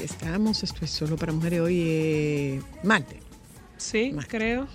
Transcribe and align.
Aquí 0.00 0.06
estamos. 0.06 0.62
Esto 0.62 0.82
es 0.86 0.90
solo 0.92 1.16
para 1.18 1.30
mujeres. 1.30 1.60
Hoy 1.60 1.82
es 1.82 2.62
martes. 2.84 3.18
Sí, 3.76 4.12
Martes. 4.14 4.30
creo. 4.30 4.66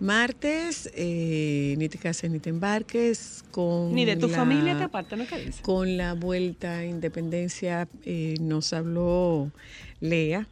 Martes, 0.00 0.90
eh, 0.96 1.76
ni 1.78 1.88
te 1.88 1.98
cases 1.98 2.28
ni 2.32 2.40
te 2.40 2.50
embarques 2.50 3.44
con. 3.52 3.94
Ni 3.94 4.04
de 4.04 4.16
tu 4.16 4.26
la- 4.26 4.36
familia 4.38 4.76
te 4.76 4.82
aparta, 4.82 5.14
¿no? 5.14 5.24
¿Qué 5.28 5.38
dice? 5.38 5.62
Con 5.62 5.96
la 5.96 6.14
vuelta 6.14 6.78
a 6.78 6.84
independencia 6.84 7.86
eh, 8.04 8.34
nos 8.40 8.72
habló 8.72 9.52
Lea, 10.00 10.48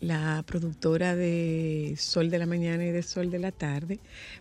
la 0.00 0.42
productora 0.46 1.14
de 1.14 1.96
Sol 1.98 2.30
de 2.30 2.38
la 2.38 2.46
Mañana 2.46 2.86
y 2.86 2.92
de 2.92 3.02
Sol 3.02 3.30
de 3.30 3.40
la 3.40 3.52
Tarde. 3.52 3.98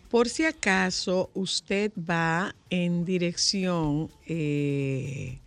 Por 0.10 0.30
si 0.30 0.46
acaso 0.46 1.30
usted 1.34 1.92
va 2.10 2.56
en 2.70 3.04
dirección 3.04 4.10
eh, 4.28 5.40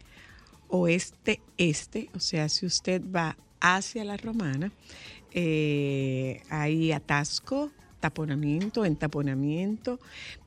oeste-este, 0.71 2.09
o 2.15 2.21
sea, 2.21 2.49
si 2.49 2.67
usted 2.67 3.03
va 3.03 3.37
hacia 3.61 4.05
la 4.05 4.17
Romana, 4.17 4.73
eh, 5.33 6.43
hay 6.49 6.93
atasco, 6.93 7.71
taponamiento, 8.01 8.85
entaponamiento, 8.85 10.01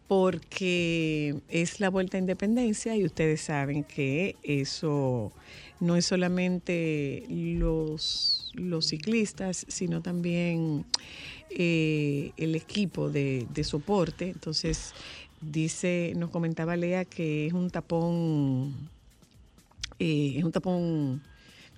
porque 0.07 1.35
es 1.49 1.79
la 1.79 1.89
vuelta 1.89 2.17
a 2.17 2.19
independencia 2.19 2.95
y 2.95 3.05
ustedes 3.05 3.41
saben 3.41 3.83
que 3.83 4.35
eso 4.43 5.31
no 5.79 5.95
es 5.95 6.05
solamente 6.05 7.25
los, 7.29 8.51
los 8.53 8.87
ciclistas, 8.87 9.65
sino 9.67 10.01
también 10.01 10.85
eh, 11.49 12.31
el 12.37 12.55
equipo 12.55 13.09
de, 13.09 13.47
de 13.53 13.63
soporte. 13.63 14.29
Entonces, 14.29 14.93
dice, 15.41 16.13
nos 16.15 16.29
comentaba 16.29 16.75
Lea 16.75 17.05
que 17.05 17.47
es 17.47 17.53
un 17.53 17.69
tapón, 17.69 18.73
es 19.99 20.43
un 20.43 20.51
tapón 20.51 21.21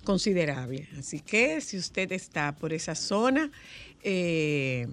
considerable. 0.04 0.88
Así 0.98 1.20
que 1.20 1.60
si 1.60 1.76
usted 1.76 2.12
está 2.12 2.52
por 2.52 2.72
esa 2.72 2.94
zona, 2.94 3.50
eh, 4.02 4.86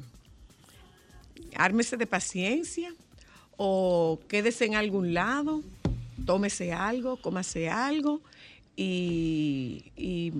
ármese 1.56 1.98
de 1.98 2.08
paciencia 2.08 2.94
o 3.58 4.20
quédese 4.28 4.66
en 4.66 4.76
algún 4.76 5.14
lado, 5.14 5.62
tómese 6.26 6.74
algo, 6.74 7.22
cómase 7.22 7.70
algo 7.70 8.22
y, 8.76 9.92
y 9.96 10.34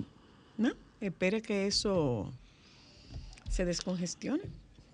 no, 0.58 0.72
espere 1.00 1.40
que 1.40 1.66
eso 1.66 2.32
se 3.48 3.64
descongestione, 3.64 4.42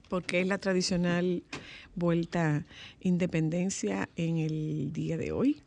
porque 0.09 0.43
es 0.43 0.47
la 0.47 0.59
tradicional 0.59 1.43
vuelta 1.95 2.67
independencia 3.01 4.09
en 4.17 4.37
el 4.37 4.93
día 4.93 5.17
de 5.17 5.33
hoy. 5.33 5.63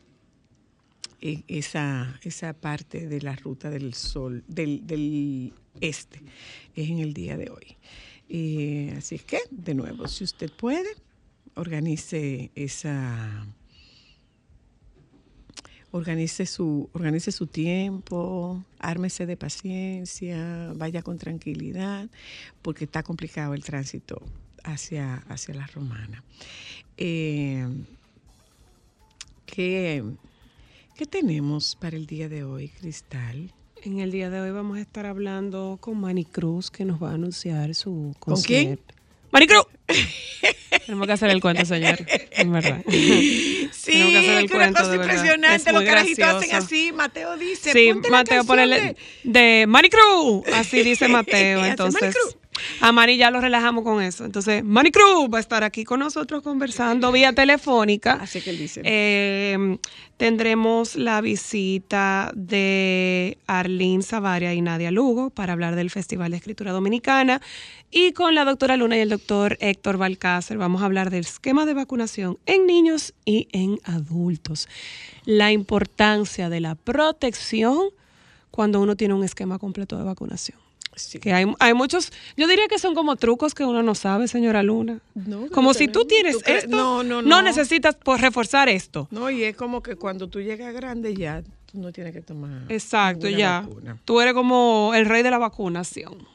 E- 1.25 1.45
Esa, 1.47 2.19
esa 2.23 2.51
parte 2.51 3.07
de 3.07 3.21
la 3.21 3.33
ruta 3.37 3.69
del 3.69 3.93
sol, 3.93 4.43
del, 4.49 4.85
del 4.85 5.53
este, 5.79 6.21
es 6.75 6.89
en 6.89 6.99
el 6.99 7.13
día 7.13 7.37
de 7.37 7.49
hoy. 7.49 7.77
Y 8.27 8.89
así 8.89 9.15
es 9.15 9.23
que, 9.23 9.39
de 9.49 9.73
nuevo, 9.73 10.05
si 10.09 10.25
usted 10.25 10.51
puede, 10.51 10.89
organice 11.55 12.51
esa 12.55 13.47
organice 15.91 16.45
su, 16.45 16.89
organice 16.91 17.31
su 17.31 17.47
tiempo, 17.47 18.65
ármese 18.79 19.25
de 19.25 19.37
paciencia, 19.37 20.73
vaya 20.75 21.03
con 21.03 21.19
tranquilidad, 21.19 22.09
porque 22.61 22.83
está 22.83 23.01
complicado 23.01 23.53
el 23.53 23.63
tránsito 23.63 24.21
hacia, 24.63 25.23
hacia 25.29 25.53
la 25.53 25.67
romana. 25.67 26.21
Eh, 26.97 27.65
¿qué, 29.45 30.03
qué 30.95 31.05
tenemos 31.05 31.75
para 31.79 31.95
el 31.95 32.05
día 32.05 32.29
de 32.29 32.43
hoy, 32.43 32.69
Cristal? 32.69 33.51
En 33.83 33.99
el 33.99 34.11
día 34.11 34.29
de 34.29 34.39
hoy 34.39 34.51
vamos 34.51 34.77
a 34.77 34.81
estar 34.81 35.05
hablando 35.05 35.77
con 35.81 35.99
Manny 35.99 36.25
Cruz, 36.25 36.71
que 36.71 36.85
nos 36.85 37.01
va 37.01 37.11
a 37.11 37.13
anunciar 37.15 37.75
su 37.75 38.15
¿Con 38.19 38.41
quién? 38.41 38.77
concierto. 38.77 38.95
¡Manny 39.31 39.47
Cruz! 39.47 39.65
Tenemos 40.85 41.07
que 41.07 41.13
hacer 41.13 41.29
el 41.31 41.41
cuento, 41.41 41.65
señor. 41.65 41.97
En 42.31 42.51
verdad. 42.51 42.83
Sí, 43.73 43.91
que 43.91 44.17
hacer 44.17 44.37
el 44.37 44.45
es 44.45 44.51
una 44.51 44.59
cuento, 44.59 44.79
cosa 44.81 44.95
impresionante. 44.95 45.69
Es 45.69 45.73
Los 45.75 45.83
carajitos 45.83 46.25
hacen 46.25 46.55
así. 46.55 46.91
Mateo 46.93 47.35
dice. 47.37 47.73
Sí, 47.73 47.91
Mateo, 48.09 48.45
ponele 48.45 48.79
de- 48.79 48.95
de 49.23 49.65
Manny 49.67 49.89
Cruz. 49.89 50.43
Así 50.53 50.83
dice 50.83 51.07
Mateo. 51.09 51.65
Entonces, 51.65 52.01
Manny 52.01 52.13
Cruz. 52.13 52.37
A 52.79 52.91
Manny 52.91 53.17
ya 53.17 53.31
lo 53.31 53.41
relajamos 53.41 53.83
con 53.83 54.01
eso. 54.01 54.25
Entonces, 54.25 54.63
Manny 54.63 54.91
Cruz 54.91 55.29
va 55.33 55.37
a 55.37 55.41
estar 55.41 55.63
aquí 55.63 55.83
con 55.83 55.99
nosotros 55.99 56.41
conversando 56.41 57.11
vía 57.11 57.33
telefónica. 57.33 58.13
Así 58.13 58.41
que 58.41 58.51
él 58.51 58.57
dice. 58.57 58.81
Eh, 58.83 59.77
tendremos 60.17 60.95
la 60.95 61.21
visita 61.21 62.31
de 62.35 63.37
Arlene 63.47 64.03
Savaria 64.03 64.53
y 64.53 64.61
Nadia 64.61 64.91
Lugo 64.91 65.29
para 65.29 65.53
hablar 65.53 65.75
del 65.75 65.89
Festival 65.89 66.31
de 66.31 66.37
Escritura 66.37 66.71
Dominicana. 66.71 67.41
Y 67.91 68.13
con 68.13 68.33
la 68.33 68.45
doctora 68.45 68.77
Luna 68.77 68.97
y 68.97 69.01
el 69.01 69.09
doctor 69.09 69.57
Héctor 69.59 69.97
Balcácer 69.97 70.57
vamos 70.57 70.81
a 70.81 70.85
hablar 70.85 71.09
del 71.09 71.21
esquema 71.21 71.65
de 71.65 71.73
vacunación 71.73 72.37
en 72.45 72.65
niños 72.65 73.13
y 73.25 73.47
en 73.51 73.79
adultos. 73.83 74.67
La 75.25 75.51
importancia 75.51 76.49
de 76.49 76.59
la 76.59 76.75
protección 76.75 77.89
cuando 78.49 78.81
uno 78.81 78.95
tiene 78.95 79.13
un 79.13 79.23
esquema 79.23 79.59
completo 79.59 79.97
de 79.97 80.03
vacunación. 80.03 80.62
Sí. 80.95 81.19
Que 81.19 81.33
hay, 81.33 81.45
hay 81.59 81.73
muchos, 81.73 82.11
yo 82.37 82.47
diría 82.47 82.67
que 82.67 82.77
son 82.79 82.93
como 82.95 83.15
trucos 83.15 83.53
que 83.53 83.63
uno 83.65 83.81
no 83.83 83.95
sabe, 83.95 84.27
señora 84.27 84.61
Luna. 84.63 84.99
No, 85.15 85.47
como 85.49 85.69
no 85.69 85.73
si 85.73 85.87
tú 85.87 86.05
tenemos. 86.05 86.07
tienes 86.07 86.33
¿Tú 86.37 86.41
crees? 86.43 86.63
esto, 86.65 86.75
No, 86.75 87.03
no, 87.03 87.21
no 87.21 87.27
no. 87.27 87.41
necesitas 87.41 87.95
por 87.95 88.19
reforzar 88.21 88.69
esto. 88.69 89.07
No, 89.11 89.29
y 89.29 89.43
es 89.43 89.55
como 89.55 89.81
que 89.81 89.95
cuando 89.95 90.27
tú 90.27 90.41
llegas 90.41 90.73
grande 90.73 91.15
ya 91.15 91.41
tú 91.71 91.79
no 91.79 91.91
tienes 91.91 92.13
que 92.13 92.21
tomar. 92.21 92.63
Exacto, 92.69 93.27
ya. 93.27 93.61
vacuna. 93.61 93.97
Tú 94.05 94.21
eres 94.21 94.33
como 94.33 94.91
el 94.95 95.05
rey 95.05 95.23
de 95.23 95.31
la 95.31 95.37
vacunación. 95.39 96.27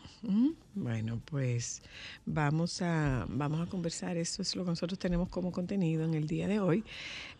Bueno, 0.75 1.21
pues 1.25 1.82
vamos 2.27 2.82
a, 2.82 3.25
vamos 3.29 3.61
a 3.67 3.71
conversar. 3.71 4.17
Eso 4.17 4.43
es 4.43 4.55
lo 4.56 4.65
que 4.65 4.71
nosotros 4.71 4.99
tenemos 4.99 5.29
como 5.29 5.53
contenido 5.53 6.05
en 6.05 6.15
el 6.15 6.27
día 6.27 6.49
de 6.49 6.61
hoy. 6.61 6.85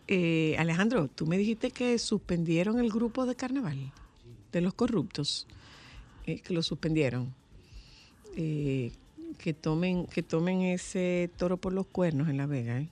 Eh, 0.07 0.55
Alejandro, 0.57 1.09
tú 1.13 1.25
me 1.27 1.37
dijiste 1.37 1.71
que 1.71 1.97
suspendieron 1.99 2.79
el 2.79 2.89
grupo 2.89 3.25
de 3.25 3.35
carnaval 3.35 3.91
de 4.51 4.61
los 4.61 4.73
corruptos, 4.73 5.45
eh, 6.29 6.39
que 6.41 6.53
lo 6.53 6.63
suspendieron. 6.63 7.33
Eh, 8.35 8.91
que 9.37 9.53
tomen, 9.53 10.05
que 10.07 10.23
tomen 10.23 10.61
ese 10.61 11.29
toro 11.37 11.57
por 11.57 11.73
los 11.73 11.87
cuernos 11.87 12.29
en 12.29 12.37
La 12.37 12.45
Vega, 12.45 12.79
¿eh? 12.79 12.89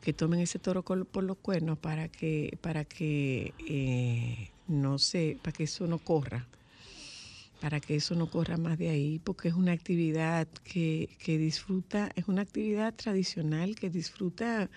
que 0.00 0.12
tomen 0.12 0.40
ese 0.40 0.58
toro 0.58 0.82
por 0.82 1.24
los 1.24 1.36
cuernos 1.38 1.78
para 1.78 2.08
que, 2.08 2.58
para 2.60 2.84
que 2.84 4.50
no 4.66 4.98
se, 4.98 5.38
para 5.42 5.52
que 5.52 5.64
eso 5.64 5.86
no 5.86 5.98
corra 5.98 6.46
para 7.62 7.78
que 7.78 7.94
eso 7.94 8.16
no 8.16 8.26
corra 8.28 8.56
más 8.56 8.76
de 8.76 8.88
ahí, 8.88 9.20
porque 9.20 9.46
es 9.46 9.54
una 9.54 9.70
actividad 9.70 10.48
que, 10.64 11.08
que 11.24 11.38
disfruta, 11.38 12.10
es 12.16 12.26
una 12.26 12.42
actividad 12.42 12.92
tradicional 12.92 13.76
que 13.76 13.88
disfruta, 13.88 14.68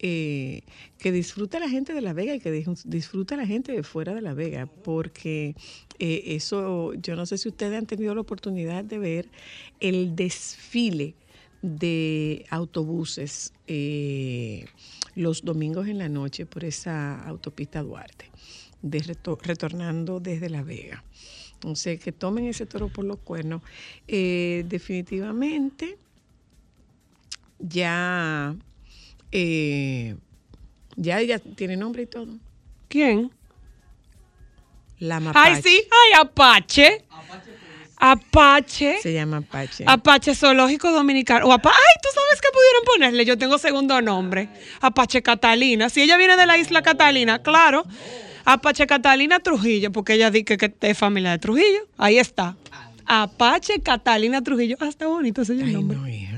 eh, 0.00 0.62
que 0.98 1.12
disfruta 1.12 1.60
la 1.60 1.68
gente 1.68 1.94
de 1.94 2.00
La 2.00 2.12
Vega 2.12 2.34
y 2.34 2.40
que 2.40 2.50
dis- 2.52 2.82
disfruta 2.86 3.36
la 3.36 3.46
gente 3.46 3.70
de 3.70 3.84
fuera 3.84 4.14
de 4.14 4.20
La 4.20 4.34
Vega, 4.34 4.66
porque 4.66 5.54
eh, 6.00 6.22
eso, 6.34 6.92
yo 6.94 7.14
no 7.14 7.24
sé 7.24 7.38
si 7.38 7.48
ustedes 7.48 7.78
han 7.78 7.86
tenido 7.86 8.12
la 8.16 8.22
oportunidad 8.22 8.82
de 8.84 8.98
ver 8.98 9.30
el 9.78 10.16
desfile 10.16 11.14
de 11.62 12.44
autobuses 12.50 13.52
eh, 13.68 14.64
los 15.14 15.44
domingos 15.44 15.86
en 15.86 15.98
la 15.98 16.08
noche 16.08 16.46
por 16.46 16.64
esa 16.64 17.22
autopista 17.28 17.80
Duarte, 17.80 18.28
de 18.82 18.98
reto- 18.98 19.38
retornando 19.40 20.18
desde 20.18 20.50
La 20.50 20.64
Vega. 20.64 21.04
Entonces, 21.64 21.98
que 21.98 22.12
tomen 22.12 22.44
ese 22.44 22.66
toro 22.66 22.88
por 22.88 23.06
los 23.06 23.16
cuernos. 23.20 23.62
Eh, 24.06 24.64
definitivamente, 24.68 25.96
ya, 27.58 28.54
eh, 29.32 30.14
ya 30.96 31.20
ella 31.20 31.38
tiene 31.38 31.78
nombre 31.78 32.02
y 32.02 32.06
todo. 32.06 32.28
¿Quién? 32.88 33.30
La 34.98 35.20
Mapache. 35.20 35.54
Ay, 35.54 35.62
sí. 35.62 35.88
Ay, 35.90 36.20
Apache. 36.20 37.04
Apache. 37.96 38.98
Se 39.00 39.14
llama 39.14 39.38
Apache. 39.38 39.84
Apache 39.86 40.34
Zoológico 40.34 40.90
Dominicano. 40.92 41.46
O 41.46 41.52
Apa- 41.52 41.70
Ay, 41.70 42.00
tú 42.02 42.08
sabes 42.14 42.42
que 42.42 42.48
pudieron 42.52 42.84
ponerle. 42.84 43.24
Yo 43.24 43.38
tengo 43.38 43.56
segundo 43.56 44.02
nombre. 44.02 44.50
Apache 44.82 45.22
Catalina. 45.22 45.88
Si 45.88 46.02
ella 46.02 46.18
viene 46.18 46.36
de 46.36 46.44
la 46.44 46.58
isla 46.58 46.82
Catalina, 46.82 47.42
claro. 47.42 47.86
Apache 48.44 48.86
Catalina 48.86 49.40
Trujillo, 49.40 49.90
porque 49.92 50.14
ella 50.14 50.30
dice 50.30 50.56
que 50.56 50.72
es 50.80 50.98
familia 50.98 51.30
de 51.32 51.38
Trujillo. 51.38 51.86
Ahí 51.98 52.18
está. 52.18 52.56
Apache 53.06 53.80
Catalina 53.80 54.42
Trujillo. 54.42 54.76
Ah, 54.80 54.88
está 54.88 55.06
bonito 55.06 55.42
ese 55.42 55.52
Ay, 55.52 55.72
nombre. 55.72 55.96
no, 55.98 56.08
hija. 56.08 56.30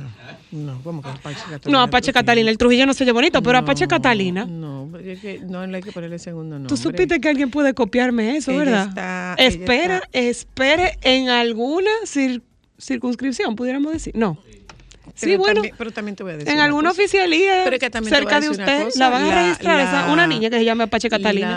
No, 0.52 0.80
¿cómo 0.82 1.02
que 1.02 1.08
Apache 1.08 1.40
Catalina? 1.40 1.60
No, 1.78 1.80
Apache 1.82 2.12
Catalina. 2.12 2.50
El 2.50 2.58
Trujillo 2.58 2.86
no 2.86 2.94
se 2.94 3.04
oye 3.04 3.12
bonito, 3.12 3.42
pero 3.42 3.58
Apache 3.58 3.84
No, 3.84 3.88
Catalina. 3.88 4.44
No, 4.46 4.90
es 4.98 5.20
que 5.20 5.40
no 5.40 5.66
le 5.66 5.76
hay 5.76 5.82
que 5.82 5.92
ponerle 5.92 6.18
segundo 6.18 6.54
nombre. 6.56 6.68
Tú 6.68 6.76
supiste 6.76 7.20
que 7.20 7.28
alguien 7.28 7.50
puede 7.50 7.74
copiarme 7.74 8.36
eso, 8.36 8.52
Ella 8.52 8.60
¿verdad? 8.60 8.88
está- 8.88 9.34
Espera, 9.38 9.96
está- 9.96 10.18
espere 10.18 10.98
en 11.02 11.28
alguna 11.28 11.90
cir- 12.04 12.42
circunscripción, 12.78 13.56
pudiéramos 13.56 13.92
decir. 13.92 14.14
No. 14.16 14.38
Sí, 15.14 15.26
Pero 15.26 15.38
bueno. 15.38 15.54
también- 15.54 15.74
pero 15.78 15.90
también 15.92 16.16
te 16.16 16.22
voy 16.22 16.32
a 16.32 16.36
decir. 16.36 16.48
En 16.48 16.54
una 16.56 16.64
alguna 16.64 16.88
cosa. 16.90 17.00
oficialía 17.02 17.62
Pero 17.64 17.78
que 17.78 17.90
también 17.90 18.14
cerca 18.14 18.40
de 18.40 18.50
usted 18.50 18.84
cosa, 18.84 18.98
la 18.98 19.08
van 19.10 19.22
a 19.24 19.26
la- 19.28 19.42
registrar 19.42 19.80
esa- 19.80 20.12
una 20.12 20.26
niña 20.26 20.50
que 20.50 20.58
se 20.58 20.64
llama 20.64 20.84
Apache 20.84 21.08
Catalina. 21.08 21.50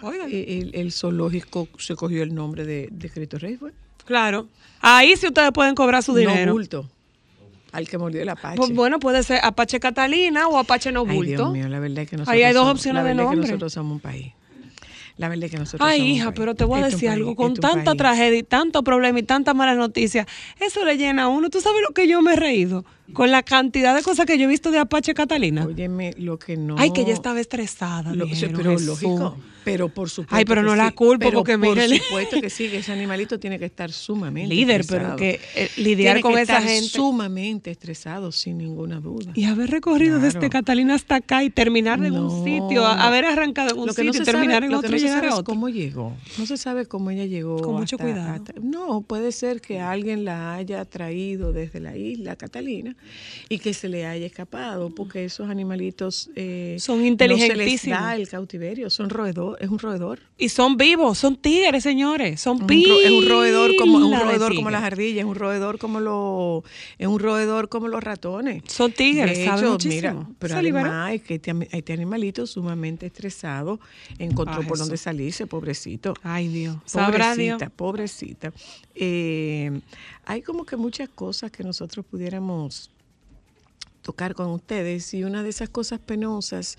La, 0.00 0.06
Oiga. 0.08 0.26
El, 0.26 0.70
el 0.74 0.92
zoológico 0.92 1.68
se 1.78 1.96
cogió 1.96 2.22
el 2.22 2.34
nombre 2.34 2.64
de, 2.64 2.88
de 2.90 3.10
Cristo 3.10 3.38
Rey, 3.38 3.56
fue. 3.56 3.72
Claro. 4.04 4.48
Ahí 4.80 5.16
sí 5.16 5.26
ustedes 5.26 5.50
pueden 5.52 5.74
cobrar 5.74 6.02
su 6.02 6.14
dinero. 6.14 6.46
No 6.46 6.52
bulto. 6.52 6.88
Al 7.72 7.88
que 7.88 7.98
mordió 7.98 8.22
el 8.22 8.28
Apache. 8.28 8.56
Pues 8.56 8.70
bueno, 8.72 9.00
puede 9.00 9.22
ser 9.24 9.40
Apache 9.42 9.80
Catalina 9.80 10.46
o 10.46 10.58
Apache 10.58 10.92
No 10.92 11.04
Ay, 11.08 11.16
Bulto. 11.16 11.30
Dios 11.32 11.52
mío, 11.52 11.68
la 11.68 11.80
verdad 11.80 12.04
es 12.04 12.10
que 12.10 12.16
nosotros 12.16 12.34
Ahí 12.34 12.42
hay 12.44 12.52
dos 12.52 12.62
somos- 12.66 12.74
opciones 12.78 13.02
la 13.02 13.08
de 13.08 13.14
verdad 13.14 13.24
es 13.24 13.30
que 13.30 13.34
nombre. 13.36 13.50
nosotros 13.50 13.72
somos 13.72 13.92
un 13.94 14.00
país. 14.00 14.32
La 15.16 15.28
verdad 15.28 15.44
es 15.44 15.50
que 15.52 15.58
nosotros 15.58 15.88
Ay, 15.88 16.02
hija, 16.02 16.26
país. 16.26 16.36
pero 16.38 16.54
te 16.56 16.64
voy 16.64 16.80
a 16.80 16.82
Este 16.82 16.96
decir 16.96 17.08
país, 17.08 17.18
algo, 17.20 17.36
con 17.36 17.48
este 17.52 17.60
tanta 17.60 17.84
país. 17.92 17.98
tragedia 17.98 18.38
y 18.38 18.42
tanto 18.42 18.82
problema 18.82 19.18
y 19.18 19.22
tantas 19.22 19.54
malas 19.54 19.76
noticias, 19.76 20.26
eso 20.60 20.84
le 20.84 20.96
llena 20.96 21.24
a 21.24 21.28
uno. 21.28 21.50
¿Tú 21.50 21.60
sabes 21.60 21.80
lo 21.86 21.94
que 21.94 22.08
yo 22.08 22.20
me 22.20 22.32
he 22.32 22.36
reído? 22.36 22.84
Con 23.12 23.30
la 23.30 23.42
cantidad 23.42 23.94
de 23.94 24.02
cosas 24.02 24.24
que 24.24 24.38
yo 24.38 24.44
he 24.44 24.46
visto 24.48 24.70
de 24.70 24.78
Apache 24.78 25.12
Catalina. 25.12 25.66
Óyeme, 25.66 26.14
lo 26.16 26.38
que 26.38 26.56
no... 26.56 26.76
Ay, 26.78 26.90
que 26.90 27.02
ella 27.02 27.12
estaba 27.12 27.38
estresada. 27.38 28.14
Lo- 28.14 28.24
dijeron, 28.24 28.54
pero 28.56 28.70
Jesús. 28.72 28.86
lógico, 28.86 29.36
pero 29.62 29.88
por 29.90 30.08
supuesto. 30.08 30.34
Ay, 30.34 30.44
pero 30.46 30.62
que 30.62 30.68
no 30.68 30.74
la 30.74 30.88
sí. 30.88 30.94
culpo 30.94 31.30
porque 31.30 31.58
por 31.58 31.78
supuesto 31.78 32.40
que 32.40 32.48
sí, 32.48 32.68
que 32.68 32.78
ese 32.78 32.92
animalito 32.92 33.38
tiene 33.38 33.58
que 33.58 33.66
estar 33.66 33.92
sumamente 33.92 34.54
Líder, 34.54 34.84
pero 34.88 35.16
que 35.16 35.38
eh, 35.54 35.68
lidiar 35.76 36.14
Tiene 36.16 36.20
con 36.22 36.34
que 36.34 36.40
esa 36.42 36.58
estar 36.58 36.68
gente. 36.70 36.88
sumamente 36.88 37.70
estresado, 37.70 38.32
sin 38.32 38.56
ninguna 38.58 39.00
duda. 39.00 39.32
Y 39.34 39.44
haber 39.44 39.70
recorrido 39.70 40.18
Claro. 40.18 40.32
desde 40.34 40.48
Catalina 40.50 40.94
hasta 40.94 41.16
acá 41.16 41.44
y 41.44 41.50
terminar 41.50 42.02
en 42.02 42.14
No, 42.14 42.26
un 42.28 42.44
sitio, 42.44 42.86
haber 42.86 43.26
arrancado 43.26 43.70
en 43.74 43.80
un 43.80 43.88
sitio 43.90 44.04
no 44.04 44.10
y 44.22 44.24
terminar 44.24 44.54
sabe, 44.62 44.66
en 44.66 44.74
otro 44.74 44.90
no 44.90 44.96
llegar 44.96 45.16
sabe 45.20 45.28
a 45.28 45.32
otro. 45.36 45.44
cómo 45.44 45.68
llegó. 45.68 46.14
No 46.38 46.46
se 46.46 46.56
sabe 46.56 46.86
cómo 46.86 47.10
ella 47.10 47.26
llegó. 47.26 47.58
Con 47.60 47.74
mucho 47.74 47.96
hasta- 47.96 48.04
cuidado. 48.04 48.32
hasta- 48.32 48.54
no, 48.62 49.02
puede 49.02 49.30
ser 49.30 49.60
que 49.60 49.80
alguien 49.80 50.24
la 50.24 50.54
haya 50.54 50.84
traído 50.86 51.52
desde 51.52 51.80
la 51.80 51.96
isla 51.98 52.36
Catalina 52.36 52.93
y 53.48 53.58
que 53.58 53.74
se 53.74 53.88
le 53.88 54.06
haya 54.06 54.24
escapado, 54.26 54.90
porque 54.94 55.24
esos 55.24 55.48
animalitos 55.50 56.30
eh, 56.34 56.76
Son 56.80 56.96
No 56.96 57.02
se 57.02 57.04
les 57.04 57.10
inteligentísimos. 57.12 57.98
da 57.98 58.16
el 58.16 58.28
cautiverio, 58.28 58.88
son 58.90 59.10
roedor, 59.10 59.58
es 59.60 59.68
un 59.68 59.78
roedor. 59.78 60.20
Y 60.38 60.48
son 60.48 60.76
vivos, 60.76 61.18
son 61.18 61.36
tigres, 61.36 61.82
señores, 61.82 62.40
son 62.40 62.60
ro- 62.60 62.66
es 63.00 63.10
un 63.10 63.28
roedor 63.28 63.72
como 63.78 63.98
un 63.98 64.18
roedor 64.18 64.54
como 64.54 64.70
las 64.70 64.82
ardillas, 64.82 65.20
es 65.20 65.24
un 65.30 65.34
roedor 65.34 65.78
como 65.78 66.00
los 66.00 66.62
es 66.98 67.06
un 67.06 67.18
roedor 67.18 67.68
como 67.68 67.88
los 67.88 68.02
ratones. 68.02 68.62
Son 68.66 68.90
tigres, 68.92 69.36
De 69.38 69.44
hecho, 69.44 69.72
muchísimo. 69.72 70.12
mira, 70.12 70.26
pero 70.38 70.56
además 70.56 71.12
es 71.14 71.22
que 71.22 71.34
este, 71.34 71.52
este 71.72 71.92
animalito 71.92 72.46
sumamente 72.46 73.06
estresado 73.06 73.78
encontró 74.18 74.62
Ah, 74.62 74.66
por 74.66 74.78
dónde 74.78 74.96
salirse, 74.96 75.46
pobrecito. 75.46 76.14
Ay, 76.22 76.48
Dios. 76.48 76.76
Sabrá 76.86 77.34
Dios. 77.36 77.58
Pobrecita, 77.76 78.50
pobrecita. 78.50 78.52
Eh, 78.94 79.80
hay 80.26 80.42
como 80.42 80.64
que 80.64 80.76
muchas 80.76 81.08
cosas 81.08 81.50
que 81.50 81.64
nosotros 81.64 82.04
pudiéramos 82.04 82.90
tocar 84.02 84.34
con 84.34 84.50
ustedes 84.50 85.14
y 85.14 85.24
una 85.24 85.42
de 85.42 85.48
esas 85.48 85.70
cosas 85.70 85.98
penosas, 85.98 86.76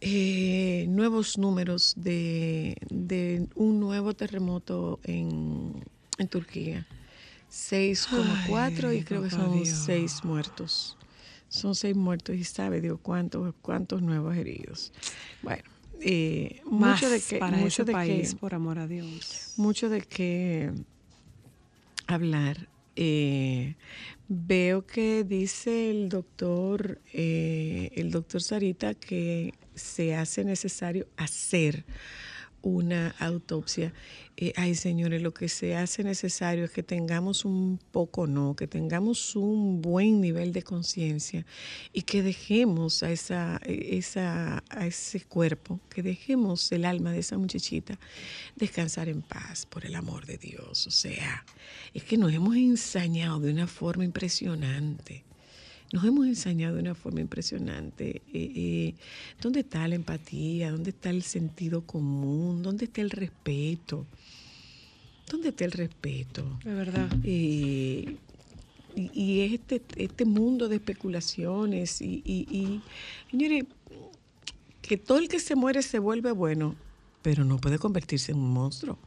eh, 0.00 0.86
nuevos 0.88 1.38
números 1.38 1.94
de, 1.96 2.76
de 2.88 3.48
un 3.54 3.80
nuevo 3.80 4.14
terremoto 4.14 5.00
en, 5.04 5.84
en 6.18 6.28
Turquía. 6.28 6.86
6,4 7.50 8.98
y 8.98 9.04
creo 9.04 9.22
que 9.22 9.30
son 9.30 9.54
Dios. 9.62 9.68
6 9.86 10.24
muertos. 10.24 10.96
Son 11.48 11.74
6 11.74 11.94
muertos 11.96 12.34
y 12.34 12.44
sabe 12.44 12.80
Dios 12.80 12.98
cuántos, 13.00 13.54
cuántos 13.62 14.02
nuevos 14.02 14.36
heridos. 14.36 14.92
Bueno, 15.42 15.62
eh, 16.00 16.60
Más 16.64 17.00
mucho 17.00 17.10
de 17.10 17.20
que, 17.20 17.38
para 17.38 17.56
mucho 17.56 17.82
ese 17.82 17.84
de 17.84 17.92
país, 17.92 18.34
que, 18.34 18.40
por 18.40 18.54
amor 18.54 18.78
a 18.78 18.86
Dios. 18.86 19.54
mucho 19.56 19.88
de 19.88 20.00
qué 20.02 20.72
hablar. 22.06 22.68
Eh, 22.96 23.74
veo 24.28 24.86
que 24.86 25.24
dice 25.24 25.90
el 25.90 26.08
doctor, 26.08 27.00
eh, 27.12 27.90
el 27.96 28.10
doctor 28.10 28.42
Sarita, 28.42 28.94
que 28.94 29.54
se 29.74 30.14
hace 30.14 30.44
necesario 30.44 31.08
hacer 31.16 31.84
una 32.64 33.14
autopsia. 33.18 33.92
Eh, 34.36 34.52
ay, 34.56 34.74
señores, 34.74 35.22
lo 35.22 35.32
que 35.32 35.48
se 35.48 35.76
hace 35.76 36.02
necesario 36.02 36.64
es 36.64 36.70
que 36.70 36.82
tengamos 36.82 37.44
un 37.44 37.78
poco, 37.92 38.26
no, 38.26 38.56
que 38.56 38.66
tengamos 38.66 39.36
un 39.36 39.80
buen 39.80 40.20
nivel 40.20 40.52
de 40.52 40.62
conciencia 40.62 41.46
y 41.92 42.02
que 42.02 42.22
dejemos 42.22 43.02
a, 43.02 43.12
esa, 43.12 43.60
esa, 43.64 44.64
a 44.70 44.86
ese 44.86 45.20
cuerpo, 45.20 45.78
que 45.90 46.02
dejemos 46.02 46.72
el 46.72 46.84
alma 46.84 47.12
de 47.12 47.20
esa 47.20 47.38
muchachita 47.38 47.98
descansar 48.56 49.08
en 49.08 49.22
paz, 49.22 49.66
por 49.66 49.84
el 49.84 49.94
amor 49.94 50.26
de 50.26 50.38
Dios. 50.38 50.86
O 50.86 50.90
sea, 50.90 51.44
es 51.92 52.02
que 52.02 52.16
nos 52.16 52.32
hemos 52.32 52.56
ensañado 52.56 53.40
de 53.40 53.52
una 53.52 53.66
forma 53.66 54.04
impresionante. 54.04 55.24
Nos 55.92 56.04
hemos 56.04 56.26
ensañado 56.26 56.74
de 56.74 56.82
una 56.82 56.94
forma 56.94 57.20
impresionante. 57.20 58.22
Eh, 58.32 58.52
eh, 58.56 58.94
¿Dónde 59.40 59.60
está 59.60 59.86
la 59.86 59.94
empatía? 59.94 60.70
¿Dónde 60.70 60.90
está 60.90 61.10
el 61.10 61.22
sentido 61.22 61.82
común? 61.82 62.62
¿Dónde 62.62 62.86
está 62.86 63.00
el 63.00 63.10
respeto? 63.10 64.06
¿Dónde 65.30 65.50
está 65.50 65.64
el 65.64 65.72
respeto? 65.72 66.58
De 66.64 66.74
verdad. 66.74 67.08
Eh, 67.22 68.16
y, 68.96 69.10
y 69.12 69.40
es 69.40 69.52
este, 69.54 69.82
este 69.96 70.24
mundo 70.24 70.68
de 70.68 70.76
especulaciones 70.76 72.00
y, 72.00 72.22
y, 72.24 72.46
y, 72.50 72.82
señores, 73.30 73.64
que 74.82 74.96
todo 74.96 75.18
el 75.18 75.28
que 75.28 75.40
se 75.40 75.54
muere 75.54 75.82
se 75.82 75.98
vuelve 75.98 76.32
bueno, 76.32 76.74
pero 77.22 77.44
no 77.44 77.58
puede 77.58 77.78
convertirse 77.78 78.32
en 78.32 78.38
un 78.38 78.50
monstruo. 78.52 78.98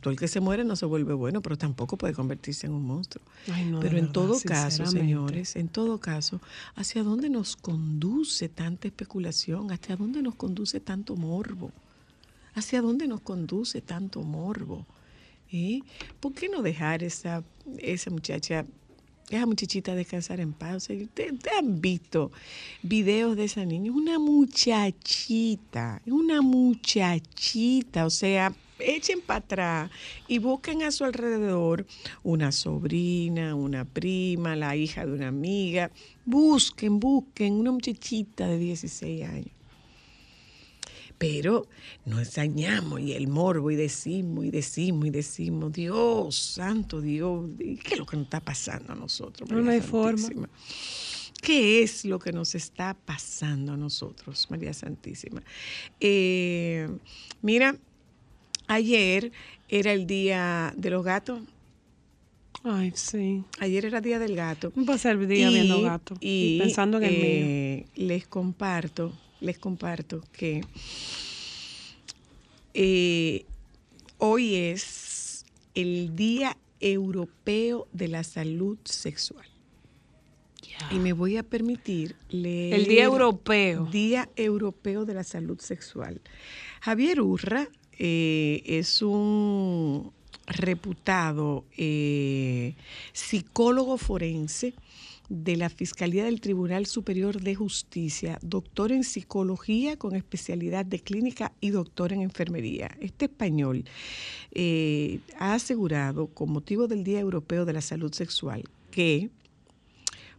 Todo 0.00 0.12
el 0.12 0.18
que 0.18 0.28
se 0.28 0.40
muere 0.40 0.64
no 0.64 0.74
se 0.74 0.86
vuelve 0.86 1.12
bueno, 1.12 1.42
pero 1.42 1.58
tampoco 1.58 1.98
puede 1.98 2.14
convertirse 2.14 2.66
en 2.66 2.72
un 2.72 2.84
monstruo. 2.84 3.22
Ay, 3.52 3.66
no, 3.66 3.80
pero 3.80 3.98
en 3.98 4.04
verdad, 4.06 4.12
todo 4.12 4.40
caso, 4.40 4.86
señores, 4.86 5.56
en 5.56 5.68
todo 5.68 5.98
caso, 5.98 6.40
¿hacia 6.76 7.02
dónde 7.02 7.28
nos 7.28 7.56
conduce 7.56 8.48
tanta 8.48 8.88
especulación? 8.88 9.70
¿Hacia 9.70 9.96
dónde 9.96 10.22
nos 10.22 10.34
conduce 10.34 10.80
tanto 10.80 11.14
morbo? 11.14 11.72
¿Hacia 12.54 12.80
dónde 12.80 13.06
nos 13.06 13.20
conduce 13.20 13.82
tanto 13.82 14.22
morbo? 14.22 14.86
¿Eh? 15.52 15.82
¿Por 16.20 16.32
qué 16.32 16.48
no 16.48 16.62
dejar 16.62 17.02
esa, 17.02 17.44
esa 17.78 18.10
muchacha, 18.10 18.64
esa 19.28 19.46
muchachita 19.46 19.94
descansar 19.94 20.40
en 20.40 20.54
paz? 20.54 20.88
Ustedes 20.88 21.34
han 21.58 21.82
visto 21.82 22.32
videos 22.82 23.36
de 23.36 23.44
esa 23.44 23.66
niña, 23.66 23.92
una 23.92 24.18
muchachita, 24.18 26.00
una 26.06 26.40
muchachita, 26.40 28.06
o 28.06 28.10
sea, 28.10 28.54
echen 28.80 29.20
para 29.20 29.38
atrás 29.38 29.90
y 30.28 30.38
busquen 30.38 30.82
a 30.82 30.90
su 30.90 31.04
alrededor 31.04 31.86
una 32.22 32.52
sobrina, 32.52 33.54
una 33.54 33.84
prima, 33.84 34.56
la 34.56 34.76
hija 34.76 35.06
de 35.06 35.12
una 35.12 35.28
amiga. 35.28 35.90
Busquen, 36.24 37.00
busquen 37.00 37.54
una 37.54 37.72
muchachita 37.72 38.48
de 38.48 38.58
16 38.58 39.28
años. 39.28 39.60
Pero 41.20 41.66
nos 42.06 42.20
ensañamos 42.20 43.00
y 43.00 43.12
el 43.12 43.28
morbo 43.28 43.70
y 43.70 43.76
decimos 43.76 44.46
y 44.46 44.50
decimos 44.50 45.06
y 45.06 45.10
decimos, 45.10 45.70
Dios, 45.70 46.34
santo 46.34 47.02
Dios, 47.02 47.50
¿qué 47.58 47.92
es 47.92 47.98
lo 47.98 48.06
que 48.06 48.16
nos 48.16 48.24
está 48.24 48.40
pasando 48.40 48.94
a 48.94 48.96
nosotros? 48.96 49.46
No, 49.50 49.56
no 49.56 49.64
María 49.64 49.82
hay 49.82 49.86
forma. 49.86 50.48
¿Qué 51.42 51.82
es 51.82 52.04
lo 52.04 52.18
que 52.18 52.32
nos 52.32 52.54
está 52.54 52.94
pasando 52.94 53.72
a 53.72 53.76
nosotros, 53.76 54.46
María 54.50 54.72
Santísima? 54.72 55.42
Eh, 55.98 56.88
mira, 57.42 57.76
ayer 58.70 59.32
era 59.68 59.92
el 59.92 60.06
día 60.06 60.72
de 60.76 60.90
los 60.90 61.04
gatos. 61.04 61.42
Ay, 62.62 62.92
sí. 62.94 63.42
Ayer 63.58 63.86
era 63.86 64.00
día 64.00 64.18
del 64.18 64.36
gato. 64.36 64.72
Me 64.74 64.84
pasé 64.84 65.10
el 65.10 65.26
día 65.26 65.48
viendo 65.50 65.82
gato 65.82 66.16
y, 66.20 66.58
pensando 66.58 66.98
en 66.98 67.04
el 67.04 67.10
mío. 67.10 67.20
eh, 67.22 67.86
Les 67.96 68.26
comparto, 68.26 69.12
les 69.40 69.58
comparto 69.58 70.22
que 70.32 70.62
eh, 72.74 73.44
hoy 74.18 74.54
es 74.54 75.44
el 75.74 76.14
Día 76.14 76.56
Europeo 76.80 77.88
de 77.92 78.08
la 78.08 78.24
Salud 78.24 78.78
Sexual. 78.84 79.46
Y 80.90 80.98
me 80.98 81.12
voy 81.12 81.36
a 81.36 81.42
permitir 81.42 82.16
leer. 82.30 82.74
El 82.74 82.86
Día 82.86 83.04
Europeo. 83.04 83.84
Día 83.86 84.30
Europeo 84.36 85.04
de 85.04 85.14
la 85.14 85.24
Salud 85.24 85.60
Sexual. 85.60 86.20
Javier 86.80 87.20
Urra 87.20 87.68
eh, 88.02 88.62
es 88.64 89.02
un 89.02 90.10
reputado 90.46 91.66
eh, 91.76 92.74
psicólogo 93.12 93.98
forense 93.98 94.72
de 95.28 95.56
la 95.56 95.68
Fiscalía 95.68 96.24
del 96.24 96.40
Tribunal 96.40 96.86
Superior 96.86 97.42
de 97.42 97.54
Justicia, 97.54 98.38
doctor 98.40 98.90
en 98.90 99.04
psicología 99.04 99.98
con 99.98 100.16
especialidad 100.16 100.86
de 100.86 101.00
clínica 101.00 101.52
y 101.60 101.70
doctor 101.70 102.14
en 102.14 102.22
enfermería. 102.22 102.90
Este 103.00 103.26
español 103.26 103.84
eh, 104.52 105.20
ha 105.38 105.52
asegurado, 105.52 106.28
con 106.28 106.50
motivo 106.50 106.88
del 106.88 107.04
Día 107.04 107.20
Europeo 107.20 107.66
de 107.66 107.74
la 107.74 107.82
Salud 107.82 108.14
Sexual, 108.14 108.64
que 108.90 109.28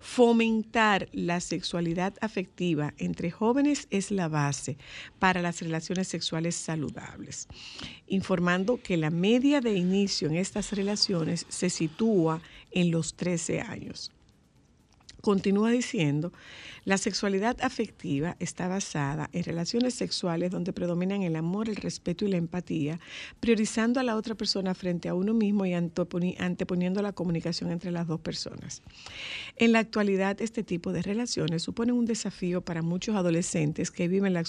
Fomentar 0.02 1.10
la 1.14 1.40
sexualidad 1.40 2.16
afectiva 2.22 2.96
entre 2.98 3.30
jóvenes 3.30 3.88
es 3.92 4.10
la 4.10 4.28
base 4.28 4.78
para 5.20 5.44
las 5.44 5.62
relaciones 5.62 6.08
sexuales 6.08 6.56
saludables, 6.56 7.48
informando 8.08 8.82
que 8.82 8.98
la 8.98 9.12
media 9.12 9.62
de 9.62 9.76
inicio 9.76 10.28
en 10.28 10.38
estas 10.38 10.72
relaciones 10.72 11.46
se 11.50 11.70
sitúa 11.70 12.42
en 12.72 12.90
los 12.90 13.14
13 13.14 13.62
años. 13.62 14.12
Continúa 15.22 15.70
diciendo, 15.70 16.34
La 16.84 16.98
sexualidad 16.98 17.58
afectiva 17.62 18.36
está 18.40 18.68
basada 18.68 19.30
en 19.34 19.44
relaciones 19.44 19.94
sexuales 19.94 20.50
donde 20.50 20.74
predominan 20.74 21.22
el 21.22 21.36
amor, 21.36 21.70
el 21.70 21.76
respeto 21.76 22.26
y 22.26 22.30
la 22.30 22.38
empatía, 22.38 23.00
priorizando 23.40 24.00
a 24.00 24.04
la 24.04 24.16
otra 24.16 24.34
persona 24.34 24.74
frente 24.74 25.08
a 25.08 25.14
uno 25.14 25.36
mismo 25.36 25.68
y 25.68 25.74
anteponiendo 25.74 27.04
la 27.04 27.14
comunicación 27.14 27.70
entre 27.70 27.92
las 27.92 28.08
dos 28.08 28.20
personas. 28.20 28.82
En 29.58 29.74
la 29.74 29.80
actualidad, 29.80 30.42
este 30.42 30.64
tipo 30.64 30.92
de 30.92 31.04
relaciones 31.04 31.62
suponen 31.62 31.96
un 31.96 32.06
desafío 32.06 32.62
para 32.62 32.82
muchos 32.82 33.16
adolescentes 33.16 33.92
que 33.92 34.08
viven 34.08 34.34
la, 34.34 34.44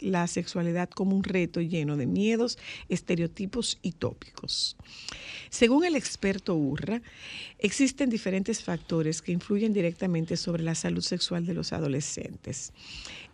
la 0.00 0.26
sexualidad 0.26 0.88
como 0.88 1.14
un 1.14 1.22
reto 1.22 1.60
lleno 1.60 1.98
de 1.98 2.06
miedos, 2.06 2.56
estereotipos 2.88 3.78
y 3.82 3.92
tópicos. 3.92 4.78
Según 5.50 5.84
el 5.84 5.96
experto 5.96 6.56
Urra, 6.56 7.02
existen 7.58 8.10
diferentes 8.10 8.62
factores 8.62 9.22
que 9.22 9.32
influyen 9.32 9.72
directamente 9.72 10.36
sobre 10.36 10.64
la 10.64 10.74
salud 10.74 11.02
sexual 11.02 11.46
de 11.46 11.54
los 11.54 11.73
adolescentes. 11.74 12.72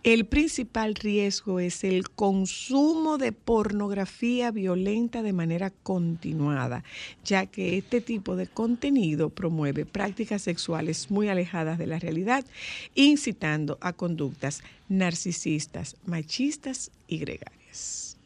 El 0.02 0.24
principal 0.24 0.94
riesgo 0.94 1.60
es 1.60 1.84
el 1.84 2.08
consumo 2.08 3.18
de 3.18 3.32
pornografía 3.32 4.50
violenta 4.50 5.22
de 5.22 5.34
manera 5.34 5.68
continuada, 5.68 6.84
ya 7.22 7.44
que 7.44 7.76
este 7.76 8.00
tipo 8.00 8.34
de 8.34 8.46
contenido 8.46 9.28
promueve 9.28 9.84
prácticas 9.84 10.40
sexuales 10.40 11.10
muy 11.10 11.28
alejadas 11.28 11.76
de 11.76 11.86
la 11.86 11.98
realidad, 11.98 12.46
incitando 12.94 13.76
a 13.82 13.92
conductas 13.92 14.62
narcisistas, 14.88 15.96
machistas 16.06 16.90
y 17.06 17.18
gregarias. 17.18 18.16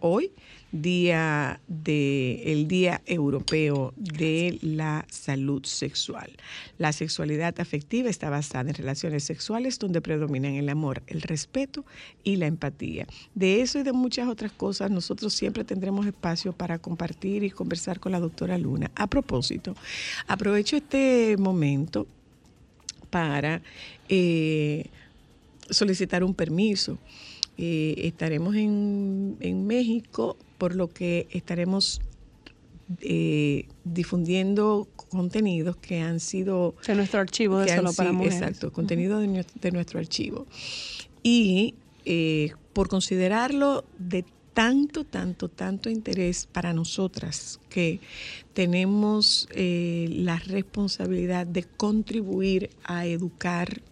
Hoy 0.00 0.30
día 0.72 1.60
de 1.66 2.42
el 2.52 2.68
Día 2.68 3.00
Europeo 3.06 3.92
de 3.96 4.58
la 4.62 5.06
Salud 5.10 5.64
Sexual. 5.64 6.30
La 6.76 6.92
sexualidad 6.92 7.58
afectiva 7.60 8.10
está 8.10 8.30
basada 8.30 8.70
en 8.70 8.76
relaciones 8.76 9.24
sexuales 9.24 9.78
donde 9.78 10.00
predominan 10.00 10.54
el 10.54 10.68
amor, 10.68 11.02
el 11.06 11.22
respeto 11.22 11.84
y 12.22 12.36
la 12.36 12.46
empatía. 12.46 13.06
De 13.34 13.62
eso 13.62 13.78
y 13.78 13.82
de 13.82 13.92
muchas 13.92 14.28
otras 14.28 14.52
cosas 14.52 14.90
nosotros 14.90 15.32
siempre 15.32 15.64
tendremos 15.64 16.06
espacio 16.06 16.52
para 16.52 16.78
compartir 16.78 17.44
y 17.44 17.50
conversar 17.50 18.00
con 18.00 18.12
la 18.12 18.20
doctora 18.20 18.58
Luna. 18.58 18.90
A 18.94 19.06
propósito, 19.06 19.74
aprovecho 20.26 20.76
este 20.76 21.36
momento 21.38 22.06
para 23.10 23.62
eh, 24.08 24.86
solicitar 25.70 26.22
un 26.24 26.34
permiso. 26.34 26.98
Eh, 27.58 27.94
estaremos 27.98 28.54
en, 28.54 29.36
en 29.40 29.66
México 29.66 30.36
por 30.58 30.74
lo 30.74 30.88
que 30.88 31.26
estaremos 31.30 32.00
eh, 33.00 33.66
difundiendo 33.84 34.88
contenidos 35.10 35.76
que 35.76 36.00
han 36.00 36.20
sido... 36.20 36.74
De 36.86 36.94
nuestro 36.94 37.20
archivo 37.20 37.58
de 37.58 37.74
Solo 37.74 37.92
para 37.92 38.12
Mujeres. 38.12 38.36
Exacto, 38.36 38.72
contenido 38.72 39.20
de, 39.20 39.70
nuestro 39.72 39.98
archivo. 39.98 40.46
Y 41.22 41.74
eh, 42.06 42.52
por 42.72 42.88
considerarlo 42.88 43.84
de 43.98 44.24
tanto, 44.54 45.04
tanto, 45.04 45.48
tanto 45.48 45.90
interés 45.90 46.48
para 46.50 46.72
nosotras 46.72 47.60
que 47.68 48.00
tenemos 48.54 49.48
eh, 49.52 50.08
la 50.10 50.38
responsabilidad 50.38 51.46
de 51.46 51.64
contribuir 51.64 52.70
a 52.84 53.06
educar 53.06 53.82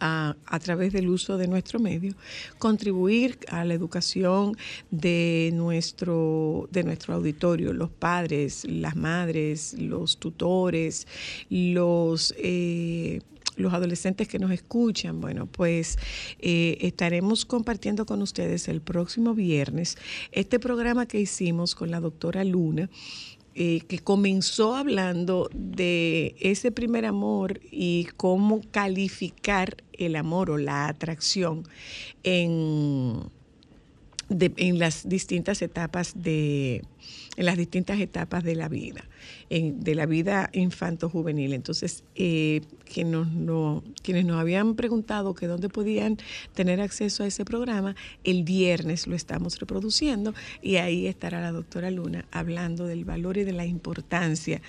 a, 0.00 0.36
través 0.62 0.92
del 0.92 1.08
uso 1.08 1.36
de 1.36 1.48
nuestro 1.48 1.78
medio, 1.78 2.14
contribuir 2.58 3.38
a 3.48 3.64
la 3.64 3.74
educación 3.74 4.56
de 4.90 5.50
nuestro, 5.54 6.68
de 6.70 6.84
nuestro 6.84 7.14
auditorio, 7.14 7.72
los 7.72 7.90
padres, 7.90 8.64
las 8.68 8.96
madres, 8.96 9.74
los 9.78 10.18
tutores, 10.18 11.06
los... 11.50 12.34
Eh, 12.38 13.20
los 13.56 13.72
adolescentes 13.72 14.26
que 14.26 14.40
nos 14.40 14.50
escuchan, 14.50 15.20
bueno, 15.20 15.46
pues 15.46 15.96
eh, 16.40 16.76
estaremos 16.80 17.44
compartiendo 17.44 18.04
con 18.04 18.20
ustedes 18.20 18.66
el 18.66 18.80
próximo 18.80 19.32
viernes 19.32 19.96
este 20.32 20.58
programa 20.58 21.06
que 21.06 21.20
hicimos 21.20 21.76
con 21.76 21.92
la 21.92 22.00
doctora 22.00 22.42
Luna, 22.42 22.90
eh, 23.56 23.82
que 23.86 24.00
comenzó 24.00 24.74
hablando 24.74 25.48
de 25.54 26.34
ese 26.40 26.72
primer 26.72 27.04
amor 27.04 27.60
y 27.70 28.08
cómo 28.16 28.60
calificar 28.72 29.76
el 29.92 30.16
amor 30.16 30.50
o 30.50 30.58
la 30.58 30.88
atracción 30.88 31.62
en, 32.24 33.20
en 34.28 34.78
las 34.80 35.08
distintas 35.08 35.62
etapas 35.62 36.14
de 36.16 36.82
en 37.36 37.46
las 37.46 37.56
distintas 37.56 38.00
etapas 38.00 38.42
de 38.42 38.56
la 38.56 38.68
vida 38.68 39.04
de 39.50 39.94
la 39.94 40.06
vida 40.06 40.50
infanto-juvenil. 40.52 41.52
Entonces, 41.52 42.04
eh, 42.14 42.62
no, 43.04 43.82
quienes 44.02 44.24
nos 44.24 44.40
habían 44.40 44.74
preguntado 44.74 45.34
que 45.34 45.46
dónde 45.46 45.68
podían 45.68 46.18
tener 46.54 46.80
acceso 46.80 47.24
a 47.24 47.26
ese 47.26 47.44
programa, 47.44 47.96
el 48.22 48.44
viernes 48.44 49.06
lo 49.06 49.16
estamos 49.16 49.58
reproduciendo 49.58 50.34
y 50.62 50.76
ahí 50.76 51.06
estará 51.06 51.40
la 51.40 51.52
doctora 51.52 51.90
Luna 51.90 52.24
hablando 52.30 52.86
del 52.86 53.04
valor 53.04 53.36
y 53.38 53.44
de 53.44 53.52
la 53.52 53.66
importancia 53.66 54.60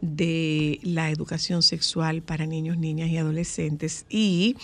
de 0.00 0.78
la 0.82 1.10
educación 1.10 1.62
sexual 1.62 2.22
para 2.22 2.46
niños, 2.46 2.78
niñas 2.78 3.10
y 3.10 3.18
adolescentes. 3.18 4.06
Y 4.08 4.56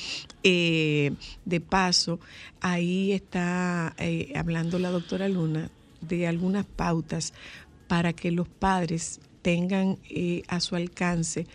eh, 0.42 1.12
de 1.44 1.60
paso, 1.60 2.20
ahí 2.60 3.12
está 3.12 3.94
eh, 3.98 4.32
hablando 4.34 4.78
la 4.78 4.90
doctora 4.90 5.28
Luna 5.28 5.70
de 6.00 6.26
algunas 6.26 6.64
pautas 6.64 7.34
para 7.88 8.12
que 8.12 8.30
los 8.30 8.48
padres 8.48 9.20
tengan 9.42 9.98
eh, 10.08 10.42
a 10.48 10.60
su 10.60 10.76
alcance 10.76 11.46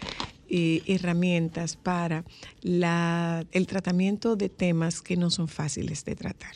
eh, 0.49 0.81
herramientas 0.85 1.75
para 1.75 2.23
la, 2.61 3.43
el 3.51 3.67
tratamiento 3.67 4.35
de 4.35 4.49
temas 4.49 5.01
que 5.01 5.17
no 5.17 5.29
son 5.29 5.47
fáciles 5.47 6.05
de 6.05 6.15
tratar. 6.15 6.55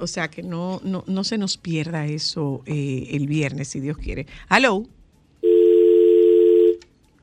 O 0.00 0.06
sea, 0.06 0.28
que 0.28 0.42
no, 0.42 0.80
no, 0.84 1.24
se 1.24 1.38
nos 1.38 1.56
pierda 1.56 2.06
eso 2.06 2.62
eh, 2.66 3.08
el 3.12 3.26
viernes, 3.26 3.68
si 3.68 3.80
Dios 3.80 3.96
quiere. 3.96 4.26
Hello. 4.50 4.84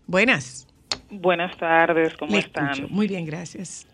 Buenas. 0.07 0.67
Buenas 1.11 1.57
tardes, 1.57 2.15
¿cómo 2.17 2.37
están? 2.37 2.87
Muy 2.89 3.07
bien, 3.07 3.25
gracias 3.25 3.87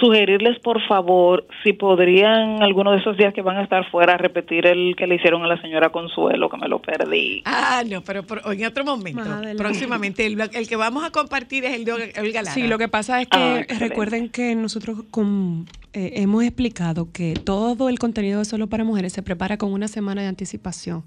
sugerirles 0.00 0.58
por 0.60 0.80
favor 0.86 1.46
si 1.62 1.72
podrían 1.72 2.62
algunos 2.62 2.94
de 2.94 3.00
esos 3.00 3.16
días 3.16 3.34
que 3.34 3.42
van 3.42 3.58
a 3.58 3.62
estar 3.62 3.88
fuera 3.90 4.16
repetir 4.16 4.66
el 4.66 4.96
que 4.96 5.06
le 5.06 5.16
hicieron 5.16 5.42
a 5.42 5.46
la 5.46 5.60
señora 5.60 5.90
Consuelo 5.90 6.48
que 6.48 6.56
me 6.56 6.68
lo 6.68 6.80
perdí. 6.80 7.42
Ah, 7.44 7.82
no, 7.88 8.02
pero 8.02 8.24
en 8.52 8.66
otro 8.66 8.84
momento, 8.84 9.22
próximamente. 9.56 10.26
El, 10.26 10.68
que 10.68 10.76
vamos 10.76 11.04
a 11.04 11.10
compartir 11.10 11.64
es 11.64 11.74
el 11.74 11.84
de 11.84 11.92
Olga 11.92 12.44
Sí, 12.46 12.66
lo 12.66 12.78
que 12.78 12.88
pasa 12.88 13.20
es 13.20 13.28
que 13.28 13.66
ah, 13.68 13.78
recuerden 13.78 14.28
que 14.28 14.54
nosotros 14.54 15.04
con, 15.10 15.66
eh, 15.92 16.12
hemos 16.16 16.42
explicado 16.44 17.12
que 17.12 17.34
todo 17.34 17.88
el 17.88 17.98
contenido 17.98 18.38
de 18.38 18.44
Solo 18.44 18.68
para 18.68 18.84
Mujeres 18.84 19.12
se 19.12 19.22
prepara 19.22 19.58
con 19.58 19.72
una 19.72 19.88
semana 19.88 20.22
de 20.22 20.28
anticipación. 20.28 21.04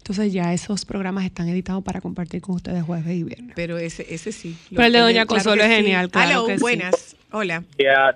Entonces 0.00 0.32
ya 0.32 0.52
esos 0.54 0.86
programas 0.86 1.26
están 1.26 1.48
editados 1.48 1.84
para 1.84 2.00
compartir 2.00 2.40
con 2.40 2.56
ustedes 2.56 2.82
jueves 2.82 3.14
y 3.14 3.22
viernes. 3.22 3.52
Pero 3.54 3.76
ese, 3.76 4.12
ese 4.12 4.32
sí. 4.32 4.56
Pero 4.70 4.84
el 4.84 4.92
de 4.92 4.98
Doña 5.00 5.26
Consuelo 5.26 5.62
es 5.62 5.68
genial. 5.68 6.10
Claro 6.10 6.46
buenas. 6.58 7.16
Hola. 7.30 7.62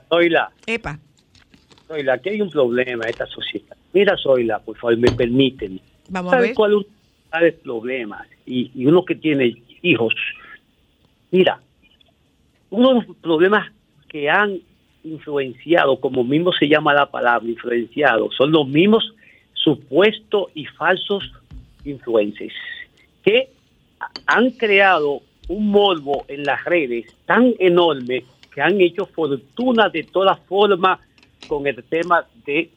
Zoila. 0.08 0.50
Epa. 0.66 0.98
Zoila, 1.86 2.14
aquí 2.14 2.30
hay 2.30 2.40
un 2.40 2.50
problema 2.50 3.04
en 3.04 3.10
esta 3.10 3.26
sociedad. 3.26 3.76
Mira, 3.92 4.16
Zoila, 4.16 4.58
por 4.60 4.76
favor, 4.78 4.96
me 4.96 5.12
permiten. 5.12 5.78
Vamos 6.08 6.32
a 6.32 6.40
ver. 6.40 6.54
cuál 6.54 6.86
es 7.34 7.42
el 7.42 7.54
problema? 7.54 8.26
Y, 8.46 8.70
y 8.74 8.86
uno 8.86 9.04
que 9.04 9.14
tiene 9.14 9.54
hijos. 9.82 10.14
Mira, 11.30 11.60
uno 12.70 12.88
de 12.88 12.94
los 12.94 13.16
problemas 13.18 13.70
que 14.08 14.30
han 14.30 14.58
influenciado, 15.04 16.00
como 16.00 16.24
mismo 16.24 16.50
se 16.52 16.66
llama 16.66 16.94
la 16.94 17.10
palabra, 17.10 17.46
influenciado, 17.46 18.30
son 18.32 18.50
los 18.52 18.66
mismos 18.66 19.14
supuestos 19.52 20.48
y 20.54 20.64
falsos 20.64 21.30
influencers 21.84 22.54
que 23.22 23.48
han 24.26 24.50
creado 24.50 25.22
un 25.48 25.68
morbo 25.68 26.24
en 26.28 26.44
las 26.44 26.64
redes 26.64 27.06
tan 27.26 27.54
enorme 27.58 28.24
que 28.52 28.60
han 28.60 28.80
hecho 28.80 29.06
fortuna 29.06 29.88
de 29.88 30.04
todas 30.04 30.38
formas 30.40 31.00
con 31.48 31.66
el 31.66 31.82
tema 31.84 32.26
de 32.46 32.70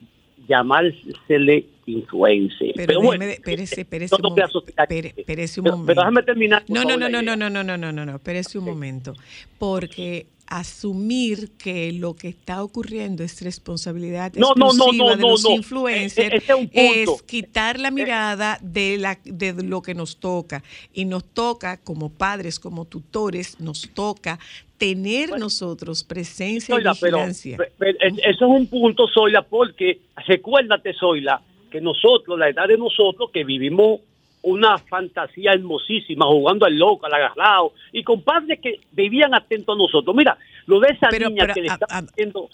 llamársele 0.48 1.66
influencer. 1.86 2.74
Pero, 2.76 3.02
bueno, 3.02 3.26
espérese, 3.26 3.82
espérese, 3.82 4.16
un, 4.16 4.22
momento. 4.22 4.64
Pero, 4.88 6.02
déjame 6.02 6.24
terminar. 6.24 6.64
No, 6.68 6.84
no, 6.84 6.98
no, 6.98 7.10
no, 7.10 7.22
no, 7.22 7.36
no, 7.36 7.50
no, 7.50 7.64
no, 7.64 7.78
no, 7.78 7.92
no, 7.92 8.06
no, 8.06 8.16
espérese 8.16 8.58
un 8.58 8.66
momento. 8.66 9.14
Porque 9.58 10.26
asumir 10.48 11.52
que 11.58 11.92
lo 11.92 12.16
que 12.16 12.30
está 12.30 12.64
ocurriendo 12.64 13.24
es 13.24 13.42
responsabilidad 13.42 14.36
exclusiva 14.36 15.16
de 15.16 15.22
los 15.22 15.46
influencers 15.50 16.44
es, 16.72 17.22
quitar 17.24 17.80
la 17.80 17.92
mirada 17.92 18.58
de, 18.62 18.98
la, 18.98 19.20
de 19.24 19.54
lo 19.64 19.82
que 19.82 19.94
nos 19.94 20.18
toca. 20.18 20.64
Y 20.94 21.06
nos 21.06 21.26
toca, 21.26 21.78
como 21.78 22.10
padres, 22.10 22.60
como 22.60 22.86
tutores, 22.86 23.60
nos 23.60 23.90
toca 23.94 24.40
tener 24.78 25.38
nosotros 25.38 26.04
presencia 26.04 26.76
y 26.76 26.84
vigilancia. 26.84 27.58
eso 27.80 28.22
es 28.28 28.42
un 28.42 28.68
punto, 28.68 29.08
Zoila, 29.14 29.42
porque 29.42 30.00
recuérdate, 30.28 30.94
Zoila, 30.94 31.42
que 31.70 31.82
nosotros, 31.82 32.40
la 32.40 32.50
edad 32.50 32.68
de 32.68 32.78
nosotros 32.78 33.32
que 33.34 33.44
vivimos 33.44 34.02
una 34.48 34.78
fantasía 34.78 35.52
hermosísima, 35.52 36.26
jugando 36.26 36.66
al 36.66 36.78
loco, 36.78 37.06
al 37.06 37.14
agarrado, 37.14 37.74
y 37.92 38.04
con 38.04 38.22
padres 38.22 38.60
que 38.62 38.80
vivían 38.92 39.34
atentos 39.34 39.76
a 39.76 39.78
nosotros. 39.78 40.16
Mira, 40.16 40.38
lo 40.66 40.80
de 40.80 40.90
esa 40.94 41.10
niña 41.10 41.48
que 41.54 41.62
le 41.62 41.68
está 41.68 41.86
haciendo, 41.90 42.50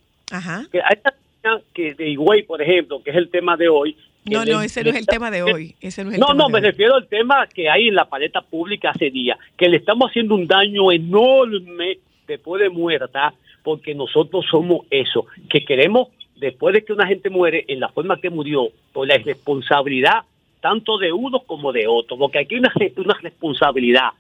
que 0.72 0.80
a 0.80 0.88
esta 0.90 1.12
niña 1.12 1.62
que 1.74 1.94
de 1.94 2.10
Higüey, 2.10 2.44
por 2.44 2.62
ejemplo, 2.62 3.02
que 3.04 3.12
es 3.12 3.16
el 3.16 3.30
tema 3.30 3.56
de 3.56 3.70
hoy. 3.70 3.96
No, 4.26 4.44
no, 4.44 4.62
ese 4.62 4.84
no 4.84 4.90
es 4.90 4.96
el 4.96 5.06
tema 5.06 5.30
de 5.30 5.44
hoy. 5.44 5.76
Ese 5.82 6.04
no, 6.04 6.10
es 6.10 6.16
el 6.16 6.22
no, 6.22 6.34
no, 6.34 6.50
me 6.50 6.62
refiero 6.62 6.96
al 6.96 7.08
tema 7.08 7.46
que 7.48 7.70
hay 7.70 7.90
en 7.90 7.96
la 7.96 8.06
paleta 8.06 8.42
pública 8.42 8.92
hace 8.92 9.12
días, 9.12 9.38
que 9.56 9.70
le 9.70 9.78
estamos 9.78 10.10
haciendo 10.10 10.34
un 10.34 10.48
daño 10.48 10.92
enorme 10.92 12.00
después 12.26 12.62
de 12.62 12.70
muerta, 12.70 13.34
porque 13.62 13.94
nosotros 13.94 14.46
somos 14.50 14.88
eso, 14.90 15.28
que 15.50 15.64
queremos, 15.64 16.08
después 16.38 16.74
de 16.74 16.84
que 16.84 16.94
una 16.94 17.06
gente 17.06 17.30
muere, 17.30 17.66
en 17.68 17.80
la 17.80 17.90
forma 17.90 18.20
que 18.20 18.30
murió, 18.30 18.70
por 18.94 19.08
la 19.08 19.18
irresponsabilidad 19.18 20.24
tanto 20.64 20.98
de 20.98 21.12
uno 21.12 21.42
como 21.42 21.74
de 21.74 21.86
otro, 21.88 22.18
porque 22.18 22.40
aquí 22.40 22.56
hay 22.56 22.62
una, 22.62 22.74
una 22.98 23.20
responsabilidad 23.22 24.12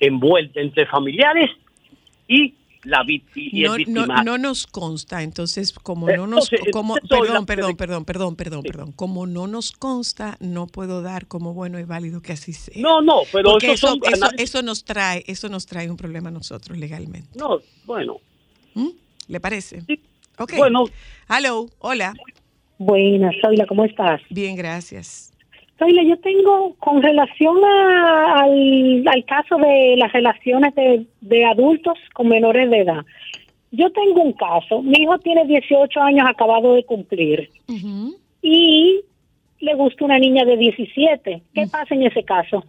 envuelta 0.00 0.60
entre 0.60 0.84
familiares 0.86 1.48
y 2.26 2.54
la 2.82 3.04
víctima. 3.04 3.76
No, 3.86 4.24
no, 4.24 4.38
nos 4.38 4.66
consta, 4.66 5.22
entonces 5.22 5.72
como 5.72 6.08
no 6.08 6.26
nos 6.26 6.50
como, 6.72 6.96
perdón, 7.08 7.46
perdón, 7.46 7.76
perdón, 7.76 8.04
perdón, 8.04 8.34
perdón, 8.34 8.62
perdón, 8.64 8.92
como 8.92 9.28
no 9.28 9.46
nos 9.46 9.70
consta, 9.70 10.36
no 10.40 10.66
puedo 10.66 11.02
dar 11.02 11.28
como 11.28 11.54
bueno 11.54 11.78
y 11.78 11.84
válido 11.84 12.20
que 12.20 12.32
así 12.32 12.52
sea. 12.52 12.82
No, 12.82 13.00
no, 13.00 13.20
pero 13.32 13.58
eso, 13.60 13.96
eso, 14.36 14.62
nos 14.62 14.84
trae, 14.84 15.22
eso 15.28 15.48
nos 15.48 15.66
trae 15.66 15.88
un 15.88 15.96
problema 15.96 16.30
a 16.30 16.32
nosotros 16.32 16.76
legalmente. 16.76 17.38
No, 17.38 17.60
bueno. 17.84 18.16
¿Mm? 18.74 18.88
¿Le 19.28 19.38
parece? 19.38 19.82
Sí. 19.82 20.00
Bueno. 20.56 20.86
Hello, 21.28 21.68
hola. 21.78 22.12
Buenas, 22.78 23.36
Soyla, 23.40 23.66
¿cómo 23.66 23.84
estás? 23.84 24.20
Bien, 24.28 24.56
gracias. 24.56 25.31
Yo 25.88 26.16
tengo, 26.18 26.74
con 26.78 27.02
relación 27.02 27.56
al, 27.64 29.24
caso 29.26 29.56
de 29.56 29.96
las 29.96 30.12
relaciones 30.12 30.74
de, 30.74 31.44
adultos 31.44 31.98
con 32.14 32.28
menores 32.28 32.70
de 32.70 32.80
edad, 32.80 33.04
yo 33.70 33.90
tengo 33.90 34.22
un 34.22 34.32
caso, 34.34 34.82
mi 34.82 35.02
hijo 35.02 35.18
tiene 35.18 35.46
18 35.46 36.00
años 36.00 36.26
acabado 36.28 36.74
de 36.74 36.84
cumplir 36.84 37.48
y 38.42 39.00
le 39.60 39.74
gusta 39.74 40.04
una 40.04 40.18
niña 40.18 40.44
de 40.44 40.56
17. 40.56 41.42
¿Qué 41.54 41.66
pasa 41.68 41.94
en 41.94 42.02
ese 42.02 42.22
caso? 42.24 42.64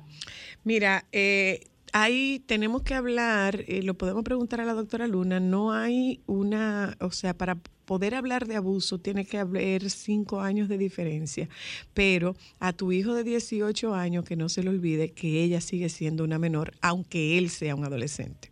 Mira, 0.63 1.04
eh, 1.12 1.60
ahí 1.91 2.41
tenemos 2.45 2.84
que 2.84 2.93
hablar, 2.93 3.62
eh, 3.67 3.82
lo 3.84 3.95
podemos 3.95 4.23
preguntar 4.23 4.62
a 4.62 4.65
la 4.65 4.73
doctora 4.73 5.08
Luna, 5.08 5.39
no 5.39 5.73
hay 5.73 6.21
una, 6.26 6.95
o 7.02 7.12
sea, 7.12 7.34
para 7.34 7.58
poder 7.93 8.15
hablar 8.15 8.47
de 8.47 8.56
abuso 8.56 8.97
tiene 8.97 9.23
que 9.23 9.38
haber 9.38 9.88
cinco 9.91 10.41
años 10.41 10.67
de 10.67 10.79
diferencia, 10.79 11.47
pero 11.93 12.34
a 12.60 12.73
tu 12.73 12.91
hijo 12.91 13.13
de 13.13 13.23
18 13.23 13.93
años 13.93 14.25
que 14.25 14.36
no 14.36 14.49
se 14.49 14.63
le 14.63 14.71
olvide 14.71 15.12
que 15.12 15.43
ella 15.43 15.62
sigue 15.62 15.89
siendo 15.89 16.23
una 16.23 16.39
menor, 16.39 16.71
aunque 16.82 17.38
él 17.38 17.51
sea 17.51 17.75
un 17.75 17.86
adolescente. 17.86 18.49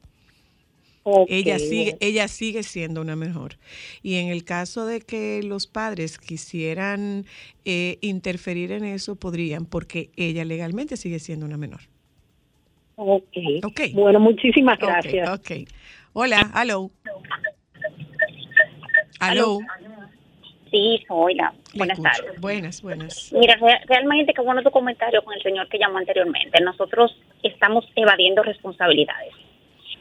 Ella 1.27 1.57
sigue, 1.57 1.97
ella 2.01 2.27
sigue 2.27 2.61
siendo 2.61 3.01
una 3.01 3.15
menor. 3.15 3.57
Y 4.03 4.17
en 4.17 4.27
el 4.27 4.43
caso 4.43 4.85
de 4.85 5.01
que 5.01 5.41
los 5.41 5.65
padres 5.65 6.19
quisieran 6.19 7.25
eh, 7.65 7.97
interferir 8.01 8.71
en 8.71 8.85
eso, 8.85 9.15
podrían, 9.15 9.65
porque 9.65 10.11
ella 10.17 10.45
legalmente 10.45 10.97
sigue 10.97 11.17
siendo 11.17 11.47
una 11.47 11.57
menor. 11.57 11.81
Ok. 12.95 13.37
okay. 13.63 13.91
Bueno, 13.93 14.19
muchísimas 14.19 14.77
gracias. 14.77 15.27
Ok. 15.31 15.67
Hola, 16.13 16.51
hello. 16.55 16.91
Hello. 19.21 19.59
Sí, 20.71 21.05
hola. 21.09 21.53
Buenas 21.75 22.01
tardes. 22.01 22.41
Buenas, 22.41 22.81
buenas. 22.81 23.31
Mira, 23.33 23.55
realmente 23.85 24.33
qué 24.33 24.41
bueno 24.41 24.63
tu 24.63 24.71
comentario 24.71 25.21
con 25.23 25.35
el 25.35 25.43
señor 25.43 25.67
que 25.67 25.77
llamó 25.77 25.99
anteriormente. 25.99 26.59
Nosotros 26.63 27.15
estamos 27.43 27.85
evadiendo 27.95 28.41
responsabilidades. 28.41 29.33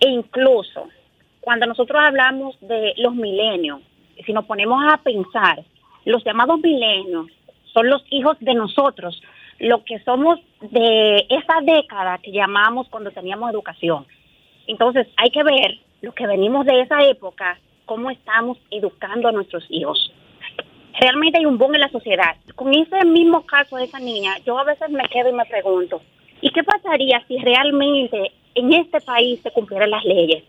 E 0.00 0.08
incluso 0.08 0.88
cuando 1.40 1.66
nosotros 1.66 2.00
hablamos 2.02 2.56
de 2.60 2.94
los 2.96 3.14
milenios, 3.14 3.80
si 4.24 4.32
nos 4.32 4.46
ponemos 4.46 4.82
a 4.90 4.98
pensar, 4.98 5.62
los 6.04 6.24
llamados 6.24 6.60
milenios 6.60 7.26
son 7.74 7.90
los 7.90 8.02
hijos 8.10 8.38
de 8.40 8.54
nosotros, 8.54 9.20
lo 9.58 9.84
que 9.84 9.98
somos 10.00 10.38
de 10.60 11.26
esa 11.28 11.60
década 11.62 12.18
que 12.18 12.32
llamamos 12.32 12.88
cuando 12.88 13.10
teníamos 13.10 13.50
educación. 13.50 14.06
Entonces 14.66 15.08
hay 15.16 15.30
que 15.30 15.42
ver 15.42 15.78
lo 16.00 16.12
que 16.12 16.26
venimos 16.26 16.64
de 16.64 16.80
esa 16.80 17.02
época, 17.02 17.58
cómo 17.90 18.08
estamos 18.08 18.56
educando 18.70 19.26
a 19.26 19.32
nuestros 19.32 19.66
hijos. 19.68 20.12
Realmente 21.00 21.38
hay 21.38 21.44
un 21.44 21.58
boom 21.58 21.74
en 21.74 21.80
la 21.80 21.90
sociedad. 21.90 22.36
Con 22.54 22.72
ese 22.72 23.04
mismo 23.04 23.44
caso 23.44 23.78
de 23.78 23.86
esa 23.86 23.98
niña, 23.98 24.38
yo 24.46 24.56
a 24.56 24.62
veces 24.62 24.90
me 24.90 25.02
quedo 25.08 25.30
y 25.30 25.32
me 25.32 25.44
pregunto, 25.44 26.00
¿y 26.40 26.52
qué 26.52 26.62
pasaría 26.62 27.20
si 27.26 27.36
realmente 27.38 28.30
en 28.54 28.72
este 28.74 29.00
país 29.00 29.40
se 29.42 29.50
cumplieran 29.50 29.90
las 29.90 30.04
leyes? 30.04 30.44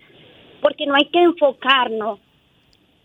Porque 0.62 0.86
no 0.86 0.93
hay 0.93 1.06
que 1.06 1.19
enfocarnos 1.19 2.19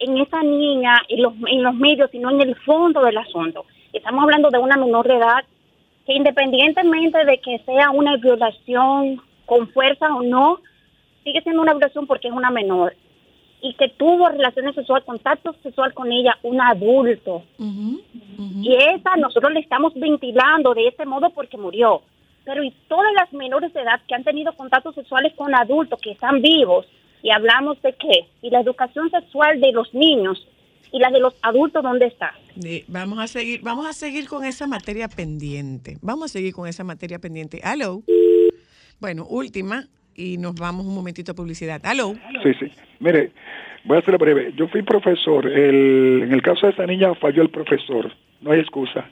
en 0.00 0.18
esa 0.18 0.42
niña, 0.42 1.00
en 1.08 1.22
los, 1.22 1.32
en 1.46 1.62
los 1.62 1.74
medios, 1.74 2.10
sino 2.10 2.28
en 2.28 2.42
el 2.42 2.54
fondo 2.56 3.02
del 3.06 3.16
asunto. 3.16 3.64
Estamos 3.94 4.22
hablando 4.22 4.50
de 4.50 4.58
una 4.58 4.76
menor 4.76 5.08
de 5.08 5.16
edad 5.16 5.44
que 6.04 6.12
independientemente 6.12 7.24
de 7.24 7.38
que 7.38 7.58
sea 7.60 7.88
una 7.88 8.18
violación 8.18 9.18
con 9.46 9.70
fuerza 9.70 10.14
o 10.14 10.22
no, 10.22 10.58
sigue 11.24 11.40
siendo 11.40 11.62
una 11.62 11.72
violación 11.72 12.06
porque 12.06 12.28
es 12.28 12.34
una 12.34 12.50
menor 12.50 12.94
y 13.68 13.74
que 13.74 13.88
tuvo 13.88 14.28
relaciones 14.28 14.76
sexuales, 14.76 15.04
contacto 15.04 15.54
sexual 15.62 15.92
con 15.92 16.12
ella, 16.12 16.38
un 16.44 16.60
adulto. 16.60 17.42
Y 17.58 18.74
esa 18.74 19.16
nosotros 19.16 19.52
le 19.52 19.60
estamos 19.60 19.92
ventilando 19.94 20.72
de 20.72 20.86
ese 20.86 21.04
modo 21.04 21.30
porque 21.30 21.56
murió. 21.56 22.02
Pero 22.44 22.62
y 22.62 22.72
todas 22.86 23.12
las 23.14 23.32
menores 23.32 23.74
de 23.74 23.80
edad 23.80 24.00
que 24.06 24.14
han 24.14 24.22
tenido 24.22 24.52
contactos 24.52 24.94
sexuales 24.94 25.32
con 25.34 25.52
adultos 25.52 26.00
que 26.00 26.12
están 26.12 26.40
vivos, 26.40 26.86
y 27.22 27.30
hablamos 27.32 27.82
de 27.82 27.92
qué, 27.94 28.28
y 28.40 28.50
la 28.50 28.60
educación 28.60 29.10
sexual 29.10 29.60
de 29.60 29.72
los 29.72 29.92
niños 29.92 30.46
y 30.92 31.00
la 31.00 31.10
de 31.10 31.18
los 31.18 31.34
adultos, 31.42 31.82
¿dónde 31.82 32.06
está? 32.06 32.34
vamos 32.86 33.18
a 33.18 33.26
seguir, 33.26 33.62
vamos 33.62 33.84
a 33.84 33.92
seguir 33.92 34.28
con 34.28 34.44
esa 34.44 34.68
materia 34.68 35.08
pendiente. 35.08 35.98
Vamos 36.02 36.26
a 36.26 36.28
seguir 36.28 36.54
con 36.54 36.68
esa 36.68 36.84
materia 36.84 37.18
pendiente. 37.18 37.60
Aló. 37.64 38.02
Bueno, 39.00 39.26
última 39.28 39.88
y 40.16 40.38
nos 40.38 40.54
vamos 40.54 40.86
un 40.86 40.94
momentito 40.94 41.32
a 41.32 41.34
publicidad. 41.34 41.80
Aló. 41.84 42.14
Sí, 42.42 42.52
sí. 42.58 42.72
Mire, 43.00 43.30
voy 43.84 43.96
a 43.96 44.00
hacerlo 44.00 44.18
breve. 44.18 44.52
Yo 44.56 44.68
fui 44.68 44.82
profesor. 44.82 45.46
El, 45.46 46.22
en 46.24 46.32
el 46.32 46.42
caso 46.42 46.66
de 46.66 46.70
esta 46.70 46.86
niña 46.86 47.14
falló 47.14 47.42
el 47.42 47.50
profesor. 47.50 48.12
No 48.40 48.52
hay 48.52 48.60
excusa. 48.60 49.04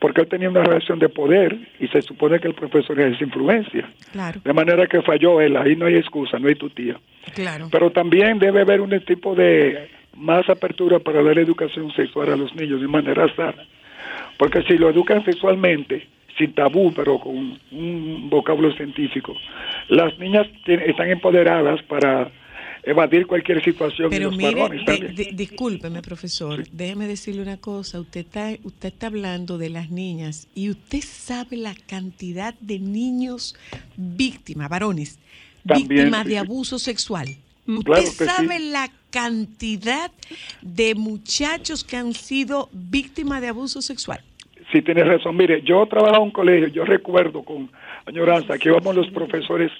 Porque 0.00 0.22
él 0.22 0.28
tenía 0.28 0.50
una 0.50 0.62
relación 0.62 0.98
de 0.98 1.08
poder 1.08 1.56
y 1.80 1.88
se 1.88 2.02
supone 2.02 2.38
que 2.38 2.48
el 2.48 2.54
profesor 2.54 3.00
es 3.00 3.20
influencia. 3.20 3.88
Claro. 4.12 4.40
De 4.44 4.52
manera 4.52 4.86
que 4.86 5.02
falló 5.02 5.40
él. 5.40 5.56
Ahí 5.56 5.76
no 5.76 5.86
hay 5.86 5.96
excusa, 5.96 6.38
no 6.38 6.48
hay 6.48 6.56
tu 6.56 6.70
tía. 6.70 6.98
Claro. 7.34 7.68
Pero 7.70 7.90
también 7.90 8.38
debe 8.38 8.60
haber 8.60 8.80
un 8.80 8.90
tipo 9.00 9.34
de 9.34 9.88
más 10.16 10.48
apertura 10.48 10.98
para 10.98 11.22
dar 11.22 11.38
educación 11.38 11.90
sexual 11.92 12.32
a 12.32 12.36
los 12.36 12.54
niños 12.54 12.80
de 12.80 12.88
manera 12.88 13.26
sana. 13.34 13.64
Porque 14.36 14.62
si 14.62 14.76
lo 14.76 14.90
educan 14.90 15.24
sexualmente, 15.24 16.06
sin 16.38 16.54
tabú, 16.54 16.92
pero 16.94 17.18
con 17.18 17.58
un 17.70 18.28
vocablo 18.30 18.72
científico, 18.72 19.34
las 19.88 20.18
niñas 20.18 20.46
están 20.66 21.10
empoderadas 21.10 21.82
para 21.84 22.30
evadir 22.82 23.26
cualquier 23.26 23.62
situación. 23.62 24.10
Pero 24.10 24.30
mire, 24.30 24.68
discúlpeme, 25.32 26.02
profesor, 26.02 26.64
déjeme 26.70 27.06
decirle 27.06 27.42
una 27.42 27.56
cosa. 27.56 28.00
Usted 28.00 28.20
está, 28.20 28.50
usted 28.62 28.88
está 28.88 29.06
hablando 29.06 29.58
de 29.58 29.70
las 29.70 29.90
niñas 29.90 30.48
y 30.54 30.70
usted 30.70 31.00
sabe 31.00 31.56
la 31.56 31.74
cantidad 31.86 32.54
de 32.60 32.78
niños 32.78 33.56
víctimas, 33.96 34.68
varones, 34.68 35.18
víctimas 35.64 36.26
de 36.26 36.38
abuso 36.38 36.78
sexual. 36.78 37.28
Usted 37.66 38.26
sabe 38.26 38.58
la 38.58 38.90
cantidad 39.10 40.10
de 40.60 40.94
muchachos 40.94 41.82
que 41.82 41.96
han 41.96 42.12
sido 42.12 42.68
víctimas 42.72 43.40
de 43.40 43.48
abuso 43.48 43.80
sexual. 43.80 44.20
Sí, 44.74 44.82
tiene 44.82 45.04
razón. 45.04 45.36
Mire, 45.36 45.62
yo 45.62 45.86
trabajaba 45.86 46.16
en 46.16 46.24
un 46.24 46.30
colegio, 46.32 46.66
yo 46.66 46.84
recuerdo 46.84 47.44
con 47.44 47.70
añoranza 48.06 48.58
que 48.58 48.70
íbamos 48.70 48.96
los 48.96 49.08
profesores 49.10 49.70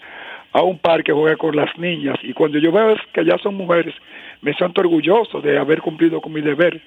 a 0.52 0.62
un 0.62 0.78
parque 0.78 1.10
a 1.10 1.16
jugar 1.16 1.36
con 1.36 1.56
las 1.56 1.76
niñas 1.76 2.16
y 2.22 2.32
cuando 2.32 2.58
yo 2.58 2.70
veo 2.70 2.94
que 3.12 3.24
ya 3.24 3.36
son 3.38 3.56
mujeres, 3.56 3.92
me 4.40 4.54
siento 4.54 4.82
orgulloso 4.82 5.40
de 5.40 5.58
haber 5.58 5.80
cumplido 5.80 6.20
con 6.20 6.32
mi 6.32 6.42
deber. 6.42 6.80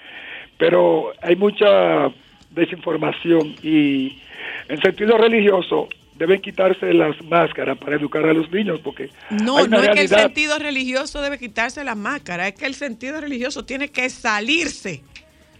Pero 0.57 1.11
hay 1.21 1.35
mucha 1.35 2.09
desinformación 2.51 3.55
y 3.61 4.17
en 4.69 4.81
sentido 4.81 5.17
religioso 5.17 5.89
deben 6.15 6.39
quitarse 6.39 6.93
las 6.93 7.21
máscaras 7.25 7.77
para 7.77 7.97
educar 7.97 8.25
a 8.25 8.33
los 8.33 8.49
niños 8.49 8.79
porque 8.81 9.09
no 9.29 9.67
no 9.67 9.83
es 9.83 9.89
que 9.89 10.01
el 10.01 10.07
sentido 10.07 10.57
religioso 10.57 11.21
debe 11.21 11.37
quitarse 11.37 11.83
las 11.83 11.97
máscaras 11.97 12.47
es 12.47 12.53
que 12.53 12.65
el 12.65 12.73
sentido 12.73 13.19
religioso 13.19 13.65
tiene 13.65 13.89
que 13.89 14.09
salirse 14.09 15.03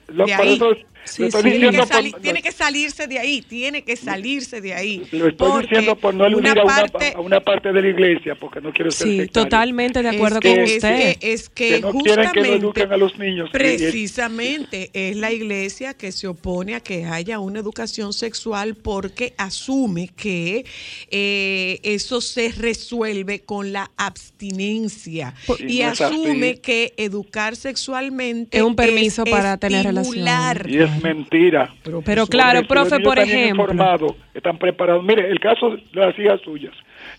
por, 0.08 0.30
Eso, 0.30 0.72
Sí, 1.08 1.22
Lo 1.24 1.28
estoy 1.30 1.42
sí. 1.44 1.50
Tiene 1.58 1.72
que, 1.72 2.20
tiene 2.22 2.52
salirse 2.52 3.08
de 3.08 3.20
ahí, 3.20 3.42
tiene 3.42 3.84
que 3.84 3.96
salirse 3.96 4.62
de 4.62 4.74
ahí. 4.74 5.08
Lo 5.12 5.28
estoy 5.28 5.62
diciendo 5.64 5.96
por 5.96 6.14
no 6.14 6.26
una 6.26 6.28
eludir 6.28 6.60
a 6.60 6.64
una, 6.64 6.76
parte- 6.76 7.14
a 7.16 7.20
una 7.22 7.40
parte 7.40 7.72
de 7.74 7.82
la 7.82 7.88
iglesia, 7.88 8.36
porque 8.36 8.62
no 8.62 8.72
quiero 8.74 8.92
ser 8.92 9.08
Sí, 9.08 9.18
sectario. 9.20 9.44
totalmente 9.50 10.04
de 10.04 10.10
acuerdo 10.10 10.38
es 10.38 10.42
que, 10.42 10.50
con 10.56 10.64
es 10.64 10.74
usted. 10.76 11.18
que- 11.20 11.34
es 11.34 11.50
que 11.50 11.70
Que 11.70 11.80
no 11.82 11.92
quieren 11.92 12.04
que 12.04 12.16
lo 12.22 12.28
justamente, 12.28 12.56
eduquen 12.56 12.92
a 12.94 12.98
los 12.98 13.18
niños. 13.18 13.50
Y- 13.52 13.56
y- 13.56 13.58
precisamente 13.58 14.90
es 14.94 15.16
la 15.18 15.32
iglesia 15.32 15.94
que 15.94 16.12
se 16.12 16.28
opone 16.28 16.76
a 16.76 16.80
que 16.82 17.06
haya 17.06 17.40
una 17.40 17.60
educación 17.60 18.14
sexual 18.14 18.76
porque 18.76 19.34
asume 19.38 20.10
que 20.16 20.66
eh, 21.10 21.80
eso 21.84 22.22
se 22.22 22.50
resuelve 22.52 23.42
con 23.42 23.72
la 23.72 23.92
abstinencia 23.98 25.34
Y 25.60 25.80
y 25.80 25.84
no 25.84 25.92
es 25.92 26.02
asume 26.02 26.50
así. 26.52 26.60
que 26.60 26.94
educar 26.98 27.56
sexualmente 27.56 28.58
Es 28.58 28.64
un 28.64 28.76
permiso 28.76 29.24
para 29.26 29.58
tener 29.58 29.86
estimular. 29.86 30.68
Mentira. 31.02 31.70
Pero 31.84 32.02
claro, 32.28 32.62
Porque 32.68 32.86
si 32.86 32.86
los 32.86 32.90
profe, 32.90 33.00
por 33.04 33.20
ejemplo. 33.20 33.64
informados, 33.64 34.16
están 34.34 34.58
preparados. 34.58 35.04
Mire, 35.04 35.30
el 35.30 35.40
caso 35.40 35.72
de 35.72 35.82
las 35.94 36.18
hijas 36.18 36.42
suyas. 36.42 36.74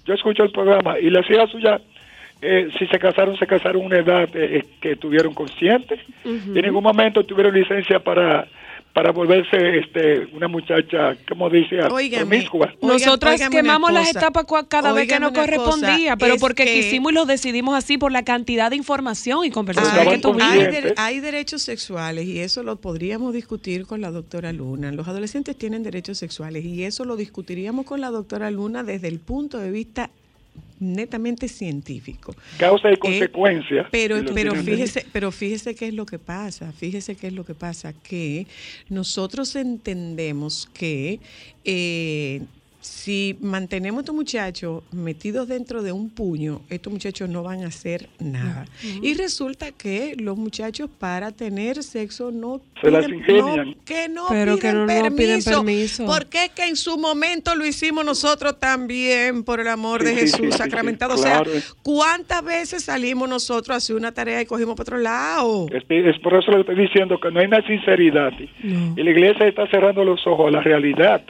Yo 0.05 0.15
escucho 0.15 0.43
el 0.43 0.51
programa 0.51 0.99
y 0.99 1.11
las 1.11 1.29
hijas 1.31 1.51
suyas, 1.51 1.81
eh, 2.41 2.69
si 2.79 2.87
se 2.87 2.99
casaron, 2.99 3.37
se 3.37 3.47
casaron 3.47 3.83
a 3.83 3.87
una 3.87 3.99
edad 3.99 4.29
eh, 4.35 4.65
que 4.81 4.97
tuvieron 4.97 5.35
consciente. 5.35 5.99
Y 6.25 6.59
en 6.59 6.65
ningún 6.65 6.85
momento 6.85 7.25
tuvieron 7.25 7.55
licencia 7.55 7.99
para 7.99 8.47
para 8.99 9.13
volverse 9.13 9.79
este 9.79 10.27
una 10.35 10.49
muchacha, 10.49 11.17
como 11.29 11.49
dice, 11.49 11.77
promiscua. 11.87 12.75
Nosotras 12.83 13.41
quemamos 13.49 13.93
las 13.93 14.11
etapas 14.11 14.45
cada 14.69 14.93
vez 14.93 15.07
que 15.07 15.21
nos 15.21 15.31
correspondía, 15.31 16.17
pero 16.17 16.37
porque 16.39 16.65
que- 16.65 16.75
quisimos 16.75 17.13
y 17.13 17.15
lo 17.15 17.25
decidimos 17.25 17.77
así 17.77 17.97
por 17.97 18.11
la 18.11 18.25
cantidad 18.25 18.71
de 18.71 18.77
información 18.77 19.45
y 19.45 19.51
conversación 19.53 19.95
Pero 19.99 20.11
que 20.11 20.19
tuvimos. 20.19 20.51
hay, 20.51 20.61
dere- 20.63 20.95
hay 20.97 21.21
derechos 21.21 21.63
sexuales 21.63 22.25
y 22.27 22.41
eso 22.41 22.65
lo 22.65 22.75
podríamos 22.81 23.33
discutir 23.33 23.87
con 23.87 24.01
la 24.01 24.11
doctora 24.11 24.53
Luna. 24.53 24.91
Los 24.91 25.07
adolescentes 25.07 25.57
tienen 25.57 25.85
derechos 25.85 26.19
sexuales 26.19 26.65
y 26.65 26.83
eso 26.83 27.05
lo 27.05 27.15
discutiríamos 27.15 27.87
con 27.87 28.01
la 28.01 28.11
doctora 28.11 28.51
Luna 28.51 28.83
desde 28.83 29.07
el 29.07 29.21
punto 29.21 29.59
de 29.59 29.71
vista 29.71 30.11
netamente 30.81 31.49
científico. 31.49 32.35
Causa 32.59 32.91
y 32.91 32.95
Eh, 32.95 32.99
consecuencia. 32.99 33.89
Pero, 33.91 34.17
pero 34.35 34.55
fíjese, 34.55 35.07
pero 35.13 35.31
fíjese 35.31 35.75
qué 35.75 35.89
es 35.89 35.95
lo 35.95 36.07
que 36.07 36.19
pasa, 36.19 36.73
fíjese 36.73 37.17
qué 37.17 37.29
es 37.29 37.33
lo 37.33 37.45
que 37.45 37.55
pasa, 37.55 37.93
que 37.93 38.47
nosotros 38.89 39.55
entendemos 39.57 40.69
que 40.73 41.21
eh, 41.65 42.43
si 42.81 43.37
mantenemos 43.41 43.99
a 43.99 44.01
estos 44.03 44.15
muchachos 44.15 44.83
metidos 44.93 45.49
dentro 45.49 45.83
de 45.83 45.91
un 45.93 46.11
puño, 46.11 46.61
estos 46.71 46.93
muchachos 46.93 47.29
no 47.29 47.43
van 47.43 47.65
a 47.65 47.69
hacer 47.69 48.09
nada. 48.21 48.67
Y 49.03 49.15
resulta 49.15 49.73
que 49.73 50.15
los 50.19 50.37
muchachos 50.39 50.89
para 50.99 51.33
tener 51.33 51.83
sexo 51.83 52.31
no 52.31 52.61
Se 52.81 52.91
las 52.91 53.07
piden- 53.07 53.15
ingenian. 53.19 53.69
no- 53.71 53.75
que 53.85 54.09
no 54.09 54.27
Pero 54.29 54.57
piden 54.57 54.61
que 54.61 54.73
no- 54.73 54.81
no 54.81 54.87
piden 54.87 55.17
permiso, 55.17 55.51
permiso. 55.51 56.07
Porque 56.07 56.45
es 56.45 56.51
que 56.51 56.65
en 56.69 56.77
su 56.77 56.97
momento 56.99 57.55
lo 57.57 57.67
hicimos 57.67 58.05
nosotros 58.05 58.59
también, 58.61 59.43
por 59.43 59.59
el 59.61 59.69
amor 59.69 60.05
de 60.05 60.11
Sí, 60.15 60.21
Jesús 60.21 60.41
sí, 60.41 60.53
sí, 60.53 60.59
sacramentado. 60.59 61.15
o 61.15 61.19
sea. 61.19 61.43
¿cuántas 61.83 62.45
veces 62.45 62.85
salimos 62.85 63.29
nosotros 63.29 63.75
a 63.75 63.79
hacer 63.79 63.97
una 63.97 64.13
tarea 64.13 64.41
y 64.41 64.47
cogimos 64.47 64.75
para 64.77 64.83
otro 64.85 64.99
lado? 64.99 65.67
Es, 65.73 65.83
es 65.89 66.19
por 66.21 66.35
eso 66.35 66.51
lo 66.53 66.65
que 66.65 66.71
estoy 66.73 66.87
diciendo, 66.87 67.19
que 67.21 67.31
no 67.31 67.41
hay 67.41 67.47
una 67.47 67.67
sinceridad. 67.67 68.33
Y 68.63 69.03
la 69.03 69.11
iglesia 69.11 69.47
está 69.49 69.67
cerrando 69.69 70.05
los 70.05 70.25
ojos 70.27 70.49
a 70.49 70.51
la 70.53 70.61
realidad. 70.63 71.23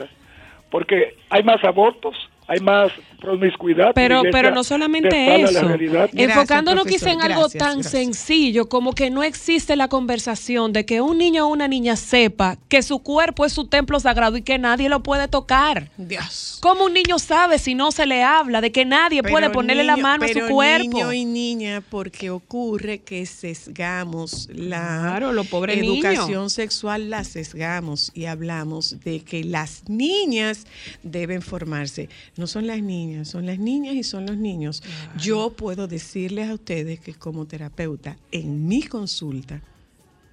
Porque 0.70 1.16
hay 1.31 1.42
más 1.42 1.62
abortos, 1.64 2.14
hay 2.46 2.61
más 2.61 2.92
promiscuidad. 3.20 3.92
Pero, 3.94 4.22
pero 4.33 4.50
no 4.50 4.64
solamente 4.64 5.42
eso. 5.42 5.66
Gracias, 5.68 6.11
Enfocándonos 6.14 6.87
quizá 6.87 7.11
en 7.12 7.20
algo 7.22 7.40
Gracias, 7.42 7.59
tan 7.62 7.74
gracias. 7.81 7.92
sencillo 7.92 8.68
como 8.68 8.92
que 8.92 9.11
no 9.11 9.22
existe 9.22 9.76
la 9.76 9.88
conversación 9.88 10.72
de 10.72 10.85
que 10.87 11.00
un 11.00 11.18
niño 11.18 11.46
o 11.46 11.48
una 11.48 11.68
niña 11.68 11.96
sepa 11.96 12.59
que 12.68 12.83
su 12.83 13.00
cuerpo 13.00 13.44
es 13.44 13.52
su 13.52 13.66
templo 13.66 13.98
sagrado 14.00 14.37
y 14.37 14.42
que 14.42 14.59
nadie 14.59 14.88
lo 14.88 15.02
puede 15.02 15.28
tocar. 15.28 15.90
Dios. 15.96 16.59
¿Cómo 16.61 16.85
un 16.85 16.94
niño 16.94 17.18
sabe 17.18 17.59
si 17.59 17.74
no 17.74 17.90
se 17.92 18.07
le 18.07 18.22
habla 18.22 18.61
de 18.61 18.72
que 18.72 18.85
nadie 18.85 19.22
puede 19.22 19.46
Pero 19.46 19.52
ponerle 19.52 19.85
la 19.85 19.96
mano 19.96 20.24
a 20.24 20.28
su 20.28 20.35
pero 20.35 20.48
cuerpo? 20.48 20.85
niño 20.88 21.12
y 21.12 21.24
niña, 21.24 21.83
porque 21.88 22.31
ocurre 22.31 22.98
que 22.98 23.26
sesgamos 23.26 24.48
la 24.52 24.78
Claro, 25.02 25.33
lo 25.33 25.44
pobre 25.44 25.74
educación 25.78 26.26
niño. 26.28 26.48
sexual, 26.48 27.11
la 27.11 27.24
sesgamos 27.24 28.11
y 28.14 28.26
hablamos 28.26 29.00
de 29.04 29.20
que 29.20 29.44
las 29.44 29.88
niñas 29.88 30.66
deben 31.02 31.42
formarse. 31.42 32.09
No 32.37 32.46
son 32.46 32.66
las 32.66 32.81
niñas, 32.83 33.07
son 33.24 33.46
las 33.46 33.58
niñas 33.58 33.94
y 33.94 34.02
son 34.02 34.26
los 34.26 34.36
niños. 34.36 34.82
Yo 35.18 35.50
puedo 35.50 35.86
decirles 35.86 36.48
a 36.48 36.54
ustedes 36.54 37.00
que 37.00 37.14
como 37.14 37.46
terapeuta, 37.46 38.16
en 38.32 38.66
mi 38.66 38.82
consulta, 38.82 39.62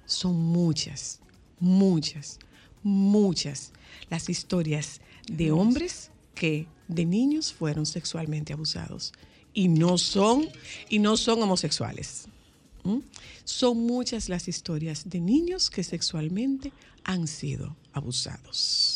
son 0.04 0.36
muchas, 0.36 1.20
muchas, 1.58 2.38
muchas 2.82 3.72
las 4.08 4.28
historias 4.28 5.00
de 5.26 5.50
hombres 5.50 6.10
que 6.34 6.66
de 6.88 7.04
niños 7.04 7.52
fueron 7.52 7.86
sexualmente 7.86 8.52
abusados 8.52 9.12
y 9.52 9.68
no 9.68 9.98
son 9.98 10.48
y 10.88 10.98
no 10.98 11.16
son 11.16 11.42
homosexuales. 11.42 12.28
Son 13.44 13.78
muchas 13.78 14.28
las 14.28 14.46
historias 14.46 15.08
de 15.08 15.20
niños 15.20 15.70
que 15.70 15.82
sexualmente 15.82 16.72
han 17.02 17.26
sido 17.26 17.76
abusados. 17.92 18.95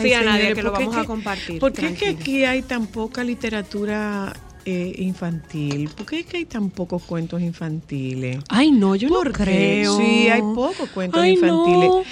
Confía, 0.00 0.22
Nadia, 0.22 0.32
señores, 0.34 0.54
que 0.56 0.62
lo 0.62 0.70
¿por 0.70 0.78
qué 0.78 0.84
vamos 0.84 0.96
a 0.96 1.00
que- 1.02 1.06
compartir, 1.06 1.58
¿Por 1.60 1.72
qué 1.72 1.80
que 1.82 1.86
tranquila. 1.88 2.20
aquí 2.20 2.44
hay 2.44 2.62
tan 2.62 2.86
poca 2.86 3.24
literatura 3.24 4.32
eh, 4.66 4.92
infantil? 4.98 5.88
¿Por 5.96 6.06
qué 6.06 6.24
que 6.24 6.36
hay 6.38 6.44
tan 6.44 6.70
pocos 6.70 7.02
cuentos 7.02 7.40
infantiles? 7.40 8.38
Ay, 8.48 8.70
no, 8.70 8.94
yo 8.96 9.08
no 9.08 9.20
creo. 9.32 9.96
Sí, 9.96 10.28
hay 10.28 10.40
pocos 10.42 10.88
cuentos 10.90 11.20
Ay, 11.20 11.32
infantiles. 11.32 11.88
no. 11.88 12.02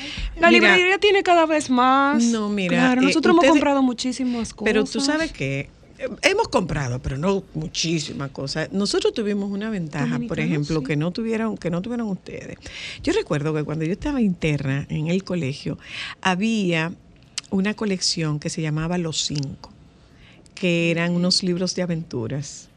La 0.40 0.50
Mira, 0.50 0.74
librería 0.74 0.98
tiene 0.98 1.22
cada 1.22 1.46
vez 1.46 1.68
más. 1.70 2.22
No, 2.24 2.48
mira, 2.48 2.76
Claro, 2.78 3.00
eh, 3.02 3.04
nosotros 3.04 3.34
ustedes- 3.34 3.48
hemos 3.50 3.56
comprado 3.58 3.82
muchísimas 3.82 4.54
cosas. 4.54 4.64
Pero 4.72 4.84
tú 4.84 5.00
sabes 5.00 5.30
que 5.32 5.68
hemos 6.22 6.46
comprado, 6.48 7.00
pero 7.02 7.18
no 7.18 7.42
muchísimas 7.54 8.30
cosas. 8.30 8.70
Nosotros 8.72 9.12
tuvimos 9.12 9.50
una 9.50 9.68
ventaja, 9.68 10.18
por 10.28 10.38
ejemplo, 10.40 10.78
sí. 10.80 10.86
que 10.86 10.96
no 10.96 11.10
tuvieron, 11.10 11.56
que 11.58 11.70
no 11.70 11.82
tuvieron 11.82 12.06
ustedes. 12.08 12.56
Yo 13.02 13.12
recuerdo 13.12 13.52
que 13.52 13.64
cuando 13.64 13.84
yo 13.84 13.92
estaba 13.92 14.20
interna 14.20 14.86
en 14.90 15.08
el 15.08 15.24
colegio, 15.24 15.76
había 16.22 16.92
una 17.50 17.74
colección 17.74 18.38
que 18.40 18.50
se 18.50 18.62
llamaba 18.62 18.98
Los 18.98 19.24
Cinco, 19.24 19.72
que 20.54 20.90
eran 20.90 21.14
unos 21.14 21.42
libros 21.42 21.74
de 21.74 21.82
aventuras. 21.82 22.68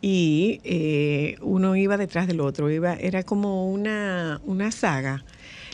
Y 0.00 0.60
eh, 0.62 1.36
uno 1.40 1.74
iba 1.74 1.96
detrás 1.96 2.26
del 2.28 2.40
otro, 2.40 2.70
iba, 2.70 2.94
era 2.94 3.24
como 3.24 3.68
una, 3.70 4.40
una 4.44 4.70
saga, 4.70 5.24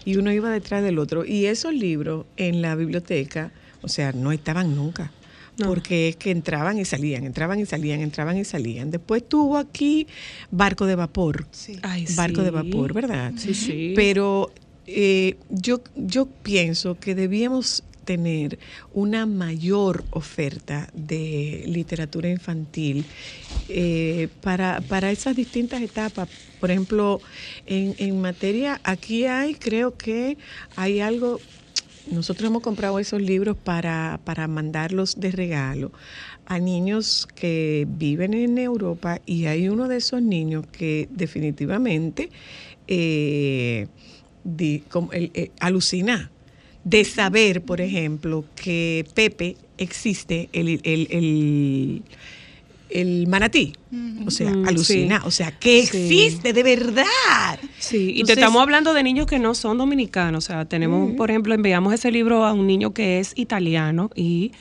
y 0.04 0.16
uno 0.16 0.32
iba 0.32 0.50
detrás 0.50 0.82
del 0.82 0.98
otro. 0.98 1.24
Y 1.24 1.46
esos 1.46 1.74
libros 1.74 2.24
en 2.36 2.62
la 2.62 2.74
biblioteca, 2.74 3.52
o 3.82 3.88
sea, 3.88 4.12
no 4.12 4.32
estaban 4.32 4.74
nunca, 4.74 5.12
porque 5.64 6.08
es 6.08 6.16
que 6.16 6.30
entraban 6.30 6.78
y 6.78 6.84
salían, 6.84 7.24
entraban 7.24 7.60
y 7.60 7.66
salían, 7.66 8.00
entraban 8.00 8.36
y 8.38 8.44
salían. 8.44 8.90
Después 8.90 9.28
tuvo 9.28 9.58
aquí 9.58 10.06
barco 10.50 10.86
de 10.86 10.94
vapor, 10.96 11.46
Ay, 11.82 12.06
barco 12.16 12.42
de 12.42 12.48
sí. 12.48 12.54
vapor, 12.54 12.92
¿verdad? 12.92 13.32
Sí, 13.36 13.54
sí. 13.54 13.92
Pero 13.94 14.52
eh, 14.86 15.36
yo, 15.50 15.80
yo 15.96 16.26
pienso 16.26 16.98
que 16.98 17.14
debíamos 17.14 17.84
tener 18.04 18.58
una 18.92 19.26
mayor 19.26 20.04
oferta 20.10 20.88
de 20.94 21.64
literatura 21.66 22.28
infantil 22.28 23.04
eh, 23.68 24.28
para, 24.40 24.80
para 24.82 25.10
esas 25.10 25.34
distintas 25.36 25.82
etapas. 25.82 26.28
Por 26.60 26.70
ejemplo, 26.70 27.20
en, 27.66 27.94
en 27.98 28.20
materia, 28.20 28.80
aquí 28.84 29.26
hay, 29.26 29.54
creo 29.54 29.96
que 29.96 30.38
hay 30.76 31.00
algo, 31.00 31.40
nosotros 32.10 32.48
hemos 32.48 32.62
comprado 32.62 32.98
esos 32.98 33.20
libros 33.20 33.56
para, 33.56 34.20
para 34.24 34.46
mandarlos 34.48 35.18
de 35.18 35.30
regalo 35.30 35.92
a 36.46 36.58
niños 36.58 37.26
que 37.34 37.86
viven 37.88 38.34
en 38.34 38.58
Europa 38.58 39.20
y 39.26 39.46
hay 39.46 39.68
uno 39.68 39.88
de 39.88 39.96
esos 39.96 40.22
niños 40.22 40.66
que 40.66 41.08
definitivamente 41.10 42.30
eh, 42.86 43.86
eh, 44.60 45.50
alucina 45.58 46.30
de 46.84 47.04
saber, 47.04 47.62
por 47.62 47.80
ejemplo, 47.80 48.44
que 48.56 49.06
Pepe 49.14 49.56
existe 49.78 50.48
el, 50.52 50.80
el, 50.84 51.08
el, 51.10 52.02
el 52.90 53.26
manatí. 53.26 53.72
O 54.26 54.30
sea, 54.30 54.50
Mm, 54.50 54.68
alucina. 54.68 55.20
sí. 55.20 55.26
O 55.26 55.30
sea, 55.30 55.50
que 55.58 55.86
Sí. 55.86 55.96
existe 55.96 56.52
de 56.52 56.62
verdad. 56.62 57.58
Sí, 57.78 58.12
y 58.16 58.22
te 58.24 58.34
estamos 58.34 58.60
hablando 58.62 58.92
de 58.94 59.02
niños 59.02 59.26
que 59.26 59.38
no 59.38 59.54
son 59.54 59.78
dominicanos. 59.78 60.44
O 60.44 60.46
sea, 60.46 60.64
tenemos, 60.66 61.12
por 61.14 61.30
ejemplo, 61.30 61.54
enviamos 61.54 61.92
ese 61.94 62.10
libro 62.12 62.44
a 62.44 62.52
un 62.52 62.66
niño 62.66 62.92
que 62.92 63.18
es 63.20 63.32
italiano 63.36 64.10
y 64.14 64.52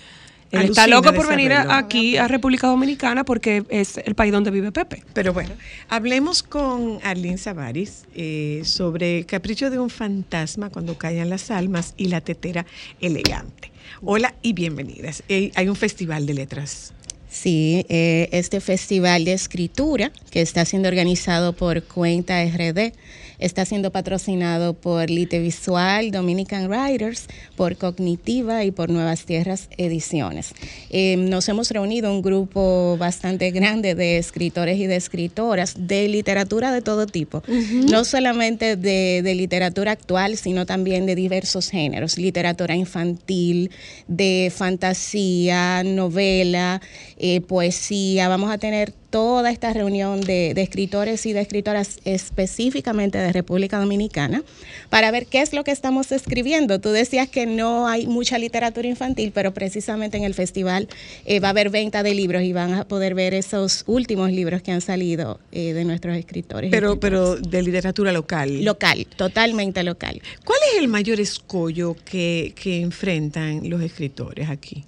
él 0.53 0.69
está 0.69 0.87
loco 0.87 1.13
por 1.13 1.27
venir 1.27 1.51
a- 1.53 1.77
aquí 1.77 2.17
a 2.17 2.27
República 2.27 2.67
Dominicana 2.67 3.23
porque 3.25 3.63
es 3.69 3.97
el 3.97 4.15
país 4.15 4.31
donde 4.31 4.51
vive 4.51 4.71
Pepe. 4.71 5.03
Pero 5.13 5.33
bueno, 5.33 5.51
hablemos 5.89 6.43
con 6.43 6.99
Arlene 7.03 7.37
Savaris 7.37 8.05
eh, 8.15 8.61
sobre 8.63 9.25
Capricho 9.25 9.69
de 9.69 9.79
un 9.79 9.89
fantasma 9.89 10.69
cuando 10.69 10.97
callan 10.97 11.29
las 11.29 11.51
almas 11.51 11.93
y 11.97 12.07
la 12.07 12.21
tetera 12.21 12.65
elegante. 13.01 13.71
Hola 14.01 14.33
y 14.41 14.53
bienvenidas. 14.53 15.23
Eh, 15.29 15.51
hay 15.55 15.67
un 15.67 15.75
festival 15.75 16.25
de 16.25 16.33
letras. 16.33 16.93
Sí, 17.29 17.83
eh, 17.89 18.29
este 18.31 18.61
festival 18.61 19.25
de 19.25 19.33
escritura 19.33 20.11
que 20.29 20.41
está 20.41 20.65
siendo 20.65 20.87
organizado 20.87 21.53
por 21.53 21.81
Cuenta 21.83 22.43
RD, 22.43 22.93
está 23.39 23.65
siendo 23.65 23.91
patrocinado 23.91 24.73
por 24.73 25.09
Lite 25.09 25.39
Visual, 25.39 26.11
Dominican 26.11 26.69
Writers, 26.69 27.27
por 27.55 27.77
Cognitiva 27.77 28.63
y 28.63 28.71
por 28.71 28.89
Nuevas 28.89 29.25
Tierras 29.25 29.69
Ediciones. 29.77 30.53
Eh, 30.89 31.17
nos 31.17 31.47
hemos 31.49 31.69
reunido 31.71 32.11
un 32.11 32.21
grupo 32.21 32.97
bastante 32.97 33.51
grande 33.51 33.95
de 33.95 34.17
escritores 34.17 34.79
y 34.79 34.87
de 34.87 34.95
escritoras 34.95 35.75
de 35.77 36.07
literatura 36.07 36.71
de 36.71 36.81
todo 36.81 37.07
tipo, 37.07 37.43
no 37.47 38.05
solamente 38.05 38.75
de, 38.75 39.21
de 39.23 39.35
literatura 39.35 39.91
actual, 39.91 40.37
sino 40.37 40.65
también 40.65 41.05
de 41.05 41.15
diversos 41.15 41.69
géneros, 41.69 42.17
literatura 42.17 42.75
infantil, 42.75 43.71
de 44.07 44.51
fantasía, 44.55 45.83
novela, 45.83 46.81
eh, 47.17 47.41
poesía. 47.41 48.27
Vamos 48.27 48.51
a 48.51 48.57
tener 48.57 48.93
toda 49.13 49.51
esta 49.51 49.71
reunión 49.71 50.21
de, 50.21 50.53
de 50.55 50.63
escritores 50.63 51.27
y 51.27 51.33
de 51.33 51.41
escritoras 51.41 51.99
específicamente 52.03 53.19
de 53.19 53.31
República 53.31 53.77
Dominicana 53.77 54.41
para 54.89 55.11
ver 55.11 55.27
qué 55.27 55.41
es 55.41 55.53
lo 55.53 55.63
que 55.63 55.69
estamos 55.69 56.11
escribiendo. 56.11 56.81
Tú 56.81 56.89
decías 56.89 57.29
que 57.29 57.45
no 57.45 57.87
hay 57.87 58.07
mucha 58.07 58.39
literatura 58.39 58.87
infantil, 58.87 59.31
pero 59.31 59.53
precisamente 59.53 60.17
en 60.17 60.23
el 60.23 60.33
festival 60.33 60.87
eh, 61.25 61.39
va 61.39 61.49
a 61.49 61.51
haber 61.51 61.69
venta 61.69 62.01
de 62.01 62.15
libros 62.15 62.41
y 62.41 62.53
van 62.53 62.73
a 62.73 62.87
poder 62.87 63.13
ver 63.13 63.35
esos 63.35 63.83
últimos 63.85 64.31
libros 64.31 64.63
que 64.63 64.71
han 64.71 64.81
salido 64.81 65.39
eh, 65.51 65.73
de 65.73 65.85
nuestros 65.85 66.17
escritores. 66.17 66.71
Pero, 66.71 66.99
pero 66.99 67.35
de 67.35 67.61
literatura 67.61 68.11
local. 68.11 68.65
local, 68.65 69.05
totalmente 69.15 69.83
local. 69.83 70.23
¿Cuál 70.43 70.57
es 70.71 70.79
el 70.81 70.87
mayor 70.87 71.19
escollo 71.19 71.95
que, 72.03 72.55
que 72.55 72.81
enfrentan 72.81 73.69
los 73.69 73.79
escritores 73.83 74.49
aquí? 74.49 74.85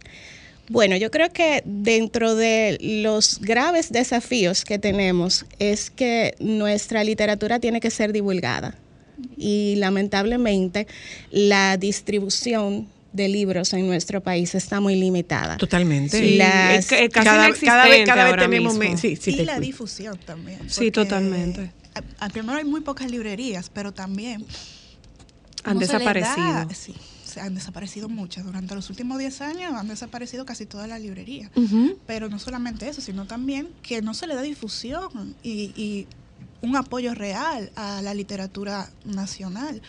Bueno, 0.69 0.95
yo 0.97 1.11
creo 1.11 1.31
que 1.31 1.61
dentro 1.65 2.35
de 2.35 2.77
los 2.81 3.39
graves 3.39 3.91
desafíos 3.91 4.65
que 4.65 4.79
tenemos 4.79 5.45
es 5.59 5.91
que 5.91 6.35
nuestra 6.39 7.03
literatura 7.03 7.59
tiene 7.59 7.79
que 7.79 7.91
ser 7.91 8.11
divulgada 8.13 8.75
y 9.37 9.75
lamentablemente 9.77 10.87
la 11.31 11.77
distribución 11.77 12.87
de 13.13 13.29
libros 13.29 13.71
en 13.73 13.87
nuestro 13.87 14.21
país 14.21 14.55
está 14.55 14.81
muy 14.81 14.95
limitada. 14.95 15.55
Totalmente. 15.57 16.19
Sí, 16.19 16.37
Las- 16.37 16.91
es, 16.91 16.99
es 16.99 17.09
casi 17.11 17.25
cada, 17.25 17.47
vez, 17.47 17.59
cada 18.05 18.25
vez 18.25 18.35
tenemos 18.37 18.73
mismo. 18.73 18.91
me- 18.91 18.97
sí, 18.97 19.15
sí, 19.15 19.31
y 19.31 19.37
te 19.37 19.45
la 19.45 19.53
escucho. 19.53 19.65
difusión 19.67 20.19
también. 20.25 20.59
Sí, 20.67 20.91
totalmente. 20.91 21.71
primero 22.33 22.57
hay 22.57 22.65
muy 22.65 22.81
pocas 22.81 23.09
librerías, 23.09 23.69
pero 23.69 23.93
también 23.93 24.43
Han 25.63 25.79
desaparecido. 25.79 26.67
sí, 26.73 26.93
han 27.37 27.55
desaparecido 27.55 28.09
muchas. 28.09 28.45
Durante 28.45 28.75
los 28.75 28.89
últimos 28.89 29.17
10 29.17 29.41
años 29.41 29.73
han 29.73 29.87
desaparecido 29.87 30.45
casi 30.45 30.65
todas 30.65 30.87
las 30.87 31.01
librerías. 31.01 31.51
Pero 32.05 32.29
no 32.29 32.39
solamente 32.39 32.87
eso, 32.87 33.01
sino 33.01 33.25
también 33.25 33.69
que 33.81 34.01
no 34.01 34.13
se 34.13 34.27
le 34.27 34.35
da 34.35 34.41
difusión 34.41 35.35
y, 35.43 35.71
y 35.75 36.07
un 36.61 36.75
apoyo 36.75 37.13
real 37.13 37.71
a 37.75 38.01
la 38.01 38.13
literatura 38.13 38.89
nacional. 39.03 39.81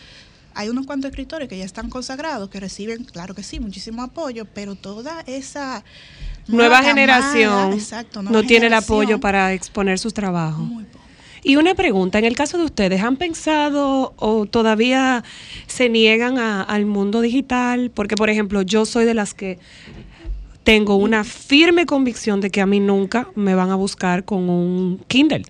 Hay 0.53 0.69
unos 0.69 0.87
cuantos 0.87 1.09
escritores 1.09 1.47
que 1.47 1.57
ya 1.57 1.65
están 1.65 1.89
consagrados, 1.89 2.49
que 2.49 2.59
reciben, 2.59 3.03
claro 3.03 3.35
que 3.35 3.43
sí, 3.43 3.59
muchísimo 3.59 4.01
apoyo, 4.01 4.45
pero 4.45 4.75
toda 4.75 5.21
esa 5.27 5.83
Nueva 6.47 6.81
generación 6.81 7.73
exacto, 7.73 8.23
no 8.23 8.43
tiene 8.43 8.67
el 8.67 8.73
apoyo 8.73 9.19
para 9.19 9.53
exponer 9.53 9.99
sus 9.99 10.13
trabajos. 10.13 10.65
muy 10.65 10.85
poco. 10.85 11.06
Y 11.47 11.55
una 11.55 11.75
pregunta, 11.75 12.19
en 12.19 12.25
el 12.25 12.35
caso 12.35 12.57
de 12.57 12.65
ustedes, 12.65 13.01
¿han 13.01 13.15
pensado 13.15 14.13
o 14.17 14.45
todavía 14.47 15.23
se 15.65 15.87
niegan 15.87 16.37
a- 16.39 16.61
al 16.61 16.85
mundo 16.85 17.21
digital? 17.21 17.89
Porque, 17.93 18.15
por 18.17 18.29
ejemplo, 18.29 18.63
yo 18.63 18.85
soy 18.85 19.05
de 19.05 19.13
las 19.13 19.33
que 19.33 19.57
tengo 20.65 20.97
una 20.97 21.23
firme 21.23 21.85
convicción 21.85 22.41
de 22.41 22.49
que 22.49 22.59
a 22.59 22.65
mí 22.65 22.81
nunca 22.81 23.29
me 23.35 23.55
van 23.55 23.69
a 23.69 23.75
buscar 23.75 24.25
con 24.25 24.49
un 24.49 24.99
Kindle. 25.07 25.43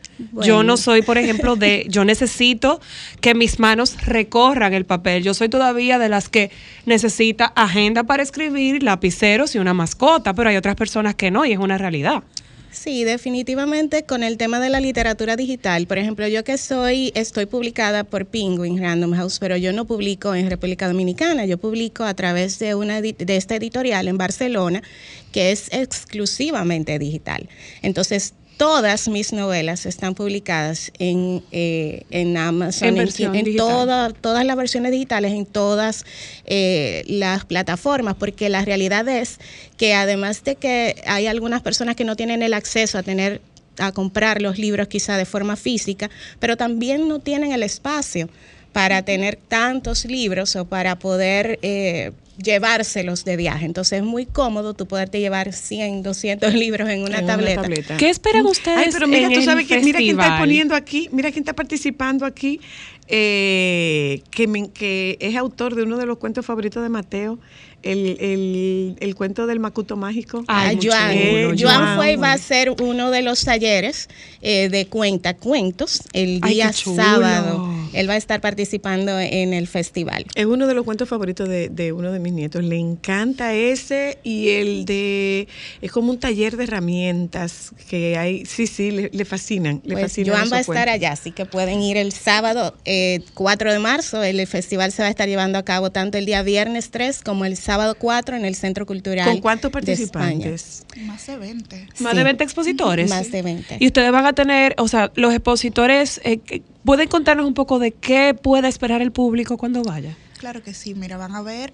Yo 0.43 0.61
no 0.61 0.77
soy, 0.77 1.01
por 1.01 1.17
ejemplo, 1.17 1.55
de, 1.55 1.87
yo 1.89 2.05
necesito 2.05 2.79
que 3.19 3.33
mis 3.33 3.59
manos 3.59 3.97
recorran 4.05 4.75
el 4.75 4.85
papel. 4.85 5.23
Yo 5.23 5.33
soy 5.33 5.49
todavía 5.49 5.97
de 5.97 6.09
las 6.09 6.29
que 6.29 6.51
necesita 6.85 7.45
agenda 7.55 8.03
para 8.03 8.21
escribir, 8.21 8.83
lapiceros 8.83 9.55
y 9.55 9.57
una 9.57 9.73
mascota, 9.73 10.35
pero 10.35 10.49
hay 10.51 10.57
otras 10.57 10.75
personas 10.75 11.15
que 11.15 11.31
no 11.31 11.43
y 11.43 11.53
es 11.53 11.57
una 11.57 11.79
realidad. 11.79 12.21
Sí, 12.69 13.03
definitivamente 13.05 14.03
con 14.03 14.23
el 14.23 14.37
tema 14.37 14.59
de 14.59 14.69
la 14.69 14.79
literatura 14.79 15.35
digital. 15.35 15.87
Por 15.87 15.97
ejemplo, 15.97 16.27
yo 16.27 16.43
que 16.43 16.57
soy, 16.57 17.11
estoy 17.15 17.45
publicada 17.45 18.03
por 18.03 18.25
Penguin 18.25 18.79
Random 18.79 19.13
House, 19.13 19.39
pero 19.39 19.57
yo 19.57 19.73
no 19.73 19.85
publico 19.85 20.35
en 20.35 20.49
República 20.49 20.87
Dominicana, 20.87 21.45
yo 21.45 21.57
publico 21.57 22.03
a 22.03 22.13
través 22.13 22.59
de 22.59 22.75
una 22.75 23.01
de 23.01 23.15
esta 23.35 23.55
editorial 23.55 24.07
en 24.07 24.17
Barcelona, 24.17 24.83
que 25.31 25.51
es 25.51 25.69
exclusivamente 25.71 26.99
digital. 26.99 27.49
Entonces, 27.81 28.33
todas 28.57 29.07
mis 29.07 29.33
novelas 29.33 29.85
están 29.85 30.15
publicadas 30.15 30.91
en, 30.99 31.43
eh, 31.51 32.03
en 32.09 32.35
Amazon, 32.37 32.89
En 32.89 32.97
en, 33.35 33.55
toda- 33.57 34.09
todas 34.11 34.43
las 34.45 34.55
versiones 34.57 34.91
digitales, 34.91 35.31
en 35.33 35.45
todas 35.45 36.05
eh, 36.45 37.03
las 37.07 37.45
plataformas, 37.45 38.15
porque 38.15 38.49
la 38.49 38.65
realidad 38.65 39.07
es 39.07 39.39
que 39.77 39.93
además 39.93 40.43
de 40.43 40.55
que 40.55 41.01
hay 41.05 41.27
algunas 41.27 41.61
personas 41.61 41.95
que 41.95 42.03
no 42.03 42.15
tienen 42.15 42.41
el 42.41 42.53
acceso 42.53 42.97
a 42.97 43.03
tener 43.03 43.41
a 43.79 43.91
comprar 43.91 44.41
los 44.41 44.57
libros 44.57 44.87
quizá 44.87 45.17
de 45.17 45.25
forma 45.25 45.55
física, 45.55 46.09
pero 46.39 46.57
también 46.57 47.07
no 47.07 47.19
tienen 47.19 47.51
el 47.51 47.61
espacio 47.61 48.27
para 48.73 49.03
tener 49.03 49.35
tantos 49.47 50.05
libros 50.05 50.55
o 50.55 50.65
para 50.65 50.97
poder 50.97 51.59
eh, 51.61 52.11
llevárselos 52.41 53.25
de 53.25 53.35
viaje. 53.37 53.65
Entonces 53.65 53.99
es 53.99 54.05
muy 54.05 54.25
cómodo 54.25 54.73
tú 54.73 54.85
poderte 54.87 55.19
llevar 55.19 55.53
100, 55.53 56.03
200 56.03 56.53
libros 56.53 56.89
en 56.89 57.03
una 57.03 57.19
En 57.19 57.27
tableta. 57.27 57.97
¿Qué 57.97 58.09
esperan 58.09 58.45
ustedes 58.45 58.77
Ay, 58.77 58.89
pero 58.93 59.07
mira, 59.07 59.27
en 59.27 59.33
tú 59.33 59.41
sabes 59.41 59.67
que, 59.67 59.79
mira 59.79 59.99
quién 59.99 60.19
está 60.19 60.37
poniendo 60.39 60.75
aquí, 60.75 61.09
mira 61.11 61.31
quién 61.31 61.41
está 61.43 61.53
participando 61.53 62.25
aquí, 62.25 62.59
eh, 63.07 64.21
que, 64.31 64.47
me- 64.47 64.69
que 64.69 65.17
es 65.19 65.35
autor 65.35 65.75
de 65.75 65.83
uno 65.83 65.97
de 65.97 66.05
los 66.05 66.17
cuentos 66.17 66.45
favoritos 66.45 66.83
de 66.83 66.89
Mateo, 66.89 67.39
el, 67.83 68.17
el, 68.19 68.95
el 68.99 69.15
cuento 69.15 69.45
del 69.47 69.59
Macuto 69.59 69.95
Mágico. 69.95 70.43
Ah, 70.47 70.67
Ay, 70.69 70.79
Joan. 70.81 71.15
Joan 71.17 71.57
Joan. 71.57 71.95
fue 71.95 72.13
y 72.13 72.15
va 72.15 72.33
a 72.33 72.37
ser 72.37 72.71
uno 72.81 73.11
de 73.11 73.21
los 73.21 73.45
talleres 73.45 74.09
eh, 74.41 74.67
de 74.69 74.87
cuenta 74.87 75.35
cuentos 75.35 76.01
el 76.13 76.39
Ay, 76.41 76.55
día 76.55 76.73
sábado 76.73 77.69
Él 77.97 78.09
va 78.09 78.13
a 78.13 78.17
estar 78.17 78.41
participando 78.41 79.19
en 79.19 79.53
el 79.53 79.67
festival. 79.67 80.25
Es 80.35 80.45
uno 80.45 80.67
de 80.67 80.73
los 80.73 80.85
cuentos 80.85 81.09
favoritos 81.09 81.47
de, 81.49 81.69
de 81.69 81.91
uno 81.91 82.11
de 82.11 82.19
mis 82.19 82.33
nietos. 82.33 82.63
Le 82.63 82.77
encanta 82.77 83.53
ese 83.53 84.17
y 84.23 84.49
el 84.49 84.85
de. 84.85 85.47
Es 85.81 85.91
como 85.91 86.11
un 86.11 86.19
taller 86.19 86.57
de 86.57 86.63
herramientas 86.65 87.71
que 87.89 88.17
hay. 88.17 88.45
Sí, 88.45 88.67
sí, 88.67 88.91
le, 88.91 89.09
le 89.11 89.25
fascinan. 89.25 89.81
Le 89.83 89.93
Pues 89.93 90.05
fascinan 90.05 90.35
Joan 90.35 90.51
va 90.51 90.57
a 90.57 90.59
estar 90.61 90.75
cuentos. 90.75 90.93
allá, 90.93 91.11
así 91.11 91.31
que 91.31 91.45
pueden 91.45 91.81
ir 91.81 91.97
el 91.97 92.11
sábado 92.11 92.75
eh, 92.85 93.21
4 93.33 93.71
de 93.73 93.79
marzo. 93.79 94.23
El 94.23 94.45
festival 94.47 94.91
se 94.91 95.01
va 95.01 95.07
a 95.07 95.11
estar 95.11 95.27
llevando 95.27 95.57
a 95.57 95.63
cabo 95.63 95.91
tanto 95.91 96.17
el 96.17 96.25
día 96.25 96.41
viernes 96.43 96.89
3 96.91 97.21
como 97.23 97.45
el 97.45 97.57
sábado 97.57 97.95
4 97.97 98.35
en 98.37 98.45
el 98.45 98.55
Centro 98.55 98.85
Cultural. 98.85 99.25
¿Con 99.27 99.41
cuántos 99.41 99.69
de 99.69 99.73
participantes? 99.73 100.85
Más 101.05 101.25
de 101.27 101.37
20. 101.37 101.87
Más 101.99 102.11
Sí. 102.11 102.17
de 102.17 102.23
20 102.23 102.43
expositores. 102.43 103.09
Más 103.09 103.31
de 103.31 103.41
20. 103.41 103.77
Y 103.79 103.87
ustedes 103.87 104.11
van 104.11 104.25
a 104.25 104.33
tener, 104.33 104.75
o 104.77 104.87
sea, 104.87 105.11
los 105.15 105.33
expositores, 105.33 106.21
eh, 106.23 106.39
¿pueden 106.87 107.09
contarnos 107.09 107.45
un 107.45 107.53
poco 107.53 107.79
de 107.79 107.91
qué 107.91 108.33
puede 108.33 108.69
esperar 108.69 109.01
el 109.01 109.11
público 109.11 109.57
cuando 109.57 109.83
vaya? 109.83 110.15
Claro 110.37 110.63
que 110.63 110.73
sí, 110.73 110.95
mira, 110.95 111.17
van 111.17 111.35
a 111.35 111.41
ver 111.41 111.73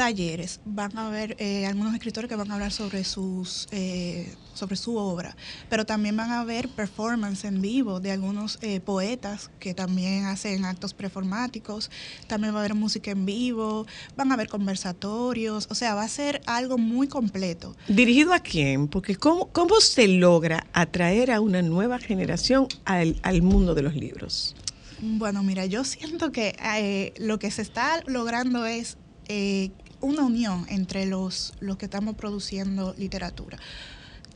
talleres, 0.00 0.60
van 0.64 0.96
a 0.96 1.10
ver 1.10 1.36
eh, 1.38 1.66
algunos 1.66 1.92
escritores 1.92 2.26
que 2.26 2.34
van 2.34 2.50
a 2.50 2.54
hablar 2.54 2.72
sobre 2.72 3.04
sus 3.04 3.68
eh, 3.70 4.32
sobre 4.54 4.76
su 4.76 4.96
obra, 4.96 5.36
pero 5.68 5.84
también 5.84 6.16
van 6.16 6.30
a 6.30 6.42
ver 6.42 6.70
performance 6.70 7.44
en 7.44 7.60
vivo 7.60 8.00
de 8.00 8.10
algunos 8.10 8.58
eh, 8.62 8.80
poetas 8.80 9.50
que 9.58 9.74
también 9.74 10.24
hacen 10.24 10.64
actos 10.64 10.94
performáticos, 10.94 11.90
también 12.28 12.54
va 12.54 12.60
a 12.60 12.60
haber 12.60 12.74
música 12.74 13.10
en 13.10 13.26
vivo, 13.26 13.86
van 14.16 14.30
a 14.30 14.34
haber 14.36 14.48
conversatorios, 14.48 15.66
o 15.68 15.74
sea, 15.74 15.94
va 15.94 16.04
a 16.04 16.08
ser 16.08 16.40
algo 16.46 16.78
muy 16.78 17.06
completo. 17.06 17.76
¿Dirigido 17.86 18.32
a 18.32 18.38
quién? 18.38 18.88
Porque 18.88 19.16
¿cómo, 19.16 19.48
cómo 19.52 19.82
se 19.82 20.08
logra 20.08 20.66
atraer 20.72 21.30
a 21.30 21.42
una 21.42 21.60
nueva 21.60 21.98
generación 21.98 22.68
al, 22.86 23.20
al 23.22 23.42
mundo 23.42 23.74
de 23.74 23.82
los 23.82 23.94
libros? 23.94 24.56
Bueno, 25.02 25.42
mira, 25.42 25.66
yo 25.66 25.84
siento 25.84 26.32
que 26.32 26.56
eh, 26.78 27.12
lo 27.18 27.38
que 27.38 27.50
se 27.50 27.60
está 27.60 28.02
logrando 28.06 28.64
es 28.64 28.96
eh, 29.32 29.70
una 30.00 30.24
unión 30.24 30.66
entre 30.68 31.06
los, 31.06 31.54
los 31.60 31.76
que 31.76 31.86
estamos 31.86 32.16
produciendo 32.16 32.94
literatura. 32.98 33.58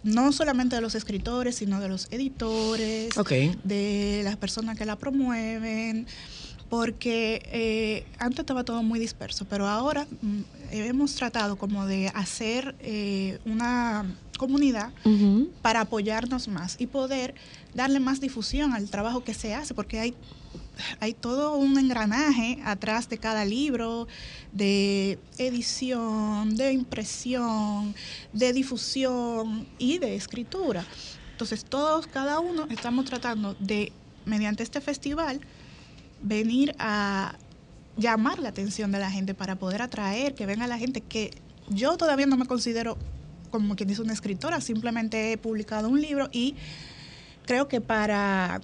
No 0.03 0.33
solamente 0.33 0.77
de 0.77 0.83
los 0.83 0.95
escritores, 0.95 1.57
sino 1.57 1.81
de 1.81 1.89
los 1.89 2.09
editores, 2.11 3.17
de 3.65 4.21
las 4.23 4.37
personas 4.37 4.77
que 4.77 4.85
la 4.85 4.97
promueven, 4.97 6.07
porque 6.69 7.43
eh, 7.53 8.05
antes 8.19 8.41
estaba 8.41 8.65
todo 8.65 8.83
muy 8.83 8.99
disperso, 8.99 9.47
pero 9.49 9.69
ahora 9.69 10.07
mm, 10.23 10.41
hemos 10.73 11.15
tratado 11.15 11.57
como 11.57 11.87
de 11.87 12.09
hacer 12.15 12.75
eh, 12.81 13.39
una 13.47 14.05
comunidad 14.39 14.91
para 15.63 15.83
apoyarnos 15.83 16.49
más 16.49 16.77
y 16.79 16.87
poder 16.87 17.35
darle 17.75 18.01
más 18.01 18.21
difusión 18.21 18.73
al 18.73 18.91
trabajo 18.91 19.23
que 19.23 19.35
se 19.35 19.55
hace, 19.55 19.75
porque 19.75 20.01
hay, 20.01 20.15
hay 21.01 21.15
todo 21.15 21.57
un 21.57 21.79
engranaje 21.79 22.59
atrás 22.65 23.09
de 23.09 23.19
cada 23.19 23.45
libro, 23.45 24.09
de 24.53 25.19
edición, 25.39 26.57
de 26.57 26.73
impresión, 26.73 27.95
de 28.33 28.53
difusión 28.53 29.67
y 29.79 29.99
de 29.99 30.17
escritura. 30.17 30.85
Entonces 31.33 31.65
todos, 31.65 32.07
cada 32.07 32.41
uno, 32.41 32.67
estamos 32.71 33.05
tratando 33.05 33.55
de, 33.59 33.93
mediante 34.25 34.63
este 34.63 34.81
festival, 34.81 35.41
venir 36.23 36.75
a 36.79 37.37
llamar 37.97 38.39
la 38.39 38.49
atención 38.49 38.93
de 38.93 38.99
la 38.99 39.11
gente 39.11 39.35
para 39.35 39.57
poder 39.57 39.83
atraer, 39.83 40.35
que 40.35 40.47
venga 40.47 40.67
la 40.67 40.79
gente 40.79 41.01
que 41.01 41.31
yo 41.69 41.97
todavía 41.97 42.27
no 42.27 42.37
me 42.37 42.47
considero 42.47 42.99
como 43.51 43.77
quien 43.77 43.89
dice 43.89 44.03
una 44.03 44.13
escritora, 44.13 44.61
simplemente 44.61 45.33
he 45.33 45.39
publicado 45.39 45.89
un 45.89 46.01
libro 46.01 46.29
y 46.33 46.57
creo 47.47 47.69
que 47.69 47.81
para 47.81 48.61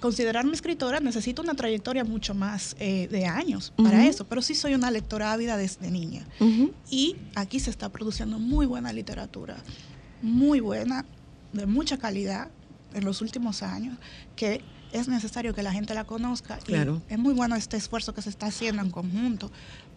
considerarme 0.00 0.52
escritora 0.52 1.00
necesito 1.00 1.42
una 1.42 1.54
trayectoria 1.54 2.04
mucho 2.04 2.34
más 2.34 2.74
eh, 2.78 3.08
de 3.08 3.26
años 3.26 3.72
para 3.76 4.06
eso, 4.06 4.26
pero 4.26 4.42
sí 4.42 4.54
soy 4.54 4.74
una 4.74 4.90
lectora 4.90 5.32
ávida 5.32 5.56
desde 5.56 5.90
niña. 5.90 6.26
Y 6.90 7.16
aquí 7.34 7.60
se 7.60 7.70
está 7.70 7.88
produciendo 7.90 8.38
muy 8.38 8.66
buena 8.66 8.92
literatura, 8.92 9.56
muy 10.22 10.60
buena, 10.60 11.04
de 11.52 11.66
mucha 11.66 11.98
calidad 11.98 12.48
en 12.94 13.04
los 13.04 13.20
últimos 13.20 13.62
años, 13.62 13.98
que 14.36 14.62
es 14.92 15.08
necesario 15.08 15.54
que 15.54 15.62
la 15.62 15.72
gente 15.72 15.94
la 15.94 16.04
conozca. 16.04 16.58
y 16.66 16.74
es 17.08 17.18
muy 17.18 17.34
bueno 17.34 17.54
este 17.54 17.76
esfuerzo 17.76 18.14
que 18.14 18.22
se 18.22 18.30
está 18.30 18.46
haciendo 18.46 18.82
en 18.82 18.90
conjunto 18.90 19.50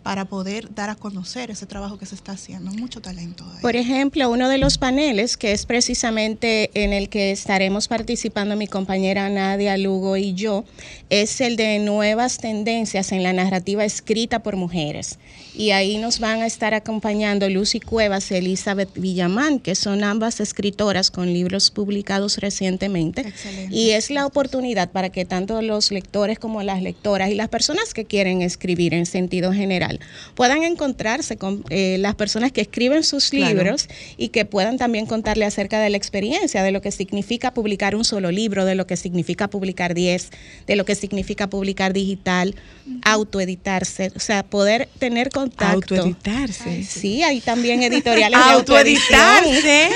para 0.04 0.26
poder 0.26 0.74
dar 0.76 0.90
a 0.90 0.96
conocer 0.96 1.50
ese 1.50 1.66
trabajo 1.66 1.98
que 1.98 2.06
se 2.06 2.14
está 2.14 2.34
haciendo. 2.34 2.72
Mucho 2.72 3.02
talento. 3.02 3.46
ahí. 3.46 3.62
Por 3.62 3.78
ejemplo, 3.78 4.30
uno 4.30 4.50
de 4.50 4.58
los 4.58 4.78
paneles, 4.78 5.38
que 5.38 5.54
es 5.54 5.66
precisamente 5.66 6.70
en 6.74 6.92
el 6.92 7.08
que 7.08 7.32
estaremos 7.32 7.88
participando 7.88 8.58
mi 8.58 8.68
compañera 8.68 9.30
Nadia 9.30 9.78
Lugo 9.78 10.18
y 10.18 10.34
yo, 10.34 10.66
es 11.10 11.40
el 11.40 11.56
de 11.56 11.80
nuevas 11.80 12.38
tendencias 12.38 13.14
en 13.14 13.24
la 13.24 13.32
narrativa 13.32 13.86
escrita 13.86 14.44
por 14.44 14.58
mujeres. 14.58 15.20
Y 15.56 15.72
ahí 15.72 15.98
nos 15.98 16.20
van 16.20 16.42
a 16.42 16.48
estar 16.48 16.74
acompañando 16.74 17.50
Lucy 17.50 17.80
Cuevas 17.80 18.30
y 18.32 18.36
Elizabeth 18.36 18.90
Villamán, 18.96 19.60
que 19.60 19.76
son 19.76 20.04
ambas 20.04 20.42
escritoras 20.42 21.12
con 21.12 21.32
libros 21.32 21.72
publicados 21.72 22.40
recientemente. 22.40 23.22
Excelente. 23.22 23.74
Y 23.74 23.92
es 23.92 24.10
la 24.10 24.26
oportunidad 24.26 24.92
para 24.92 25.12
que 25.12 25.24
tanto 25.24 25.62
los 25.62 25.92
lectores 25.92 26.40
como 26.40 26.62
las 26.62 26.82
lectoras 26.82 27.30
y 27.30 27.36
las 27.36 27.48
personas 27.48 27.94
que 27.94 28.04
quieren 28.04 28.42
escribir 28.42 28.94
en 28.94 29.06
sentido 29.06 29.54
general 29.54 29.93
puedan 30.36 30.64
encontrarse 30.64 31.38
con 31.38 31.64
eh, 31.70 31.98
las 32.00 32.16
personas 32.16 32.52
que 32.52 32.62
escriben 32.62 33.04
sus 33.04 33.30
Claro. 33.30 33.56
libros 33.56 33.88
y 34.18 34.30
que 34.30 34.46
puedan 34.46 34.78
también 34.78 35.06
contarle 35.06 35.46
acerca 35.46 35.80
de 35.80 35.90
la 35.90 35.98
experiencia, 35.98 36.62
de 36.64 36.72
lo 36.72 36.82
que 36.82 36.92
significa 36.92 37.54
publicar 37.54 37.96
un 37.96 38.06
solo 38.06 38.32
libro, 38.32 38.66
de 38.66 38.76
lo 38.76 38.86
que 38.88 38.98
significa 38.98 39.48
publicar 39.50 39.94
10, 39.94 40.30
de 40.68 40.76
lo 40.76 40.86
que 40.86 40.96
significa 40.96 41.48
publicar 41.50 41.94
digital, 41.94 42.56
autoeditarse, 43.04 44.12
o 44.16 44.20
sea, 44.20 44.44
poder 44.44 44.88
tener 45.00 45.30
contacto. 45.30 45.96
Autoeditarse. 45.96 46.84
Sí, 46.84 47.24
hay 47.24 47.42
también 47.42 47.82
editoriales 47.84 48.40
Autoeditarse. 48.40 49.90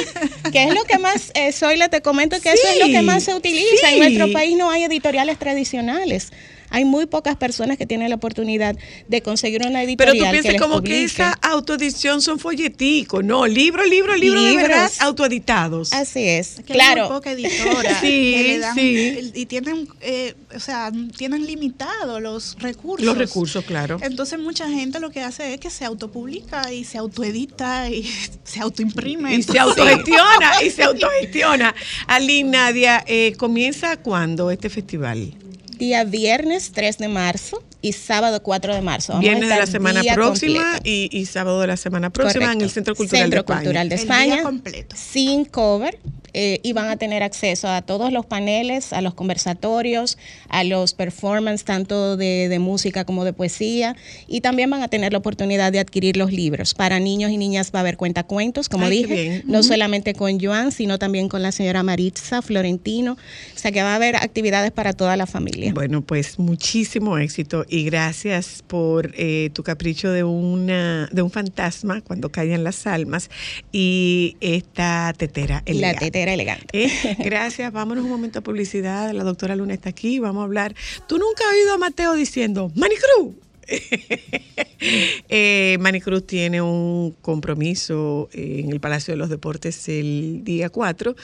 que 0.52 0.64
es 0.64 0.74
lo 0.74 0.84
que 0.84 0.98
más, 0.98 1.32
eh, 1.36 1.52
Zoila, 1.52 1.90
te 1.90 2.02
comento 2.02 2.40
que 2.42 2.50
eso 2.52 2.68
es 2.74 2.80
lo 2.80 2.88
que 2.88 3.02
más 3.02 3.24
se 3.24 3.34
utiliza. 3.34 3.92
En 3.92 4.00
nuestro 4.00 4.32
país 4.32 4.58
no 4.58 4.70
hay 4.70 4.84
editoriales 4.84 5.38
tradicionales. 5.38 6.32
Hay 6.70 6.86
muy 6.86 7.06
pocas 7.06 7.36
personas 7.38 7.78
que 7.78 7.86
tienen 7.86 8.10
la 8.10 8.16
oportunidad 8.16 8.76
de 9.08 9.22
conseguir 9.22 9.62
una 9.62 9.80
Pero 9.80 10.12
editorial 10.12 10.18
tú 10.18 10.24
que 10.26 10.32
piensas 10.32 10.52
les 10.54 10.62
como 10.62 10.76
publique. 10.76 10.96
que 10.98 11.04
esa 11.06 11.34
autoedición 11.42 12.22
son 12.22 12.40
folleticos, 12.40 13.24
no, 13.24 13.46
libro, 13.48 13.84
libro, 13.86 14.16
libro 14.16 14.42
de 14.42 14.50
Libros. 14.50 14.68
verdad 14.68 14.92
autoeditados. 15.00 15.94
Así 15.94 16.28
es, 16.28 16.62
que 16.66 16.74
hay 16.74 16.80
muy 16.80 16.94
claro. 16.94 17.08
poca 17.10 17.32
editora 17.32 18.00
Sí, 18.02 18.34
que 18.36 18.44
le 18.48 18.60
dan- 18.60 18.76
sí. 18.76 19.32
y 19.34 19.46
tienen 19.46 19.88
eh, 20.02 20.36
o 20.56 20.60
sea 20.60 20.92
tienen 21.18 21.46
limitados 21.46 22.22
los 22.22 22.58
recursos 22.60 23.06
Los 23.06 23.18
recursos, 23.18 23.64
claro. 23.66 24.00
entonces 24.02 24.40
mucha 24.40 24.70
gente 24.70 25.00
lo 25.00 25.10
que 25.10 25.22
hace 25.22 25.54
es 25.54 25.60
que 25.60 25.70
se 25.70 25.86
autopublica 25.86 26.72
y 26.74 26.84
se 26.84 26.98
autoedita 26.98 27.90
y 27.90 28.04
se 28.44 28.60
autoimprime 28.60 29.34
Y 29.36 29.44
se 29.44 29.60
autogestiona, 29.60 30.62
y 30.66 30.70
se 30.70 30.84
autogestiona. 30.84 31.74
Aline, 32.08 32.50
Nadia, 32.52 33.04
eh, 33.08 33.34
¿comienza 33.38 33.98
cuándo 33.98 34.52
este 34.52 34.70
festival? 34.70 35.34
Día 35.78 36.04
viernes 36.04 36.72
3 36.74 36.98
de 36.98 37.08
marzo 37.08 37.64
y 37.82 37.94
sábado 37.94 38.42
4 38.42 38.74
de 38.74 38.82
marzo. 38.82 39.14
Vamos 39.14 39.22
Viernes 39.24 39.50
de 39.50 39.56
la 39.56 39.68
semana 39.68 40.02
próxima 40.14 40.80
y, 40.84 41.10
y 41.12 41.26
sábado 41.26 41.62
de 41.62 41.68
la 41.68 41.78
semana 41.78 42.10
próxima 42.10 42.46
en 42.46 42.48
Correcto. 42.50 42.66
el 42.66 42.72
Centro 42.72 42.96
Cultural 42.96 43.22
Centro 43.24 43.38
de 43.38 43.40
España. 43.42 43.60
Cultural 43.62 43.90
de 43.90 43.96
El 43.96 44.02
España. 44.02 44.34
día 44.36 44.44
completo. 44.44 44.96
Sin 44.98 45.46
cover. 45.46 46.00
Eh, 46.40 46.60
y 46.62 46.74
van 46.74 46.90
a 46.90 46.98
tener 46.98 47.24
acceso 47.24 47.68
a 47.68 47.82
todos 47.82 48.14
los 48.14 48.24
paneles, 48.28 48.94
a 48.94 49.02
los 49.02 49.16
conversatorios, 49.16 50.20
a 50.50 50.64
los 50.64 50.94
performances 50.94 51.66
tanto 51.66 52.16
de, 52.16 52.48
de 52.48 52.60
música 52.60 53.06
como 53.06 53.26
de 53.26 53.34
poesía 53.34 53.96
y 54.28 54.42
también 54.42 54.70
van 54.70 54.84
a 54.84 54.88
tener 54.88 55.14
la 55.14 55.18
oportunidad 55.18 55.72
de 55.72 55.80
adquirir 55.80 56.16
los 56.16 56.32
libros. 56.32 56.76
Para 56.76 57.00
niños 57.00 57.32
y 57.32 57.38
niñas 57.38 57.72
va 57.74 57.80
a 57.80 57.82
haber 57.82 57.98
cuentacuentos, 57.98 58.70
como 58.70 58.86
Ay, 58.86 59.04
dije, 59.04 59.42
no 59.48 59.64
solamente 59.64 60.14
con 60.14 60.40
Joan, 60.40 60.72
sino 60.72 61.00
también 61.00 61.28
con 61.28 61.42
la 61.42 61.52
señora 61.52 61.82
Maritza 61.82 62.44
Florentino. 62.44 63.14
O 63.14 63.58
sea 63.58 63.72
que 63.72 63.82
va 63.82 63.94
a 63.94 63.96
haber 63.96 64.16
actividades 64.18 64.70
para 64.72 64.94
toda 64.94 65.18
la 65.18 65.26
familia. 65.26 65.74
Bueno, 65.74 66.04
pues 66.04 66.38
muchísimo 66.38 67.18
éxito 67.18 67.66
y 67.68 67.84
gracias 67.84 68.64
por 68.68 69.12
eh, 69.18 69.50
tu 69.54 69.64
capricho 69.64 70.12
de 70.12 70.24
una 70.24 71.10
de 71.12 71.24
un 71.24 71.32
fantasma 71.32 72.02
cuando 72.02 72.30
callan 72.30 72.64
las 72.64 72.86
almas 72.86 73.32
y 73.72 74.38
esta 74.40 75.12
tetera 75.18 75.64
La 75.66 75.72
elegante. 75.72 76.27
Elegante. 76.34 76.66
Eh, 76.72 77.18
Gracias, 77.20 77.72
vámonos 77.72 78.04
un 78.04 78.10
momento 78.10 78.40
a 78.40 78.42
publicidad. 78.42 79.12
La 79.14 79.24
doctora 79.24 79.56
Luna 79.56 79.74
está 79.74 79.90
aquí, 79.90 80.20
vamos 80.20 80.42
a 80.42 80.44
hablar. 80.46 80.76
¿Tú 81.08 81.18
nunca 81.18 81.44
has 81.48 81.54
oído 81.56 81.74
a 81.74 81.78
Mateo 81.78 82.14
diciendo, 82.14 82.72
Manicruz? 82.76 83.36
eh, 85.30 85.78
Manicruz 85.80 86.26
tiene 86.26 86.62
un 86.62 87.16
compromiso 87.22 88.30
eh, 88.32 88.62
en 88.64 88.72
el 88.72 88.80
Palacio 88.80 89.14
de 89.14 89.18
los 89.18 89.30
Deportes 89.30 89.90
el 89.90 90.42
día 90.44 90.70
4 90.70 91.16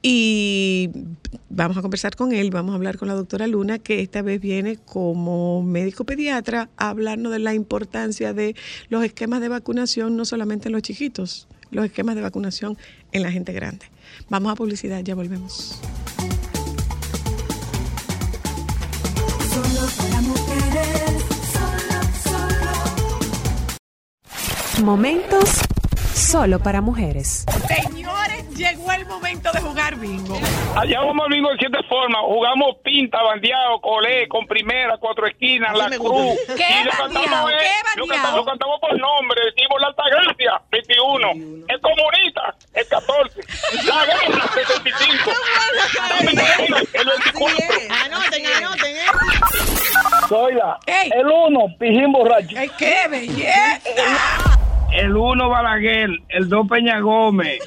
y 0.00 0.90
vamos 1.50 1.76
a 1.76 1.82
conversar 1.82 2.16
con 2.16 2.32
él, 2.32 2.50
vamos 2.50 2.72
a 2.72 2.76
hablar 2.76 2.96
con 2.96 3.08
la 3.08 3.14
doctora 3.14 3.46
Luna, 3.46 3.78
que 3.78 4.00
esta 4.00 4.22
vez 4.22 4.40
viene 4.40 4.76
como 4.76 5.62
médico 5.62 6.04
pediatra 6.04 6.70
a 6.76 6.90
hablarnos 6.90 7.32
de 7.32 7.38
la 7.40 7.54
importancia 7.54 8.32
de 8.32 8.56
los 8.88 9.04
esquemas 9.04 9.40
de 9.40 9.48
vacunación, 9.48 10.16
no 10.16 10.24
solamente 10.24 10.68
en 10.68 10.72
los 10.72 10.82
chiquitos, 10.82 11.46
los 11.70 11.84
esquemas 11.84 12.16
de 12.16 12.22
vacunación 12.22 12.78
en 13.12 13.22
la 13.22 13.30
gente 13.30 13.52
grande. 13.52 13.91
Vamos 14.32 14.50
a 14.50 14.54
publicidad, 14.54 15.00
ya 15.00 15.14
volvemos. 15.14 15.78
Solo 19.52 19.86
para 19.98 20.20
mujeres. 20.22 21.22
Solo, 21.52 22.00
solo. 24.78 24.86
Momentos 24.86 25.50
solo 26.14 26.60
para 26.60 26.80
mujeres. 26.80 27.44
Señores, 27.84 28.41
llegó 28.56 28.92
el 28.92 29.06
momento 29.06 29.50
de 29.52 29.60
jugar 29.60 29.96
bingo. 29.96 30.38
Allá 30.76 31.00
vamos 31.00 31.24
al 31.26 31.32
bingo 31.32 31.50
de 31.50 31.58
siete 31.58 31.78
formas. 31.88 32.20
Jugamos 32.24 32.76
pinta, 32.82 33.22
bandeado, 33.22 33.80
colé, 33.80 34.28
con 34.28 34.46
primera, 34.46 34.96
cuatro 34.98 35.26
esquinas, 35.26 35.76
la 35.76 35.88
cruz. 35.96 36.36
¿Qué 36.56 36.80
y 36.80 36.84
lo 36.84 36.90
bandeado? 36.98 37.12
cantamos, 37.24 37.52
eh, 37.52 37.56
¿Qué 37.58 37.98
lo 37.98 38.06
bandeado? 38.06 38.08
cantamos, 38.08 38.36
lo 38.36 38.44
cantamos 38.44 38.80
por 38.80 38.98
nombre. 38.98 39.40
Decimos 39.46 39.80
la 39.80 39.86
Altagracia, 39.88 40.62
21. 40.70 41.30
El 41.68 41.80
comunista, 41.80 42.54
el 42.74 42.88
14. 42.88 43.40
La 43.86 44.06
guerra, 44.06 44.46
75. 44.54 45.30
El 46.94 47.06
24. 47.06 47.64
Anoten, 48.04 48.46
anoten, 48.46 48.96
¿eh? 48.96 49.00
Soy 50.28 50.54
la. 50.54 50.78
El 50.86 51.26
uno, 51.26 51.66
pijín 51.78 52.12
borracho. 52.12 52.56
¡Qué 52.78 53.08
belleza! 53.10 53.80
El 54.92 55.16
uno, 55.16 55.48
Balaguer. 55.48 56.10
El 56.28 56.48
dos, 56.48 56.66
Peña 56.68 57.00
Gómez. 57.00 57.58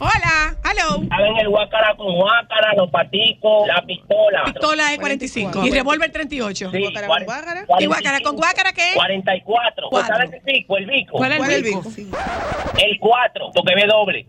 Hola, 0.00 0.54
hello. 0.64 1.02
Saben 1.08 1.36
el 1.38 1.48
guácara 1.48 1.94
con 1.96 2.14
guácara, 2.14 2.72
los 2.76 2.90
paticos, 2.90 3.66
la 3.66 3.82
pistola. 3.82 4.44
Pistola 4.44 4.90
de 4.90 4.98
45 4.98 5.64
y 5.64 5.70
revólver 5.70 6.12
38. 6.12 6.70
Sí, 6.70 6.76
¿Y 6.78 6.92
cuare- 6.94 7.24
guácara 7.86 8.20
con 8.20 8.36
guácara 8.36 8.72
qué? 8.72 8.92
44. 8.94 9.88
Cuatro. 9.90 10.16
¿Sabes 10.16 10.32
el 10.34 10.40
pico? 10.42 10.76
El 10.76 10.86
bico. 10.86 11.16
¿Cuál 11.16 11.32
es 11.32 11.48
el 11.48 11.62
bico? 11.62 11.82
El 12.76 12.98
4, 13.00 13.50
porque 13.54 13.74
ve 13.74 13.86
doble. 13.88 14.26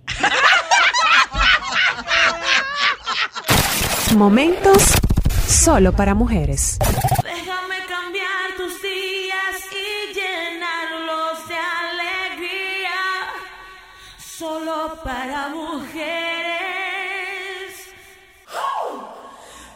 Momentos 4.16 4.93
solo 5.47 5.93
para 5.93 6.16
mujeres. 6.16 6.80
Déjame 7.24 7.76
cambiar 7.88 8.49
Solo 14.40 14.96
para 15.04 15.50
mujeres. 15.50 16.00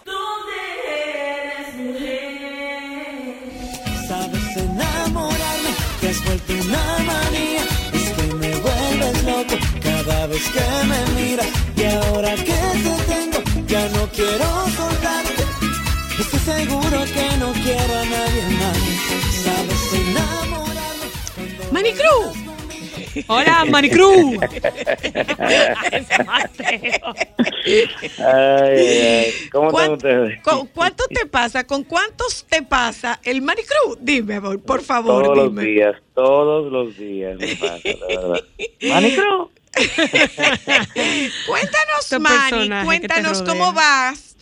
¿Dónde 0.05 0.57
eres 1.03 1.76
mujer? 1.76 3.41
Sabes 4.07 4.55
enamorarme, 4.55 5.72
te 5.99 6.07
has 6.07 6.24
vuelto 6.24 6.53
una 6.53 6.86
manía. 7.09 7.64
Es 7.91 8.05
que 8.11 8.24
me 8.36 8.55
vuelves 8.55 9.24
loco 9.26 9.55
cada 9.84 10.28
vez 10.28 10.43
que 10.55 10.66
me 10.88 10.99
miras. 11.22 11.47
Y 11.76 11.84
ahora 11.84 12.34
que 12.36 12.59
te 12.86 12.93
tengo, 13.11 13.39
ya 13.68 13.89
no 13.89 14.07
quiero 14.16 14.47
soltarte. 14.78 15.43
Estoy 16.20 16.39
seguro 16.39 17.03
que 17.03 17.28
no 17.38 17.51
quiero 17.51 17.93
a 17.99 18.05
nadie 18.05 18.43
más. 18.61 18.78
Sabes 19.43 19.93
enamorarme. 19.93 21.07
Manicru. 21.74 22.53
Hola, 23.28 23.66
Maricruz. 23.70 24.39
Ay, 27.66 28.78
ay, 28.78 28.78
ay. 28.78 29.34
¿Cómo 29.51 29.70
están 29.70 29.72
¿Cuán- 29.72 29.91
ustedes? 29.93 30.41
¿Con 30.43 30.68
¿Cuánto 30.68 31.05
te 31.07 31.26
pasa? 31.26 31.64
¿Con 31.66 31.84
cuántos 31.84 32.45
te 32.45 32.61
pasa 32.64 33.20
el 33.24 33.41
Manicru? 33.41 33.97
Dime, 33.99 34.41
por, 34.41 34.61
por 34.61 34.82
favor, 34.82 35.24
Todos 35.24 35.38
los 35.38 35.55
días, 35.55 35.95
todos 36.14 36.72
los 36.72 36.97
días 36.97 37.38
me 37.38 37.55
pasa, 37.55 37.80
la 37.99 38.07
verdad. 38.07 38.39
Manicru. 38.82 39.51
Cuéntanos, 41.47 41.99
Este 42.01 42.20
Mani, 42.20 42.86
cuéntanos 42.86 43.41
cómo 43.43 43.74
vas. 43.74 44.36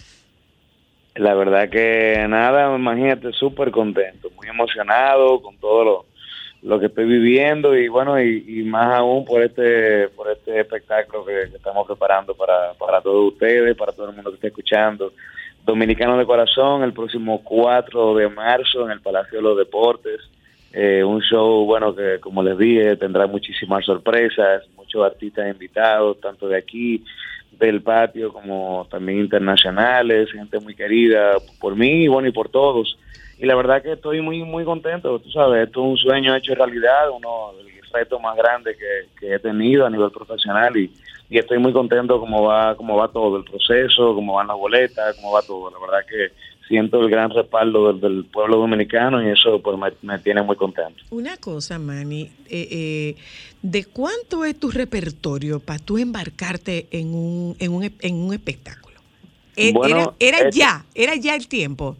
La 1.16 1.34
verdad 1.36 1.70
que 1.70 2.26
nada, 2.28 2.76
imagínate, 2.76 3.32
súper 3.34 3.72
contento, 3.72 4.30
muy 4.32 4.48
emocionado 4.48 5.42
con 5.42 5.58
todo 5.58 5.84
lo, 5.84 6.06
lo 6.64 6.80
que 6.80 6.88
estoy 6.88 7.06
viviendo 7.06 7.76
y 7.76 7.88
bueno, 7.88 8.22
y, 8.22 8.64
más 8.64 8.94
aún 8.94 9.26
por 9.26 9.42
este 9.42 10.10
por 10.10 10.30
este 10.32 10.60
espectáculo 10.60 11.26
que, 11.26 11.50
que 11.50 11.58
estamos 11.58 11.88
preparando 11.88 12.36
para, 12.36 12.74
para 12.74 13.02
todos 13.02 13.34
ustedes, 13.34 13.76
para 13.76 13.92
todo 13.92 14.10
el 14.10 14.16
mundo 14.16 14.30
que 14.30 14.36
está 14.36 14.48
escuchando. 14.48 15.14
Dominicano 15.66 16.18
de 16.18 16.26
Corazón, 16.26 16.84
el 16.84 16.94
próximo 16.94 17.44
4 17.44 18.16
de 18.16 18.30
marzo 18.30 18.86
en 18.86 18.92
el 18.92 19.02
Palacio 19.02 19.38
de 19.38 19.44
los 19.44 19.58
Deportes. 19.58 20.22
Eh, 20.74 21.04
un 21.04 21.22
show, 21.22 21.66
bueno, 21.66 21.94
que 21.96 22.20
como 22.20 22.42
les 22.42 22.58
dije, 22.58 22.96
tendrá 22.96 23.28
muchísimas 23.28 23.86
sorpresas, 23.86 24.64
muchos 24.76 25.04
artistas 25.04 25.52
invitados, 25.52 26.20
tanto 26.22 26.48
de 26.48 26.58
aquí, 26.58 27.04
del 27.52 27.82
patio, 27.82 28.32
como 28.32 28.88
también 28.90 29.20
internacionales, 29.20 30.32
gente 30.32 30.60
muy 30.60 30.74
querida 30.74 31.34
por 31.60 31.76
mí 31.76 32.06
y 32.06 32.08
bueno, 32.08 32.28
y 32.28 32.32
por 32.32 32.50
todos. 32.50 32.98
Y 33.42 33.46
la 33.48 33.56
verdad 33.56 33.82
que 33.82 33.94
estoy 33.94 34.22
muy, 34.22 34.44
muy 34.44 34.64
contento, 34.64 35.18
tú 35.20 35.32
sabes, 35.32 35.66
esto 35.68 35.80
es 35.84 35.88
un 35.92 35.98
sueño 35.98 36.36
hecho 36.36 36.54
realidad, 36.54 37.10
uno 37.10 37.54
de 37.58 37.64
los 37.64 37.92
retos 37.92 38.22
más 38.22 38.38
grandes 38.38 38.78
que, 38.78 39.10
que 39.20 39.34
he 39.34 39.40
tenido 39.40 39.86
a 39.86 39.90
nivel 39.90 40.12
profesional 40.12 40.78
y, 40.78 40.92
y 41.30 41.40
estoy 41.40 41.58
muy 41.58 41.74
contento 41.74 42.20
cómo 42.20 42.44
va, 42.44 42.76
cómo 42.76 42.96
va 42.98 43.08
todo 43.08 43.38
el 43.38 43.44
proceso, 43.44 44.14
cómo 44.14 44.36
van 44.36 44.48
las 44.48 44.58
boletas, 44.58 45.16
cómo 45.16 45.32
va 45.32 45.42
todo. 45.42 45.72
La 45.72 45.80
verdad 45.80 46.06
que 46.08 46.32
siento 46.68 47.02
el 47.02 47.10
gran 47.10 47.32
respaldo 47.32 47.92
del, 47.92 48.00
del 48.00 48.26
pueblo 48.26 48.58
dominicano 48.58 49.22
y 49.28 49.32
eso 49.32 49.60
pues 49.60 49.76
me, 49.78 49.92
me 50.08 50.20
tiene 50.20 50.44
muy 50.44 50.56
contento. 50.56 51.04
Una 51.10 51.36
cosa, 51.38 51.80
Manny, 51.80 52.30
eh, 52.48 52.68
eh, 52.72 53.16
¿de 53.64 53.86
cuánto 53.86 54.46
es 54.46 54.60
tu 54.60 54.70
repertorio 54.70 55.60
para 55.60 55.80
tú 55.80 55.98
embarcarte 55.98 56.88
en 56.92 57.14
un, 57.16 57.56
en 57.60 57.74
un, 57.74 57.84
en 58.02 58.16
un 58.16 58.34
espectáculo? 58.34 59.00
E- 59.56 59.74
Bueno, 59.74 60.14
era 60.20 60.38
era 60.38 60.50
es- 60.50 60.56
ya, 60.56 60.86
era 60.94 61.16
ya 61.16 61.36
el 61.36 61.48
tiempo. 61.48 61.98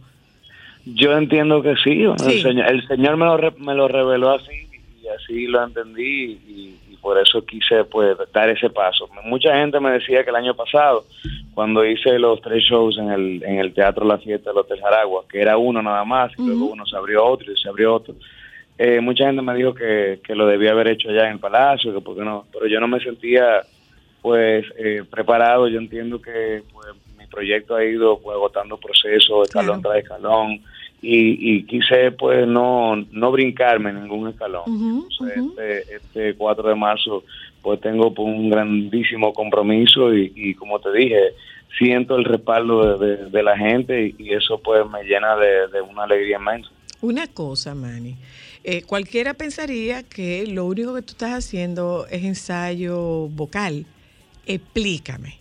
Yo 0.84 1.12
entiendo 1.16 1.62
que 1.62 1.74
sí. 1.76 2.02
El, 2.02 2.42
señor, 2.42 2.66
el 2.70 2.86
Señor 2.88 3.16
me 3.16 3.24
lo, 3.26 3.36
re- 3.36 3.54
me 3.58 3.74
lo 3.74 3.88
reveló 3.88 4.30
así 4.30 4.66
y 5.02 5.06
así 5.08 5.46
lo 5.46 5.62
entendí 5.62 6.38
y, 6.48 6.76
y 6.90 6.96
por 7.00 7.18
eso 7.18 7.44
quise 7.44 7.84
pues 7.84 8.16
dar 8.32 8.48
ese 8.50 8.68
paso. 8.70 9.08
Mucha 9.24 9.54
gente 9.56 9.78
me 9.80 9.92
decía 9.92 10.24
que 10.24 10.30
el 10.30 10.36
año 10.36 10.54
pasado, 10.54 11.04
cuando 11.54 11.84
hice 11.84 12.18
los 12.18 12.40
tres 12.40 12.64
shows 12.64 12.98
en 12.98 13.10
el, 13.10 13.42
en 13.44 13.58
el 13.58 13.72
Teatro 13.74 14.04
La 14.04 14.18
Fiesta 14.18 14.50
del 14.50 14.58
Hotel 14.58 14.80
Jaragua, 14.80 15.24
que 15.30 15.40
era 15.40 15.56
uno 15.56 15.82
nada 15.82 16.04
más, 16.04 16.32
y 16.38 16.42
luego 16.46 16.66
uno 16.72 16.84
se 16.86 16.96
abrió 16.96 17.24
otro 17.24 17.52
y 17.52 17.56
se 17.56 17.68
abrió 17.68 17.94
otro, 17.94 18.14
eh, 18.78 19.00
mucha 19.00 19.26
gente 19.26 19.42
me 19.42 19.54
dijo 19.54 19.74
que, 19.74 20.20
que 20.24 20.34
lo 20.34 20.46
debía 20.46 20.70
haber 20.72 20.88
hecho 20.88 21.10
allá 21.10 21.26
en 21.26 21.34
el 21.34 21.38
Palacio, 21.38 21.92
que 21.94 22.00
por 22.00 22.16
qué 22.16 22.22
no, 22.24 22.46
pero 22.52 22.66
yo 22.66 22.80
no 22.80 22.88
me 22.88 22.98
sentía 23.00 23.62
pues 24.20 24.64
eh, 24.78 25.02
preparado, 25.10 25.68
yo 25.68 25.78
entiendo 25.78 26.20
que 26.22 26.62
pues, 26.72 26.86
mi 27.18 27.26
proyecto 27.26 27.74
ha 27.76 27.84
ido 27.84 28.18
pues 28.20 28.34
agotando 28.36 28.76
procesos 28.78 29.48
escalón 29.48 29.82
tras 29.82 29.96
escalón 29.98 30.60
y, 31.02 31.56
y 31.56 31.62
quise 31.64 32.12
pues 32.12 32.46
no, 32.46 32.96
no 33.10 33.32
brincarme 33.32 33.90
en 33.90 34.02
ningún 34.04 34.28
escalón. 34.28 34.62
Entonces, 35.10 35.44
este, 35.50 35.96
este 35.96 36.34
4 36.36 36.68
de 36.68 36.74
marzo 36.76 37.24
pues 37.60 37.80
tengo 37.80 38.12
pues, 38.14 38.26
un 38.26 38.48
grandísimo 38.50 39.32
compromiso 39.32 40.14
y, 40.14 40.32
y 40.34 40.54
como 40.54 40.78
te 40.80 40.92
dije, 40.92 41.34
siento 41.78 42.16
el 42.16 42.24
respaldo 42.24 42.98
de, 42.98 43.06
de- 43.16 43.30
de 43.30 43.42
la 43.42 43.56
gente 43.56 44.06
y, 44.06 44.14
y 44.18 44.32
eso 44.34 44.58
pues 44.62 44.88
me 44.90 45.02
llena 45.04 45.36
de, 45.36 45.68
de 45.68 45.80
una 45.80 46.04
alegría 46.04 46.38
inmensa. 46.38 46.70
Una 47.00 47.26
cosa, 47.26 47.74
Manny. 47.74 48.14
eh, 48.64 48.82
cualquiera 48.82 49.34
pensaría 49.34 50.02
que 50.04 50.46
lo 50.46 50.66
único 50.66 50.94
que 50.94 51.02
tú 51.02 51.12
estás 51.12 51.32
haciendo 51.32 52.06
es 52.10 52.22
ensayo 52.24 53.28
vocal. 53.28 53.86
Explícame. 54.46 55.38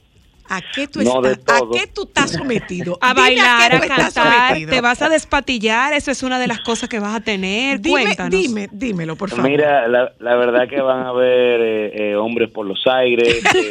¿A 0.54 0.60
qué 0.76 0.86
tú, 0.86 1.02
No, 1.02 1.24
estás, 1.26 1.62
¿a 1.62 1.66
qué 1.72 1.88
tú 1.88 2.04
estás 2.04 2.32
sometido? 2.32 2.98
A 3.00 3.14
Dime 3.14 3.22
bailar, 3.22 3.74
a 3.76 3.80
cantar, 3.88 4.58
te 4.70 4.82
vas 4.82 5.02
a 5.02 5.08
despatillar, 5.08 5.94
eso 5.94 6.12
es 6.12 6.24
una 6.24 6.40
de 6.40 6.48
las 6.48 6.60
cosas 6.60 6.90
que 6.90 7.00
vas 7.00 7.16
a 7.16 7.22
tener. 7.22 7.80
Dime, 7.80 8.02
Cuéntanos. 8.04 8.32
dime, 8.32 8.68
dímelo, 8.70 9.16
por 9.16 9.30
favor. 9.30 9.50
Mira, 9.50 9.88
la, 9.88 10.12
la 10.20 10.36
verdad 10.36 10.68
que 10.68 10.82
van 10.82 11.06
a 11.06 11.14
ver 11.14 11.62
eh, 11.62 12.12
eh, 12.12 12.16
hombres 12.18 12.50
por 12.50 12.66
los 12.66 12.86
aires. 12.86 13.42
eh, 13.56 13.70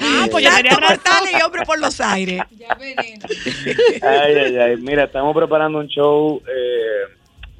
Ah, 0.00 0.26
pues 0.30 0.44
ya 0.44 0.50
eh, 0.58 0.62
tenía 0.62 0.78
mortales 0.78 1.30
y 1.38 1.42
hombre 1.42 1.62
por 1.64 1.78
los 1.78 1.98
aires. 2.00 2.42
ay, 4.02 4.34
ay, 4.34 4.56
ay. 4.58 4.76
Mira, 4.78 5.04
estamos 5.04 5.34
preparando 5.34 5.78
un 5.78 5.86
show 5.88 6.42
eh, 6.46 7.14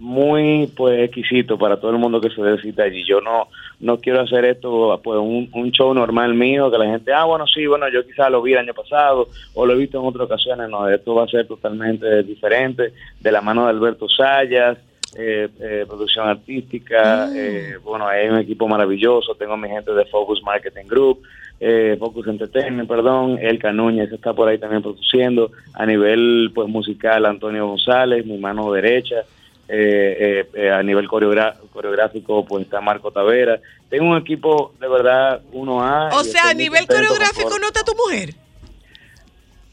muy 0.04 0.66
pues 0.76 1.00
exquisito 1.00 1.56
para 1.56 1.78
todo 1.80 1.90
el 1.92 1.98
mundo 1.98 2.20
que 2.20 2.30
se 2.30 2.40
necesita 2.42 2.84
allí. 2.84 3.04
Yo 3.06 3.20
no 3.20 3.48
no 3.80 3.98
quiero 3.98 4.20
hacer 4.20 4.44
esto 4.44 5.00
pues 5.02 5.18
un, 5.18 5.48
un 5.52 5.70
show 5.72 5.92
normal 5.94 6.34
mío 6.34 6.70
que 6.70 6.78
la 6.78 6.86
gente, 6.86 7.12
ah, 7.12 7.24
bueno, 7.24 7.46
sí, 7.46 7.66
bueno, 7.66 7.88
yo 7.88 8.06
quizás 8.06 8.30
lo 8.30 8.40
vi 8.42 8.52
el 8.52 8.58
año 8.58 8.74
pasado 8.74 9.28
o 9.54 9.66
lo 9.66 9.72
he 9.72 9.78
visto 9.78 10.00
en 10.00 10.06
otras 10.06 10.26
ocasiones. 10.26 10.68
No, 10.68 10.88
esto 10.88 11.14
va 11.14 11.24
a 11.24 11.28
ser 11.28 11.46
totalmente 11.46 12.22
diferente 12.22 12.92
de 13.20 13.32
la 13.32 13.40
mano 13.40 13.64
de 13.64 13.70
Alberto 13.70 14.08
Sayas. 14.08 14.78
eh, 15.16 15.48
eh, 15.60 15.84
producción 15.86 16.28
artística, 16.28 17.28
eh, 17.34 17.76
bueno, 17.82 18.06
hay 18.06 18.28
un 18.28 18.38
equipo 18.38 18.66
maravilloso, 18.66 19.34
tengo 19.34 19.54
a 19.54 19.56
mi 19.56 19.68
gente 19.68 19.92
de 19.92 20.04
Focus 20.06 20.42
Marketing 20.42 20.86
Group, 20.86 21.22
eh, 21.60 21.96
Focus 21.98 22.26
Entertainment, 22.26 22.88
perdón, 22.88 23.38
El 23.40 23.60
Núñez 23.76 24.10
está 24.12 24.32
por 24.32 24.48
ahí 24.48 24.58
también 24.58 24.82
produciendo, 24.82 25.50
a 25.74 25.86
nivel 25.86 26.50
pues 26.54 26.68
musical 26.68 27.26
Antonio 27.26 27.68
González, 27.68 28.26
mi 28.26 28.38
mano 28.38 28.72
derecha, 28.72 29.22
eh, 29.68 30.44
eh, 30.46 30.50
eh, 30.54 30.70
a 30.70 30.82
nivel 30.82 31.08
coreográfico 31.08 32.44
pues 32.44 32.64
está 32.64 32.80
Marco 32.80 33.10
Tavera, 33.10 33.60
tengo 33.88 34.10
un 34.10 34.18
equipo 34.18 34.74
de 34.80 34.88
verdad 34.88 35.40
1A. 35.52 36.14
O 36.14 36.24
sea, 36.24 36.50
a 36.50 36.54
nivel 36.54 36.86
coreográfico 36.86 37.58
no 37.58 37.66
está 37.68 37.82
tu 37.82 37.94
mujer. 37.94 38.34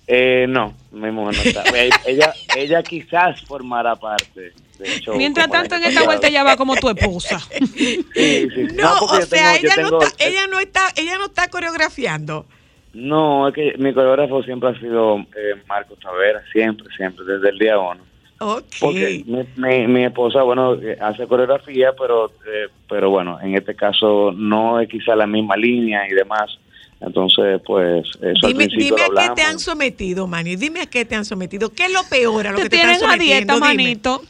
Eh, 0.07 0.45
no, 0.49 0.73
mi 0.91 1.11
mujer 1.11 1.35
no 1.37 1.43
está. 1.43 1.63
Ella, 2.05 2.33
ella, 2.55 2.83
quizás 2.83 3.41
formará 3.43 3.95
parte 3.95 4.53
show. 5.01 5.15
Mientras 5.15 5.49
tanto, 5.49 5.75
en 5.75 5.83
esta 5.83 6.03
vuelta 6.03 6.27
ella 6.27 6.43
va 6.43 6.57
como 6.57 6.75
tu 6.75 6.89
esposa. 6.89 7.39
Sí, 7.49 8.03
sí. 8.13 8.67
No, 8.75 8.95
porque 8.99 9.23
o 9.23 9.25
sea, 9.25 9.53
tengo- 9.53 9.67
ella, 9.67 9.75
tengo- 9.75 9.89
no 9.91 10.01
está, 10.03 10.25
ella 10.25 10.47
no 10.47 10.59
está, 10.59 10.81
ella 10.97 11.17
no 11.17 11.25
está 11.25 11.47
coreografiando. 11.49 12.45
No, 12.93 13.47
es 13.47 13.53
que 13.55 13.73
mi 13.77 13.93
coreógrafo 13.93 14.43
siempre 14.43 14.69
ha 14.69 14.79
sido 14.79 15.19
eh, 15.19 15.55
Marcos 15.67 15.97
Tavera, 15.99 16.43
siempre, 16.51 16.87
siempre, 16.95 17.23
desde 17.25 17.49
el 17.49 17.57
día 17.57 17.79
uno. 17.79 18.03
Ok. 18.43 18.63
Porque 18.79 19.23
mi, 19.27 19.45
mi, 19.55 19.87
mi 19.87 20.03
esposa, 20.05 20.41
bueno, 20.41 20.73
eh, 20.75 20.97
hace 20.99 21.27
coreografía, 21.27 21.93
pero 21.97 22.27
eh, 22.47 22.69
pero 22.89 23.11
bueno, 23.11 23.37
en 23.41 23.55
este 23.55 23.75
caso 23.75 24.31
no 24.35 24.79
es 24.79 24.89
quizá 24.89 25.15
la 25.15 25.27
misma 25.27 25.55
línea 25.55 26.07
y 26.09 26.13
demás. 26.13 26.57
Entonces, 26.99 27.59
pues, 27.65 28.05
eso 28.21 28.45
al 28.45 28.53
Dime, 28.53 28.65
principio 28.67 28.95
dime 28.95 29.07
lo 29.11 29.19
a 29.19 29.23
qué 29.23 29.29
te 29.35 29.41
han 29.41 29.57
sometido, 29.59 30.27
Manny. 30.27 30.55
Dime 30.55 30.81
a 30.81 30.85
qué 30.85 31.03
te 31.03 31.15
han 31.15 31.25
sometido. 31.25 31.71
¿Qué 31.71 31.85
es 31.85 31.93
lo 31.93 32.01
peor 32.09 32.45
a 32.47 32.51
lo 32.51 32.57
Te 32.57 32.63
que 32.63 32.69
te 32.69 32.75
están 32.77 32.91
tienen 32.91 33.03
a 33.03 33.11
sometiendo? 33.11 33.53
dieta, 33.53 33.53
Dime. 33.55 33.67
manito. 33.67 34.21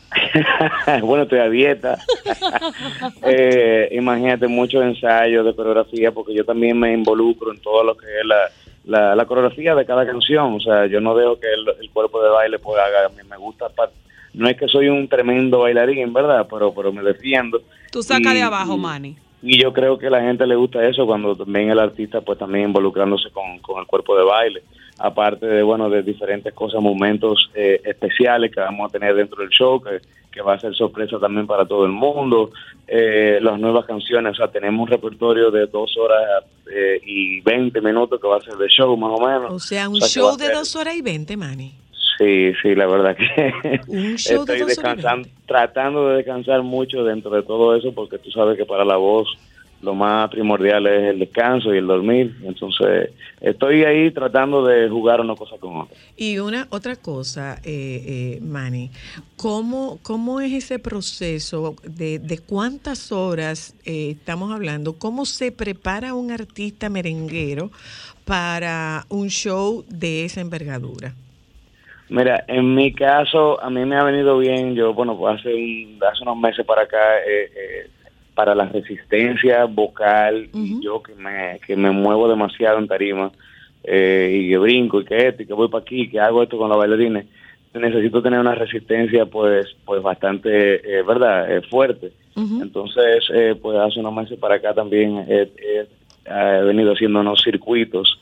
bueno, 1.06 1.24
estoy 1.24 1.40
a 1.40 1.50
dieta. 1.50 1.98
Eh, 3.24 3.90
imagínate 3.94 4.48
muchos 4.48 4.84
ensayos 4.84 5.46
de 5.46 5.54
coreografía, 5.56 6.12
porque 6.12 6.34
yo 6.34 6.44
también 6.46 6.78
me 6.80 6.94
involucro 6.94 7.52
en 7.52 7.60
todo 7.62 7.84
lo 7.84 7.96
que 7.96 8.06
es 8.06 8.26
la, 8.26 8.38
la, 8.86 9.16
la 9.16 9.26
coreografía 9.26 9.76
de 9.76 9.86
cada 9.86 10.06
canción. 10.06 10.56
O 10.56 10.60
sea, 10.60 10.86
yo 10.88 11.00
no 11.02 11.16
dejo 11.16 11.40
que 11.40 11.48
el, 11.52 11.66
el 11.82 11.90
cuerpo 11.92 12.22
de 12.24 12.30
baile 12.30 12.60
pues 12.60 12.80
haga. 12.80 13.06
A 13.06 13.10
mí 13.10 13.28
me 13.30 13.38
gusta. 13.38 13.68
No 14.34 14.48
es 14.48 14.58
que 14.58 14.68
soy 14.68 14.88
un 14.90 15.08
tremendo 15.08 15.60
bailarín, 15.60 16.14
¿verdad? 16.14 16.48
Pero, 16.50 16.74
pero 16.74 16.92
me 16.94 17.02
defiendo. 17.04 17.62
Tú 17.92 18.02
saca 18.02 18.32
Y- 18.32 18.36
de 18.36 18.42
abajo, 18.44 18.78
Manny. 18.78 19.16
Y 19.44 19.60
yo 19.60 19.74
creo 19.74 19.98
que 19.98 20.06
a 20.06 20.12
la 20.12 20.22
gente 20.22 20.46
le 20.46 20.56
gusta 20.56 20.86
eso 20.88 21.06
cuando 21.08 21.36
también 21.36 21.72
el 21.72 21.80
artista 21.80 22.22
pues 22.22 22.38
también 22.38 22.66
involucrándose 22.68 23.32
con, 23.32 23.58
con 23.60 23.80
el 23.80 23.88
cuerpo 23.88 24.16
de 24.16 24.24
baile. 24.24 24.62
Aparte 25.04 25.46
de, 25.48 25.64
bueno, 25.64 25.90
de 25.90 26.04
diferentes 26.04 26.54
cosas, 26.54 26.82
momentos 26.82 27.50
eh, 27.56 27.82
especiales 27.84 28.52
que 28.54 28.60
vamos 28.60 28.90
a 28.90 28.92
tener 28.92 29.16
dentro 29.16 29.42
del 29.42 29.50
show, 29.50 29.82
que, 29.82 30.00
que 30.32 30.42
va 30.42 30.54
a 30.54 30.60
ser 30.60 30.74
sorpresa 30.76 31.18
también 31.20 31.48
para 31.48 31.66
todo 31.66 31.86
el 31.86 31.92
mundo. 31.92 32.52
Eh, 32.88 33.40
las 33.42 33.60
nuevas 33.60 33.86
canciones, 33.86 34.34
o 34.34 34.36
sea, 34.36 34.48
tenemos 34.50 34.82
un 34.82 34.88
repertorio 34.88 35.50
de 35.50 35.66
dos 35.68 35.96
horas 35.98 36.44
eh, 36.72 37.00
y 37.06 37.42
20 37.42 37.82
minutos 37.82 38.20
que 38.22 38.28
va 38.28 38.38
a 38.38 38.42
ser 38.42 38.56
de 38.56 38.68
show 38.68 38.96
más 38.98 39.12
o 39.20 39.26
menos. 39.26 39.52
O 39.54 39.60
sea, 39.60 39.90
un 39.90 39.96
O 39.96 40.00
sea, 40.00 40.08
que 40.08 40.14
show 40.14 40.38
de 40.38 40.46
ser- 40.46 40.56
dos 40.56 40.76
horas 40.76 40.96
y 40.96 41.02
veinte, 41.02 41.36
Manny. 41.38 41.74
Sí, 42.18 42.52
sí, 42.62 42.76
la 42.76 42.86
verdad 42.86 43.16
que 43.16 43.80
Un 43.88 44.16
show 44.18 44.46
de 44.46 44.54
estoy 44.54 44.60
dos 44.60 44.60
horas 44.60 44.62
y 44.62 44.66
descansando, 44.68 45.30
tratando 45.48 46.10
de 46.10 46.18
descansar 46.18 46.62
mucho 46.62 47.04
dentro 47.04 47.32
de 47.32 47.42
todo 47.42 47.76
eso 47.76 47.92
porque 47.94 48.20
tú 48.20 48.30
sabes 48.30 48.58
que 48.58 48.66
para 48.66 48.86
la 48.86 48.98
voz 48.98 49.28
lo 49.82 49.96
más 49.96 50.30
primordial 50.30 50.86
es 50.88 51.04
el 51.14 51.20
descanso 51.20 51.74
y 51.74 51.78
el 51.80 51.88
dormir. 51.88 52.36
Entonces, 52.44 53.10
estoy 53.40 53.84
ahí 53.84 54.12
tratando 54.12 54.64
de 54.66 54.88
jugar 54.90 55.22
una 55.22 55.36
cosa 55.36 55.58
con 55.60 55.82
otra. 55.82 55.98
Y 56.16 56.38
una 56.40 56.68
otra 56.70 56.96
cosa, 56.96 57.60
eh, 57.64 58.36
eh, 58.36 58.40
Manny, 58.42 58.92
¿cómo, 59.38 60.00
¿cómo 60.04 60.40
es 60.40 60.54
ese 60.54 60.78
proceso 60.80 61.76
de, 61.84 62.20
de 62.20 62.38
cuántas 62.40 63.12
horas 63.12 63.76
eh, 63.86 64.12
estamos 64.12 64.52
hablando? 64.54 64.98
¿Cómo 65.00 65.26
se 65.26 65.52
prepara 65.52 66.14
un 66.14 66.32
artista 66.32 66.90
merenguero 66.90 67.72
para 68.26 69.06
un 69.10 69.30
show 69.30 69.84
de 69.90 70.26
esa 70.26 70.42
envergadura? 70.42 71.16
Mira, 72.10 72.44
en 72.48 72.76
mi 72.76 72.94
caso, 72.94 73.62
a 73.64 73.70
mí 73.70 73.86
me 73.86 73.96
ha 73.96 74.04
venido 74.04 74.38
bien, 74.38 74.76
yo, 74.76 74.94
bueno, 74.94 75.18
pues 75.18 75.40
hace, 75.40 75.54
un- 75.54 75.98
hace 76.04 76.24
unos 76.24 76.38
meses 76.38 76.66
para 76.66 76.82
acá, 76.84 76.98
eh, 77.26 77.50
eh, 77.56 77.90
para 78.34 78.56
la 78.56 78.66
resistencia 78.66 79.66
vocal, 79.66 80.50
y 80.54 80.82
yo 80.84 81.02
que 81.04 81.14
me, 81.16 81.60
que 81.66 81.76
me 81.76 81.92
muevo 81.92 82.28
demasiado 82.30 82.80
en 82.80 82.88
tarima, 82.88 83.32
eh, 83.84 84.40
y 84.42 84.50
que 84.50 84.58
brinco, 84.58 85.02
y 85.02 85.06
que 85.06 85.28
esto, 85.28 85.44
y 85.44 85.46
que 85.46 85.54
voy 85.54 85.68
para 85.68 85.82
aquí, 85.82 86.10
que 86.10 86.20
hago 86.20 86.44
esto 86.44 86.58
con 86.58 86.70
los 86.70 86.78
bailarines, 86.78 87.26
necesito 87.74 88.22
tener 88.22 88.40
una 88.40 88.56
resistencia, 88.56 89.26
pues, 89.26 89.66
pues 89.86 90.02
bastante, 90.02 90.76
eh, 90.76 91.04
¿verdad?, 91.04 91.56
Eh, 91.56 91.62
fuerte. 91.70 92.12
Entonces, 92.36 93.26
eh, 93.34 93.56
pues 93.62 93.78
hace 93.78 94.00
unos 94.00 94.14
meses 94.14 94.40
para 94.40 94.56
acá 94.56 94.74
también 94.74 95.26
he 95.28 95.86
venido 96.64 96.94
haciendo 96.94 97.20
unos 97.20 97.42
circuitos 97.44 98.18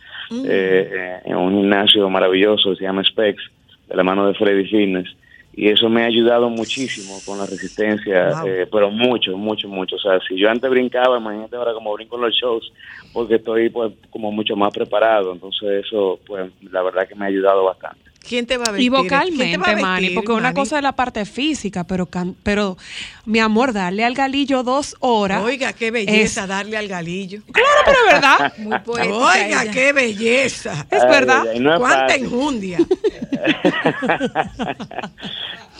eh, 0.45 1.19
en 1.25 1.35
un 1.35 1.53
gimnasio 1.53 2.09
maravilloso, 2.09 2.75
se 2.75 2.83
llama 2.83 3.03
Specs, 3.03 3.43
de 3.87 3.95
la 3.95 4.03
mano 4.03 4.27
de 4.27 4.33
Freddy 4.33 4.65
Fitness. 4.65 5.09
Y 5.51 5.69
eso 5.69 5.89
me 5.89 6.03
ha 6.03 6.05
ayudado 6.05 6.49
muchísimo 6.49 7.21
con 7.25 7.37
la 7.39 7.45
resistencia, 7.45 8.29
Wow. 8.41 8.47
eh, 8.47 8.67
pero 8.71 8.91
mucho, 8.91 9.35
mucho, 9.35 9.67
mucho. 9.67 9.95
O 9.95 9.99
sea, 9.99 10.19
si 10.27 10.37
yo 10.37 10.49
antes 10.49 10.69
brincaba, 10.69 11.17
imagínate 11.17 11.55
ahora 11.55 11.73
como 11.73 11.93
brinco 11.93 12.15
en 12.15 12.21
los 12.23 12.33
shows, 12.35 12.71
porque 13.11 13.35
estoy 13.35 13.69
pues 13.69 13.93
como 14.09 14.31
mucho 14.31 14.55
más 14.55 14.71
preparado. 14.71 15.33
Entonces 15.33 15.85
eso, 15.85 16.19
pues 16.25 16.51
la 16.61 16.81
verdad 16.83 17.07
que 17.07 17.15
me 17.15 17.25
ha 17.25 17.27
ayudado 17.29 17.63
bastante. 17.65 18.08
¿Quién 18.21 18.45
te 18.45 18.57
va 18.57 18.65
a 18.65 18.79
Y 18.79 18.89
vestir? 18.89 18.91
¿Quién 18.91 19.07
te 19.07 19.09
va 19.15 19.19
a 19.19 19.25
vocalmente, 19.25 19.57
Manny, 19.81 20.01
vestir, 20.01 20.15
porque 20.15 20.31
una 20.33 20.41
Manny? 20.43 20.55
cosa 20.55 20.77
es 20.77 20.83
la 20.83 20.91
parte 20.91 21.25
física, 21.25 21.83
pero, 21.85 22.05
can- 22.05 22.35
pero 22.43 22.77
mi 23.25 23.39
amor, 23.39 23.73
darle 23.73 24.03
al 24.03 24.13
galillo 24.13 24.61
dos 24.63 24.95
horas. 24.99 25.41
Oiga, 25.43 25.73
qué 25.73 25.89
belleza 25.89 26.41
es- 26.43 26.47
darle 26.47 26.77
al 26.77 26.87
galillo. 26.87 27.41
Claro, 27.51 27.69
pero 27.85 27.97
es 27.97 28.13
verdad. 28.13 28.53
Muy 28.59 28.79
poética 28.79 29.15
Oiga, 29.15 29.63
ella. 29.63 29.71
qué 29.71 29.93
belleza. 29.93 30.85
Es 30.91 31.03
verdad. 31.07 31.43
ay, 31.51 31.59
no 31.59 31.73
es 31.73 31.79
Cuánta 31.79 32.07
fácil. 32.09 32.23
enjundia. 32.25 32.77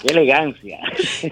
¡Qué 0.01 0.07
elegancia! 0.11 0.79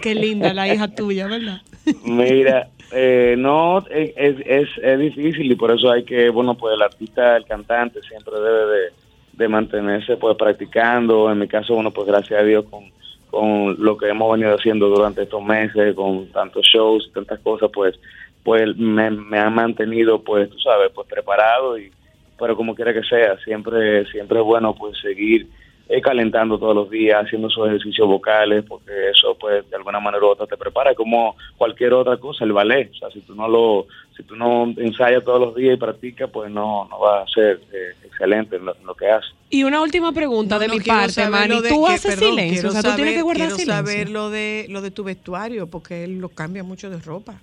Qué 0.01 0.14
linda 0.14 0.53
la 0.53 0.68
hija 0.74 0.88
tuya, 0.89 1.28
¿verdad? 1.28 1.62
Mira, 2.03 2.68
eh, 2.91 3.36
no, 3.38 3.80
es, 3.88 4.12
es, 4.18 4.36
es, 4.45 4.68
es 4.84 4.99
difícil 4.99 5.49
y 5.51 5.55
por 5.55 5.72
eso 5.72 5.89
hay 5.89 6.03
que, 6.03 6.30
bueno, 6.30 6.55
pues 6.55 6.74
el 6.76 6.82
artista, 6.82 7.38
el 7.38 7.45
cantante 7.45 8.01
siempre 8.08 8.34
debe 8.36 8.66
de, 8.66 8.89
de 9.38 9.48
mantenerse 9.48 10.18
pues 10.18 10.36
practicando. 10.36 11.32
En 11.32 11.40
mi 11.40 11.48
caso, 11.48 11.76
bueno, 11.76 11.92
pues 11.92 12.08
gracias 12.08 12.40
a 12.40 12.44
Dios 12.44 12.66
con, 12.70 12.92
con 13.30 13.76
lo 13.80 13.98
que 13.98 14.10
hemos 14.10 14.32
venido 14.32 14.56
haciendo 14.56 14.90
durante 14.90 15.24
estos 15.24 15.44
meses, 15.44 15.96
con 15.96 16.28
tantos 16.32 16.66
shows, 16.66 17.12
tantas 17.14 17.40
cosas, 17.40 17.70
pues 17.74 18.00
pues 18.44 18.78
me, 18.78 19.12
me 19.12 19.40
han 19.40 19.54
mantenido, 19.54 20.24
pues, 20.24 20.50
tú 20.50 20.58
sabes, 20.60 20.90
pues 20.96 21.06
preparado 21.10 21.78
y 21.78 21.92
pero 22.40 22.56
como 22.56 22.76
quiera 22.76 22.94
que 22.94 23.04
sea, 23.04 23.38
siempre 23.40 24.06
siempre 24.12 24.40
es 24.40 24.46
bueno 24.46 24.74
pues 24.76 24.98
seguir 25.00 25.48
eh, 25.90 26.02
calentando 26.02 26.58
todos 26.60 26.76
los 26.76 26.90
días, 26.90 27.24
haciendo 27.24 27.48
esos 27.48 27.68
ejercicios 27.68 28.08
vocales, 28.08 28.64
porque 28.68 28.92
eso 29.10 29.38
pues 29.40 29.70
de 29.70 29.76
alguna 29.78 30.00
manera 30.00 30.26
u 30.26 30.30
otra 30.30 30.46
te 30.46 30.58
prepara 30.58 30.94
como 30.96 31.36
cualquier 31.58 31.94
otra 31.94 32.18
cosa, 32.18 32.44
el 32.44 32.52
ballet, 32.54 32.92
o 32.92 32.96
sea, 32.96 33.10
si 33.12 33.22
tú 33.22 33.34
no 33.36 33.48
lo 33.48 33.88
si 34.16 34.24
tú 34.24 34.36
no 34.36 34.64
ensayas 34.78 35.24
todos 35.24 35.40
los 35.40 35.56
días 35.56 35.76
y 35.76 35.78
practicas, 35.80 36.30
pues 36.32 36.50
no 36.52 36.88
no 36.90 37.00
va 37.00 37.22
a 37.22 37.28
ser 37.28 37.60
eh, 37.72 37.94
excelente 38.04 38.56
en 38.58 38.66
lo, 38.66 38.76
en 38.76 38.86
lo 38.86 38.96
que 38.96 39.10
haces. 39.10 39.32
Y 39.50 39.64
una 39.64 39.82
última 39.82 40.12
pregunta 40.12 40.60
de 40.60 40.68
No, 40.68 40.74
mi 40.74 40.82
parte, 40.82 41.22
de- 41.22 41.70
Tú 41.70 41.86
que- 41.86 41.94
haces 41.94 42.16
perdón, 42.16 42.36
silencio, 42.36 42.68
o 42.70 42.72
sea, 42.72 42.82
tú 42.82 42.96
tienes 42.96 43.14
que 43.16 43.22
guardar 43.22 43.48
quiero 43.48 43.56
silencio. 43.58 43.86
saber 43.92 44.10
lo 44.10 44.30
de, 44.30 44.66
lo 44.70 44.82
de 44.82 44.92
tu 44.92 45.04
vestuario, 45.06 45.68
porque 45.68 46.04
él 46.04 46.20
lo 46.20 46.30
cambia 46.30 46.64
mucho 46.64 46.90
de 46.90 46.98
ropa. 47.00 47.40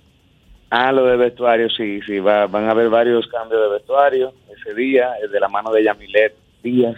Ah, 0.69 0.91
lo 0.91 1.05
de 1.05 1.15
vestuario, 1.15 1.69
sí, 1.69 2.01
sí, 2.05 2.19
va, 2.19 2.47
van 2.47 2.65
a 2.65 2.71
haber 2.71 2.89
varios 2.89 3.25
cambios 3.27 3.61
de 3.61 3.69
vestuario 3.69 4.33
ese 4.55 4.73
día, 4.75 5.11
de 5.31 5.39
la 5.39 5.47
mano 5.47 5.71
de 5.71 5.83
Yamilet 5.83 6.35
Díaz, 6.61 6.97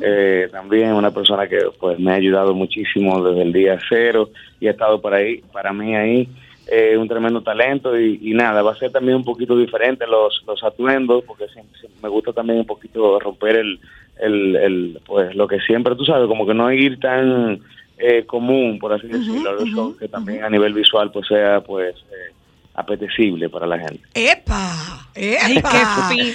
eh, 0.00 0.48
también 0.50 0.92
una 0.92 1.10
persona 1.12 1.46
que 1.48 1.58
pues 1.80 1.98
me 1.98 2.12
ha 2.12 2.14
ayudado 2.14 2.54
muchísimo 2.54 3.22
desde 3.22 3.42
el 3.42 3.52
día 3.52 3.78
cero 3.88 4.30
y 4.60 4.68
ha 4.68 4.72
estado 4.72 5.00
para 5.00 5.16
ahí, 5.18 5.42
para 5.52 5.72
mí 5.72 5.94
ahí, 5.96 6.28
eh, 6.70 6.96
un 6.96 7.08
tremendo 7.08 7.42
talento 7.42 7.98
y, 7.98 8.18
y 8.22 8.34
nada, 8.34 8.62
va 8.62 8.72
a 8.72 8.76
ser 8.76 8.92
también 8.92 9.16
un 9.16 9.24
poquito 9.24 9.56
diferente 9.56 10.06
los, 10.06 10.42
los 10.46 10.62
atuendos, 10.62 11.24
porque 11.24 11.48
siempre- 11.48 11.78
siempre 11.78 12.00
me 12.02 12.08
gusta 12.08 12.32
también 12.32 12.60
un 12.60 12.66
poquito 12.66 13.18
romper 13.18 13.56
el, 13.56 13.80
el, 14.20 14.56
el, 14.56 15.00
pues 15.04 15.34
lo 15.34 15.48
que 15.48 15.58
siempre, 15.60 15.96
tú 15.96 16.04
sabes, 16.04 16.28
como 16.28 16.46
que 16.46 16.54
no 16.54 16.72
ir 16.72 17.00
tan 17.00 17.60
eh, 17.98 18.24
común, 18.26 18.78
por 18.78 18.92
así 18.92 19.06
decirlo, 19.08 19.64
que 19.98 20.08
también 20.08 20.44
a 20.44 20.50
nivel 20.50 20.72
visual 20.72 21.10
pues 21.12 21.26
sea 21.26 21.60
pues 21.60 21.94
eh, 21.96 22.32
apetecible 22.74 23.48
para 23.50 23.66
la 23.66 23.78
gente. 23.78 24.00
¡Epa! 24.14 25.08
¡Epa! 25.14 26.08
Ay, 26.08 26.16
qué 26.16 26.22
fin, 26.22 26.34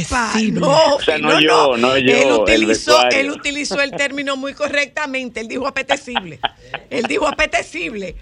¡Epa! 0.00 0.32
No, 0.52 0.94
O 0.96 1.00
sea, 1.00 1.18
no 1.18 1.28
no, 1.32 1.40
yo, 1.40 1.76
no 1.76 1.98
yo, 1.98 2.14
Él 2.14 2.22
el 2.28 2.32
utilizó, 2.32 2.92
vestuario. 2.92 3.20
él 3.20 3.30
utilizó 3.30 3.80
el 3.82 3.90
término 3.92 4.36
muy 4.36 4.54
correctamente. 4.54 5.40
Él 5.40 5.48
dijo 5.48 5.66
apetecible. 5.66 6.40
Él 6.90 7.04
dijo 7.06 7.26
apetecible. 7.28 8.16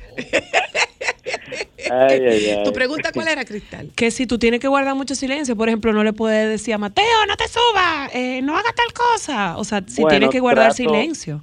Ay, 1.90 2.20
ay, 2.20 2.50
ay. 2.50 2.64
¿Tu 2.64 2.72
pregunta 2.72 3.12
cuál 3.12 3.28
era, 3.28 3.44
Cristal? 3.44 3.90
Que 3.94 4.10
si 4.10 4.26
tú 4.26 4.38
tienes 4.38 4.60
que 4.60 4.68
guardar 4.68 4.94
mucho 4.94 5.14
silencio, 5.14 5.56
por 5.56 5.68
ejemplo, 5.68 5.92
no 5.92 6.02
le 6.04 6.12
puedes 6.12 6.48
decir 6.48 6.74
a 6.74 6.78
Mateo, 6.78 7.26
no 7.28 7.36
te 7.36 7.44
subas, 7.48 8.10
eh, 8.14 8.40
no 8.42 8.56
hagas 8.56 8.74
tal 8.74 8.92
cosa. 8.92 9.56
O 9.56 9.64
sea, 9.64 9.82
si 9.86 10.02
Bueno, 10.02 10.10
tienes 10.18 10.30
que 10.30 10.40
guardar 10.40 10.74
trato- 10.74 10.76
silencio. 10.76 11.42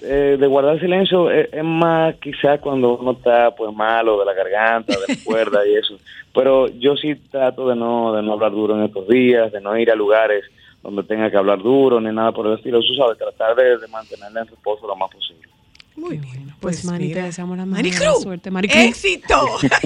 Eh, 0.00 0.36
de 0.38 0.46
guardar 0.46 0.78
silencio 0.78 1.28
es, 1.30 1.48
es 1.52 1.64
más 1.64 2.14
quizás 2.22 2.60
cuando 2.60 2.96
uno 2.98 3.12
está 3.12 3.50
pues 3.56 3.74
malo 3.74 4.18
de 4.20 4.26
la 4.26 4.32
garganta, 4.32 4.94
de 4.94 5.14
la 5.14 5.20
cuerda 5.24 5.66
y 5.66 5.74
eso. 5.74 5.96
Pero 6.32 6.68
yo 6.68 6.96
sí 6.96 7.16
trato 7.30 7.68
de 7.68 7.74
no 7.74 8.12
de 8.14 8.22
no 8.22 8.34
hablar 8.34 8.52
duro 8.52 8.76
en 8.76 8.84
estos 8.84 9.08
días, 9.08 9.50
de 9.50 9.60
no 9.60 9.76
ir 9.76 9.90
a 9.90 9.96
lugares 9.96 10.44
donde 10.82 11.02
tenga 11.02 11.28
que 11.30 11.36
hablar 11.36 11.58
duro 11.58 12.00
ni 12.00 12.12
nada 12.14 12.30
por 12.30 12.46
el 12.46 12.54
estilo. 12.54 12.78
Eso 12.78 12.94
sabes, 12.96 13.18
tratar 13.18 13.56
de, 13.56 13.78
de 13.78 13.88
mantenerla 13.88 14.42
en 14.42 14.46
reposo 14.46 14.86
lo 14.86 14.94
más 14.94 15.10
posible. 15.10 15.48
Muy 15.96 16.18
bien. 16.18 16.54
Pues, 16.60 16.84
Mani, 16.84 17.12
te 17.12 17.22
deseamos 17.22 17.58
la 17.58 17.64
Cruz, 17.64 18.22
suerte. 18.22 18.52
Mari 18.52 18.68
Cruz. 18.68 18.80
¡Éxito! 18.84 19.34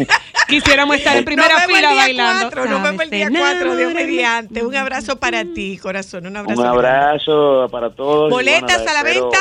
Quisiéramos 0.49 0.97
estar 0.97 1.17
en 1.17 1.25
primera 1.25 1.59
fila 1.61 1.95
bailando. 1.95 2.51
cuatro, 2.51 2.67
nos 2.71 2.83
vemos 2.83 3.03
el 3.05 3.11
día 3.11 3.27
Sabes, 3.29 3.41
4, 3.41 3.59
Dios 3.65 3.79
enamórame. 3.79 4.07
mediante. 4.07 4.67
Un 4.67 4.77
abrazo 4.77 5.17
para 5.17 5.43
ti, 5.47 5.79
corazón. 5.79 6.27
Un 6.27 6.37
abrazo. 6.37 6.61
Un 6.61 6.67
abrazo 6.67 7.69
para 7.71 7.89
todos. 7.89 8.29
¿Boletas 8.31 8.83
bueno, 8.83 8.91
a 8.91 8.93
la 9.03 9.09
espero- 9.09 9.31
venta? 9.31 9.39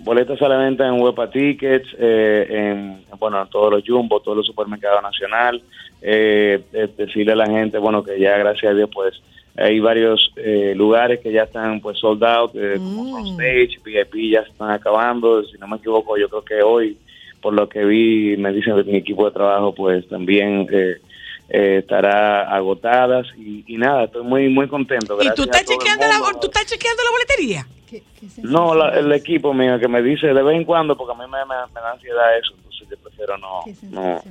Boletas 0.00 0.40
a 0.40 0.48
la 0.48 0.56
venta 0.56 0.86
en 0.86 1.00
Huepa 1.00 1.28
Tickets, 1.30 1.88
eh, 1.98 2.46
en, 2.48 3.18
bueno, 3.18 3.42
en 3.42 3.48
todos 3.48 3.72
los 3.72 3.82
Jumbo, 3.86 4.20
todos 4.20 4.36
los 4.36 4.46
supermercados 4.46 5.02
nacional. 5.02 5.60
Eh, 6.00 6.62
eh, 6.72 6.88
decirle 6.96 7.32
a 7.32 7.36
la 7.36 7.46
gente, 7.46 7.78
bueno, 7.78 8.04
que 8.04 8.18
ya 8.20 8.38
gracias 8.38 8.72
a 8.72 8.74
Dios, 8.74 8.88
pues 8.92 9.20
hay 9.56 9.80
varios 9.80 10.32
eh, 10.36 10.72
lugares 10.76 11.18
que 11.20 11.32
ya 11.32 11.42
están 11.42 11.80
pues 11.80 11.98
sold 11.98 12.22
out, 12.22 12.52
eh, 12.54 12.76
como 12.76 13.18
Stage, 13.26 13.80
VIP 13.84 14.32
ya 14.32 14.40
están 14.40 14.70
acabando. 14.70 15.42
Si 15.44 15.58
no 15.58 15.66
me 15.66 15.78
equivoco, 15.78 16.16
yo 16.16 16.28
creo 16.28 16.42
que 16.42 16.62
hoy, 16.62 16.96
por 17.42 17.54
lo 17.54 17.68
que 17.68 17.84
vi, 17.84 18.36
me 18.36 18.52
dicen 18.52 18.76
de 18.76 18.84
mi 18.84 18.96
equipo 18.96 19.24
de 19.24 19.32
trabajo, 19.32 19.74
pues 19.74 20.06
también 20.08 20.66
eh, 21.48 21.78
estará 21.78 22.42
agotadas. 22.54 23.26
Y, 23.36 23.64
y 23.66 23.76
nada, 23.78 24.04
estoy 24.04 24.22
muy, 24.22 24.48
muy 24.48 24.68
contento. 24.68 25.16
¿Y 25.22 25.30
tú 25.34 25.42
estás, 25.44 25.64
chequeando 25.64 26.04
la, 26.06 26.40
tú 26.40 26.46
estás 26.46 26.66
chequeando 26.66 27.02
la 27.02 27.10
boletería? 27.10 27.66
No, 28.42 28.74
la- 28.74 28.98
el 28.98 29.10
equipo 29.12 29.54
mío 29.54 29.78
que 29.78 29.88
me 29.88 30.02
dice 30.02 30.26
de 30.28 30.42
vez 30.42 30.56
en 30.56 30.64
cuando, 30.64 30.96
porque 30.96 31.12
a 31.12 31.24
mí 31.26 31.30
me, 31.30 31.38
me- 31.46 31.66
me 31.74 31.80
da 31.80 31.92
ansiedad 31.92 32.36
eso, 32.38 32.54
prefiero 33.18 33.38
no, 33.38 33.64
no, 33.90 34.22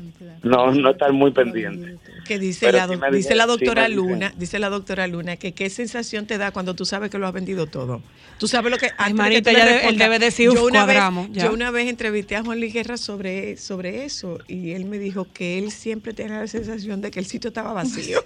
no, 0.44 0.72
no 0.72 0.92
estar 0.92 1.12
muy 1.12 1.32
pendiente. 1.32 1.98
Que 2.26 2.40
dice 2.40 2.68
Pero 2.68 2.78
la, 2.78 2.88
sí 2.88 3.16
dice 3.18 3.36
doctora. 3.36 3.88
Luna, 3.90 4.34
dice 4.38 4.60
la 4.60 4.70
doctora 4.70 5.08
Luna 5.08 5.38
que 5.38 5.54
qué 5.54 5.70
sensación 5.70 6.26
te 6.26 6.38
da 6.38 6.52
cuando 6.52 6.74
tú 6.74 6.86
sabes 6.86 7.10
que 7.10 7.18
lo 7.18 7.28
has 7.28 7.34
vendido 7.34 7.68
todo. 7.68 8.02
Tú 8.38 8.48
sabes 8.48 8.72
lo 8.72 8.78
que 8.78 8.88
que 8.88 9.14
manita, 9.14 9.52
le 9.52 9.58
ya 9.58 9.80
él 9.90 9.98
debe 9.98 10.20
decir, 10.20 10.46
yo 10.46 10.54
"Uf, 10.54 10.70
una 10.70 10.86
vez, 10.86 10.96
cuadramos", 10.96 11.30
ya. 11.32 11.46
yo 11.46 11.54
una 11.54 11.72
vez 11.72 11.90
entrevisté 11.90 12.36
a 12.36 12.44
Juan 12.44 12.60
Luis 12.60 12.74
Guerra 12.74 12.98
sobre 12.98 13.58
sobre 13.58 14.06
eso 14.06 14.40
y 14.48 14.72
él 14.72 14.86
me 14.86 15.00
dijo 15.00 15.28
que 15.34 15.58
él 15.58 15.72
siempre 15.72 16.14
tenía 16.14 16.40
la 16.40 16.48
sensación 16.48 17.02
de 17.02 17.12
que 17.12 17.20
el 17.20 17.26
sitio 17.26 17.50
estaba 17.50 17.74
vacío. 17.74 18.24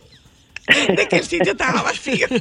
de 0.95 1.07
que 1.07 1.17
el 1.17 1.23
sitio 1.23 1.53
estaba 1.53 1.81
vacío. 1.81 2.27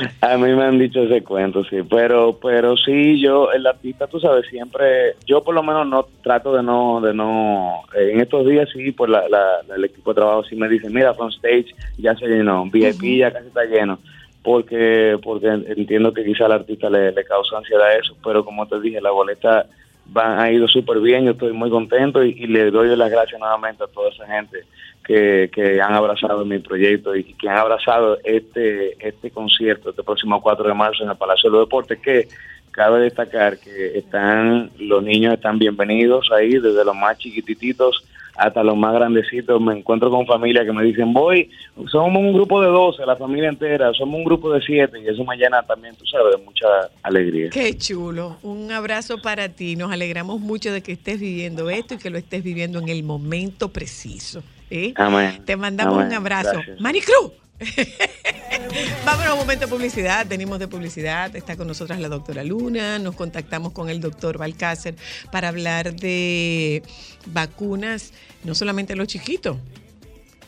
A 0.20 0.36
mí 0.36 0.52
me 0.54 0.64
han 0.64 0.78
dicho 0.78 1.02
ese 1.02 1.22
cuento, 1.22 1.64
sí, 1.64 1.78
pero 1.88 2.38
pero 2.40 2.76
sí, 2.76 3.20
yo, 3.20 3.50
el 3.52 3.66
artista, 3.66 4.06
tú 4.06 4.18
sabes, 4.20 4.46
siempre, 4.48 5.16
yo 5.26 5.42
por 5.42 5.54
lo 5.54 5.62
menos 5.62 5.86
no 5.86 6.06
trato 6.22 6.54
de 6.54 6.62
no, 6.62 7.00
de 7.00 7.12
no, 7.14 7.82
eh, 7.96 8.10
en 8.12 8.20
estos 8.20 8.46
días 8.46 8.68
sí, 8.72 8.92
pues 8.92 9.10
la, 9.10 9.28
la- 9.28 9.62
la- 9.68 9.74
el 9.76 9.84
equipo 9.84 10.10
de 10.10 10.16
trabajo 10.20 10.44
sí 10.44 10.56
me 10.56 10.68
dice, 10.68 10.88
mira, 10.90 11.14
front 11.14 11.34
stage 11.34 11.66
ya 11.98 12.14
se 12.16 12.26
llenó, 12.26 12.64
VIP 12.70 13.18
ya 13.18 13.32
casi 13.32 13.48
está 13.48 13.64
lleno, 13.64 13.98
porque 14.42 15.18
porque 15.22 15.46
entiendo 15.48 16.12
que 16.12 16.24
quizá 16.24 16.46
al 16.46 16.52
artista 16.52 16.88
le, 16.88 17.12
le 17.12 17.24
causa 17.24 17.58
ansiedad 17.58 17.96
eso, 17.98 18.16
pero 18.24 18.44
como 18.44 18.66
te 18.66 18.80
dije, 18.80 19.00
la 19.00 19.10
boleta 19.10 19.66
van, 20.06 20.40
ha 20.40 20.50
ido 20.50 20.66
súper 20.66 20.98
bien, 21.00 21.24
yo 21.24 21.32
estoy 21.32 21.52
muy 21.52 21.70
contento 21.70 22.24
y, 22.24 22.30
y 22.30 22.46
le 22.46 22.70
doy 22.70 22.94
las 22.96 23.10
gracias 23.10 23.38
nuevamente 23.38 23.84
a 23.84 23.86
toda 23.88 24.08
esa 24.10 24.26
gente 24.26 24.64
que, 25.10 25.50
que 25.52 25.80
han 25.80 25.92
abrazado 25.92 26.44
mi 26.44 26.60
proyecto 26.60 27.16
y 27.16 27.24
que 27.24 27.48
han 27.48 27.58
abrazado 27.58 28.18
este 28.22 28.94
este 29.04 29.32
concierto 29.32 29.90
este 29.90 30.04
próximo 30.04 30.40
4 30.40 30.68
de 30.68 30.74
marzo 30.74 31.02
en 31.02 31.10
el 31.10 31.16
Palacio 31.16 31.50
de 31.50 31.56
los 31.56 31.66
Deportes 31.66 31.98
que 31.98 32.28
cabe 32.70 33.00
destacar 33.00 33.58
que 33.58 33.98
están 33.98 34.70
los 34.78 35.02
niños 35.02 35.34
están 35.34 35.58
bienvenidos 35.58 36.30
ahí 36.30 36.52
desde 36.52 36.84
los 36.84 36.94
más 36.94 37.18
chiquititos 37.18 38.04
hasta 38.36 38.62
los 38.62 38.76
más 38.76 38.94
grandecitos 38.94 39.60
me 39.60 39.76
encuentro 39.76 40.10
con 40.10 40.26
familias 40.26 40.64
que 40.64 40.72
me 40.72 40.84
dicen 40.84 41.12
voy 41.12 41.50
somos 41.90 42.16
un 42.16 42.32
grupo 42.32 42.62
de 42.62 42.68
12 42.68 43.04
la 43.04 43.16
familia 43.16 43.48
entera 43.48 43.92
somos 43.92 44.14
un 44.14 44.24
grupo 44.24 44.52
de 44.52 44.60
7 44.62 44.96
y 45.00 45.08
eso 45.08 45.24
llena 45.36 45.64
también 45.64 45.96
tú 45.96 46.06
sabes 46.06 46.36
mucha 46.44 46.68
alegría 47.02 47.50
Qué 47.50 47.76
chulo. 47.76 48.36
Un 48.42 48.70
abrazo 48.70 49.20
para 49.20 49.48
ti. 49.48 49.74
Nos 49.74 49.90
alegramos 49.90 50.40
mucho 50.40 50.72
de 50.72 50.82
que 50.82 50.92
estés 50.92 51.18
viviendo 51.18 51.70
esto 51.70 51.94
y 51.94 51.98
que 51.98 52.10
lo 52.10 52.18
estés 52.18 52.44
viviendo 52.44 52.78
en 52.78 52.88
el 52.88 53.02
momento 53.02 53.70
preciso. 53.70 54.42
¿Eh? 54.70 54.92
Amén. 54.96 55.42
Te 55.44 55.56
mandamos 55.56 55.94
Amén. 55.94 56.08
un 56.08 56.14
abrazo. 56.14 56.52
Gracias. 56.52 56.80
Mani 56.80 57.00
Cruz. 57.00 57.32
Vámonos 59.04 59.26
a 59.26 59.32
un 59.34 59.40
momento 59.40 59.66
de 59.66 59.70
publicidad. 59.70 60.26
Venimos 60.26 60.58
de 60.58 60.68
publicidad. 60.68 61.34
Está 61.36 61.56
con 61.56 61.66
nosotras 61.66 62.00
la 62.00 62.08
doctora 62.08 62.42
Luna. 62.42 62.98
Nos 62.98 63.14
contactamos 63.14 63.72
con 63.72 63.90
el 63.90 64.00
doctor 64.00 64.38
Balcácer 64.38 64.94
para 65.30 65.48
hablar 65.48 65.94
de 65.94 66.82
vacunas, 67.26 68.12
no 68.44 68.54
solamente 68.54 68.94
en 68.94 68.98
los 68.98 69.08
chiquitos, 69.08 69.58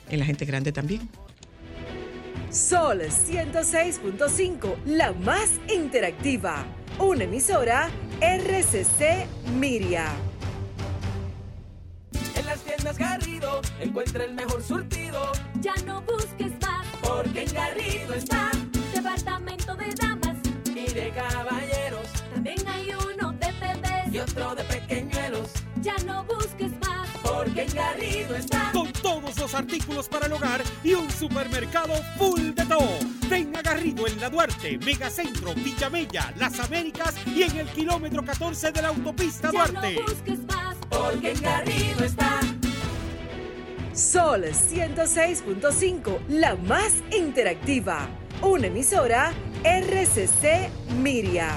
en 0.08 0.18
la 0.18 0.24
gente 0.24 0.44
grande 0.44 0.72
también. 0.72 1.08
Sol 2.50 3.00
106.5, 3.00 4.76
la 4.86 5.12
más 5.12 5.50
interactiva. 5.74 6.64
Una 6.98 7.24
emisora 7.24 7.88
RCC 8.20 9.26
Miria. 9.58 10.12
En 12.34 12.46
las 12.46 12.60
tiendas 12.60 12.98
Garrido 12.98 13.60
encuentra 13.80 14.24
el 14.24 14.34
mejor 14.34 14.62
surtido. 14.62 15.32
Ya 15.60 15.74
no 15.86 16.00
busques 16.02 16.52
más, 16.60 16.86
Porque 17.02 17.42
en 17.44 17.52
Garrido 17.54 18.14
está. 18.14 18.50
departamento 18.94 19.74
de 19.76 19.94
damas. 19.94 20.36
Y 20.66 20.92
de 20.92 21.10
caballeros. 21.10 22.06
También 22.34 22.66
hay 22.68 22.90
uno 22.94 23.32
de 23.32 23.52
bebés. 23.60 24.12
Y 24.12 24.18
otro 24.18 24.54
de 24.54 24.64
pequeñuelos. 24.64 25.50
Ya 25.80 25.96
no 26.06 26.24
busques 26.24 26.61
Porque 27.42 27.62
en 27.62 27.74
Garrido 27.74 28.36
está. 28.36 28.70
Con 28.72 28.92
todos 28.92 29.36
los 29.36 29.52
artículos 29.52 30.08
para 30.08 30.26
el 30.26 30.32
hogar 30.32 30.62
y 30.84 30.94
un 30.94 31.10
supermercado 31.10 31.92
full 32.16 32.52
de 32.52 32.64
todo. 32.66 32.88
Ven 33.28 33.56
a 33.56 33.62
Garrido 33.62 34.06
en 34.06 34.20
La 34.20 34.30
Duarte, 34.30 34.78
Megacentro, 34.78 35.52
Villamella, 35.54 36.32
Las 36.36 36.60
Américas 36.60 37.16
y 37.26 37.42
en 37.42 37.58
el 37.58 37.66
kilómetro 37.70 38.24
14 38.24 38.70
de 38.70 38.82
la 38.82 38.88
autopista 38.88 39.50
ya 39.50 39.58
Duarte. 39.58 39.94
no 39.94 40.02
busques 40.02 40.38
más. 40.44 40.76
Porque 40.88 41.32
en 41.32 41.42
Garrido 41.42 42.04
está. 42.04 42.40
Sol 43.92 44.44
106.5, 44.44 46.20
la 46.28 46.54
más 46.54 46.92
interactiva. 47.10 48.08
Una 48.40 48.68
emisora 48.68 49.32
RCC 49.64 50.70
Miria. 50.96 51.56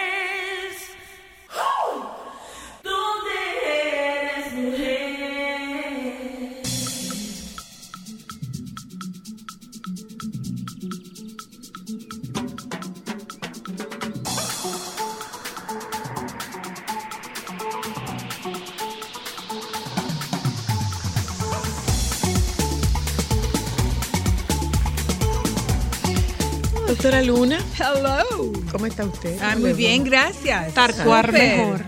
Doctora 27.01 27.23
Luna. 27.23 27.57
Hello. 27.79 28.51
¿Cómo 28.71 28.85
está 28.85 29.05
usted? 29.05 29.35
Ah, 29.41 29.55
muy 29.57 29.73
bien, 29.73 30.03
gracias. 30.03 30.71
Tarcuar 30.75 31.31
mejor. 31.31 31.81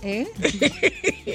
¿Eh? 0.00 0.28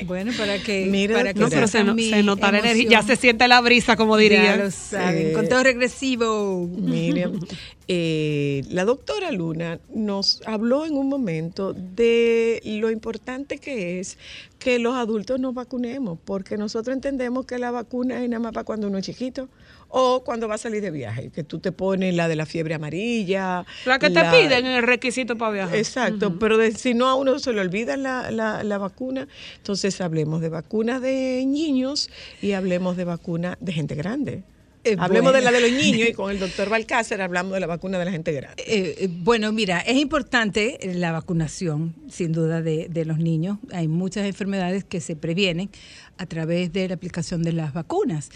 bueno, 0.08 0.32
para 0.38 0.58
que, 0.58 0.86
Mira, 0.86 1.18
para 1.18 1.34
que 1.34 1.40
No, 1.42 1.50
pero 1.50 1.68
se, 1.68 1.84
no- 1.84 1.98
se 1.98 2.24
nota 2.24 2.50
la 2.50 2.60
energía, 2.60 2.88
ya 2.90 3.04
se 3.04 3.18
siente 3.18 3.50
la 3.50 3.60
brisa, 3.60 3.98
como 3.98 4.16
Ya 4.16 4.22
diría. 4.22 4.56
lo 4.56 4.72
saben. 4.72 5.28
Sí. 5.28 5.34
Conteo 5.34 5.62
regresivo. 5.64 6.66
Miriam, 6.74 7.42
eh, 7.90 8.64
la 8.70 8.86
doctora 8.86 9.34
Luna 9.34 9.82
nos 9.94 10.42
habló 10.46 10.86
en 10.86 10.96
un 10.96 11.10
momento 11.10 11.74
de 11.74 12.62
lo 12.64 12.90
importante 12.90 13.58
que 13.58 14.00
es 14.00 14.18
que 14.60 14.80
los 14.80 14.96
adultos 14.96 15.42
nos 15.42 15.54
vacunemos, 15.54 16.20
porque 16.24 16.56
nosotros 16.56 16.96
entendemos 16.96 17.46
que 17.46 17.60
la 17.60 17.72
vacuna 17.72 18.24
es 18.24 18.30
nada 18.30 18.40
más 18.40 18.54
para 18.54 18.64
cuando 18.64 18.88
uno 18.88 18.98
es 18.98 19.06
chiquito 19.06 19.50
o 19.92 20.24
cuando 20.24 20.48
va 20.48 20.56
a 20.56 20.58
salir 20.58 20.82
de 20.82 20.92
viaje, 20.92 21.30
que 21.30 21.44
tú 21.44 21.60
te 21.60 21.72
pones 21.72 22.16
la 22.16 22.28
de 22.28 22.36
la 22.36 22.46
fiebre 22.46 22.74
amarilla. 22.74 23.66
La 23.86 24.00
que 24.00 24.10
te 24.10 24.22
piden 24.24 24.66
en 24.66 24.72
el 24.78 24.84
requisito 24.84 25.38
para 25.38 25.52
viajar. 25.52 25.76
Exacto, 25.76 26.38
pero 26.40 26.58
de- 26.58 26.72
si 26.72 26.94
no 26.94 27.08
a 27.08 27.16
uno 27.16 27.40
se 27.40 27.54
le 27.54 27.62
olvida 27.62 27.98
la, 27.98 28.32
la- 28.32 28.64
la 28.64 28.78
vacuna, 28.78 29.28
entonces 29.58 30.00
hablemos 30.02 30.42
de 30.42 30.50
vacunas 30.50 31.02
de 31.02 31.44
niños 31.46 32.10
y 32.42 32.54
hablemos 32.54 32.98
de 32.98 33.04
vacuna 33.04 33.58
de 33.60 33.74
gente 33.74 33.96
grande. 33.96 34.44
Eh, 34.84 34.96
hablemos 34.98 35.32
de 35.32 35.42
la 35.42 35.52
de 35.52 35.62
los 35.62 35.72
niños 35.72 36.10
y 36.10 36.14
con 36.14 36.32
el 36.32 36.40
doctor 36.40 36.68
Balcácer 36.70 37.22
hablamos 37.22 37.54
de 37.54 37.60
la 37.60 37.68
vacuna 37.68 38.00
de 38.00 38.06
la 38.06 38.10
gente 38.12 38.32
grande. 38.32 38.64
Eh, 38.66 38.96
eh, 38.98 39.08
bueno, 39.12 39.52
mira, 39.52 39.80
es 39.82 39.96
importante 39.98 40.80
la 40.96 41.12
vacunación, 41.12 41.94
sin 42.10 42.32
duda, 42.32 42.64
de, 42.64 42.88
de 42.90 43.06
los 43.06 43.20
niños. 43.20 43.60
Hay 43.74 43.88
muchas 43.88 44.26
enfermedades 44.26 44.84
que 44.84 45.00
se 45.00 45.16
previenen 45.16 45.70
a 46.18 46.26
través 46.26 46.74
de 46.74 46.88
la 46.88 46.96
aplicación 46.96 47.44
de 47.44 47.54
las 47.54 47.74
vacunas. 47.74 48.32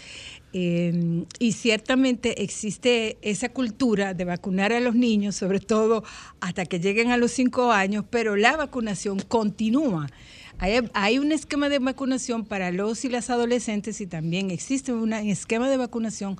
Eh, 0.58 1.24
y 1.38 1.52
ciertamente 1.52 2.42
existe 2.42 3.18
esa 3.20 3.50
cultura 3.50 4.14
de 4.14 4.24
vacunar 4.24 4.72
a 4.72 4.80
los 4.80 4.94
niños, 4.94 5.36
sobre 5.36 5.60
todo 5.60 6.02
hasta 6.40 6.64
que 6.64 6.80
lleguen 6.80 7.10
a 7.10 7.18
los 7.18 7.32
cinco 7.32 7.72
años, 7.72 8.06
pero 8.08 8.36
la 8.36 8.56
vacunación 8.56 9.18
continúa 9.20 10.06
Hay, 10.58 10.88
hay 10.94 11.18
un 11.18 11.30
esquema 11.32 11.68
de 11.68 11.78
vacunación 11.78 12.46
para 12.46 12.70
los 12.72 13.04
y 13.04 13.10
las 13.10 13.28
adolescentes 13.28 14.00
y 14.00 14.06
también 14.06 14.50
existe 14.50 14.94
un 14.94 15.12
esquema 15.12 15.68
de 15.68 15.76
vacunación 15.76 16.38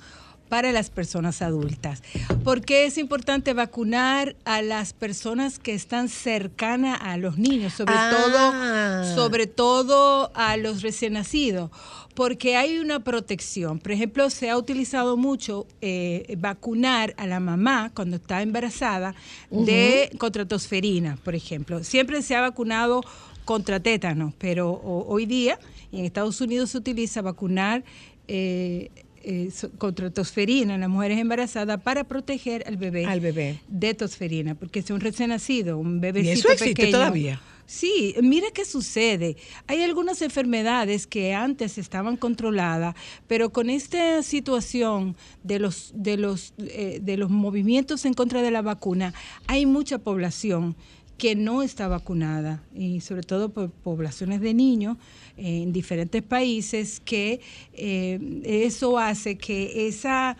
para 0.49 0.71
las 0.71 0.89
personas 0.89 1.41
adultas. 1.43 2.01
¿Por 2.43 2.61
qué 2.61 2.85
es 2.85 2.97
importante 2.97 3.53
vacunar 3.53 4.35
a 4.45 4.61
las 4.63 4.93
personas 4.93 5.59
que 5.59 5.73
están 5.75 6.07
cercanas 6.09 6.97
a 7.01 7.17
los 7.17 7.37
niños, 7.37 7.73
sobre 7.73 7.93
Ah. 7.95 8.11
todo, 8.15 9.15
sobre 9.15 9.45
todo 9.45 10.31
a 10.33 10.57
los 10.57 10.81
recién 10.81 11.13
nacidos? 11.13 11.69
Porque 12.17 12.55
hay 12.55 12.79
una 12.79 13.03
protección. 13.03 13.77
Por 13.77 13.91
ejemplo, 13.91 14.31
se 14.31 14.49
ha 14.49 14.57
utilizado 14.57 15.17
mucho 15.17 15.67
eh, 15.81 16.35
vacunar 16.39 17.13
a 17.17 17.27
la 17.27 17.39
mamá 17.39 17.91
cuando 17.93 18.15
está 18.15 18.41
embarazada 18.41 19.13
de 19.51 20.09
contra 20.17 20.43
tosferina, 20.47 21.19
por 21.23 21.35
ejemplo. 21.35 21.83
Siempre 21.83 22.23
se 22.23 22.35
ha 22.35 22.41
vacunado 22.41 23.03
contra 23.45 23.79
tétano, 23.79 24.33
pero 24.39 24.71
o- 24.71 25.05
hoy 25.07 25.27
día 25.27 25.59
en 25.91 26.05
Estados 26.05 26.41
Unidos 26.41 26.71
se 26.71 26.79
utiliza 26.79 27.21
vacunar 27.21 27.83
eh, 28.27 28.89
eh, 29.23 29.51
contra 29.77 30.09
tosferina 30.09 30.73
en 30.73 30.81
las 30.81 30.89
mujeres 30.89 31.19
embarazadas 31.19 31.79
para 31.83 32.03
proteger 32.05 32.63
al 32.65 32.77
bebé, 32.77 33.05
Al 33.05 33.19
bebé. 33.19 33.59
de 33.67 33.93
tosferina, 33.93 34.55
porque 34.55 34.79
es 34.79 34.89
un 34.89 35.01
recién 35.01 35.29
nacido, 35.29 35.77
un 35.77 36.01
bebecito 36.01 36.33
eso 36.33 36.49
existe 36.51 36.73
pequeño. 36.81 36.91
todavía? 36.97 37.41
Sí, 37.67 38.15
mira 38.23 38.47
qué 38.53 38.63
sucede. 38.63 39.35
Hay 39.67 39.83
algunas 39.83 40.21
enfermedades 40.21 41.05
que 41.05 41.33
antes 41.33 41.77
estaban 41.77 42.15
controladas, 42.15 42.95
pero 43.27 43.49
con 43.51 43.69
esta 43.69 44.23
situación 44.23 45.17
de 45.43 45.59
los 45.59 45.91
de 45.93 46.15
los 46.15 46.53
eh, 46.59 47.01
de 47.03 47.17
los 47.17 47.29
movimientos 47.29 48.05
en 48.05 48.13
contra 48.13 48.41
de 48.41 48.51
la 48.51 48.61
vacuna, 48.61 49.13
hay 49.47 49.65
mucha 49.65 49.97
población 49.97 50.77
que 51.17 51.35
no 51.35 51.61
está 51.61 51.89
vacunada 51.89 52.63
y 52.73 53.01
sobre 53.01 53.23
todo 53.23 53.49
por 53.49 53.69
poblaciones 53.71 54.39
de 54.39 54.53
niños 54.53 54.97
eh, 55.35 55.63
en 55.63 55.73
diferentes 55.73 56.23
países 56.23 57.01
que 57.01 57.41
eh, 57.73 58.41
eso 58.45 58.97
hace 58.97 59.37
que 59.37 59.87
esa 59.87 60.37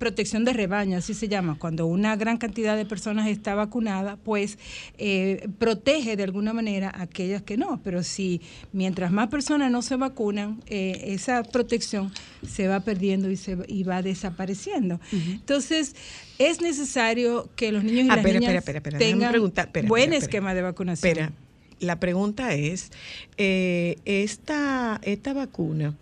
protección 0.00 0.46
de 0.46 0.54
rebaño, 0.54 0.96
así 0.96 1.12
se 1.12 1.28
llama, 1.28 1.56
cuando 1.58 1.86
una 1.86 2.16
gran 2.16 2.38
cantidad 2.38 2.74
de 2.74 2.86
personas 2.86 3.28
está 3.28 3.54
vacunada, 3.54 4.16
pues 4.16 4.58
eh, 4.96 5.46
protege 5.58 6.16
de 6.16 6.22
alguna 6.22 6.54
manera 6.54 6.88
a 6.88 7.02
aquellas 7.02 7.42
que 7.42 7.58
no. 7.58 7.80
Pero 7.84 8.02
si 8.02 8.40
mientras 8.72 9.12
más 9.12 9.28
personas 9.28 9.70
no 9.70 9.82
se 9.82 9.96
vacunan, 9.96 10.62
eh, 10.66 11.02
esa 11.08 11.42
protección 11.42 12.10
se 12.48 12.66
va 12.66 12.80
perdiendo 12.80 13.30
y, 13.30 13.36
se, 13.36 13.58
y 13.68 13.82
va 13.82 14.00
desapareciendo. 14.00 14.98
Entonces, 15.12 15.94
es 16.38 16.62
necesario 16.62 17.50
que 17.54 17.70
los 17.70 17.84
niños 17.84 18.06
y 18.06 18.10
Ah, 18.10 18.16
las 18.16 18.24
niñas 18.24 18.54
espera, 18.54 18.80
déjame 18.80 18.98
tengan 18.98 19.52
buen 19.86 20.14
esquema 20.14 20.54
de 20.54 20.62
vacunación. 20.62 21.10
Espera, 21.10 21.32
la 21.78 22.00
pregunta 22.00 22.54
es, 22.54 22.90
eh, 23.36 23.96
esta, 24.06 24.98
esta 25.02 25.34
vacuna 25.34 25.94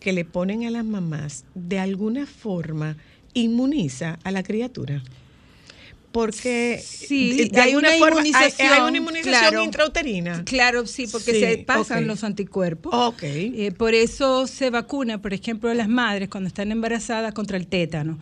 que 0.00 0.12
le 0.12 0.24
ponen 0.24 0.64
a 0.64 0.70
las 0.70 0.84
mamás, 0.84 1.44
¿de 1.54 1.78
alguna 1.78 2.26
forma 2.26 2.96
inmuniza 3.34 4.18
a 4.24 4.30
la 4.30 4.42
criatura? 4.42 5.02
Porque 6.12 6.80
Sí, 6.84 7.50
hay 7.56 7.74
una 7.74 7.90
forma 7.98 8.20
inmunización. 8.20 8.72
hay, 8.72 8.80
una 8.82 8.98
inmunización 8.98 9.32
claro. 9.50 9.64
intrauterina. 9.64 10.44
Claro, 10.44 10.86
sí, 10.86 11.08
porque 11.10 11.32
Sí, 11.32 11.40
se 11.40 11.58
pasan 11.58 12.06
los 12.06 12.22
anticuerpos. 12.22 12.92
Ok. 12.94 13.22
Eh, 13.24 13.72
por 13.76 13.94
eso 13.94 14.46
se 14.46 14.70
vacuna, 14.70 15.20
por 15.20 15.34
ejemplo, 15.34 15.70
a 15.70 15.74
las 15.74 15.88
madres 15.88 16.28
cuando 16.28 16.46
están 16.46 16.70
embarazadas 16.70 17.34
contra 17.34 17.56
el 17.56 17.66
tétano. 17.66 18.20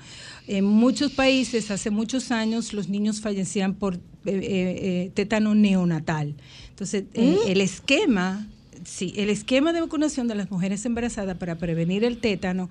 En 0.48 0.64
muchos 0.64 1.12
países, 1.12 1.70
hace 1.70 1.90
muchos 1.90 2.30
años, 2.30 2.72
los 2.72 2.88
niños 2.88 3.20
fallecían 3.20 3.74
por 3.74 3.96
eh, 3.96 4.00
eh, 4.24 5.10
tétano 5.12 5.54
neonatal. 5.54 6.34
Entonces, 6.70 7.04
Mm. 7.14 7.34
el 7.46 7.60
esquema 7.60 8.46
Sí, 8.84 9.12
el 9.16 9.30
esquema 9.30 9.72
de 9.72 9.80
vacunación 9.80 10.26
de 10.26 10.34
las 10.34 10.50
mujeres 10.50 10.84
embarazadas 10.86 11.36
para 11.38 11.56
prevenir 11.56 12.02
el 12.02 12.18
tétano 12.18 12.68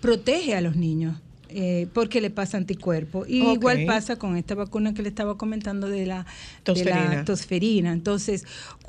protege 0.00 0.54
a 0.54 0.62
los 0.62 0.74
niños. 0.74 1.18
Eh, 1.52 1.88
porque 1.92 2.20
le 2.20 2.30
pasa 2.30 2.56
anticuerpo. 2.56 3.24
Y 3.26 3.42
igual 3.54 3.84
pasa 3.86 4.16
con 4.16 4.36
esta 4.36 4.54
vacuna 4.54 4.94
que 4.94 5.02
le 5.02 5.08
estaba 5.08 5.36
comentando 5.36 5.88
de 5.88 6.06
la 6.06 6.24
de 6.24 6.26
Tosferina. 6.64 7.14
la 7.14 7.24
tosferina. 7.24 7.92
Entonces, 7.92 8.44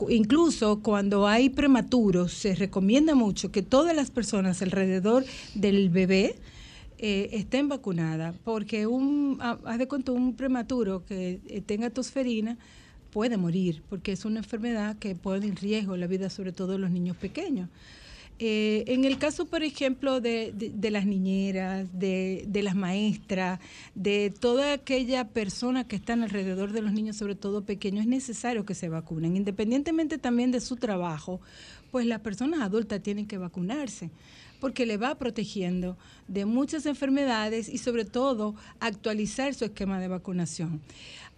incluso 0.09 0.79
cuando 0.81 1.27
hay 1.27 1.49
prematuros, 1.49 2.33
se 2.33 2.55
recomienda 2.55 3.15
mucho 3.15 3.51
que 3.51 3.61
todas 3.61 3.95
las 3.95 4.11
personas 4.11 4.61
alrededor 4.61 5.25
del 5.55 5.89
bebé 5.89 6.35
eh, 6.97 7.29
estén 7.33 7.67
vacunadas, 7.67 8.35
porque 8.43 8.85
un, 8.87 9.37
ha- 9.41 9.57
haz 9.65 9.77
de 9.79 9.87
cuenta, 9.87 10.11
un 10.11 10.35
prematuro 10.35 11.03
que 11.05 11.39
eh, 11.47 11.61
tenga 11.65 11.89
tosferina 11.89 12.57
puede 13.11 13.37
morir, 13.37 13.81
porque 13.89 14.11
es 14.13 14.23
una 14.23 14.39
enfermedad 14.39 14.97
que 14.97 15.15
pone 15.15 15.45
en 15.47 15.55
riesgo 15.55 15.97
la 15.97 16.07
vida, 16.07 16.29
sobre 16.29 16.51
todo 16.53 16.73
de 16.73 16.77
los 16.77 16.91
niños 16.91 17.17
pequeños. 17.17 17.69
Eh, 18.43 18.85
en 18.87 19.05
el 19.05 19.19
caso, 19.19 19.45
por 19.45 19.61
ejemplo, 19.61 20.19
de, 20.19 20.51
las 20.89 21.05
niñeras, 21.05 21.87
de, 21.93 22.43
de 22.47 22.63
las 22.63 22.73
maestras, 22.73 23.59
de 23.93 24.31
toda 24.31 24.73
aquella 24.73 25.27
persona 25.27 25.87
que 25.87 25.95
están 25.95 26.23
alrededor 26.23 26.71
de 26.71 26.81
los 26.81 26.91
niños, 26.91 27.17
sobre 27.17 27.35
todo 27.35 27.63
pequeños, 27.65 28.01
es 28.01 28.07
necesario 28.07 28.65
que 28.65 28.73
se 28.73 28.89
vacunen. 28.89 29.37
Independientemente 29.37 30.17
también 30.17 30.49
de 30.49 30.59
su 30.59 30.75
trabajo, 30.75 31.39
pues 31.91 32.07
las 32.07 32.21
personas 32.21 32.61
adultas 32.61 33.03
tienen 33.03 33.27
que 33.27 33.37
vacunarse 33.37 34.09
porque 34.59 34.85
le 34.85 34.97
va 34.97 35.15
protegiendo 35.15 35.97
de 36.27 36.45
muchas 36.45 36.85
enfermedades 36.85 37.67
y 37.67 37.79
sobre 37.79 38.05
todo 38.05 38.55
actualizar 38.79 39.53
su 39.53 39.65
esquema 39.65 39.99
de 39.99 40.07
vacunación. 40.07 40.81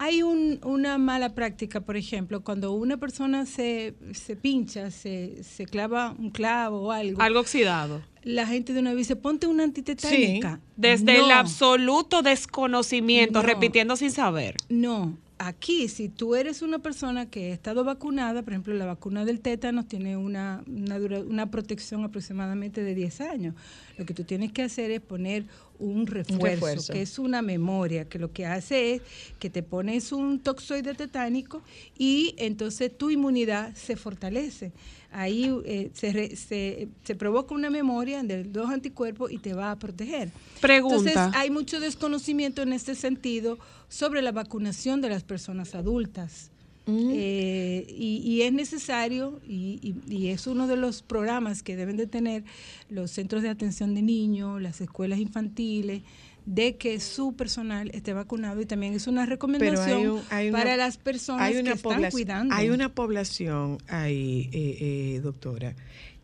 Hay 0.04 0.22
un- 0.22 0.60
una 0.66 0.98
mala 0.98 1.34
práctica, 1.34 1.80
por 1.80 1.96
ejemplo, 1.96 2.44
cuando 2.44 2.74
una 2.74 2.98
persona 2.98 3.46
se, 3.46 3.94
se 4.12 4.36
pincha, 4.36 4.92
se, 4.92 5.42
se 5.44 5.66
clava 5.66 6.14
un 6.20 6.30
clavo 6.30 6.82
o 6.82 6.92
algo. 6.92 7.22
Algo 7.22 7.40
oxidado. 7.40 8.02
La 8.24 8.46
gente 8.46 8.74
de 8.74 8.80
una 8.82 8.90
vez 8.90 8.98
dice, 9.08 9.16
ponte 9.16 9.48
una 9.48 9.64
antitetánica. 9.64 10.60
Desde 10.76 11.18
No. 11.18 11.26
el 11.26 11.32
absoluto 11.32 12.22
desconocimiento, 12.22 13.42
No. 13.42 13.48
repitiendo 13.48 13.96
sin 13.96 14.12
saber. 14.12 14.58
No, 14.68 15.18
aquí 15.38 15.88
si 15.88 16.10
tú 16.10 16.36
eres 16.36 16.62
una 16.62 16.80
persona 16.80 17.30
que 17.30 17.52
ha 17.52 17.54
estado 17.54 17.84
vacunada, 17.84 18.44
por 18.44 18.54
ejemplo, 18.54 18.74
la 18.74 18.86
vacuna 18.86 19.26
del 19.26 19.40
tétano 19.42 19.86
tiene 19.86 20.16
una, 20.18 20.64
una, 20.68 21.00
dura- 21.00 21.20
una 21.22 21.50
protección 21.52 22.04
aproximadamente 22.04 22.84
de 22.84 22.96
10 22.96 23.22
años. 23.22 23.56
Lo 23.98 24.06
que 24.06 24.14
tú 24.14 24.24
tienes 24.24 24.52
que 24.52 24.64
hacer 24.64 24.92
es 24.92 25.02
poner 25.02 25.46
un 25.80 26.08
refuerzo, 26.08 26.46
refuerzo. 26.46 26.94
que 26.94 27.02
es 27.02 27.20
una 27.20 27.42
memoria, 27.42 28.06
que 28.08 28.20
lo 28.20 28.32
que 28.32 28.46
hace 28.46 28.94
es 28.96 29.02
que 29.40 29.50
te 29.50 29.64
pones 29.64 30.12
un 30.12 30.40
toxoide 30.40 30.94
tetánico 30.94 31.62
y 31.98 32.36
entonces 32.38 32.96
tu 32.98 33.10
inmunidad 33.10 33.74
se 33.76 33.96
fortalece. 33.96 34.72
Ahí 35.14 35.54
eh, 35.66 35.90
se, 35.94 36.12
re- 36.12 36.36
se, 36.36 36.88
se 37.04 37.16
provoca 37.16 37.54
una 37.56 37.70
memoria 37.70 38.24
de 38.24 38.46
los 38.46 38.70
anticuerpos 38.70 39.32
y 39.32 39.38
te 39.38 39.54
va 39.54 39.72
a 39.72 39.78
proteger. 39.78 40.32
Pregunta. 40.60 40.96
Entonces, 41.12 41.40
hay 41.40 41.50
mucho 41.52 41.80
desconocimiento 41.80 42.62
en 42.64 42.74
este 42.74 42.96
sentido 42.96 43.58
sobre 43.90 44.22
la 44.22 44.32
vacunación 44.32 45.02
de 45.02 45.10
las 45.10 45.24
personas 45.24 45.76
adultas. 45.76 46.50
Eh, 46.86 47.86
y, 47.98 48.18
y 48.26 48.42
es 48.42 48.52
necesario, 48.52 49.40
y, 49.48 49.80
y- 49.82 50.14
y 50.14 50.28
es 50.28 50.48
uno 50.48 50.68
de 50.68 50.76
los 50.76 51.02
programas 51.02 51.64
que 51.64 51.78
deben 51.78 51.96
de 51.96 52.08
tener 52.08 52.44
los 52.90 53.10
centros 53.12 53.42
de 53.42 53.48
atención 53.50 53.96
de 53.96 54.02
niños, 54.02 54.62
las 54.62 54.82
escuelas 54.82 55.20
infantiles, 55.20 56.02
de 56.46 56.76
que 56.76 57.00
su 57.00 57.34
personal 57.36 57.90
esté 57.94 58.14
vacunado 58.14 58.60
y 58.62 58.66
también 58.66 58.94
es 58.94 59.08
una 59.08 59.26
recomendación 59.26 60.00
hay 60.00 60.08
un- 60.08 60.22
hay 60.30 60.50
una- 60.50 60.58
para 60.60 60.76
las 60.78 60.98
personas 60.98 61.42
hay 61.48 61.54
una 61.56 61.72
que 61.72 61.76
están 61.78 62.12
cuidando. 62.12 62.54
Hay 62.56 62.70
una 62.70 62.90
población 62.94 63.78
ahí, 63.88 64.50
eh, 64.52 64.78
eh, 65.16 65.20
doctora, 65.22 65.76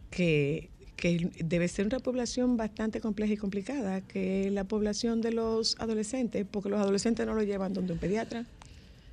que, 0.10 0.70
que 0.96 1.30
debe 1.44 1.68
ser 1.70 1.86
una 1.86 2.00
población 2.00 2.58
bastante 2.58 3.00
compleja 3.00 3.34
y 3.34 3.38
complicada, 3.38 4.02
que 4.02 4.48
es 4.48 4.52
la 4.54 4.66
población 4.66 5.22
de 5.22 5.32
los 5.32 5.78
adolescentes, 5.80 6.46
porque 6.50 6.68
los 6.70 6.80
adolescentes 6.82 7.26
no 7.26 7.34
lo 7.34 7.44
llevan 7.44 7.74
donde 7.74 7.94
un 7.94 8.00
pediatra. 8.00 8.46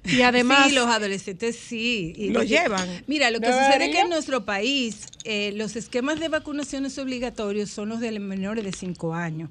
Y 0.07 0.23
además- 0.23 0.69
Sí, 0.69 0.75
los 0.75 0.87
adolescentes 0.87 1.57
sí. 1.57 2.13
Y 2.17 2.31
Lo 2.31 2.43
llevan. 2.43 2.89
Mira, 3.07 3.31
lo 3.31 3.41
que 3.41 3.47
sucede 3.47 3.87
es 3.87 3.91
que 3.95 4.01
en 4.01 4.09
nuestro 4.11 4.45
país 4.45 5.07
eh, 5.25 5.53
los 5.57 5.75
esquemas 5.77 6.21
de 6.21 6.29
vacunaciones 6.29 6.99
obligatorios 6.99 7.71
son 7.71 7.89
los 7.89 8.01
de 8.01 8.19
menores 8.21 8.65
de 8.65 8.73
5 8.73 9.15
años. 9.15 9.51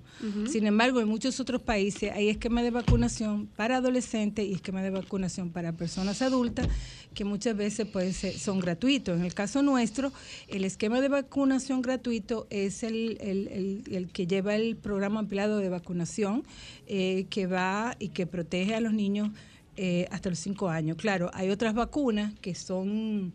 Sin 0.51 0.66
embargo, 0.68 1.01
en 1.01 1.08
muchos 1.08 1.39
otros 1.39 1.62
países 1.62 2.12
hay 2.14 2.30
esquemas 2.30 2.64
de 2.64 2.72
vacunación 2.72 3.47
para 3.56 3.78
adolescentes 3.78 4.45
y 4.45 4.53
esquemas 4.53 4.84
de 4.84 4.89
vacunación 4.89 5.49
para 5.51 5.74
personas 5.74 6.22
adultas 6.22 6.68
que 7.14 7.24
muchas 7.26 7.56
veces 7.56 7.88
pueden 7.88 8.14
ser- 8.14 8.38
son 8.38 8.60
gratuitos. 8.60 9.18
En 9.18 9.26
el 9.26 9.34
caso 9.34 9.62
nuestro, 9.62 10.12
el 10.47 10.66
esquema 10.66 10.99
de 11.01 11.08
vacunación 11.10 11.82
gratuito 11.82 12.47
es 12.49 12.84
el, 12.84 13.18
el- 13.22 13.47
el- 13.47 13.84
el 13.95 14.08
que 14.12 14.28
lleva 14.28 14.56
el 14.56 14.76
programa 14.76 15.20
ampliado 15.20 15.58
de 15.60 15.70
vacunación 15.70 16.43
eh, 16.88 17.26
que 17.30 17.47
va 17.47 17.95
y 17.99 18.10
que 18.10 18.26
protege 18.28 18.76
a 18.76 18.80
los 18.82 18.93
niños 18.93 19.30
eh, 19.78 20.08
hasta 20.12 20.30
los 20.30 20.40
cinco 20.40 20.70
años. 20.70 20.98
Claro, 20.98 21.30
hay 21.34 21.50
otras 21.50 21.74
vacunas 21.74 22.34
que 22.40 22.56
son 22.56 23.34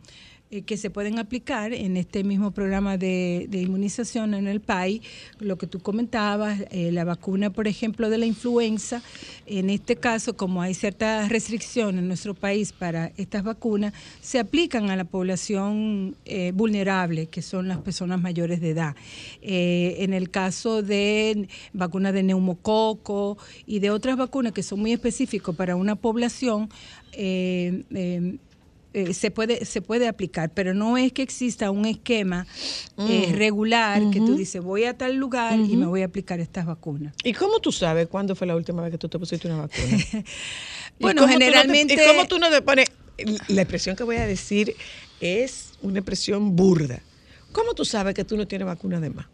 eh, 0.52 0.62
que 0.62 0.76
se 0.76 0.90
pueden 0.90 1.20
aplicar 1.20 1.72
en 1.72 1.96
este 1.96 2.24
mismo 2.24 2.50
programa 2.50 2.96
de, 2.96 3.46
de 3.48 3.62
inmunización 3.62 4.34
en 4.34 4.48
el 4.48 4.58
país, 4.58 5.00
lo 5.38 5.56
que 5.56 5.68
tú 5.68 5.78
comentabas, 5.78 6.64
eh, 6.72 6.90
la 6.90 7.04
vacuna, 7.04 7.50
por 7.50 7.68
ejemplo, 7.68 8.10
de 8.10 8.18
la 8.18 8.26
influenza, 8.26 9.00
en 9.46 9.70
este 9.70 9.94
caso, 9.94 10.36
como 10.36 10.60
hay 10.60 10.74
ciertas 10.74 11.28
restricciones 11.28 12.00
en 12.00 12.08
nuestro 12.08 12.34
país 12.34 12.72
para 12.72 13.12
estas 13.16 13.44
vacunas, 13.44 13.92
se 14.20 14.40
aplican 14.40 14.90
a 14.90 14.96
la 14.96 15.04
población 15.04 16.16
eh, 16.24 16.50
vulnerable, 16.52 17.26
que 17.26 17.42
son 17.42 17.68
las 17.68 17.78
personas 17.78 18.20
mayores 18.20 18.60
de 18.60 18.70
edad. 18.70 18.96
En 19.42 20.12
el 20.12 20.30
caso 20.30 20.82
de 20.82 21.48
vacunas 21.72 22.12
de 22.12 22.24
neumococo 22.24 23.38
y 23.66 23.78
de 23.78 23.90
otras 23.90 24.16
vacunas 24.16 24.52
que 24.52 24.64
son 24.64 24.80
muy 24.80 24.92
específicas 24.92 25.54
para 25.54 25.76
una 25.76 25.94
población, 25.94 26.68
eh, 28.92 29.14
se 29.14 29.30
puede 29.30 29.64
se 29.64 29.80
puede 29.82 30.08
aplicar, 30.08 30.50
pero 30.52 30.74
no 30.74 30.96
es 30.98 31.12
que 31.12 31.22
exista 31.22 31.70
un 31.70 31.86
esquema 31.86 32.46
eh, 32.98 33.28
Mm. 33.28 33.34
regular 33.36 34.02
que 34.10 34.18
tú 34.18 34.34
dices 34.36 34.62
voy 34.62 34.84
a 34.84 34.96
tal 34.98 35.16
lugar 35.16 35.58
y 35.58 35.76
me 35.76 35.86
voy 35.86 36.02
a 36.02 36.06
aplicar 36.06 36.40
estas 36.40 36.66
vacunas. 36.66 37.14
¿Y 37.24 37.32
cómo 37.32 37.60
tú 37.60 37.70
sabes 37.72 38.08
cuándo 38.08 38.34
fue 38.34 38.46
la 38.46 38.56
última 38.56 38.82
vez 38.82 38.90
que 38.92 38.98
tú 38.98 39.08
te 39.08 39.18
pusiste 39.18 39.46
una 39.48 39.58
vacuna? 39.58 39.96
¿Y 40.98 41.02
Bueno, 41.02 41.22
no 41.22 41.26
te- 41.28 41.32
generalmente- 41.34 41.94
¿Y 41.94 42.06
cómo 42.06 42.26
tú 42.26 42.38
no 42.38 42.50
te 42.50 42.62
pones? 42.62 42.86
La 43.48 43.62
expresión 43.62 43.96
que 43.96 44.02
voy 44.04 44.16
a 44.16 44.26
decir 44.26 44.74
es 45.20 45.72
una 45.82 45.98
expresión 45.98 46.56
burda. 46.56 47.00
¿Cómo 47.52 47.74
tú 47.74 47.84
sabes 47.84 48.14
que 48.14 48.24
tú 48.24 48.36
no 48.36 48.46
tienes 48.46 48.66
vacuna 48.66 48.98
de 49.00 49.10
más? 49.10 49.26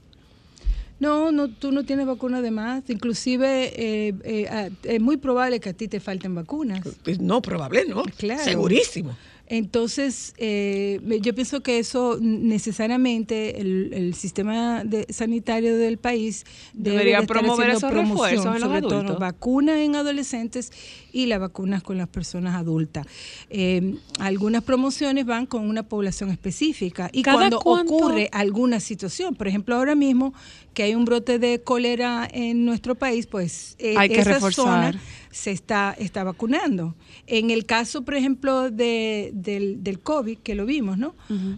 No, 0.99 1.31
no, 1.31 1.49
tú 1.51 1.73
no 1.73 1.85
tienes 1.85 2.07
vacuna 2.07 2.41
de 2.41 2.51
más. 2.51 2.89
Inclusive 2.89 3.73
eh, 3.77 4.15
eh, 4.25 4.71
es 4.85 5.01
muy 5.01 5.19
probable 5.19 5.61
que 5.61 5.69
a 5.69 5.73
ti 5.75 5.89
te 5.89 6.01
falten 6.01 6.35
vacunas. 6.35 6.81
Pues 7.05 7.21
no, 7.21 7.43
probable 7.43 7.85
no. 7.87 8.03
Claro. 8.17 8.43
Segurísimo. 8.43 9.17
Entonces, 9.49 10.35
eh, 10.39 11.01
yo 11.23 11.35
pienso 11.35 11.63
que 11.63 11.79
eso 11.79 12.19
necesariamente 12.21 13.61
el, 13.61 13.93
el 13.93 14.15
sistema 14.15 14.83
de- 14.85 15.07
sanitario 15.11 15.77
del 15.77 15.99
país 15.99 16.45
debe 16.75 16.97
Debería 16.99 17.21
de 17.21 17.27
promover 17.27 17.71
esos 17.71 17.93
refuerzos 17.93 18.47
en 18.47 18.53
los 18.55 18.61
sobre 18.63 18.81
todo 18.83 18.95
adultos. 18.97 19.19
vacunas 19.21 19.77
en 19.79 19.95
adolescentes 19.95 20.73
y 21.17 21.27
las 21.27 21.41
vacunas 21.41 21.83
con 21.83 21.97
las 21.97 22.09
personas 22.09 22.55
adultas. 22.55 23.07
Eh, 23.49 23.95
algunas 24.19 24.63
promociones 24.63 25.25
van 25.25 25.47
con 25.47 25.67
una 25.69 25.83
población 25.83 26.31
específica 26.31 27.09
y 27.13 27.23
¿Cada 27.23 27.37
cuando 27.39 27.61
cuánto? 27.61 27.95
ocurre 27.95 28.29
alguna 28.33 28.81
situación, 28.81 29.35
por 29.35 29.49
ejemplo, 29.49 29.75
ahora 29.77 29.95
mismo 29.95 30.35
que 30.75 30.83
hay 30.83 30.95
un 30.95 31.07
brote 31.07 31.39
de 31.39 31.63
cólera 31.63 32.29
en 32.31 32.67
nuestro 32.67 32.95
país, 32.97 33.27
pues 33.27 33.77
eh, 33.79 33.95
Hay 33.97 34.11
que 34.11 34.21
esa 34.21 34.35
reforzar. 34.35 34.93
zona 34.93 35.01
se 35.31 35.51
está, 35.51 35.95
está 35.99 36.23
vacunando. 36.25 36.95
En 37.27 37.51
el 37.51 37.65
caso, 37.65 38.03
por 38.05 38.15
ejemplo, 38.15 38.71
de, 38.71 39.31
del, 39.35 39.83
del 39.83 40.01
COVID, 40.01 40.39
que 40.39 40.55
lo 40.55 40.65
vimos, 40.67 40.97
¿no? 40.99 41.15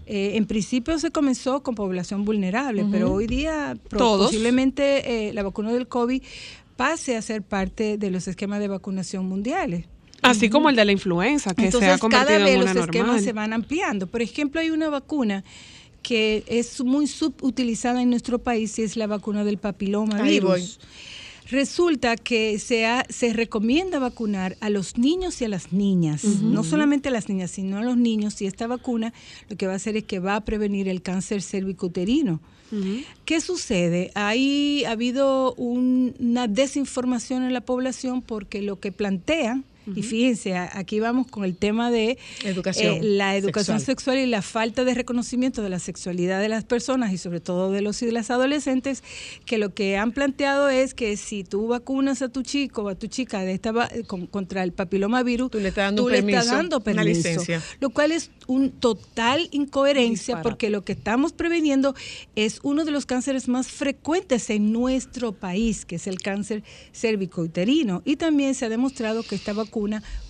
Eh, 0.06 0.32
en 0.36 0.46
principio 0.46 0.98
se 1.00 1.10
comenzó 1.10 1.62
con 1.64 1.74
población 1.74 2.24
vulnerable, 2.24 2.84
pero 2.90 3.12
hoy 3.12 3.26
día 3.26 3.76
Todos. 3.88 4.26
posiblemente 4.26 5.28
eh, 5.28 5.32
la 5.32 5.42
vacuna 5.42 5.72
del 5.72 5.86
COVID 5.88 6.22
pase 6.78 7.16
a 7.16 7.22
ser 7.22 7.42
parte 7.42 7.98
de 7.98 8.10
los 8.12 8.28
esquemas 8.28 8.60
de 8.60 8.68
vacunación 8.68 9.26
mundiales. 9.26 9.86
Así 10.22 10.48
como 10.48 10.70
el 10.70 10.76
de 10.76 10.84
la 10.84 10.92
influenza, 10.92 11.52
que 11.52 11.64
Entonces, 11.64 11.88
se 11.88 11.94
ha 11.94 11.98
convertido 11.98 12.28
cada 12.28 12.44
vez 12.44 12.54
en 12.54 12.60
los 12.60 12.70
una 12.70 12.80
esquemas 12.82 13.06
normal. 13.08 13.24
se 13.24 13.32
van 13.32 13.52
ampliando. 13.52 14.06
Por 14.06 14.22
ejemplo, 14.22 14.60
hay 14.60 14.70
una 14.70 14.88
vacuna 14.88 15.42
que 16.02 16.44
es 16.46 16.80
muy 16.84 17.08
subutilizada 17.08 18.00
en 18.00 18.10
nuestro 18.10 18.38
país 18.38 18.78
y 18.78 18.82
es 18.82 18.96
la 18.96 19.08
vacuna 19.08 19.42
del 19.42 19.58
papiloma 19.58 20.22
Ahí 20.22 20.38
voy. 20.38 20.64
Resulta 21.50 22.16
que 22.16 22.58
se, 22.58 22.84
ha- 22.86 23.06
se 23.08 23.32
recomienda 23.32 23.98
vacunar 23.98 24.56
a 24.60 24.68
los 24.70 24.98
niños 24.98 25.40
y 25.40 25.46
a 25.46 25.48
las 25.48 25.72
niñas, 25.72 26.24
no 26.42 26.62
solamente 26.62 27.08
a 27.08 27.12
las 27.12 27.28
niñas, 27.28 27.50
sino 27.50 27.78
a 27.78 27.82
los 27.82 27.96
niños. 27.96 28.40
Y 28.42 28.46
esta 28.46 28.66
vacuna 28.66 29.12
lo 29.48 29.56
que 29.56 29.66
va 29.66 29.72
a 29.72 29.76
hacer 29.76 29.96
es 29.96 30.04
que 30.04 30.18
va 30.18 30.36
a 30.36 30.44
prevenir 30.44 30.88
el 30.88 31.00
cáncer 31.00 31.40
cervicouterino. 31.42 32.40
¿Qué 33.24 33.40
sucede? 33.40 34.10
Ahí 34.14 34.84
ha 34.84 34.90
habido 34.90 35.54
un- 35.54 36.14
una 36.20 36.46
desinformación 36.48 37.42
en 37.44 37.54
la 37.54 37.62
población 37.62 38.20
porque 38.20 38.60
lo 38.60 38.78
que 38.78 38.92
plantean, 38.92 39.64
y 39.94 40.02
fíjense, 40.02 40.56
aquí 40.56 41.00
vamos 41.00 41.26
con 41.28 41.44
el 41.44 41.56
tema 41.56 41.90
de 41.90 42.18
Educación 42.44 42.96
eh, 42.96 43.00
la 43.02 43.36
educación 43.36 43.78
sexual. 43.80 44.16
sexual. 44.16 44.18
y 44.18 44.26
la 44.26 44.42
falta 44.42 44.84
de 44.84 44.94
reconocimiento 44.94 45.62
de 45.62 45.68
la 45.70 45.78
sexualidad 45.78 46.40
de 46.40 46.48
las 46.48 46.64
personas 46.64 47.12
y 47.12 47.18
sobre 47.18 47.40
todo 47.40 47.70
de 47.72 47.82
los 47.82 48.00
y 48.02 48.06
de 48.06 48.12
las 48.12 48.30
adolescentes, 48.30 49.02
que 49.44 49.58
lo 49.58 49.74
que 49.74 49.96
han 49.96 50.12
planteado 50.12 50.68
es 50.68 50.94
que 50.94 51.16
si 51.16 51.44
tú 51.44 51.68
vacunas 51.68 52.22
a 52.22 52.28
tu 52.28 52.42
chico 52.42 52.82
o 52.82 52.88
a 52.88 52.94
tu 52.94 53.06
chica 53.06 53.40
de 53.44 53.52
esta 53.52 53.72
va- 53.72 53.88
con- 54.06 54.26
contra 54.26 54.62
el 54.62 54.72
papilomavirus, 54.72 55.50
tú 55.50 55.58
le 55.60 55.68
estás 55.68 55.86
dando 55.86 56.04
un 56.04 56.12
estás 56.14 56.24
permiso, 56.24 56.54
dando 56.54 56.76
una 56.76 56.84
permiso, 56.84 57.06
licencia. 57.28 57.62
lo 57.80 57.90
cual 57.90 58.12
es 58.12 58.30
un 58.46 58.70
total 58.70 59.48
incoherencia 59.52 60.08
Disparate. 60.36 60.42
porque 60.42 60.70
lo 60.70 60.84
que 60.84 60.92
estamos 60.92 61.32
preveniendo 61.32 61.94
es 62.36 62.60
uno 62.62 62.84
de 62.84 62.90
los 62.90 63.06
cánceres 63.06 63.48
más 63.48 63.68
frecuentes 63.68 64.50
en 64.50 64.72
nuestro 64.72 65.32
país, 65.32 65.84
que 65.84 65.96
es 65.96 66.06
el 66.06 66.18
cáncer 66.20 66.62
cervicouterino. 67.12 68.02
Y 68.04 68.16
también 68.16 68.54
se 68.54 68.66
ha 68.66 68.68
demostrado 68.68 69.22
que 69.22 69.34
esta 69.34 69.52
vacuna 69.52 69.77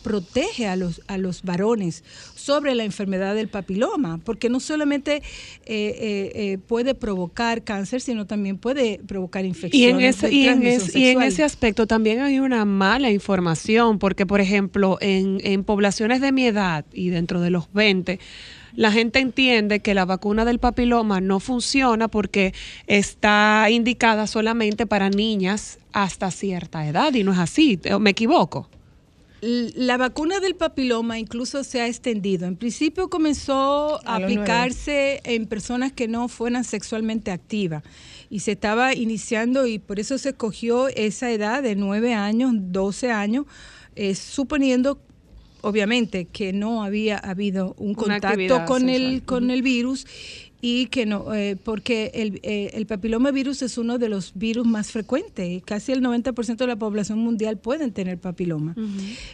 protege 0.02 0.66
a 0.66 0.76
los, 0.76 1.02
a 1.06 1.18
los 1.18 1.42
varones 1.42 2.04
sobre 2.34 2.74
la 2.74 2.84
enfermedad 2.84 3.34
del 3.34 3.48
papiloma, 3.48 4.18
porque 4.24 4.48
no 4.48 4.60
solamente 4.60 5.16
eh, 5.16 5.22
eh, 5.66 6.32
eh, 6.34 6.58
puede 6.58 6.94
provocar 6.94 7.62
cáncer, 7.62 8.00
sino 8.00 8.26
también 8.26 8.58
puede 8.58 9.00
provocar 9.06 9.44
Y 9.44 9.48
infecciones. 9.48 9.90
en, 9.94 10.00
ese, 10.00 10.28
de 10.28 10.34
y, 10.34 10.48
en 10.48 10.66
ese, 10.66 10.98
y 10.98 11.08
en 11.08 11.22
ese 11.22 11.44
aspecto 11.44 11.86
también 11.86 12.20
hay 12.20 12.38
una 12.40 12.64
mala 12.64 13.10
información, 13.10 13.98
porque 13.98 14.26
por 14.26 14.40
ejemplo, 14.40 14.98
en, 15.00 15.40
en 15.44 15.64
poblaciones 15.64 16.20
de 16.20 16.32
mi 16.32 16.46
edad 16.46 16.84
y 16.92 17.10
dentro 17.10 17.40
de 17.40 17.50
los 17.50 17.72
20, 17.72 18.18
la 18.74 18.92
gente 18.92 19.18
entiende 19.18 19.80
que 19.80 19.94
la 19.94 20.04
vacuna 20.04 20.44
del 20.44 20.58
papiloma 20.58 21.20
no 21.20 21.40
funciona 21.40 22.08
porque 22.08 22.54
está 22.86 23.66
indicada 23.70 24.26
solamente 24.26 24.86
para 24.86 25.10
niñas 25.10 25.78
hasta 25.92 26.30
cierta 26.30 26.86
edad 26.86 27.12
y 27.14 27.24
no 27.24 27.32
es 27.32 27.38
así, 27.38 27.80
¿o 27.92 27.98
¿me 27.98 28.10
equivoco? 28.10 28.68
La 29.40 29.96
vacuna 29.96 30.40
del 30.40 30.56
papiloma 30.56 31.18
incluso 31.18 31.62
se 31.62 31.80
ha 31.80 31.86
extendido. 31.86 32.46
En 32.46 32.56
principio 32.56 33.08
comenzó 33.08 34.00
a, 34.04 34.16
aplicarse 34.16 35.20
en 35.24 35.46
personas 35.46 35.92
que 35.92 36.08
no 36.08 36.28
fueran 36.28 36.64
sexualmente 36.64 37.30
activas 37.30 37.84
y 38.30 38.40
se 38.40 38.52
estaba 38.52 38.94
iniciando 38.94 39.66
y 39.66 39.78
por 39.78 40.00
eso 40.00 40.18
se 40.18 40.30
escogió 40.30 40.88
esa 40.88 41.30
edad 41.30 41.62
de 41.62 41.76
9 41.76 42.14
años, 42.14 42.52
12 42.56 43.12
años, 43.12 43.46
eh, 43.94 44.16
suponiendo 44.16 45.00
obviamente 45.60 46.24
que 46.24 46.52
no 46.52 46.82
había 46.82 47.18
habido 47.18 47.74
un 47.78 47.90
Una 47.90 48.20
contacto 48.20 48.64
con 48.64 48.88
el 48.88 49.22
con 49.24 49.50
el 49.50 49.62
virus 49.62 50.06
y 50.60 50.86
que 50.86 51.06
no 51.06 51.32
eh, 51.34 51.56
porque 51.62 52.10
el, 52.14 52.40
eh, 52.42 52.70
el 52.74 52.86
papilomavirus 52.86 53.62
es 53.62 53.78
uno 53.78 53.98
de 53.98 54.08
los 54.08 54.32
virus 54.34 54.66
más 54.66 54.90
frecuentes 54.90 55.62
casi 55.64 55.92
el 55.92 56.02
90% 56.02 56.56
de 56.56 56.66
la 56.66 56.76
población 56.76 57.18
mundial 57.18 57.58
pueden 57.58 57.92
tener 57.92 58.18
papiloma. 58.18 58.74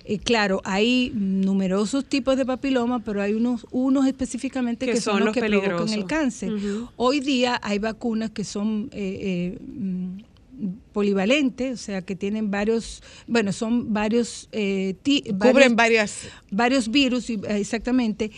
Eh, 0.04 0.18
claro 0.18 0.60
hay 0.64 1.12
numerosos 1.14 2.04
tipos 2.04 2.36
de 2.36 2.44
papiloma 2.44 3.00
pero 3.00 3.22
hay 3.22 3.32
unos 3.32 3.66
unos 3.70 4.06
específicamente 4.06 4.86
que, 4.86 4.92
Que 4.92 5.00
son, 5.00 5.14
son 5.14 5.20
los 5.20 5.26
los 5.26 5.34
que 5.34 5.50
provocan 5.50 5.88
el 5.88 6.04
cáncer. 6.06 6.52
Hoy 6.96 7.20
día 7.20 7.58
hay 7.62 7.78
vacunas 7.78 8.30
que 8.30 8.44
son 8.44 8.90
polivalentes, 10.94 11.72
o 11.80 11.82
sea, 11.82 12.00
que 12.02 12.14
tienen 12.16 12.50
varios, 12.50 13.02
bueno, 13.26 13.52
son 13.52 13.92
varios, 13.92 14.48
eh, 14.52 14.94
ti- 15.02 15.24
Cubren 15.38 15.74
varias- 15.76 16.28
varios 16.50 16.88
virus, 16.90 17.28
eh, 17.28 17.40
exactamente, 17.48 18.30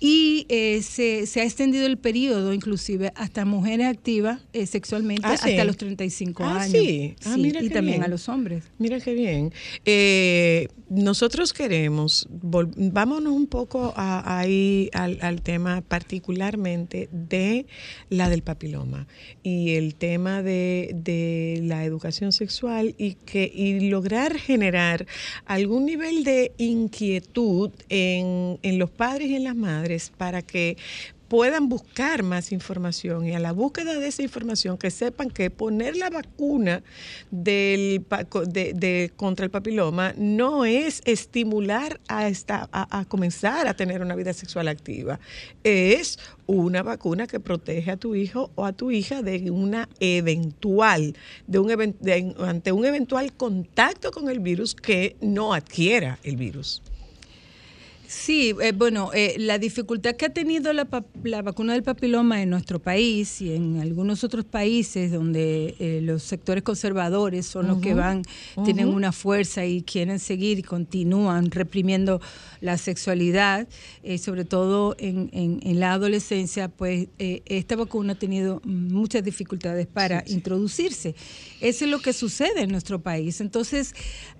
y 0.00 0.44
eh, 0.48 0.82
se, 0.82 1.26
se 1.26 1.40
ha 1.40 1.44
extendido 1.44 1.86
el 1.86 1.98
periodo, 1.98 2.52
inclusive, 2.52 3.12
hasta 3.14 3.44
mujeres 3.44 3.86
activas 3.86 4.40
eh, 4.52 4.66
sexualmente, 4.66 5.22
Ah, 5.24 5.36
sí. 5.36 5.50
hasta 5.50 5.64
los 5.64 5.76
35 5.76 6.42
Ah, 6.44 6.62
años. 6.62 6.72
sí. 6.72 7.14
Ah, 7.24 7.36
mira 7.38 7.60
y 7.62 7.68
qué 7.68 7.74
también 7.74 7.98
bien. 7.98 8.04
a 8.04 8.08
los 8.08 8.28
hombres. 8.28 8.64
Mira 8.78 8.98
qué 8.98 9.14
bien. 9.14 9.52
Eh, 9.84 10.68
nosotros 10.88 11.52
queremos, 11.52 12.26
vámonos 12.30 13.32
un 13.32 13.46
poco 13.46 13.92
a- 13.94 14.38
ahí 14.40 14.88
al, 14.94 15.18
al 15.20 15.42
tema 15.42 15.82
particularmente 15.82 17.08
de 17.12 17.66
la 18.08 18.28
del 18.30 18.42
papiloma 18.42 19.06
y 19.44 19.74
el 19.74 19.94
tema 19.94 20.42
de, 20.42 20.90
de 20.94 21.60
la 21.62 21.84
educación 21.84 21.99
sexual 22.30 22.94
y, 22.98 23.14
que, 23.14 23.50
y 23.52 23.88
lograr 23.88 24.38
generar 24.38 25.06
algún 25.44 25.86
nivel 25.86 26.24
de 26.24 26.52
inquietud 26.58 27.70
en, 27.88 28.58
en 28.62 28.78
los 28.78 28.90
padres 28.90 29.28
y 29.28 29.36
en 29.36 29.44
las 29.44 29.56
madres 29.56 30.12
para 30.16 30.42
que 30.42 30.76
puedan 31.30 31.68
buscar 31.68 32.24
más 32.24 32.50
información 32.50 33.24
y 33.24 33.32
a 33.34 33.38
la 33.38 33.52
búsqueda 33.52 34.00
de 34.00 34.08
esa 34.08 34.22
información 34.22 34.76
que 34.76 34.90
sepan 34.90 35.30
que 35.30 35.48
poner 35.48 35.96
la 35.96 36.10
vacuna 36.10 36.82
del, 37.30 38.04
de- 38.48 39.12
contra 39.14 39.44
el 39.44 39.50
papiloma 39.52 40.12
no 40.16 40.64
es 40.64 41.02
estimular 41.04 42.00
a, 42.08 42.26
esta, 42.26 42.68
a, 42.72 43.04
comenzar 43.04 43.68
a 43.68 43.74
tener 43.74 44.02
una 44.02 44.16
vida 44.16 44.32
sexual 44.32 44.66
activa, 44.66 45.20
es 45.62 46.18
una 46.46 46.82
vacuna 46.82 47.28
que 47.28 47.38
protege 47.38 47.92
a 47.92 47.96
tu 47.96 48.16
hijo 48.16 48.50
o 48.56 48.66
a 48.66 48.72
tu 48.72 48.90
hija 48.90 49.22
de 49.22 49.52
una 49.52 49.88
eventual, 50.00 51.14
de 51.46 51.58
un 51.60 51.68
de- 52.00 52.34
ante 52.40 52.72
un 52.72 52.84
eventual 52.84 53.32
contacto 53.34 54.10
con 54.10 54.28
el 54.28 54.40
virus 54.40 54.74
que 54.74 55.14
no 55.20 55.54
adquiera 55.54 56.18
el 56.24 56.34
virus. 56.36 56.82
Sí, 58.12 58.52
eh, 58.60 58.72
bueno, 58.72 59.10
eh, 59.14 59.36
la 59.38 59.56
dificultad 59.60 60.16
que 60.16 60.24
ha 60.26 60.30
tenido 60.30 60.72
la, 60.72 60.88
la 61.22 61.42
vacuna 61.42 61.74
del 61.74 61.84
papiloma 61.84 62.42
en 62.42 62.50
nuestro 62.50 62.80
país 62.80 63.40
y 63.40 63.54
en 63.54 63.78
algunos 63.78 64.24
otros 64.24 64.44
países 64.44 65.12
donde 65.12 65.76
eh, 65.78 66.00
los 66.02 66.24
sectores 66.24 66.64
conservadores 66.64 67.46
son 67.46 67.68
los 67.68 67.78
que 67.80 67.94
van, 67.94 68.22
tienen 68.64 68.88
una 68.88 69.12
fuerza 69.12 69.64
y 69.64 69.82
quieren 69.82 70.18
seguir 70.18 70.58
y 70.58 70.62
continúan 70.64 71.52
reprimiendo 71.52 72.20
la 72.60 72.78
sexualidad, 72.78 73.68
eh, 74.02 74.18
sobre 74.18 74.44
todo 74.44 74.96
en, 74.98 75.30
en- 75.32 75.60
en 75.62 75.78
la 75.78 75.92
adolescencia, 75.92 76.66
pues 76.68 77.06
eh, 77.20 77.42
esta 77.46 77.76
vacuna 77.76 78.14
ha 78.14 78.18
tenido 78.18 78.60
muchas 78.64 79.22
dificultades 79.22 79.86
para 79.86 80.24
introducirse. 80.26 81.14
Eso 81.60 81.84
es 81.84 81.90
lo 81.92 82.00
que 82.00 82.12
sucede 82.12 82.62
en 82.62 82.70
nuestro 82.72 83.00
país. 83.00 83.40
Entonces, 83.40 83.94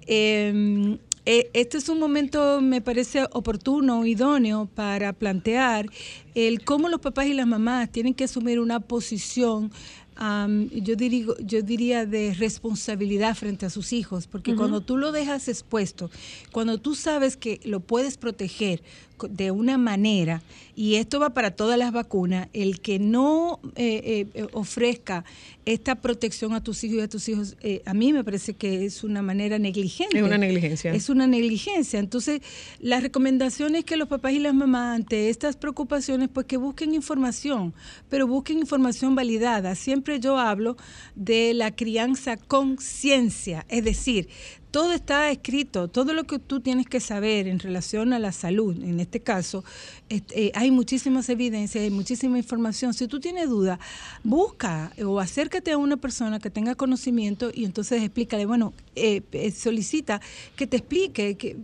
eh, 0.08 0.98
este 1.26 1.78
es 1.78 1.88
un 1.88 1.98
momento, 1.98 2.60
me 2.60 2.80
parece 2.80 3.24
oportuno, 3.32 4.06
idóneo 4.06 4.68
para 4.74 5.12
plantear 5.12 5.86
el 6.34 6.64
cómo 6.64 6.88
los 6.88 7.00
papás 7.00 7.26
y 7.26 7.34
las 7.34 7.46
mamás 7.46 7.90
tienen 7.90 8.14
que 8.14 8.24
asumir 8.24 8.58
una 8.60 8.80
posición, 8.80 9.70
yo, 10.18 10.96
dirigo- 10.96 11.36
yo 11.40 11.62
diría, 11.62 12.04
de 12.04 12.34
responsabilidad 12.34 13.34
frente 13.34 13.64
a 13.66 13.70
sus 13.70 13.92
hijos, 13.92 14.26
porque 14.26 14.54
cuando 14.54 14.80
tú 14.82 14.96
lo 14.98 15.12
dejas 15.12 15.48
expuesto, 15.48 16.10
cuando 16.52 16.78
tú 16.78 16.94
sabes 16.94 17.36
que 17.36 17.60
lo 17.64 17.80
puedes 17.80 18.18
proteger 18.18 18.82
de 19.28 19.50
una 19.50 19.78
manera, 19.78 20.42
y 20.74 20.96
esto 20.96 21.20
va 21.20 21.30
para 21.30 21.50
todas 21.50 21.78
las 21.78 21.92
vacunas, 21.92 22.48
el 22.52 22.80
que 22.80 22.98
no 22.98 23.60
eh, 23.76 24.26
eh, 24.34 24.46
ofrezca 24.52 25.24
esta 25.66 25.96
protección 25.96 26.54
a 26.54 26.62
tus 26.62 26.82
hijos 26.84 26.98
y 26.98 27.00
a 27.00 27.08
tus 27.08 27.28
hijos, 27.28 27.56
eh, 27.60 27.82
a 27.84 27.94
mí 27.94 28.12
me 28.12 28.24
parece 28.24 28.54
que 28.54 28.84
es 28.84 29.04
una 29.04 29.22
manera 29.22 29.58
negligente. 29.58 30.18
Es 30.18 30.24
una 30.24 30.38
negligencia. 30.38 30.92
Es 30.92 31.08
una 31.08 31.26
negligencia. 31.26 31.98
Entonces, 31.98 32.40
la 32.80 33.00
recomendación 33.00 33.76
es 33.76 33.84
que 33.84 33.96
los 33.96 34.08
papás 34.08 34.32
y 34.32 34.38
las 34.38 34.54
mamás 34.54 34.96
ante 34.96 35.28
estas 35.28 35.56
preocupaciones, 35.56 36.28
pues 36.32 36.46
que 36.46 36.56
busquen 36.56 36.94
información, 36.94 37.74
pero 38.08 38.26
busquen 38.26 38.58
información 38.58 39.14
validada. 39.14 39.74
Siempre 39.74 40.18
yo 40.18 40.38
hablo 40.38 40.76
de 41.14 41.54
la 41.54 41.74
crianza 41.74 42.36
con 42.36 42.78
ciencia, 42.78 43.66
es 43.68 43.84
decir, 43.84 44.28
todo 44.70 44.92
está 44.92 45.30
escrito, 45.30 45.88
todo 45.88 46.12
lo 46.12 46.24
que 46.24 46.38
tú 46.38 46.60
tienes 46.60 46.86
que 46.86 47.00
saber 47.00 47.48
en 47.48 47.58
relación 47.58 48.12
a 48.12 48.18
la 48.18 48.32
salud, 48.32 48.76
en 48.82 49.00
este 49.00 49.20
caso, 49.20 49.64
este, 50.08 50.46
eh, 50.46 50.52
hay 50.54 50.70
muchísimas 50.70 51.28
evidencias, 51.28 51.82
hay 51.82 51.90
muchísima 51.90 52.38
información. 52.38 52.94
Si 52.94 53.06
tú 53.08 53.20
tienes 53.20 53.48
duda, 53.48 53.78
busca 54.22 54.92
o 55.04 55.20
acércate 55.20 55.72
a 55.72 55.78
una 55.78 55.96
persona 55.96 56.38
que 56.38 56.50
tenga 56.50 56.74
conocimiento 56.74 57.50
y 57.52 57.64
entonces 57.64 58.02
explícale, 58.02 58.46
bueno, 58.46 58.72
eh, 58.94 59.22
eh, 59.32 59.50
solicita 59.50 60.20
que 60.56 60.66
te 60.66 60.78
explique 60.78 61.36
que, 61.36 61.56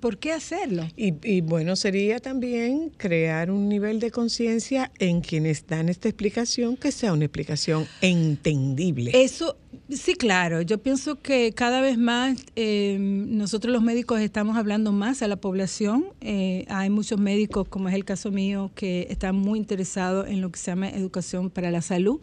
por 0.00 0.18
qué 0.18 0.32
hacerlo. 0.32 0.88
Y, 0.96 1.14
y 1.22 1.40
bueno, 1.40 1.76
sería 1.76 2.18
también 2.18 2.90
crear 2.96 3.50
un 3.50 3.68
nivel 3.68 4.00
de 4.00 4.10
conciencia 4.10 4.90
en 4.98 5.20
quienes 5.20 5.66
dan 5.66 5.88
esta 5.88 6.08
explicación, 6.08 6.76
que 6.76 6.92
sea 6.92 7.12
una 7.12 7.24
explicación 7.24 7.86
entendible. 8.00 9.10
Eso, 9.14 9.56
sí, 9.90 10.14
claro. 10.14 10.62
Yo 10.62 10.78
pienso 10.78 11.20
que 11.20 11.52
cada 11.52 11.80
vez 11.80 11.98
más 11.98 12.38
eh, 12.56 12.96
nosotros 13.00 13.72
los 13.72 13.82
médicos 13.82 14.20
estamos 14.20 14.56
hablando 14.56 14.92
más 14.92 15.22
a 15.22 15.28
la 15.28 15.36
población. 15.36 16.06
Eh, 16.20 16.66
hay 16.68 16.90
muchos 16.90 17.18
médicos, 17.18 17.68
como 17.68 17.88
es 17.88 17.94
el 17.94 18.04
caso 18.04 18.30
mío, 18.30 18.70
que 18.74 19.06
están 19.10 19.36
muy 19.36 19.58
interesados 19.58 20.28
en 20.28 20.40
lo 20.40 20.50
que 20.50 20.58
se 20.58 20.70
llama 20.70 20.90
educación 20.90 21.50
para 21.50 21.70
la 21.70 21.82
salud. 21.82 22.20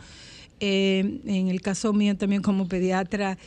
Eh, 0.62 1.20
en 1.26 1.50
el 1.50 1.60
caso 1.60 1.92
mío 1.92 2.16
también 2.16 2.42
como 2.42 2.70
pediatra 2.70 3.38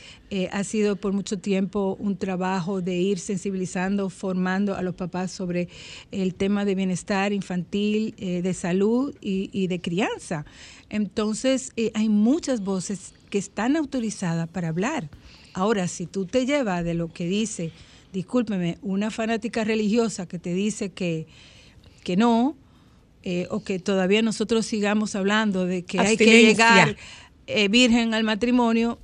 ha 0.51 0.63
sido 0.63 0.95
por 0.95 1.11
mucho 1.11 1.39
tiempo 1.39 1.97
un 1.99 2.15
trabajo 2.17 2.81
de 2.81 2.97
ir 2.97 3.17
sensibilizando, 3.17 4.11
formando 4.11 4.75
a 4.75 4.83
los 4.83 4.93
papás 4.93 5.31
sobre 5.31 5.69
el 6.11 6.35
tema 6.35 6.65
de 6.65 6.75
bienestar 6.75 7.33
infantil, 7.33 8.13
de 8.15 8.53
salud 8.53 9.15
y, 9.21 9.49
y 9.51 9.65
de 9.65 9.81
crianza. 9.81 10.45
Entonces 10.89 11.71
eh, 11.75 11.91
hay 11.93 12.09
muchas 12.09 12.61
voces 12.61 13.13
que 13.29 13.37
están 13.37 13.75
autorizadas 13.75 14.49
para 14.49 14.69
hablar. 14.69 15.09
Ahora, 15.53 15.87
si 15.87 16.05
tú 16.05 16.25
te 16.25 16.45
llevas 16.45 16.83
de 16.83 16.93
lo 16.93 17.11
que 17.11 17.25
dice, 17.27 17.71
discúlpeme, 18.13 18.77
una 18.81 19.11
fanática 19.11 19.63
religiosa 19.63 20.27
que 20.27 20.39
te 20.39 20.53
dice 20.53 20.89
que, 20.91 21.27
que 22.03 22.17
no, 22.17 22.55
eh, 23.23 23.47
o 23.51 23.63
que 23.63 23.79
todavía 23.79 24.21
nosotros 24.21 24.65
sigamos 24.65 25.15
hablando 25.15 25.65
de 25.65 25.83
que 25.83 25.99
hay 25.99 26.17
que 26.17 26.41
llegar 26.41 26.95
eh, 27.47 27.67
virgen 27.67 28.13
al 28.13 28.23
matrimonio. 28.23 28.97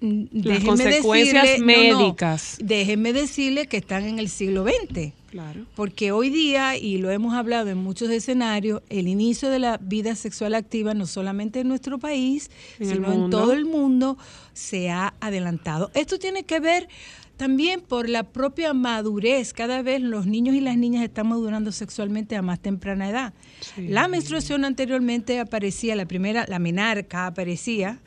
mm, 0.00 0.24
Las 0.32 0.44
déjeme 0.44 0.66
consecuencias 0.66 1.44
decirle- 1.44 1.88
no, 1.88 1.92
no, 1.94 1.98
médicas. 2.04 2.56
déjenme 2.62 3.12
decirle 3.12 3.66
que 3.66 3.78
están 3.78 4.04
en 4.04 4.18
el 4.18 4.28
siglo 4.28 4.64
XX. 4.64 5.12
Claro. 5.36 5.66
Porque 5.74 6.12
hoy 6.12 6.30
día, 6.30 6.78
y 6.78 6.96
lo 6.96 7.10
hemos 7.10 7.34
hablado 7.34 7.68
en 7.68 7.76
muchos 7.76 8.08
escenarios, 8.08 8.82
el 8.88 9.06
inicio 9.06 9.50
de 9.50 9.58
la 9.58 9.76
vida 9.76 10.14
sexual 10.14 10.54
activa, 10.54 10.94
no 10.94 11.06
solamente 11.06 11.60
en 11.60 11.68
nuestro 11.68 11.98
país, 11.98 12.50
En 12.80 12.88
sino 12.88 13.12
en 13.12 13.28
todo 13.28 13.52
el 13.52 13.66
mundo, 13.66 14.16
se 14.54 14.88
ha 14.88 15.12
adelantado. 15.20 15.90
Esto 15.92 16.18
tiene 16.18 16.44
que 16.44 16.58
ver 16.58 16.88
también 17.36 17.82
por 17.82 18.08
la 18.08 18.22
propia 18.22 18.72
madurez. 18.72 19.52
Cada 19.52 19.82
vez 19.82 20.00
los 20.00 20.26
niños 20.26 20.54
y 20.54 20.60
las 20.60 20.78
niñas 20.78 21.04
están 21.04 21.28
madurando 21.28 21.70
sexualmente 21.70 22.34
a 22.34 22.40
más 22.40 22.60
temprana 22.60 23.10
edad. 23.10 23.34
La 23.76 24.08
menstruación 24.08 24.64
anteriormente 24.64 25.38
aparecía, 25.38 25.96
la 25.96 26.06
primera, 26.06 26.46
la 26.48 26.58
menarca 26.58 27.26
aparecía 27.26 28.00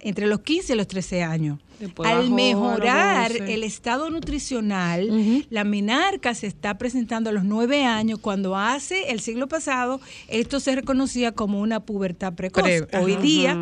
entre 0.00 0.26
los 0.26 0.40
15 0.40 0.72
y 0.72 0.76
los 0.76 0.86
13 0.86 1.22
años. 1.22 1.58
Después 1.80 2.08
Al 2.10 2.30
mejorar 2.30 3.30
12. 3.38 3.54
el 3.54 3.62
estado 3.62 4.10
nutricional, 4.10 5.44
la 5.48 5.62
menarca 5.64 6.34
se 6.34 6.46
está 6.48 6.76
presentando 6.76 7.30
a 7.30 7.32
los 7.32 7.44
9 7.44 7.84
años, 7.84 8.18
cuando 8.20 8.56
hace 8.56 9.10
el 9.10 9.20
siglo 9.20 9.46
pasado 9.46 10.00
esto 10.26 10.58
se 10.60 10.74
reconocía 10.74 11.32
como 11.32 11.60
una 11.60 11.80
pubertad 11.80 12.32
precoz. 12.32 12.62
Pre- 12.64 12.88
Hoy 13.00 13.14
día 13.16 13.56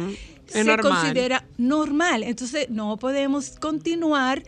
se 0.46 0.64
normal. 0.64 0.80
considera 0.92 1.44
normal. 1.58 2.22
Entonces 2.22 2.70
no 2.70 2.96
podemos 2.96 3.50
continuar 3.60 4.42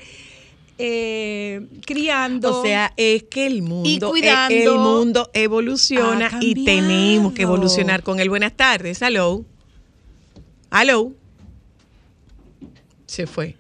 eh, 0.79 1.67
criando. 1.85 2.61
O 2.61 2.63
sea, 2.65 2.93
es 2.97 3.25
que 3.25 3.47
el 3.47 3.63
mundo, 3.63 3.89
eh, 4.07 4.11
cuidando 4.11 4.55
el 4.55 4.79
mundo 4.79 5.31
evoluciona 5.35 6.31
y 6.41 6.65
tenemos 6.65 7.33
que 7.33 7.43
evolucionar 7.43 8.03
con 8.03 8.21
él. 8.21 8.31
Buenas 8.31 8.55
tardes, 8.57 9.03
hello. 9.03 9.45
Hello. 10.71 11.13
Se 13.09 13.27
fue. 13.27 13.57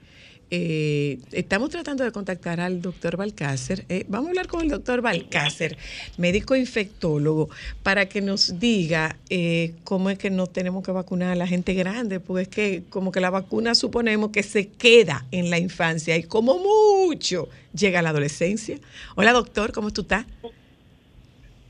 Eh, 0.51 1.19
estamos 1.33 1.69
tratando 1.69 2.05
de 2.05 2.13
contactar 2.13 2.61
al 2.61 2.81
doctor 2.81 3.17
Balcácer. 3.17 3.85
Eh, 3.89 4.05
vamos 4.09 4.29
a 4.29 4.31
hablar 4.31 4.47
con 4.47 4.63
el 4.63 4.69
doctor 4.69 5.03
Balcácer, 5.03 5.77
médico 6.17 6.55
infectólogo, 6.55 7.49
para 7.83 8.09
que 8.09 8.21
nos 8.21 8.59
diga 8.59 9.17
eh, 9.31 9.75
cómo 9.85 10.11
es 10.11 10.19
que 10.19 10.31
no 10.31 10.47
tenemos 10.47 10.85
que 10.85 10.93
vacunar 10.93 11.33
a 11.33 11.35
la 11.35 11.47
gente 11.47 11.75
grande, 11.75 12.21
porque 12.21 12.43
es 12.43 12.49
que 12.49 12.83
como 12.89 13.11
que 13.11 13.21
la 13.21 13.31
vacuna 13.31 13.75
suponemos 13.75 14.31
que 14.31 14.43
se 14.43 14.69
queda 14.69 15.25
en 15.33 15.51
la 15.51 15.59
infancia 15.59 16.17
y 16.17 16.23
como 16.23 16.59
mucho 16.59 17.49
llega 17.75 17.99
a 17.99 18.03
la 18.03 18.11
adolescencia. 18.11 18.79
Hola 19.17 19.33
doctor, 19.33 19.73
¿cómo 19.73 19.91
tú 19.93 20.03
estás? 20.03 20.27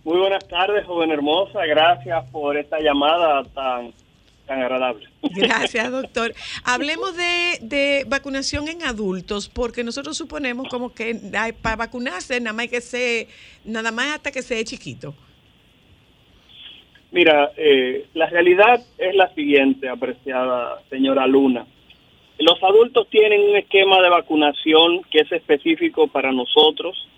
Muy 0.05 0.19
buenas 0.19 0.47
tardes, 0.47 0.87
joven 0.87 1.11
hermosa. 1.11 1.67
Gracias 1.67 2.25
por 2.31 2.57
esta 2.57 2.79
llamada 2.81 3.45
tan, 3.55 3.93
tan 4.49 4.61
agradable. 4.61 5.07
Gracias, 5.23 5.91
doctor. 6.01 6.35
Hablemos 6.65 7.17
de, 7.17 7.59
de 7.63 8.05
vacunación 8.09 8.67
en 8.67 8.83
adultos, 8.83 9.49
porque 9.49 9.85
nosotros 9.85 10.17
suponemos 10.17 10.69
como 10.69 10.93
que 10.93 11.15
para 11.63 11.77
vacunarse 11.77 12.41
nada 12.41 12.55
más 12.55 12.69
que 12.69 12.81
ser, 12.81 13.29
nada 13.65 13.93
más 13.93 14.17
hasta 14.17 14.33
que 14.33 14.43
sea 14.43 14.65
chiquito. 14.65 15.15
Mira, 17.11 17.53
eh, 17.57 18.07
la 18.15 18.27
realidad 18.27 18.81
es 18.99 19.15
la 19.15 19.33
siguiente, 19.35 19.89
apreciada 19.89 20.83
señora 20.91 21.27
Luna. 21.27 21.67
Los 22.39 22.63
adultos 22.63 23.09
tienen 23.09 23.41
un 23.41 23.57
esquema 23.57 24.01
de 24.01 24.11
vacunación 24.11 25.03
que 25.11 25.21
es 25.21 25.33
específico 25.33 26.09
para 26.09 26.33
nosotros. 26.33 27.09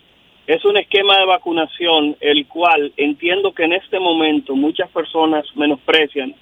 Es 0.47 0.63
un 0.65 0.77
esquema 0.77 1.19
de 1.19 1.25
vacunación 1.25 2.15
el 2.21 2.47
cual 2.47 2.93
entiendo 2.97 3.53
que 3.53 3.63
en 3.63 3.73
este 3.73 3.99
momento 3.99 4.55
muchas 4.55 4.89
personas 4.89 5.45
menosprecian 5.55 6.33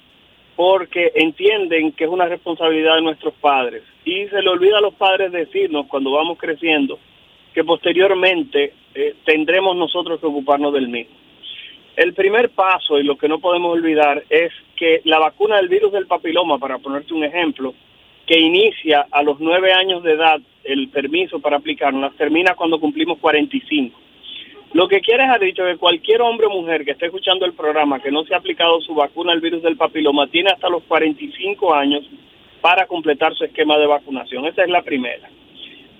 porque 0.60 1.10
entienden 1.14 1.92
que 1.92 2.04
es 2.04 2.10
una 2.10 2.26
responsabilidad 2.26 2.96
de 2.96 3.00
nuestros 3.00 3.32
padres. 3.40 3.82
Y 4.04 4.26
se 4.26 4.42
le 4.42 4.50
olvida 4.50 4.76
a 4.76 4.82
los 4.82 4.92
padres 4.92 5.32
decirnos 5.32 5.86
cuando 5.86 6.10
vamos 6.10 6.36
creciendo 6.36 6.98
que 7.54 7.64
posteriormente 7.64 8.74
eh, 8.94 9.14
tendremos 9.24 9.74
nosotros 9.74 10.20
que 10.20 10.26
ocuparnos 10.26 10.74
del 10.74 10.88
mismo. 10.88 11.16
El 11.96 12.12
primer 12.12 12.50
paso, 12.50 12.98
y 12.98 13.04
lo 13.04 13.16
que 13.16 13.26
no 13.26 13.38
podemos 13.38 13.72
olvidar, 13.72 14.22
es 14.28 14.52
que 14.76 15.00
la 15.04 15.18
vacuna 15.18 15.56
del 15.56 15.70
virus 15.70 15.92
del 15.92 16.06
papiloma, 16.06 16.58
para 16.58 16.76
ponerte 16.76 17.14
un 17.14 17.24
ejemplo, 17.24 17.72
que 18.26 18.38
inicia 18.38 19.06
a 19.10 19.22
los 19.22 19.40
nueve 19.40 19.72
años 19.72 20.02
de 20.02 20.12
edad 20.12 20.42
el 20.64 20.90
permiso 20.90 21.40
para 21.40 21.56
aplicarnos, 21.56 22.14
termina 22.18 22.54
cuando 22.54 22.78
cumplimos 22.78 23.16
45. 23.16 23.98
Lo 24.72 24.86
que 24.86 25.00
quiere 25.00 25.24
ha 25.24 25.38
dicho 25.38 25.64
que 25.64 25.76
cualquier 25.76 26.22
hombre 26.22 26.46
o 26.46 26.50
mujer 26.50 26.84
que 26.84 26.92
esté 26.92 27.06
escuchando 27.06 27.44
el 27.44 27.54
programa 27.54 28.00
que 28.00 28.12
no 28.12 28.24
se 28.24 28.34
ha 28.34 28.38
aplicado 28.38 28.80
su 28.80 28.94
vacuna 28.94 29.32
al 29.32 29.40
virus 29.40 29.62
del 29.62 29.76
papiloma 29.76 30.28
tiene 30.28 30.50
hasta 30.50 30.68
los 30.68 30.84
45 30.84 31.74
años 31.74 32.04
para 32.60 32.86
completar 32.86 33.34
su 33.34 33.44
esquema 33.44 33.76
de 33.78 33.86
vacunación. 33.86 34.46
Esa 34.46 34.62
es 34.62 34.68
la 34.68 34.82
primera. 34.82 35.28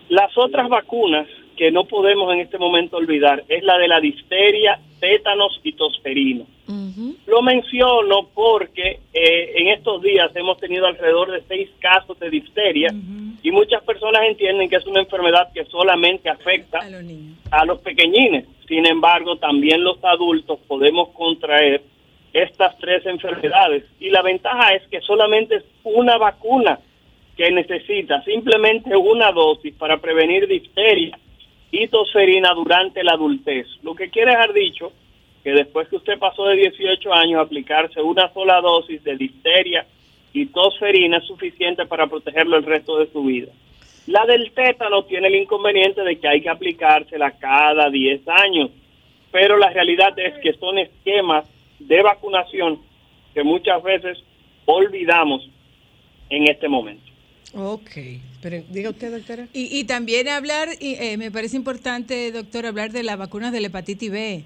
Las 0.09 0.37
otras 0.39 0.69
vacunas 0.69 1.27
que 1.61 1.71
no 1.71 1.85
podemos 1.85 2.33
en 2.33 2.41
este 2.41 2.57
momento 2.57 2.97
olvidar 2.97 3.45
es 3.47 3.63
la 3.63 3.77
de 3.77 3.87
la 3.87 4.01
difteria, 4.01 4.81
tétanos 4.99 5.61
y 5.63 5.75
tosferina. 5.75 6.47
Lo 7.27 7.43
menciono 7.43 8.31
porque 8.35 9.01
eh, 9.13 9.53
en 9.57 9.69
estos 9.69 10.01
días 10.01 10.35
hemos 10.37 10.57
tenido 10.57 10.87
alrededor 10.87 11.31
de 11.31 11.43
seis 11.47 11.69
casos 11.79 12.19
de 12.19 12.31
difteria 12.31 12.89
y 13.43 13.51
muchas 13.51 13.83
personas 13.83 14.23
entienden 14.23 14.71
que 14.71 14.77
es 14.77 14.87
una 14.87 15.01
enfermedad 15.01 15.53
que 15.53 15.67
solamente 15.67 16.31
afecta 16.31 16.79
a 17.51 17.65
los, 17.67 17.79
pequeñines. 17.81 18.47
Sin 18.67 18.87
embargo, 18.87 19.37
también 19.37 19.85
los 19.85 20.03
adultos 20.03 20.61
podemos 20.67 21.11
contraer 21.11 21.83
estas 22.33 22.79
tres 22.79 23.05
enfermedades. 23.05 23.85
Y 24.01 24.09
la 24.09 24.23
ventaja 24.23 24.73
es 24.77 24.89
que 24.89 25.03
solamente 25.03 25.57
es 25.57 25.65
una 25.85 26.17
vacuna 26.17 26.81
que 27.37 27.51
necesita 27.51 28.23
simplemente 28.23 28.97
una 28.97 29.31
dosis 29.31 29.75
para 29.75 29.99
prevenir 29.99 30.49
difteria 30.49 31.19
y 31.71 31.89
tosferina 31.89 32.53
durante 32.55 33.05
la 33.05 33.13
adultez. 33.13 33.67
Lo 33.83 33.95
que 33.95 34.11
quiere 34.11 34.33
dejar 34.33 34.53
dicho 34.53 34.93
que 35.43 35.53
después 35.53 35.89
que 35.89 35.97
usted 35.97 36.19
pasó 36.19 36.45
de 36.47 36.57
18 36.57 37.13
años, 37.13 37.41
aplicarse 37.41 38.01
una 38.03 38.33
sola 38.33 38.61
dosis 38.61 39.03
de 39.05 39.17
difteria 39.17 39.87
y 40.33 40.47
tosferina 40.47 41.19
es 41.19 41.25
suficiente 41.25 41.87
para 41.87 42.07
protegerlo 42.07 42.57
el 42.57 42.65
resto 42.65 42.99
de 42.99 43.11
su 43.11 43.23
vida. 43.25 43.51
La 44.07 44.27
del 44.27 44.51
tétano 44.53 45.05
tiene 45.05 45.29
el 45.29 45.37
inconveniente 45.37 46.03
de 46.03 46.19
que 46.19 46.29
hay 46.29 46.41
que 46.41 46.49
aplicársela 46.49 47.33
cada 47.33 47.91
10 47.91 48.29
años, 48.29 48.71
pero 49.31 49.57
la 49.57 49.71
realidad 49.71 50.19
es 50.19 50.35
que 50.43 50.53
son 50.55 50.79
esquemas 50.79 51.45
de 51.79 52.03
vacunación 52.03 52.81
que 53.33 53.43
muchas 53.43 53.83
veces 53.83 54.23
olvidamos 54.67 55.49
en 56.29 56.49
este 56.49 56.69
momento. 56.69 57.10
Ok, 57.55 57.91
pero 58.43 58.63
diga 58.69 58.91
usted, 58.91 59.11
doctora. 59.11 59.49
Y, 59.53 59.79
y 59.79 59.85
también 59.85 60.29
hablar, 60.29 60.69
y, 60.81 60.95
eh, 60.95 61.17
me 61.17 61.31
parece 61.31 61.57
importante, 61.57 62.31
doctor, 62.31 62.67
hablar 62.67 62.91
de 62.93 63.03
las 63.03 63.19
vacunas 63.19 63.53
de 63.53 63.61
la 63.61 63.67
hepatitis 63.67 64.11
B. 64.11 64.45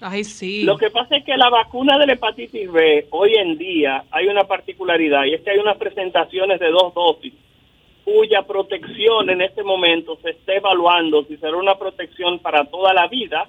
Ay, 0.00 0.24
sí. 0.24 0.64
Lo 0.64 0.76
que 0.76 0.90
pasa 0.90 1.16
es 1.16 1.24
que 1.24 1.36
la 1.36 1.48
vacuna 1.48 1.96
de 1.98 2.06
la 2.06 2.12
hepatitis 2.14 2.70
B, 2.70 3.06
hoy 3.10 3.34
en 3.36 3.56
día, 3.56 4.04
hay 4.10 4.26
una 4.26 4.44
particularidad 4.44 5.24
y 5.24 5.34
es 5.34 5.42
que 5.42 5.50
hay 5.50 5.58
unas 5.58 5.78
presentaciones 5.78 6.58
de 6.58 6.68
dos 6.70 6.92
dosis 6.92 7.32
cuya 8.04 8.42
protección 8.42 9.30
en 9.30 9.40
este 9.40 9.62
momento 9.62 10.18
se 10.22 10.30
está 10.30 10.54
evaluando 10.54 11.24
si 11.24 11.36
será 11.38 11.56
una 11.56 11.76
protección 11.76 12.38
para 12.38 12.64
toda 12.66 12.92
la 12.92 13.08
vida 13.08 13.48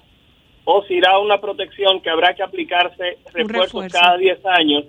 o 0.64 0.82
si 0.84 0.94
será 0.94 1.18
una 1.18 1.40
protección 1.40 2.00
que 2.00 2.08
habrá 2.08 2.34
que 2.34 2.42
aplicarse 2.42 3.18
refuerzos 3.32 3.84
refuerzo. 3.84 3.98
cada 4.00 4.16
10 4.16 4.46
años, 4.46 4.84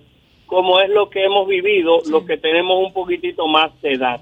como 0.47 0.79
es 0.79 0.89
lo 0.89 1.09
que 1.09 1.23
hemos 1.23 1.47
vivido, 1.47 1.99
los 2.09 2.25
que 2.25 2.37
tenemos 2.37 2.83
un 2.83 2.93
poquitito 2.93 3.47
más 3.47 3.79
de 3.81 3.93
edad. 3.93 4.21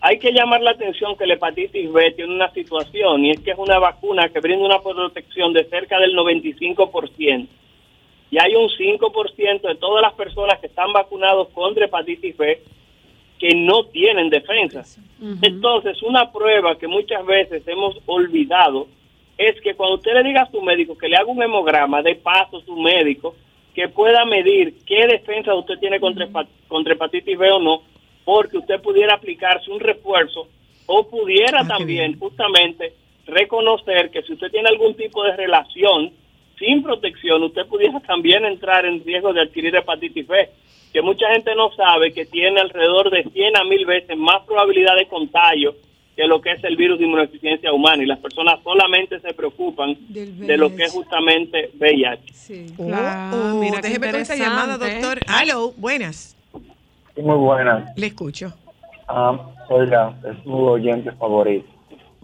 Hay 0.00 0.18
que 0.18 0.32
llamar 0.32 0.60
la 0.60 0.72
atención 0.72 1.16
que 1.16 1.26
la 1.26 1.34
hepatitis 1.34 1.90
B 1.90 2.10
tiene 2.10 2.34
una 2.34 2.50
situación 2.50 3.24
y 3.24 3.30
es 3.30 3.40
que 3.40 3.52
es 3.52 3.58
una 3.58 3.78
vacuna 3.78 4.28
que 4.28 4.40
brinda 4.40 4.66
una 4.66 4.80
protección 4.80 5.52
de 5.52 5.64
cerca 5.64 6.00
del 6.00 6.16
95%. 6.16 7.46
Y 8.32 8.38
hay 8.38 8.54
un 8.56 8.68
5% 8.68 9.60
de 9.60 9.74
todas 9.76 10.02
las 10.02 10.14
personas 10.14 10.58
que 10.58 10.66
están 10.66 10.92
vacunados 10.92 11.48
contra 11.50 11.84
hepatitis 11.84 12.36
B 12.36 12.60
que 13.38 13.54
no 13.54 13.84
tienen 13.86 14.28
defensa. 14.28 14.84
Entonces, 15.42 16.02
una 16.02 16.32
prueba 16.32 16.76
que 16.76 16.88
muchas 16.88 17.24
veces 17.24 17.62
hemos 17.68 17.96
olvidado 18.06 18.88
es 19.38 19.60
que 19.60 19.74
cuando 19.74 19.96
usted 19.96 20.14
le 20.14 20.24
diga 20.24 20.42
a 20.42 20.50
su 20.50 20.60
médico 20.60 20.98
que 20.98 21.08
le 21.08 21.16
haga 21.16 21.26
un 21.26 21.42
hemograma, 21.42 22.02
de 22.02 22.16
paso 22.16 22.60
su 22.62 22.76
médico, 22.76 23.36
que 23.74 23.88
pueda 23.88 24.24
medir 24.24 24.74
qué 24.86 25.06
defensa 25.06 25.54
usted 25.54 25.78
tiene 25.78 26.00
contra, 26.00 26.28
contra 26.68 26.94
hepatitis 26.94 27.38
B 27.38 27.50
o 27.50 27.58
no, 27.58 27.82
porque 28.24 28.58
usted 28.58 28.80
pudiera 28.80 29.14
aplicarse 29.14 29.70
un 29.70 29.80
refuerzo 29.80 30.48
o 30.86 31.08
pudiera 31.08 31.66
también 31.66 32.18
justamente 32.18 32.94
reconocer 33.26 34.10
que 34.10 34.22
si 34.22 34.34
usted 34.34 34.50
tiene 34.50 34.68
algún 34.68 34.94
tipo 34.94 35.22
de 35.24 35.36
relación 35.36 36.12
sin 36.58 36.82
protección, 36.82 37.42
usted 37.42 37.66
pudiera 37.66 37.98
también 38.00 38.44
entrar 38.44 38.84
en 38.84 39.04
riesgo 39.04 39.32
de 39.32 39.42
adquirir 39.42 39.74
hepatitis 39.74 40.26
B, 40.26 40.48
que 40.92 41.02
mucha 41.02 41.32
gente 41.32 41.54
no 41.54 41.72
sabe 41.72 42.12
que 42.12 42.26
tiene 42.26 42.60
alrededor 42.60 43.10
de 43.10 43.24
100 43.24 43.56
a 43.56 43.64
1000 43.64 43.86
veces 43.86 44.16
más 44.16 44.42
probabilidad 44.46 44.96
de 44.96 45.08
contagio 45.08 45.74
que 46.16 46.26
lo 46.26 46.40
que 46.42 46.52
es 46.52 46.62
el 46.64 46.76
virus 46.76 46.98
de 46.98 47.04
inmunodeficiencia 47.06 47.72
humana 47.72 48.02
y 48.02 48.06
las 48.06 48.18
personas 48.18 48.60
solamente 48.62 49.18
se 49.20 49.32
preocupan 49.34 49.96
de 50.08 50.56
lo 50.58 50.74
que 50.74 50.84
es 50.84 50.92
justamente 50.92 51.70
VIH. 51.78 52.74
Oh, 52.78 53.58
mira 53.60 53.80
qué 53.80 53.88
déjeme 53.88 54.10
con 54.10 54.20
esta 54.20 54.36
llamada, 54.36 54.76
doctor. 54.78 55.20
Aló, 55.26 55.72
buenas. 55.76 56.36
Sí, 57.14 57.22
muy 57.22 57.36
buena. 57.36 57.92
Le 57.96 58.06
escucho. 58.06 58.52
Ah, 59.08 59.38
soy 59.68 59.86
la, 59.88 60.14
es 60.30 60.42
su 60.44 60.52
oyente 60.52 61.12
favorito. 61.12 61.66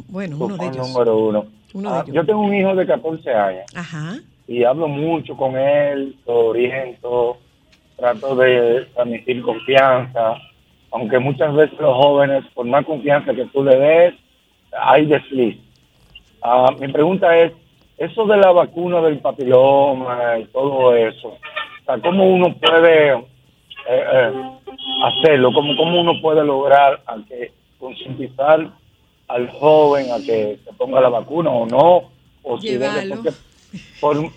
Bueno, 0.08 0.36
uno 0.38 0.56
de 0.56 0.66
ellos. 0.66 0.88
número 0.88 1.16
uno. 1.16 1.46
Uno 1.74 1.90
de 1.92 1.96
Ah, 1.98 2.02
ellos. 2.04 2.14
yo 2.14 2.26
tengo 2.26 2.40
un 2.40 2.54
hijo 2.54 2.74
de 2.74 2.86
14 2.86 3.30
años 3.30 3.64
Ajá. 3.74 4.18
y 4.46 4.64
hablo 4.64 4.88
mucho 4.88 5.36
con 5.36 5.56
él, 5.56 6.16
lo 6.26 6.46
oriento, 6.48 7.36
trato 7.96 8.36
de 8.36 8.86
transmitir 8.94 9.42
confianza, 9.42 10.34
aunque 10.90 11.18
muchas 11.18 11.54
veces 11.54 11.78
los 11.78 11.94
jóvenes, 11.96 12.44
por 12.54 12.66
más 12.66 12.84
confianza 12.84 13.34
que 13.34 13.44
tú 13.46 13.62
le 13.64 13.76
des, 13.76 14.14
hay 14.72 15.06
desliz. 15.06 15.56
Ah, 16.42 16.70
mi 16.78 16.88
pregunta 16.92 17.36
es, 17.38 17.52
eso 17.98 18.26
de 18.26 18.36
la 18.36 18.52
vacuna 18.52 19.00
del 19.00 19.18
papiloma 19.18 20.38
y 20.38 20.44
todo 20.46 20.94
eso, 20.94 21.28
o 21.28 21.84
sea, 21.84 21.98
¿cómo 22.00 22.24
uno 22.32 22.54
puede 22.54 23.12
eh, 23.12 23.20
eh, 23.88 24.32
hacerlo? 25.04 25.52
¿Cómo, 25.52 25.76
¿Cómo 25.76 26.00
uno 26.00 26.12
puede 26.22 26.44
lograr 26.44 27.02
a 27.06 27.16
que 27.28 27.52
concientizar 27.78 28.70
al 29.26 29.50
joven 29.50 30.10
a 30.12 30.18
que 30.18 30.58
se 30.64 30.72
ponga 30.74 31.00
la 31.00 31.08
vacuna 31.08 31.50
o 31.50 31.66
no? 31.66 32.10
O 32.42 32.60
si 32.60 32.76
debe, 32.76 33.08
porque 33.14 33.30
por- 34.00 34.30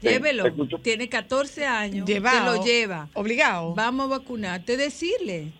Llévelo. 0.00 0.44
Tiene 0.82 1.08
14 1.08 1.64
años. 1.64 2.06
Llevado. 2.08 2.52
Te 2.52 2.58
lo 2.58 2.64
lleva. 2.64 3.08
Obligado. 3.14 3.74
Vamos 3.74 4.06
a 4.06 4.18
vacunarte, 4.18 4.76
decirle. 4.76 5.52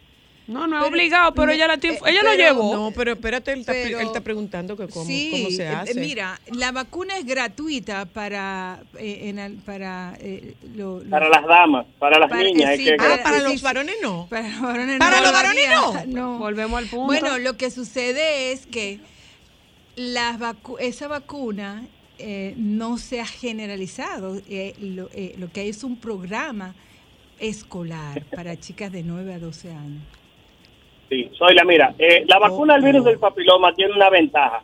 No, 0.52 0.66
no 0.66 0.82
es 0.82 0.88
obligado, 0.88 1.32
pero 1.34 1.50
ella 1.52 1.66
la 1.66 1.78
tiene- 1.78 1.98
ella 2.06 2.22
lo 2.22 2.34
llevó. 2.34 2.74
No, 2.74 2.92
pero 2.94 3.12
espérate, 3.12 3.52
él 3.52 3.60
está, 3.60 3.72
Pero- 3.72 3.98
él 4.00 4.06
está 4.06 4.20
preguntando 4.20 4.76
que 4.76 4.86
cómo, 4.88 5.04
sí, 5.06 5.28
cómo 5.32 5.50
se 5.50 5.62
eh, 5.64 5.68
hace. 5.68 5.94
mira, 6.00 6.40
la 6.52 6.72
vacuna 6.72 7.16
es 7.18 7.24
gratuita 7.26 8.04
para 8.04 8.82
eh, 8.98 9.28
en 9.28 9.38
al- 9.38 9.54
para 9.56 10.16
eh, 10.20 10.54
lo- 10.76 11.02
lo- 11.02 11.10
Para 11.10 11.28
las 11.28 11.46
damas, 11.46 11.86
para 11.98 12.18
las 12.18 12.28
Para- 12.30 12.42
niñas. 12.42 12.70
eh, 12.70 12.74
es 12.74 12.78
sí, 12.80 12.84
que- 12.86 12.96
para- 12.96 13.14
Ah, 13.14 13.20
para 13.22 13.36
sí, 13.38 13.42
los 13.44 13.52
sí. 13.54 13.60
varones 13.62 13.94
no. 14.02 14.26
Para 14.30 14.48
los 14.48 14.60
varones 14.60 14.98
Para 14.98 15.16
no. 15.16 15.22
los 15.22 15.32
varones 15.32 15.64
todavía 15.74 16.06
no. 16.06 16.38
Volvemos 16.38 16.78
al 16.78 16.86
punto. 16.88 17.06
Bueno, 17.06 17.38
lo 17.38 17.56
que 17.56 17.70
sucede 17.70 18.52
es 18.52 18.66
que 18.66 19.00
las 19.96 20.38
vacu- 20.38 20.76
esa 20.80 21.08
vacuna 21.08 21.86
eh, 22.18 22.54
no 22.56 22.98
se 22.98 23.20
ha 23.20 23.26
generalizado. 23.26 24.40
Eh, 24.48 24.74
lo, 24.78 25.08
eh, 25.12 25.34
lo 25.38 25.50
que 25.50 25.60
hay 25.60 25.70
es 25.70 25.82
un 25.82 25.96
programa 25.96 26.74
escolar 27.40 28.24
para 28.34 28.58
chicas 28.60 28.92
de 28.92 29.02
9 29.02 29.34
a 29.34 29.38
12 29.40 29.70
años. 29.72 30.02
Sí, 31.08 31.30
soy 31.36 31.54
la 31.54 31.64
mira, 31.64 31.94
eh, 31.98 32.24
la 32.26 32.38
vacuna 32.38 32.74
del 32.74 32.84
virus 32.84 33.04
del 33.04 33.18
papiloma 33.18 33.74
tiene 33.74 33.92
una 33.92 34.08
ventaja 34.08 34.62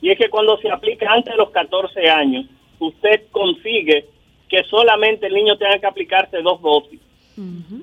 y 0.00 0.10
es 0.10 0.18
que 0.18 0.30
cuando 0.30 0.56
se 0.58 0.70
aplica 0.70 1.12
antes 1.12 1.32
de 1.32 1.38
los 1.38 1.50
14 1.50 2.08
años, 2.08 2.46
usted 2.78 3.24
consigue 3.30 4.06
que 4.48 4.62
solamente 4.64 5.26
el 5.26 5.34
niño 5.34 5.56
tenga 5.56 5.78
que 5.78 5.86
aplicarse 5.86 6.40
dos 6.40 6.60
dosis. 6.62 7.00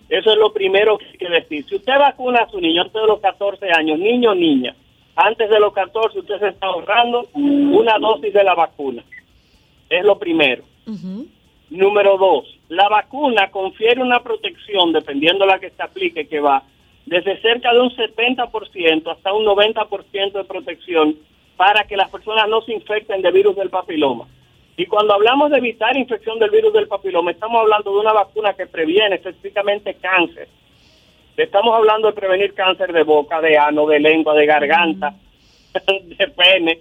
Eso 0.10 0.32
es 0.32 0.38
lo 0.38 0.52
primero 0.52 0.98
que 0.98 1.06
hay 1.06 1.18
que 1.18 1.30
decir. 1.30 1.65
Si 1.68 1.76
usted 1.76 1.98
vacuna 1.98 2.41
a 2.41 2.49
su 2.49 2.60
niño 2.60 2.82
antes 2.82 3.02
de 3.02 3.07
los 3.07 3.19
14 3.22 3.72
años, 3.72 3.98
niño 3.99 4.32
o 4.32 4.36
niña, 4.36 4.76
antes 5.15 5.49
de 5.49 5.60
los 5.60 5.73
14 5.73 6.19
usted 6.19 6.40
se 6.40 6.49
está 6.49 6.68
ahorrando 6.68 7.26
una 7.34 7.98
dosis 7.99 8.34
de 8.34 8.44
la 8.44 8.53
vacuna. 8.53 9.03
Es 9.90 10.03
lo 10.03 10.18
primero. 10.19 10.64
Número 11.69 12.18
dos, 12.18 12.60
la 12.69 12.90
vacuna 12.90 13.49
confiere 13.49 14.02
una 14.02 14.22
protección, 14.22 14.91
dependiendo 14.91 15.45
de 15.45 15.52
la 15.52 15.60
que 15.60 15.69
se 15.69 15.82
aplique, 15.82 16.27
que 16.27 16.40
va 16.40 16.64
desde 17.06 17.40
cerca 17.41 17.73
de 17.73 17.82
un 17.82 17.90
70% 17.91 19.11
hasta 19.11 19.34
un 19.34 19.45
90% 19.45 20.32
de 20.32 20.44
protección 20.44 21.15
para 21.56 21.86
que 21.86 21.95
las 21.95 22.10
personas 22.10 22.49
no 22.49 22.61
se 22.61 22.73
infecten 22.73 23.22
de 23.22 23.32
virus 23.32 23.56
del 23.56 23.69
papiloma. 23.69 24.27
Y 24.77 24.86
cuando 24.88 25.14
hablamos 25.14 25.52
de 25.52 25.57
evitar 25.57 25.95
infección 25.95 26.38
del 26.40 26.49
virus 26.49 26.73
del 26.73 26.88
papiloma, 26.88 27.32
estamos 27.32 27.61
hablando 27.61 27.94
de 27.94 27.99
una 27.99 28.11
vacuna 28.11 28.53
que 28.53 28.68
previene 28.68 29.15
específicamente 29.15 29.94
cáncer. 29.95 30.49
Estamos 31.38 31.76
hablando 31.76 32.07
de 32.07 32.14
prevenir 32.14 32.53
cáncer 32.53 32.91
de 32.91 33.03
boca, 33.03 33.40
de 33.40 33.57
ano, 33.57 33.86
de 33.88 33.99
lengua, 33.99 34.34
de 34.34 34.45
garganta, 34.45 35.14
de 35.73 36.27
pene, 36.27 36.80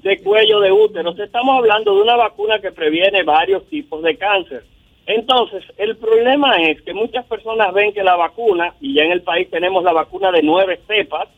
de 0.00 0.22
cuello, 0.22 0.60
de 0.60 0.72
útero. 0.72 1.10
Estamos 1.10 1.58
hablando 1.58 1.94
de 1.94 2.02
una 2.02 2.16
vacuna 2.16 2.60
que 2.60 2.72
previene 2.72 3.22
varios 3.22 3.66
tipos 3.66 4.02
de 4.02 4.16
cáncer. 4.16 4.64
Entonces, 5.06 5.62
el 5.76 5.96
problema 5.96 6.56
es 6.56 6.82
que 6.82 6.92
muchas 6.92 7.24
personas 7.26 7.72
ven 7.72 7.92
que 7.92 8.02
la 8.02 8.16
vacuna, 8.16 8.74
y 8.80 8.94
ya 8.94 9.04
en 9.04 9.12
el 9.12 9.22
país 9.22 9.48
tenemos 9.50 9.84
la 9.84 9.92
vacuna 9.92 10.32
de 10.32 10.42
nueve 10.42 10.80
cepas, 10.86 11.28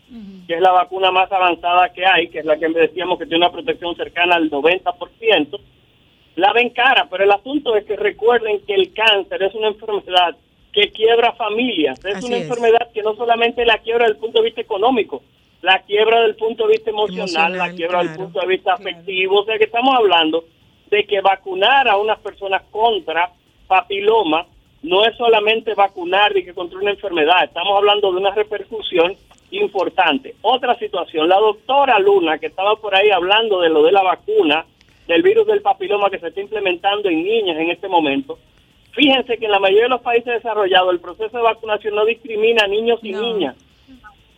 que 0.46 0.54
es 0.54 0.60
la 0.60 0.72
vacuna 0.72 1.10
más 1.10 1.30
avanzada 1.30 1.92
que 1.92 2.06
hay, 2.06 2.28
que 2.28 2.38
es 2.38 2.46
la 2.46 2.56
que 2.58 2.68
decíamos 2.68 3.18
que 3.18 3.26
tiene 3.26 3.44
una 3.44 3.52
protección 3.52 3.94
cercana 3.94 4.36
al 4.36 4.50
90%, 4.50 5.60
la 6.36 6.52
ven 6.54 6.70
cara, 6.70 7.08
pero 7.10 7.24
el 7.24 7.30
asunto 7.30 7.76
es 7.76 7.84
que 7.84 7.96
recuerden 7.96 8.60
que 8.66 8.74
el 8.74 8.94
cáncer 8.94 9.42
es 9.42 9.54
una 9.54 9.68
enfermedad 9.68 10.36
que 10.72 10.90
quiebra 10.92 11.32
familias, 11.32 12.02
es 12.04 12.16
Así 12.16 12.26
una 12.26 12.36
es. 12.36 12.42
enfermedad 12.44 12.90
que 12.94 13.02
no 13.02 13.16
solamente 13.16 13.66
la 13.66 13.78
quiebra 13.78 14.04
desde 14.06 14.14
el 14.14 14.20
punto 14.20 14.38
de 14.38 14.44
vista 14.46 14.60
económico, 14.62 15.22
la 15.60 15.80
quiebra 15.80 16.22
del 16.22 16.36
punto 16.36 16.66
de 16.66 16.72
vista 16.72 16.90
emocional, 16.90 17.58
la 17.58 17.72
quiebra 17.72 17.98
del 17.98 18.08
claro, 18.08 18.22
punto 18.22 18.40
de 18.40 18.46
vista 18.46 18.74
afectivo. 18.74 19.40
O 19.40 19.44
sea 19.44 19.58
que 19.58 19.64
estamos 19.64 19.94
hablando 19.94 20.44
de 20.88 21.04
que 21.04 21.20
vacunar 21.20 21.88
a 21.88 21.96
unas 21.96 22.18
personas 22.20 22.62
contra 22.70 23.32
papiloma 23.68 24.46
no 24.82 25.04
es 25.04 25.16
solamente 25.16 25.74
vacunar 25.74 26.36
y 26.36 26.44
que 26.44 26.54
contra 26.54 26.78
una 26.78 26.90
enfermedad, 26.90 27.44
estamos 27.44 27.76
hablando 27.76 28.10
de 28.10 28.18
una 28.18 28.30
repercusión 28.34 29.14
importante. 29.50 30.34
Otra 30.42 30.76
situación, 30.78 31.28
la 31.28 31.38
doctora 31.38 31.98
Luna, 31.98 32.38
que 32.38 32.46
estaba 32.46 32.76
por 32.76 32.94
ahí 32.94 33.10
hablando 33.10 33.60
de 33.60 33.70
lo 33.70 33.82
de 33.82 33.92
la 33.92 34.02
vacuna, 34.02 34.64
del 35.06 35.22
virus 35.22 35.46
del 35.46 35.62
papiloma 35.62 36.10
que 36.10 36.18
se 36.18 36.28
está 36.28 36.40
implementando 36.40 37.08
en 37.08 37.24
niñas 37.24 37.56
en 37.58 37.70
este 37.70 37.88
momento, 37.88 38.38
fíjense 38.92 39.38
que 39.38 39.46
en 39.46 39.52
la 39.52 39.60
mayoría 39.60 39.84
de 39.84 39.90
los 39.90 40.02
países 40.02 40.34
desarrollados 40.34 40.92
el 40.92 41.00
proceso 41.00 41.36
de 41.36 41.42
vacunación 41.42 41.94
no 41.94 42.04
discrimina 42.04 42.64
a 42.64 42.68
niños 42.68 43.00
y 43.02 43.12
niñas. 43.12 43.56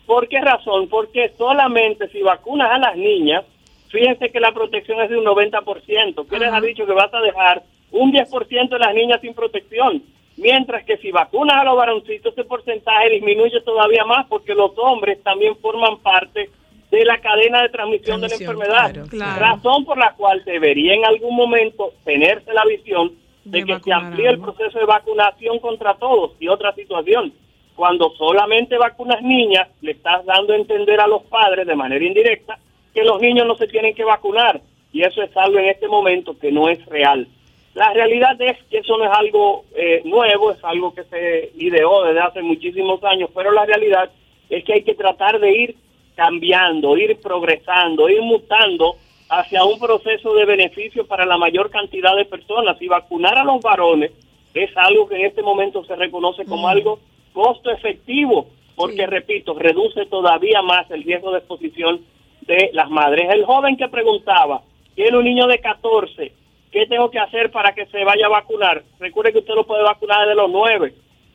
¿Por 0.07 0.29
qué 0.29 0.41
razón? 0.41 0.89
Porque 0.89 1.33
solamente 1.37 2.09
si 2.09 2.23
vacunas 2.23 2.71
a 2.71 2.79
las 2.79 2.97
niñas, 2.97 3.45
fíjense 3.89 4.31
que 4.31 4.41
la 4.41 4.53
protección 4.53 5.01
es 5.01 5.11
de 5.11 5.17
un 5.17 5.25
90%. 5.25 6.27
¿Qué 6.29 6.39
les 6.39 6.53
ha 6.53 6.61
dicho 6.61 6.87
que 6.87 6.93
vas 6.93 7.13
a 7.13 7.21
dejar 7.21 7.63
un 7.93 8.13
10% 8.13 8.69
de 8.69 8.79
las 8.79 8.95
niñas 8.95 9.21
sin 9.21 9.35
protección? 9.35 10.03
Mientras 10.37 10.85
que 10.85 10.97
si 10.99 11.11
vacunas 11.11 11.57
a 11.57 11.65
los 11.65 11.77
varoncitos, 11.77 12.33
ese 12.33 12.45
porcentaje 12.45 13.11
disminuye 13.11 13.61
todavía 13.61 14.05
más 14.05 14.27
porque 14.27 14.55
los 14.55 14.73
hombres 14.79 15.23
también 15.23 15.57
forman 15.57 15.99
parte 15.99 16.51
de 16.91 17.05
la 17.05 17.19
cadena 17.19 17.63
de 17.63 17.69
transmisión, 17.69 18.21
de 18.21 18.29
la 18.29 18.35
enfermedad. 18.35 18.93
claro, 18.93 19.09
claro. 19.09 19.41
Razón 19.41 19.85
por 19.85 19.99
la 19.99 20.13
cual 20.15 20.43
debería 20.45 20.95
en 20.95 21.05
algún 21.05 21.37
momento 21.37 21.93
tenerse 22.05 22.53
la 22.53 22.65
visión 22.65 23.13
de, 23.45 23.65
que 23.65 23.79
se 23.81 23.93
amplíe 23.93 24.29
el 24.29 24.41
proceso 24.41 24.79
de 24.79 24.85
vacunación 24.85 25.59
contra 25.59 25.95
todos. 25.95 26.33
Y 26.41 26.49
otra 26.49 26.75
situación, 26.75 27.33
cuando 27.77 28.11
solamente 28.17 28.77
vacunas 28.77 29.23
niñas, 29.23 29.69
le 29.81 29.93
estás 29.93 30.25
dando 30.25 30.53
a 30.53 30.57
entender 30.57 31.01
a 31.01 31.07
los 31.07 31.23
padres 31.25 31.67
de 31.67 31.77
manera 31.77 32.05
indirecta 32.05 32.59
que 32.93 33.05
los 33.05 33.21
niños 33.21 33.47
no 33.47 33.55
se 33.57 33.69
tienen 33.69 33.95
que 33.95 34.05
vacunar. 34.05 34.61
Y 34.93 35.03
eso 35.03 35.23
es 35.23 35.37
algo 35.37 35.59
en 35.59 35.67
este 35.67 35.87
momento 35.87 36.37
que 36.39 36.51
no 36.51 36.69
es 36.69 36.85
real. 36.87 37.29
La 37.75 37.93
realidad 37.93 38.41
es 38.41 38.59
que 38.65 38.79
eso 38.79 38.97
no 38.99 39.05
es 39.05 39.13
algo 39.13 39.65
eh, 39.75 40.03
nuevo, 40.05 40.51
es 40.51 40.63
algo 40.65 40.93
que 40.93 41.05
se 41.05 41.53
ideó 41.57 42.05
desde 42.05 42.21
hace 42.21 42.43
muchísimos 42.43 43.03
años, 43.05 43.31
pero 43.35 43.53
la 43.53 43.65
realidad 43.65 44.11
es 44.49 44.65
que 44.65 44.73
hay 44.73 44.83
que 44.83 44.95
tratar 44.95 45.39
de 45.39 45.53
ir 45.53 45.77
cambiando, 46.17 46.97
ir 46.97 47.19
progresando, 47.21 48.09
ir 48.09 48.21
mutando 48.23 48.97
hacia 49.29 49.65
un 49.65 49.79
proceso 49.79 50.35
de 50.35 50.45
beneficio 50.45 51.07
para 51.07 51.25
la 51.25 51.39
mayor 51.39 51.71
cantidad 51.71 52.17
de 52.17 52.25
personas. 52.25 52.77
Y 52.83 52.89
vacunar 52.89 53.39
a 53.39 53.45
los 53.45 53.63
varones 53.63 54.11
es 54.53 54.71
algo 54.77 55.09
que 55.09 55.17
en 55.17 55.27
este 55.27 55.43
momento 55.43 55.85
se 55.85 55.95
reconoce 55.95 56.45
como 56.45 56.69
algo 56.69 56.99
costo 57.33 57.71
efectivo, 57.71 58.49
porque, 58.75 59.07
repito, 59.07 59.55
reduce 59.55 60.07
todavía 60.07 60.63
más 60.63 60.91
el 60.91 61.05
riesgo 61.05 61.31
de 61.31 61.39
exposición 61.39 62.01
de 62.41 62.71
las 62.73 62.91
madres. 62.91 63.31
El 63.31 63.45
joven 63.45 63.77
que 63.77 63.89
preguntaba, 63.89 64.63
tiene 64.95 65.17
un 65.17 65.25
niño 65.25 65.47
de 65.47 65.61
14, 65.61 66.33
¿qué 66.71 66.87
tengo 66.87 67.11
que 67.11 67.19
hacer 67.19 67.51
para 67.51 67.73
que 67.73 67.87
se 67.87 68.05
vaya 68.05 68.27
a 68.27 68.31
vacunar? 68.31 68.83
Recuerde 68.99 69.33
que 69.33 69.39
usted 69.39 69.55
lo 69.55 69.67
puede 69.67 69.83
vacunar 69.83 70.21
desde 70.21 70.35
los 70.35 70.51
9. 70.51 70.95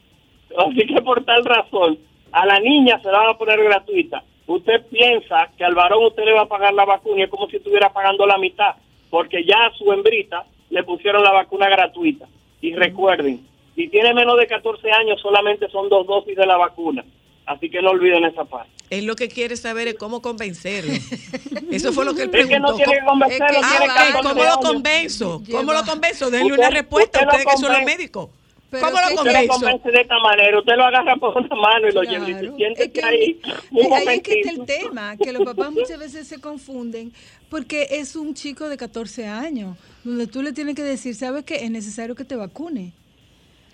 Así 0.57 0.85
que 0.87 1.01
por 1.01 1.23
tal 1.23 1.43
razón, 1.45 1.97
a 2.31 2.45
la 2.45 2.59
niña 2.59 2.99
se 3.01 3.11
la 3.11 3.19
van 3.19 3.29
a 3.29 3.37
poner 3.37 3.63
gratuita. 3.63 4.23
Usted 4.47 4.85
piensa 4.87 5.49
que 5.57 5.65
al 5.65 5.73
varón 5.73 6.05
usted 6.05 6.23
le 6.23 6.33
va 6.33 6.41
a 6.41 6.47
pagar 6.47 6.73
la 6.73 6.85
vacuna 6.85 7.19
y 7.19 7.23
es 7.23 7.29
como 7.29 7.47
si 7.47 7.57
estuviera 7.57 7.91
pagando 7.91 8.27
la 8.27 8.37
mitad, 8.37 8.75
porque 9.09 9.43
ya 9.43 9.65
a 9.65 9.73
su 9.73 9.91
hembrita 9.91 10.45
le 10.69 10.83
pusieron 10.83 11.23
la 11.23 11.31
vacuna 11.31 11.67
gratuita. 11.67 12.27
Y 12.61 12.73
recuerden, 12.75 13.45
si 13.75 13.87
tiene 13.89 14.13
menos 14.13 14.37
de 14.37 14.47
14 14.47 14.91
años 14.91 15.19
solamente 15.19 15.67
son 15.69 15.89
dos 15.89 16.05
dosis 16.05 16.35
de 16.35 16.45
la 16.45 16.57
vacuna. 16.57 17.03
Así 17.45 17.69
que 17.69 17.81
no 17.81 17.91
olviden 17.91 18.25
esa 18.25 18.43
parte. 18.45 18.71
Él 18.89 19.05
lo 19.05 19.15
que 19.15 19.27
quiere 19.29 19.55
saber 19.57 19.87
es 19.87 19.95
cómo 19.95 20.21
convencerlo. 20.21 20.93
Eso 21.71 21.91
fue 21.93 22.05
lo 22.05 22.13
que 22.15 22.23
él 22.23 22.31
Es 22.33 22.47
que 22.47 22.59
no 22.59 22.67
preguntó. 22.67 22.75
tiene 22.75 22.93
que 22.99 23.05
convencerlo, 23.05 23.59
Ah, 23.63 23.69
tiene 23.77 23.85
ok, 23.85 23.97
14 23.97 24.21
¿Cómo 24.29 24.43
lo 24.43 24.57
convenzo? 24.59 25.43
¿Cómo 25.51 25.73
lo 25.73 25.83
convenzo? 25.85 26.29
Denle 26.31 26.51
Usted- 26.51 26.59
una 26.59 26.69
respuesta. 26.69 27.19
usted 27.19 27.25
lo 27.25 27.31
Ustedes 27.31 27.45
que 27.45 27.51
son 27.61 27.69
los 27.69 27.77
convence. 27.79 27.97
médicos. 27.97 28.29
Pero 28.71 28.85
¿Cómo 28.87 28.97
lo 28.99 29.07
usted 29.21 29.41
lo 29.41 29.47
convence 29.53 29.91
de 29.91 30.01
esta 30.01 30.19
manera, 30.19 30.59
usted 30.59 30.73
lo 30.75 30.85
agarra 30.85 31.15
por 31.17 31.37
una 31.37 31.55
mano 31.55 31.87
y 31.87 31.91
lo 31.93 32.01
lleva 32.03 32.29
y 32.29 32.33
dice, 32.33 32.51
siéntese 32.57 33.05
ahí 33.05 33.39
un 33.71 33.79
Eh, 33.85 33.89
Ahí 33.95 34.17
es 34.17 34.23
que 34.23 34.39
está 34.41 34.51
el 34.51 34.65
tema, 34.65 35.17
que 35.17 35.31
los 35.31 35.43
papás 35.45 35.71
muchas 35.71 35.99
veces 35.99 36.27
se 36.27 36.41
confunden 36.41 37.13
porque 37.49 37.87
es 37.91 38.15
un 38.15 38.33
chico 38.33 38.67
de 38.67 38.75
14 38.75 39.27
años, 39.27 39.77
donde 40.03 40.25
tú 40.27 40.41
le 40.41 40.51
tienes 40.51 40.75
que 40.75 40.81
decir, 40.83 41.15
¿sabes 41.15 41.43
qué? 41.45 41.63
Es 41.63 41.71
necesario 41.71 42.15
que 42.15 42.25
te 42.25 42.35
vacune. 42.35 42.91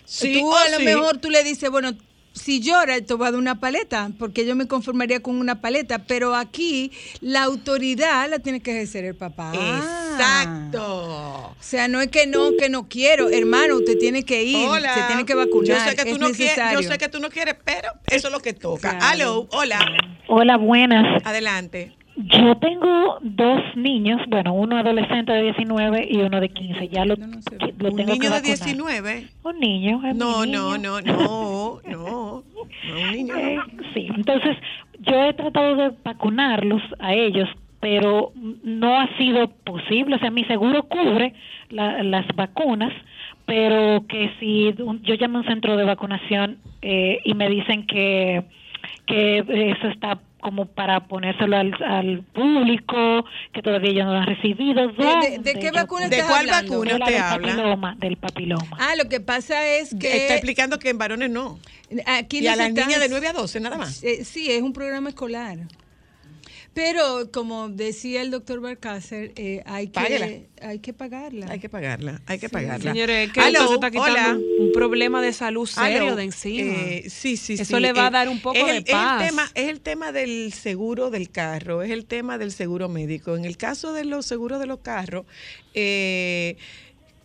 Sí, 0.04 0.34
tú 0.40 0.48
oh, 0.50 0.56
a 0.56 0.68
lo 0.68 0.76
sí. 0.78 0.84
mejor 0.84 1.18
tú 1.18 1.30
le 1.30 1.42
dices, 1.42 1.70
bueno, 1.70 1.92
si 2.32 2.60
llora, 2.60 3.00
te 3.00 3.14
va 3.14 3.28
a 3.28 3.30
dar 3.30 3.38
una 3.38 3.60
paleta, 3.60 4.10
porque 4.18 4.46
yo 4.46 4.56
me 4.56 4.66
conformaría 4.66 5.20
con 5.20 5.36
una 5.36 5.60
paleta, 5.60 6.00
pero 6.00 6.34
aquí 6.34 6.90
la 7.20 7.42
autoridad 7.42 8.28
la 8.28 8.38
tiene 8.38 8.60
que 8.60 8.72
ejercer 8.72 9.04
el 9.04 9.14
papá. 9.14 9.52
Exacto. 9.54 10.82
O 10.82 11.56
sea, 11.60 11.88
no 11.88 12.00
es 12.00 12.08
que 12.08 12.26
no, 12.26 12.50
que 12.58 12.68
no 12.68 12.88
quiero, 12.88 13.28
hermano, 13.28 13.76
usted 13.76 13.98
tiene 13.98 14.24
que 14.24 14.42
ir, 14.44 14.66
Hola. 14.68 14.94
se 14.94 15.02
tiene 15.04 15.24
que 15.24 15.34
vacunar. 15.34 15.78
Yo 15.78 15.90
sé 15.90 15.96
que 15.96 16.04
tú 16.04 16.14
es 16.14 16.18
no 16.18 16.26
quieres, 16.26 16.56
necesario. 16.56 16.80
yo 16.80 16.88
sé 16.88 16.98
que 16.98 17.08
tú 17.08 17.20
no 17.20 17.30
quieres, 17.30 17.56
pero 17.64 17.92
eso 18.06 18.28
es 18.28 18.32
lo 18.32 18.40
que 18.40 18.52
toca. 18.52 18.90
Claro. 18.90 19.06
Aló, 19.06 19.48
hola. 19.52 19.80
Hola, 20.28 20.56
buenas. 20.56 21.22
Adelante. 21.24 21.94
Yo 22.14 22.54
tengo 22.56 23.18
dos 23.22 23.60
niños, 23.74 24.20
bueno, 24.28 24.52
uno 24.52 24.76
adolescente 24.76 25.32
de 25.32 25.42
19 25.44 26.06
y 26.10 26.18
uno 26.18 26.40
de 26.40 26.48
15. 26.50 26.88
Ya 26.88 27.04
lo, 27.06 27.14
lo 27.16 27.24
Un 27.24 27.40
tengo 27.80 27.96
que 27.96 28.04
niño 28.04 28.22
de 28.24 28.28
vacunar. 28.28 28.42
19. 28.42 29.24
Un 29.44 29.58
niño. 29.60 30.00
es 30.06 30.14
No, 30.16 30.44
niño. 30.44 30.76
no, 30.78 30.78
no, 30.78 31.00
no, 31.00 31.80
no. 31.86 31.90
No, 31.90 32.44
un 33.04 33.12
niño. 33.12 33.34
Eh, 33.36 33.58
sí, 33.94 34.08
entonces 34.14 34.56
yo 35.00 35.24
he 35.24 35.32
tratado 35.32 35.74
de 35.74 35.92
vacunarlos 36.04 36.82
a 36.98 37.14
ellos, 37.14 37.48
pero 37.80 38.32
no 38.62 39.00
ha 39.00 39.08
sido 39.16 39.48
posible. 39.48 40.16
O 40.16 40.18
sea, 40.18 40.30
mi 40.30 40.44
seguro 40.44 40.82
cubre 40.84 41.32
la- 41.70 42.02
las 42.02 42.26
vacunas, 42.36 42.92
pero 43.46 44.06
que 44.06 44.30
si 44.38 44.74
un- 44.82 45.02
yo 45.02 45.14
llamo 45.14 45.38
a 45.38 45.40
un 45.40 45.46
centro 45.46 45.76
de 45.78 45.84
vacunación 45.84 46.58
eh, 46.82 47.20
y 47.24 47.34
me 47.34 47.48
dicen 47.48 47.86
que, 47.86 48.44
que 49.06 49.38
eso 49.72 49.88
está 49.88 50.20
como 50.42 50.66
para 50.66 51.06
ponérselo 51.06 51.56
al, 51.56 51.72
al 51.82 52.22
público, 52.34 53.24
que 53.54 53.62
todavía 53.62 53.92
yo 53.92 54.04
no 54.04 54.12
lo 54.12 54.18
han 54.18 54.26
recibido. 54.26 54.88
¿De, 54.88 55.04
de- 55.30 55.38
de 55.38 55.54
qué 55.58 55.70
vacuna? 55.70 56.08
¿De 56.08 56.16
estás 56.16 56.28
cuál 56.30 56.40
hablando? 56.50 56.72
vacuna 56.72 56.92
De 56.92 56.98
la 56.98 57.04
usted 57.06 57.14
del 57.14 57.22
habla? 57.24 57.48
papiloma, 57.48 57.94
del 57.98 58.16
papiloma. 58.16 58.76
Ah, 58.78 58.94
lo 59.02 59.08
que 59.08 59.20
pasa 59.20 59.64
es 59.66 59.94
que... 59.94 60.16
Está 60.16 60.34
explicando 60.34 60.78
que 60.78 60.90
en 60.90 60.98
varones 60.98 61.30
no. 61.30 61.58
Aquí 62.06 62.40
y 62.40 62.46
a 62.48 62.56
las 62.56 62.72
niñas 62.72 63.00
de 63.00 63.08
9 63.08 63.28
a 63.28 63.32
12 63.32 63.60
nada 63.60 63.78
más. 63.78 64.02
Eh, 64.02 64.24
sí, 64.24 64.50
es 64.50 64.60
un 64.62 64.72
programa 64.72 65.08
escolar. 65.10 65.58
Pero 66.74 67.30
como 67.30 67.68
decía 67.68 68.22
el 68.22 68.30
doctor 68.30 68.60
Barcácer, 68.60 69.32
eh, 69.36 69.62
hay, 69.66 69.88
Páguela. 69.88 70.26
que, 70.26 70.48
hay 70.62 70.78
que 70.78 70.94
pagarla. 70.94 71.46
Hay 71.50 71.58
que 71.60 71.68
pagarla, 71.68 72.22
hay 72.26 72.38
que 72.38 72.48
Sí. 72.48 72.52
pagarla. 72.52 72.92
Señores, 72.92 73.30
que 73.30 73.40
se 73.42 73.48
está 73.50 73.90
quitando 73.90 74.12
hola. 74.12 74.38
un, 74.58 74.72
problema 74.72 75.20
de 75.20 75.34
salud 75.34 75.66
serio 75.66 76.16
de 76.16 76.24
encima. 76.24 76.74
eh, 76.74 77.04
sí, 77.10 77.36
sí, 77.36 77.54
Eso 77.54 77.76
sí, 77.76 77.80
le 77.80 77.92
va 77.92 78.06
a 78.06 78.08
eh, 78.08 78.12
dar 78.12 78.28
un 78.30 78.40
poco 78.40 78.56
es 78.56 78.66
de 78.66 78.76
el, 78.78 78.84
paz. 78.84 79.20
Es 79.20 79.28
el, 79.28 79.28
tema, 79.30 79.50
es 79.54 79.68
el 79.68 79.80
tema 79.80 80.12
del 80.12 80.52
seguro 80.54 81.10
del 81.10 81.30
carro, 81.30 81.82
es 81.82 81.90
el 81.90 82.06
tema 82.06 82.38
del 82.38 82.52
seguro 82.52 82.88
médico. 82.88 83.36
En 83.36 83.44
el 83.44 83.58
caso 83.58 83.92
de 83.92 84.06
los 84.06 84.24
seguros 84.24 84.58
de 84.58 84.66
los 84.66 84.78
carros, 84.80 85.26
eh, 85.74 86.56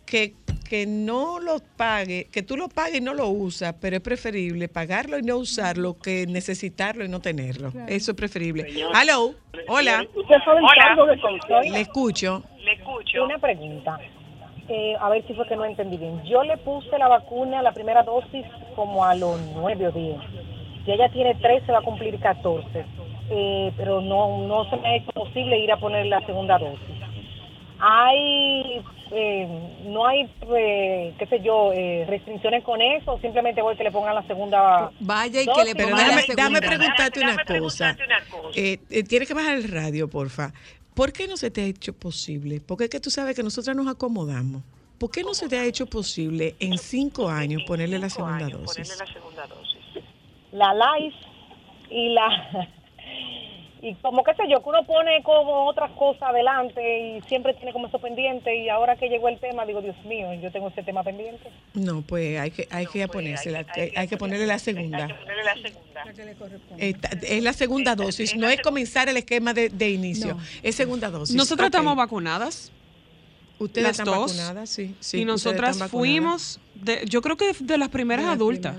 que, 0.08 0.34
que 0.68 0.86
no 0.86 1.38
los 1.38 1.60
pague, 1.76 2.28
que 2.32 2.42
tú 2.42 2.56
lo 2.56 2.68
pagues 2.68 2.96
y 2.96 3.00
no 3.00 3.14
lo 3.14 3.28
usas, 3.28 3.74
pero 3.80 3.96
es 3.96 4.02
preferible 4.02 4.68
pagarlo 4.68 5.18
y 5.18 5.22
no 5.22 5.36
usarlo 5.36 5.98
que 5.98 6.26
necesitarlo 6.26 7.04
y 7.04 7.08
no 7.08 7.20
tenerlo. 7.20 7.70
Eso 7.86 8.12
es 8.12 8.16
preferible. 8.16 8.66
Aló, 8.94 9.34
hola. 9.68 10.06
¿Usted 10.14 10.36
sabe 10.44 10.60
el 10.60 10.82
cargo 10.82 11.06
de 11.06 11.20
control? 11.20 11.64
Le 11.70 11.80
escucho. 11.80 12.42
Le 12.64 12.72
escucho. 12.72 13.24
Una 13.24 13.38
pregunta. 13.38 13.98
Eh, 14.68 14.94
a 15.00 15.08
ver 15.08 15.26
si 15.26 15.32
fue 15.32 15.46
que 15.48 15.56
no 15.56 15.64
entendí 15.64 15.96
bien. 15.96 16.22
Yo 16.24 16.42
le 16.42 16.56
puse 16.58 16.98
la 16.98 17.08
vacuna, 17.08 17.62
la 17.62 17.72
primera 17.72 18.02
dosis, 18.02 18.44
como 18.76 19.02
a 19.04 19.14
los 19.14 19.40
9 19.54 19.88
o 19.88 19.92
10. 19.92 20.16
Si 20.84 20.92
ella 20.92 21.08
tiene 21.10 21.34
13, 21.34 21.72
va 21.72 21.78
a 21.78 21.82
cumplir 21.82 22.18
14. 22.18 22.84
Eh, 23.30 23.72
pero 23.76 24.00
no, 24.00 24.46
no 24.46 24.68
se 24.68 24.76
me 24.76 24.88
ha 24.88 24.96
hecho 24.96 25.10
posible 25.12 25.58
ir 25.58 25.72
a 25.72 25.78
poner 25.78 26.06
la 26.06 26.24
segunda 26.26 26.58
dosis. 26.58 26.98
Hay, 27.80 28.82
eh, 29.12 29.46
no 29.86 30.06
hay, 30.06 30.30
eh, 30.56 31.14
qué 31.18 31.26
sé 31.26 31.40
yo, 31.40 31.72
eh, 31.72 32.04
restricciones 32.08 32.64
con 32.64 32.80
eso, 32.80 33.12
o 33.14 33.20
simplemente 33.20 33.62
voy 33.62 33.76
que 33.76 33.84
le 33.84 33.90
pongan 33.92 34.14
la 34.14 34.26
segunda. 34.26 34.90
Vaya 35.00 35.42
y 35.42 35.46
que 35.46 35.64
le 35.64 35.74
Pero 35.74 35.88
pongan 35.90 36.08
la 36.08 36.16
déjame, 36.16 36.34
déjame 36.36 36.58
segunda. 36.58 36.60
preguntarte 36.60 37.20
una 37.20 37.44
cosa. 37.60 37.96
Eh, 38.54 38.78
eh, 38.90 39.02
tienes 39.04 39.28
que 39.28 39.34
bajar 39.34 39.56
el 39.56 39.68
radio, 39.70 40.08
porfa. 40.08 40.52
¿Por 40.94 41.12
qué 41.12 41.28
no 41.28 41.36
se 41.36 41.50
te 41.50 41.62
ha 41.62 41.64
hecho 41.66 41.92
posible? 41.92 42.60
Porque 42.60 42.84
es 42.84 42.90
que 42.90 43.00
tú 43.00 43.10
sabes 43.10 43.36
que 43.36 43.42
nosotras 43.42 43.76
nos 43.76 43.86
acomodamos. 43.86 44.62
¿Por 44.98 45.10
qué 45.12 45.22
no 45.22 45.32
se 45.32 45.48
te 45.48 45.56
ha 45.56 45.64
hecho 45.64 45.86
posible 45.86 46.56
en 46.58 46.76
cinco 46.76 47.28
años 47.28 47.62
ponerle 47.66 47.98
la 48.00 48.10
segunda 48.10 48.48
dosis? 48.48 48.98
La 50.50 50.74
LIFE 50.74 51.16
y 51.90 52.08
la 52.14 52.68
Y 53.80 53.94
como 53.96 54.24
qué 54.24 54.34
sé 54.34 54.42
yo, 54.50 54.60
que 54.62 54.68
uno 54.70 54.84
pone 54.84 55.22
como 55.22 55.66
otras 55.66 55.90
cosas 55.92 56.22
adelante 56.24 56.80
y 57.18 57.20
siempre 57.28 57.54
tiene 57.54 57.72
como 57.72 57.86
eso 57.86 57.98
pendiente 58.00 58.56
y 58.56 58.68
ahora 58.68 58.96
que 58.96 59.08
llegó 59.08 59.28
el 59.28 59.38
tema 59.38 59.64
digo, 59.66 59.80
Dios 59.80 59.94
mío, 60.04 60.34
yo 60.34 60.50
tengo 60.50 60.68
ese 60.68 60.82
tema 60.82 61.04
pendiente. 61.04 61.48
No, 61.74 62.02
pues 62.02 62.40
hay 62.40 62.50
que, 62.50 62.66
hay 62.70 62.86
que 62.86 63.06
ponerse, 63.06 63.56
hay, 63.56 63.92
hay 63.94 64.08
que 64.08 64.16
ponerle 64.16 64.46
la 64.46 64.58
segunda. 64.58 65.08
Esta- 66.78 67.08
es 67.22 67.42
la 67.42 67.52
segunda 67.52 67.94
dosis, 67.94 68.36
no 68.36 68.48
es 68.48 68.60
comenzar 68.60 69.08
el 69.08 69.16
esquema 69.16 69.52
de, 69.54 69.68
de 69.68 69.90
inicio, 69.90 70.34
No. 70.34 70.40
es 70.62 70.74
segunda 70.74 71.10
dosis. 71.10 71.34
Nosotras 71.36 71.68
Ok. 71.68 71.74
estamos 71.74 71.96
vacunadas. 71.96 72.72
Ustedes 73.60 73.88
las 73.88 73.98
están 73.98 74.06
dos. 74.14 74.36
vacunadas, 74.36 74.70
sí. 74.70 74.94
sí, 75.00 75.20
y 75.20 75.24
nosotras 75.24 75.82
fuimos, 75.90 76.60
de, 76.76 77.04
yo 77.08 77.20
creo 77.22 77.36
que 77.36 77.52
de 77.58 77.76
las 77.78 77.88
primeras 77.88 78.26
adultas. 78.26 78.76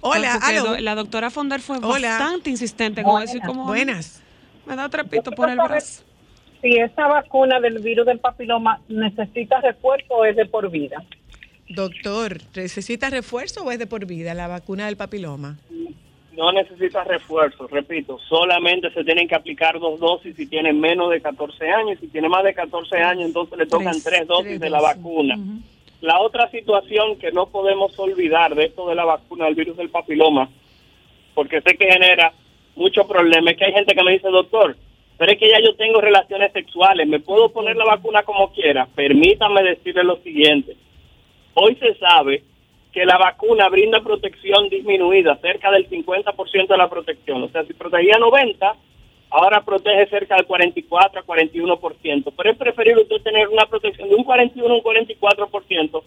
Hola, 0.00 0.38
Porque 0.40 0.56
aló. 0.58 0.64
do- 0.70 0.78
la 0.78 0.94
doctora 0.94 1.30
Fonder 1.30 1.60
fue 1.60 1.76
Hola. 1.82 2.08
bastante 2.18 2.48
insistente 2.50 3.02
con 3.02 3.22
eso 3.22 3.36
y 3.36 3.40
como 3.40 3.66
Buenas. 3.66 4.21
Me 4.66 4.76
da 4.76 4.88
trapito 4.88 5.30
por 5.32 5.48
el 5.50 5.56
brazo. 5.56 6.02
Si 6.60 6.76
esa 6.78 7.08
vacuna 7.08 7.58
del 7.60 7.78
virus 7.80 8.06
del 8.06 8.20
papiloma 8.20 8.80
necesita 8.88 9.60
refuerzo 9.60 10.14
o 10.14 10.24
es 10.24 10.36
de 10.36 10.46
por 10.46 10.70
vida. 10.70 11.02
Doctor, 11.68 12.38
¿necesita 12.54 13.10
refuerzo 13.10 13.64
o 13.64 13.70
es 13.70 13.78
de 13.78 13.86
por 13.86 14.06
vida 14.06 14.34
la 14.34 14.46
vacuna 14.46 14.86
del 14.86 14.96
papiloma? 14.96 15.58
No 16.36 16.50
necesita 16.52 17.04
refuerzo, 17.04 17.66
repito, 17.66 18.18
solamente 18.28 18.90
se 18.92 19.04
tienen 19.04 19.28
que 19.28 19.34
aplicar 19.34 19.78
dos 19.78 20.00
dosis 20.00 20.34
si 20.34 20.46
tienen 20.46 20.80
menos 20.80 21.10
de 21.10 21.20
14 21.20 21.68
años. 21.68 21.98
Si 22.00 22.08
tiene 22.08 22.28
más 22.28 22.42
de 22.44 22.54
14 22.54 22.96
años, 22.96 23.26
entonces 23.26 23.58
le 23.58 23.66
tocan 23.66 23.92
Tres, 23.92 24.04
tres, 24.04 24.26
dosis 24.26 24.46
tres 24.46 24.60
de 24.60 24.70
la 24.70 24.78
dosis. 24.80 24.96
vacuna. 24.96 25.36
La 26.00 26.20
otra 26.20 26.50
situación 26.50 27.18
que 27.18 27.32
no 27.32 27.46
podemos 27.46 27.96
olvidar 27.98 28.54
de 28.54 28.64
esto 28.64 28.88
de 28.88 28.94
la 28.94 29.04
vacuna 29.04 29.44
del 29.44 29.54
virus 29.54 29.76
del 29.76 29.90
papiloma, 29.90 30.48
porque 31.34 31.60
sé 31.60 31.76
que 31.76 31.86
genera 31.86 32.32
muchos 32.74 33.06
problemas, 33.06 33.52
es 33.52 33.58
que 33.58 33.64
hay 33.64 33.72
gente 33.72 33.94
que 33.94 34.02
me 34.02 34.12
dice, 34.12 34.28
doctor, 34.28 34.76
pero 35.18 35.32
es 35.32 35.38
que 35.38 35.50
ya 35.50 35.60
yo 35.60 35.74
tengo 35.76 36.00
relaciones 36.00 36.52
sexuales, 36.52 37.06
¿me 37.06 37.20
puedo 37.20 37.50
poner 37.50 37.76
la 37.76 37.84
vacuna 37.84 38.22
como 38.22 38.52
quiera? 38.52 38.88
Permítame 38.94 39.62
decirle 39.62 40.04
lo 40.04 40.16
siguiente. 40.16 40.76
Hoy 41.54 41.76
se 41.76 41.94
sabe 41.94 42.42
que 42.92 43.04
la 43.04 43.18
vacuna 43.18 43.68
brinda 43.68 44.00
protección 44.00 44.68
disminuida, 44.68 45.36
cerca 45.36 45.70
del 45.70 45.88
50% 45.88 46.68
de 46.68 46.76
la 46.76 46.90
protección. 46.90 47.42
O 47.42 47.48
sea, 47.48 47.64
si 47.64 47.72
protegía 47.72 48.18
90, 48.18 48.74
ahora 49.30 49.62
protege 49.62 50.06
cerca 50.08 50.36
del 50.36 50.46
44 50.46 51.20
a 51.20 51.24
41%. 51.24 52.32
Pero 52.36 52.50
es 52.50 52.56
preferible 52.56 53.02
usted 53.02 53.22
tener 53.22 53.48
una 53.48 53.66
protección 53.66 54.08
de 54.08 54.14
un 54.14 54.24
41 54.24 54.74
un 54.74 54.82
44% 54.82 56.02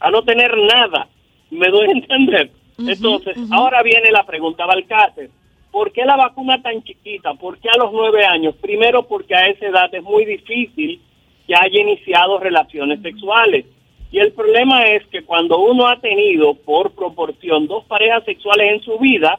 a 0.00 0.10
no 0.10 0.22
tener 0.22 0.56
nada. 0.58 1.08
¿Me 1.50 1.68
doy 1.68 1.88
a 1.88 1.92
entender? 1.92 2.50
Entonces, 2.78 3.36
ahora 3.50 3.82
viene 3.82 4.10
la 4.10 4.26
pregunta, 4.26 4.66
Balcácer. 4.66 5.30
¿Por 5.76 5.92
qué 5.92 6.06
la 6.06 6.16
vacuna 6.16 6.62
tan 6.62 6.82
chiquita? 6.84 7.34
¿Por 7.34 7.58
qué 7.58 7.68
a 7.68 7.76
los 7.76 7.92
nueve 7.92 8.24
años? 8.24 8.54
Primero, 8.62 9.02
porque 9.02 9.34
a 9.34 9.46
esa 9.48 9.66
edad 9.66 9.94
es 9.94 10.02
muy 10.02 10.24
difícil 10.24 11.02
que 11.46 11.54
haya 11.54 11.78
iniciado 11.82 12.38
relaciones 12.38 13.02
sexuales. 13.02 13.66
Y 14.10 14.18
el 14.18 14.32
problema 14.32 14.84
es 14.84 15.06
que 15.08 15.22
cuando 15.24 15.58
uno 15.58 15.86
ha 15.86 16.00
tenido 16.00 16.54
por 16.54 16.92
proporción 16.92 17.66
dos 17.66 17.84
parejas 17.84 18.24
sexuales 18.24 18.72
en 18.72 18.80
su 18.84 18.98
vida, 18.98 19.38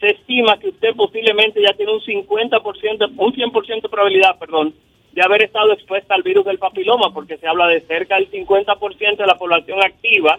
se 0.00 0.08
estima 0.08 0.58
que 0.58 0.70
usted 0.70 0.92
posiblemente 0.96 1.62
ya 1.62 1.72
tiene 1.74 1.92
un 1.92 2.00
50%, 2.00 3.12
un 3.16 3.32
100% 3.32 3.82
de 3.82 3.88
probabilidad, 3.88 4.40
perdón, 4.40 4.74
de 5.12 5.22
haber 5.22 5.44
estado 5.44 5.72
expuesta 5.72 6.16
al 6.16 6.24
virus 6.24 6.46
del 6.46 6.58
papiloma, 6.58 7.14
porque 7.14 7.36
se 7.36 7.46
habla 7.46 7.68
de 7.68 7.82
cerca 7.82 8.16
del 8.16 8.28
50% 8.32 9.18
de 9.18 9.26
la 9.26 9.38
población 9.38 9.78
activa 9.84 10.36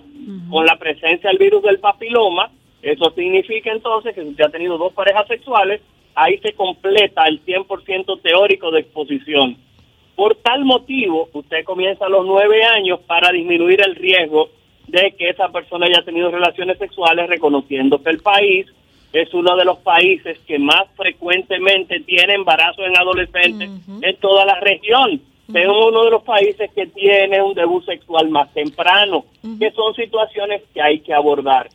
con 0.50 0.66
la 0.66 0.76
presencia 0.76 1.30
del 1.30 1.40
virus 1.40 1.64
del 1.64 1.80
papiloma. 1.80 2.52
Eso 2.82 3.12
significa 3.12 3.72
entonces 3.72 4.14
que 4.14 4.24
si 4.24 4.30
usted 4.30 4.46
ha 4.46 4.50
tenido 4.50 4.78
dos 4.78 4.94
parejas 4.94 5.28
sexuales, 5.28 5.82
ahí 6.16 6.38
se 6.40 6.54
completa 6.54 7.26
el 7.26 7.44
100% 7.46 8.22
teórico 8.22 8.72
de 8.72 8.82
exposición. 8.82 9.58
Por 10.16 10.36
tal 10.36 10.66
motivo, 10.66 11.30
usted 11.34 11.64
comienza 11.64 12.06
a 12.06 12.10
los 12.10 12.26
nueve 12.26 12.64
años 12.64 13.00
para 13.06 13.32
disminuir 13.32 13.82
el 13.82 13.96
riesgo 13.96 14.50
de 14.88 15.14
que 15.18 15.30
esa 15.30 15.50
persona 15.50 15.86
haya 15.86 16.04
tenido 16.04 16.32
relaciones 16.32 16.78
sexuales, 16.80 17.28
reconociendo 17.28 18.02
que 18.02 18.10
el 18.10 18.20
país 18.20 18.66
es 19.14 19.34
uno 19.34 19.56
de 19.56 19.66
los 19.66 19.78
países 19.80 20.40
que 20.48 20.60
más 20.60 20.86
frecuentemente 20.96 22.00
tiene 22.02 22.34
embarazos 22.34 22.86
en 22.86 22.98
adolescentes 22.98 23.70
en 24.02 24.16
toda 24.18 24.46
la 24.46 24.60
región. 24.60 25.22
Es 25.54 25.68
uno 25.68 26.04
de 26.04 26.12
los 26.12 26.24
países 26.24 26.70
que 26.76 26.88
tiene 26.88 27.42
un 27.42 27.54
debut 27.54 27.86
sexual 27.86 28.30
más 28.30 28.52
temprano, 28.54 29.26
que 29.60 29.72
son 29.72 29.94
situaciones 29.96 30.64
que 30.74 30.82
hay 30.82 31.00
que 31.00 31.14
abordar. 31.14 31.70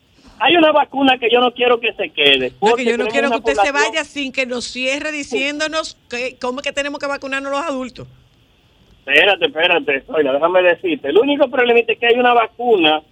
Hay 0.45 0.57
una 0.57 0.73
vacuna 0.73 1.19
que 1.19 1.29
yo 1.31 1.39
no 1.39 1.53
quiero 1.53 1.79
que 1.79 1.93
se 1.93 2.11
quede. 2.11 2.51
No, 2.51 2.57
porque 2.71 2.83
que 2.83 2.91
yo 2.91 2.99
no 2.99 3.07
quiero 3.07 3.31
que 3.31 3.37
usted 3.37 3.55
se 3.55 3.71
vaya 3.71 4.03
sin 4.03 4.33
que 4.33 4.45
nos 4.45 4.65
cierre 4.65 5.13
diciéndonos 5.13 5.97
que, 6.11 6.37
cómo 6.41 6.59
es 6.59 6.67
que 6.67 6.73
tenemos 6.73 6.99
que 6.99 7.07
vacunarnos 7.07 7.53
los 7.53 7.61
adultos. 7.61 8.09
Espérate, 9.07 9.47
espérate, 9.47 10.03
oiga, 10.09 10.33
déjame 10.33 10.63
decirte. 10.63 11.11
El 11.11 11.19
único 11.19 11.49
problema 11.49 11.79
es 11.79 11.97
que 11.97 12.07
hay 12.07 12.15
una 12.19 12.35
vacuna 12.35 13.03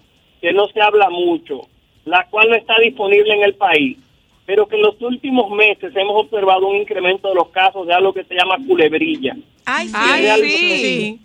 que 0.40 0.52
no 0.52 0.66
se 0.68 0.80
habla 0.80 1.08
mucho, 1.08 1.68
la 2.04 2.26
cual 2.28 2.50
no 2.50 2.56
está 2.56 2.74
disponible 2.82 3.32
en 3.32 3.42
el 3.44 3.54
país, 3.54 3.96
pero 4.44 4.66
que 4.66 4.74
en 4.74 4.82
los 4.82 5.00
últimos 5.00 5.52
meses 5.52 5.94
hemos 5.94 6.24
observado 6.24 6.66
un 6.66 6.78
incremento 6.78 7.28
de 7.28 7.36
los 7.36 7.50
casos 7.50 7.86
de 7.86 7.94
algo 7.94 8.12
que 8.12 8.24
se 8.24 8.34
llama 8.34 8.56
culebrilla. 8.66 9.36
Ay, 9.66 9.86
sí. 9.86 9.94
Ay, 9.96 10.22
Realmente- 10.22 10.58
sí. 10.58 11.20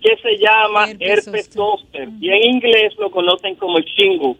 que 0.00 0.16
se 0.22 0.38
llama 0.38 0.86
herpes 1.00 1.50
zoster 1.52 2.08
y 2.20 2.28
en 2.30 2.44
inglés 2.44 2.94
lo 2.98 3.10
conocen 3.10 3.56
como 3.56 3.78
el 3.78 3.84
shingle, 3.84 4.36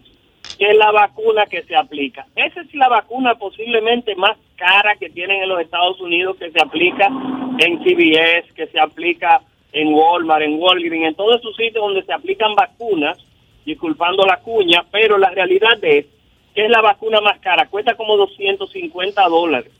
que 0.57 0.69
es 0.71 0.77
la 0.77 0.91
vacuna 0.91 1.45
que 1.45 1.63
se 1.63 1.75
aplica. 1.75 2.25
Esa 2.35 2.61
es 2.61 2.73
la 2.73 2.89
vacuna 2.89 3.35
posiblemente 3.35 4.15
más 4.15 4.37
cara 4.55 4.95
que 4.95 5.09
tienen 5.09 5.43
en 5.43 5.49
los 5.49 5.59
Estados 5.59 5.99
Unidos, 5.99 6.37
que 6.37 6.51
se 6.51 6.61
aplica 6.61 7.07
en 7.59 7.79
CVS, 7.79 8.53
que 8.53 8.67
se 8.67 8.79
aplica 8.79 9.41
en 9.73 9.93
Walmart, 9.93 10.43
en 10.43 10.59
Walgreens, 10.59 11.09
en 11.09 11.15
todos 11.15 11.39
esos 11.39 11.55
sitios 11.55 11.83
donde 11.83 12.03
se 12.03 12.13
aplican 12.13 12.55
vacunas, 12.55 13.17
disculpando 13.65 14.25
la 14.25 14.37
cuña, 14.37 14.85
pero 14.91 15.17
la 15.17 15.29
realidad 15.31 15.83
es 15.83 16.05
que 16.53 16.63
es 16.63 16.69
la 16.69 16.81
vacuna 16.81 17.19
más 17.19 17.39
cara, 17.39 17.67
cuesta 17.67 17.95
como 17.95 18.15
250 18.15 19.27
dólares. 19.27 19.71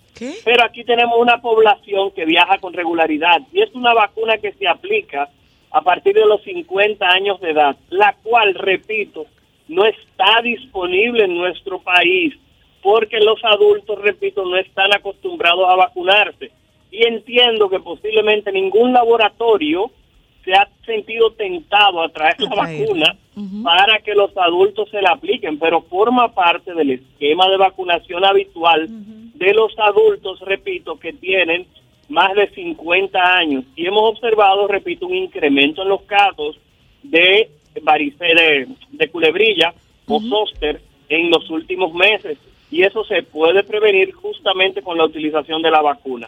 Pero 0.43 0.63
aquí 0.63 0.83
tenemos 0.83 1.17
una 1.19 1.41
población 1.41 2.11
que 2.11 2.25
viaja 2.25 2.57
con 2.59 2.73
regularidad 2.73 3.41
y 3.51 3.61
es 3.61 3.73
una 3.73 3.93
vacuna 3.93 4.37
que 4.37 4.53
se 4.53 4.67
aplica 4.67 5.29
a 5.71 5.81
partir 5.81 6.13
de 6.13 6.25
los 6.25 6.41
50 6.43 7.05
años 7.05 7.39
de 7.41 7.51
edad, 7.51 7.75
la 7.89 8.15
cual, 8.23 8.53
repito, 8.55 9.25
no 9.67 9.85
está 9.85 10.41
disponible 10.43 11.25
en 11.25 11.37
nuestro 11.37 11.79
país 11.79 12.33
porque 12.81 13.19
los 13.19 13.43
adultos, 13.43 13.99
repito, 14.01 14.45
no 14.45 14.57
están 14.57 14.93
acostumbrados 14.93 15.67
a 15.67 15.75
vacunarse. 15.75 16.51
Y 16.91 17.03
entiendo 17.03 17.67
que 17.67 17.79
posiblemente 17.79 18.51
ningún 18.51 18.93
laboratorio 18.93 19.91
se 20.43 20.53
ha 20.53 20.69
sentido 20.85 21.31
tentado 21.31 22.03
a 22.03 22.09
traer 22.09 22.39
la 22.41 22.55
vacuna 22.55 23.17
para 23.63 23.99
que 23.99 24.13
los 24.13 24.37
adultos 24.37 24.87
se 24.91 25.01
la 25.01 25.13
apliquen, 25.13 25.57
pero 25.57 25.81
forma 25.81 26.33
parte 26.33 26.75
del 26.75 26.91
esquema 26.91 27.49
de 27.49 27.57
vacunación 27.57 28.23
habitual 28.23 28.87
de 28.87 29.53
los 29.53 29.73
adultos, 29.79 30.39
repito, 30.41 30.99
que 30.99 31.11
tienen 31.13 31.65
más 32.07 32.35
de 32.35 32.49
50 32.51 33.19
años. 33.19 33.65
Y 33.75 33.87
hemos 33.87 34.11
observado, 34.11 34.67
repito, 34.67 35.07
un 35.07 35.15
incremento 35.15 35.81
en 35.81 35.89
los 35.89 36.03
casos 36.03 36.57
de 37.01 37.49
varicela, 37.81 38.41
de, 38.41 38.67
de 38.91 39.09
culebrilla 39.09 39.73
o 40.07 40.19
zóster 40.21 40.81
en 41.09 41.29
los 41.29 41.49
últimos 41.49 41.93
meses. 41.93 42.37
Y 42.71 42.83
eso 42.83 43.03
se 43.05 43.23
puede 43.23 43.63
prevenir 43.63 44.11
justamente 44.13 44.81
con 44.81 44.97
la 44.97 45.05
utilización 45.05 45.61
de 45.61 45.71
la 45.71 45.81
vacuna. 45.81 46.27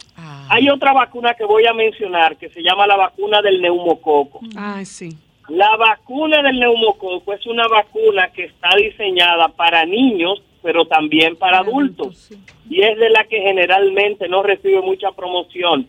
Hay 0.49 0.69
otra 0.69 0.93
vacuna 0.93 1.33
que 1.33 1.43
voy 1.43 1.65
a 1.65 1.73
mencionar 1.73 2.37
que 2.37 2.49
se 2.49 2.61
llama 2.61 2.87
la 2.87 2.95
vacuna 2.95 3.41
del 3.41 3.61
neumococo. 3.61 4.39
Ay, 4.55 4.85
sí. 4.85 5.09
La 5.49 5.75
vacuna 5.77 6.41
del 6.41 6.59
neumococo 6.59 7.33
es 7.33 7.45
una 7.47 7.67
vacuna 7.67 8.29
que 8.29 8.45
está 8.45 8.69
diseñada 8.77 9.47
para 9.49 9.85
niños, 9.85 10.41
pero 10.61 10.85
también 10.85 11.35
para 11.35 11.59
adultos. 11.59 12.29
Y 12.69 12.81
es 12.81 12.97
de 12.97 13.09
la 13.09 13.23
que 13.23 13.41
generalmente 13.41 14.27
no 14.27 14.43
recibe 14.43 14.81
mucha 14.81 15.11
promoción. 15.11 15.87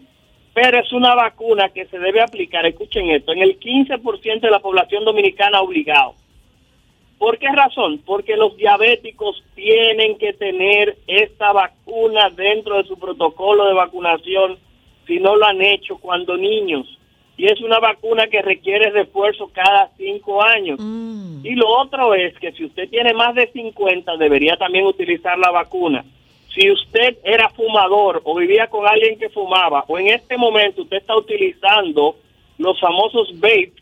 Pero 0.61 0.81
es 0.81 0.93
una 0.93 1.15
vacuna 1.15 1.69
que 1.69 1.87
se 1.87 2.01
debe 2.01 2.21
aplicar, 2.21 2.67
escuchen 2.67 3.11
esto, 3.11 3.31
en 3.31 3.43
el 3.43 3.61
15% 3.61 4.41
de 4.41 4.51
la 4.51 4.59
población 4.59 5.05
dominicana 5.05 5.61
obligado. 5.61 6.15
¿Por 7.17 7.39
qué 7.39 7.47
razón? 7.47 8.03
Porque 8.05 8.37
los 8.37 8.57
diabéticos 8.57 9.41
tienen 9.55 10.19
que 10.19 10.33
tener 10.33 10.99
esta 11.07 11.53
vacuna 11.53 12.31
dentro 12.31 12.77
de 12.77 12.89
su 12.89 12.99
protocolo 12.99 13.67
de 13.67 13.75
vacunación 13.75 14.59
si 15.07 15.21
no 15.21 15.37
lo 15.37 15.47
han 15.47 15.63
hecho 15.63 15.97
cuando 15.99 16.37
niños. 16.37 16.99
Y 17.37 17.47
es 17.47 17.61
una 17.61 17.79
vacuna 17.79 18.27
que 18.27 18.43
requiere 18.43 18.91
refuerzo 18.91 19.53
cada 19.53 19.93
cinco 19.97 20.43
años. 20.43 20.81
Y 21.45 21.55
lo 21.55 21.69
otro 21.69 22.15
es 22.15 22.37
que 22.41 22.51
si 22.51 22.65
usted 22.65 22.91
tiene 22.91 23.15
más 23.15 23.37
de 23.37 23.47
50, 23.53 24.17
debería 24.17 24.57
también 24.57 24.87
utilizar 24.87 25.39
la 25.39 25.53
vacuna. 25.53 26.05
Si 26.59 26.69
usted 26.73 27.19
era 27.23 27.51
fumador 27.51 28.21
o 28.25 28.35
vivía 28.35 28.67
con 28.67 28.85
alguien 28.85 29.17
que 29.17 29.29
fumaba, 29.29 29.85
o 29.87 29.97
en 29.97 30.09
este 30.09 30.37
momento 30.37 30.83
usted 30.83 30.97
está 30.97 31.17
utilizando 31.17 32.17
los 32.59 32.81
famosos 32.81 33.29
vape 33.39 33.75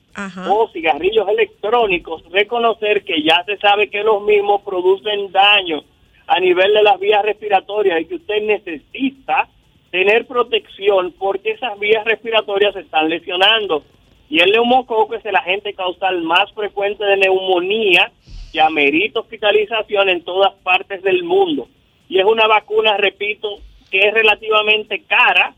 o 0.46 0.68
cigarrillos 0.74 1.26
electrónicos, 1.26 2.22
reconocer 2.30 3.02
que 3.02 3.22
ya 3.22 3.42
se 3.46 3.56
sabe 3.56 3.88
que 3.88 4.02
los 4.02 4.22
mismos 4.24 4.60
producen 4.60 5.32
daño 5.32 5.84
a 6.26 6.38
nivel 6.38 6.74
de 6.74 6.82
las 6.82 7.00
vías 7.00 7.24
respiratorias 7.24 7.98
y 7.98 8.04
que 8.04 8.16
usted 8.16 8.42
necesita 8.42 9.48
tener 9.90 10.26
protección 10.26 11.14
porque 11.18 11.52
esas 11.52 11.78
vías 11.78 12.04
respiratorias 12.04 12.74
se 12.74 12.80
están 12.80 13.08
lesionando. 13.08 13.84
Y 14.28 14.40
el 14.40 14.50
neumococo 14.50 15.14
es 15.14 15.24
el 15.24 15.36
agente 15.36 15.72
causal 15.72 16.20
más 16.20 16.52
frecuente 16.52 17.06
de 17.06 17.16
neumonía 17.16 18.12
que 18.52 18.60
amerita 18.60 19.20
hospitalización 19.20 20.10
en 20.10 20.22
todas 20.24 20.52
partes 20.62 21.02
del 21.02 21.24
mundo. 21.24 21.68
Y 22.08 22.18
es 22.18 22.24
una 22.24 22.46
vacuna, 22.46 22.96
repito, 22.96 23.58
que 23.90 24.00
es 24.00 24.14
relativamente 24.14 25.02
cara, 25.06 25.54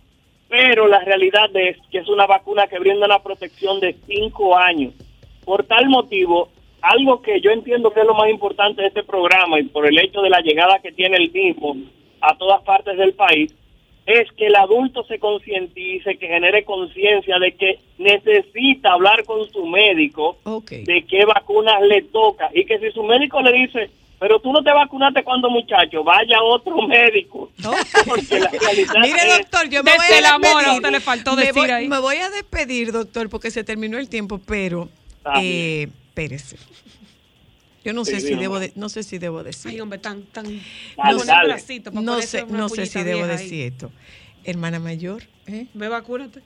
pero 0.48 0.86
la 0.88 1.00
realidad 1.00 1.54
es 1.54 1.76
que 1.90 1.98
es 1.98 2.08
una 2.08 2.26
vacuna 2.26 2.66
que 2.66 2.78
brinda 2.78 3.06
una 3.06 3.22
protección 3.22 3.80
de 3.80 3.94
cinco 4.06 4.56
años. 4.56 4.94
Por 5.44 5.64
tal 5.64 5.88
motivo, 5.88 6.48
algo 6.80 7.22
que 7.22 7.40
yo 7.40 7.50
entiendo 7.50 7.90
que 7.90 8.00
es 8.00 8.06
lo 8.06 8.14
más 8.14 8.30
importante 8.30 8.82
de 8.82 8.88
este 8.88 9.02
programa 9.02 9.60
y 9.60 9.64
por 9.64 9.86
el 9.86 9.98
hecho 9.98 10.22
de 10.22 10.30
la 10.30 10.40
llegada 10.40 10.78
que 10.78 10.92
tiene 10.92 11.16
el 11.16 11.30
mismo 11.30 11.76
a 12.20 12.36
todas 12.36 12.62
partes 12.62 12.96
del 12.96 13.14
país, 13.14 13.54
es 14.08 14.32
que 14.32 14.46
el 14.46 14.56
adulto 14.56 15.04
se 15.04 15.18
concientice, 15.18 16.16
que 16.16 16.28
genere 16.28 16.64
conciencia 16.64 17.38
de 17.38 17.52
que 17.52 17.78
necesita 17.98 18.92
hablar 18.94 19.24
con 19.24 19.46
su 19.50 19.66
médico 19.66 20.38
de 20.70 21.04
qué 21.06 21.26
vacunas 21.26 21.82
le 21.82 22.02
toca 22.02 22.48
y 22.54 22.64
que 22.64 22.78
si 22.78 22.90
su 22.92 23.02
médico 23.02 23.42
le 23.42 23.52
dice, 23.52 23.90
pero 24.18 24.40
tú 24.40 24.52
no 24.52 24.62
te 24.62 24.72
vacunaste 24.72 25.22
cuando 25.24 25.48
muchacho, 25.50 26.02
vaya 26.04 26.42
otro 26.42 26.86
médico. 26.88 27.50
Porque 28.06 28.40
la 28.40 28.50
realidad 28.50 28.94
Mire, 29.02 29.16
es- 29.28 29.38
doctor, 29.38 29.68
yo 29.68 29.82
me 29.82 29.96
voy 29.96 30.06
a 30.06 30.18
el 30.18 30.24
amor, 30.26 30.42
despedir. 30.48 30.68
a 30.68 30.74
usted 30.74 30.90
le 30.90 31.00
faltó 31.00 31.36
me 31.36 31.42
decir 31.42 31.54
voy, 31.54 31.70
ahí. 31.70 31.88
Me 31.88 31.98
voy 32.00 32.16
a 32.16 32.30
despedir, 32.30 32.92
doctor, 32.92 33.28
porque 33.28 33.50
se 33.50 33.64
terminó 33.64 33.98
el 33.98 34.08
tiempo, 34.08 34.38
pero 34.38 34.88
eh, 35.40 35.88
espérese. 36.08 36.56
Yo 37.84 37.92
no 37.92 38.04
Sí, 38.04 38.12
sé 38.12 38.20
si 38.20 38.34
debo 38.34 38.58
de- 38.58 38.72
no 38.74 38.88
sé 38.88 39.02
si 39.02 39.18
debo 39.18 39.42
decir. 39.44 39.70
Ay, 39.70 39.80
hombre, 39.80 39.98
tan, 39.98 40.22
tan. 40.24 40.44
no 40.46 41.18
bracito 41.44 41.90
para 41.92 42.02
no 42.04 42.20
sé, 42.20 42.44
no 42.46 42.68
sé 42.68 42.86
si 42.86 43.02
debo 43.02 43.22
ahí. 43.24 43.28
decir 43.30 43.72
esto. 43.72 43.92
Hermana 44.44 44.78
mayor, 44.78 45.22
Ve, 45.46 45.88
vacúnate. 45.88 46.42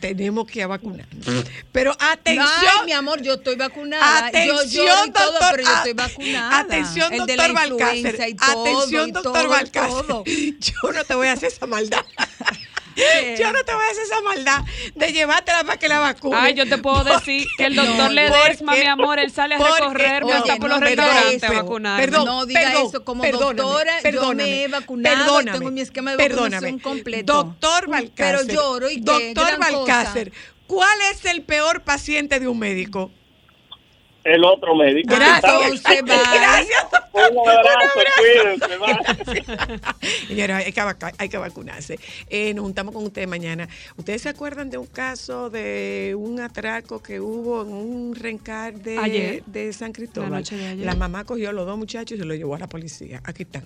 Tenemos 0.00 0.46
que 0.46 0.64
vacunarnos. 0.66 1.26
Pero 1.70 1.96
atención, 1.98 2.48
Ay, 2.80 2.86
mi 2.86 2.92
amor, 2.92 3.22
yo 3.22 3.34
estoy 3.34 3.56
vacunada. 3.56 4.26
Atención, 4.26 4.68
yo 4.68 4.84
lloro 4.84 5.06
y 5.06 5.10
todo, 5.10 5.32
doctor, 5.32 5.48
pero 5.52 5.62
yo 5.62 5.74
estoy 5.74 5.92
vacunada. 5.92 6.58
Atención, 6.58 7.12
El 7.12 7.18
doctor 7.20 7.52
Balcácer. 7.52 8.36
todo, 8.36 8.62
Atención, 8.62 9.12
doctor 9.12 9.48
Balcácer. 9.48 10.24
Yo 10.58 10.92
no 10.92 11.04
te 11.04 11.14
voy 11.14 11.28
a 11.28 11.32
hacer 11.32 11.48
esa 11.52 11.66
maldad. 11.66 12.04
Yo 13.38 13.52
no 13.52 13.64
te 13.64 13.74
voy 13.74 13.84
a 13.84 13.90
hacer 13.90 14.04
esa 14.04 14.20
maldad 14.22 14.64
de 14.94 15.12
llevártela 15.12 15.64
para 15.64 15.78
que 15.78 15.88
la 15.88 15.98
vacune. 15.98 16.36
Ay, 16.36 16.54
yo 16.54 16.68
te 16.68 16.78
puedo 16.78 17.04
decir 17.04 17.46
que 17.56 17.66
el 17.66 17.76
doctor 17.76 18.10
Ledesma, 18.10 18.72
mi 18.74 18.86
amor, 18.86 19.18
él 19.18 19.30
sale 19.30 19.54
a 19.54 19.58
recorrer, 19.58 20.24
me 20.24 20.36
está 20.36 20.56
por 20.56 20.70
los 20.70 20.80
restaurantes 20.80 21.42
a 21.44 21.52
vacunar. 21.52 22.00
Perdón, 22.00 22.24
no 22.26 22.46
diga 22.46 22.60
perdón, 22.60 22.86
eso. 22.88 23.04
Como 23.04 23.22
perdóname, 23.22 23.62
doctora, 23.62 24.10
yo 24.10 24.34
me 24.34 24.64
he 24.64 24.68
vacunado, 24.68 25.16
perdóname, 25.16 25.58
tengo 25.58 25.70
mi 25.70 25.80
esquema 25.80 26.16
de 26.16 26.28
vacunación 26.28 26.78
completo. 26.78 27.32
Doctor 27.32 27.88
Balcácer. 27.88 28.46
Pero 28.46 28.52
lloro 28.52 28.90
y 28.90 29.02
qué, 29.02 29.34
Doctor 29.34 29.58
Balcácer, 29.58 30.32
¿cuál 30.66 30.98
es 31.12 31.24
el 31.24 31.42
peor 31.42 31.82
paciente 31.82 32.40
de 32.40 32.48
un 32.48 32.58
médico? 32.58 33.10
El 34.24 34.44
otro 34.44 34.74
médico. 34.74 35.14
Gracias. 35.14 35.82
Gracias. 36.04 36.86
Un 37.12 37.48
abrazo, 37.48 38.00
cuídense. 38.18 39.46
Señora, 40.28 40.56
hay 40.58 40.72
que, 40.72 40.82
hay 41.18 41.28
que 41.28 41.38
vacunarse. 41.38 41.98
Eh, 42.28 42.54
nos 42.54 42.64
juntamos 42.64 42.94
con 42.94 43.04
ustedes 43.04 43.28
mañana. 43.28 43.68
¿Ustedes 43.96 44.22
se 44.22 44.28
acuerdan 44.28 44.70
de 44.70 44.78
un 44.78 44.86
caso 44.86 45.50
de 45.50 46.14
un 46.16 46.40
atraco 46.40 47.02
que 47.02 47.20
hubo 47.20 47.62
en 47.62 47.72
un 47.72 48.14
rencar 48.14 48.74
de, 48.74 48.98
Ayer. 48.98 49.44
de 49.46 49.72
San 49.72 49.92
Cristóbal? 49.92 50.30
La 50.30 50.38
noche 50.38 50.56
de 50.56 50.66
ayer. 50.68 50.86
La 50.86 50.94
mamá 50.94 51.24
cogió 51.24 51.50
a 51.50 51.52
los 51.52 51.66
dos 51.66 51.76
muchachos 51.76 52.16
y 52.16 52.20
se 52.20 52.24
los 52.26 52.36
llevó 52.36 52.54
a 52.54 52.58
la 52.58 52.68
policía. 52.68 53.20
Aquí 53.24 53.42
están. 53.42 53.64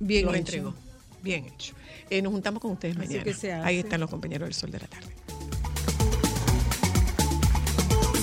Bien 0.00 0.24
los 0.26 0.34
hecho. 0.34 0.40
entregó. 0.40 0.74
Bien 1.22 1.44
hecho. 1.46 1.74
Eh, 2.10 2.20
nos 2.20 2.32
juntamos 2.32 2.60
con 2.60 2.72
ustedes 2.72 2.96
Así 2.96 3.06
mañana. 3.06 3.24
que 3.24 3.32
se 3.34 3.52
Ahí 3.52 3.78
están 3.78 4.00
los 4.00 4.10
compañeros 4.10 4.46
del 4.46 4.54
Sol 4.54 4.70
de 4.70 4.80
la 4.80 4.86
Tarde. 4.86 5.11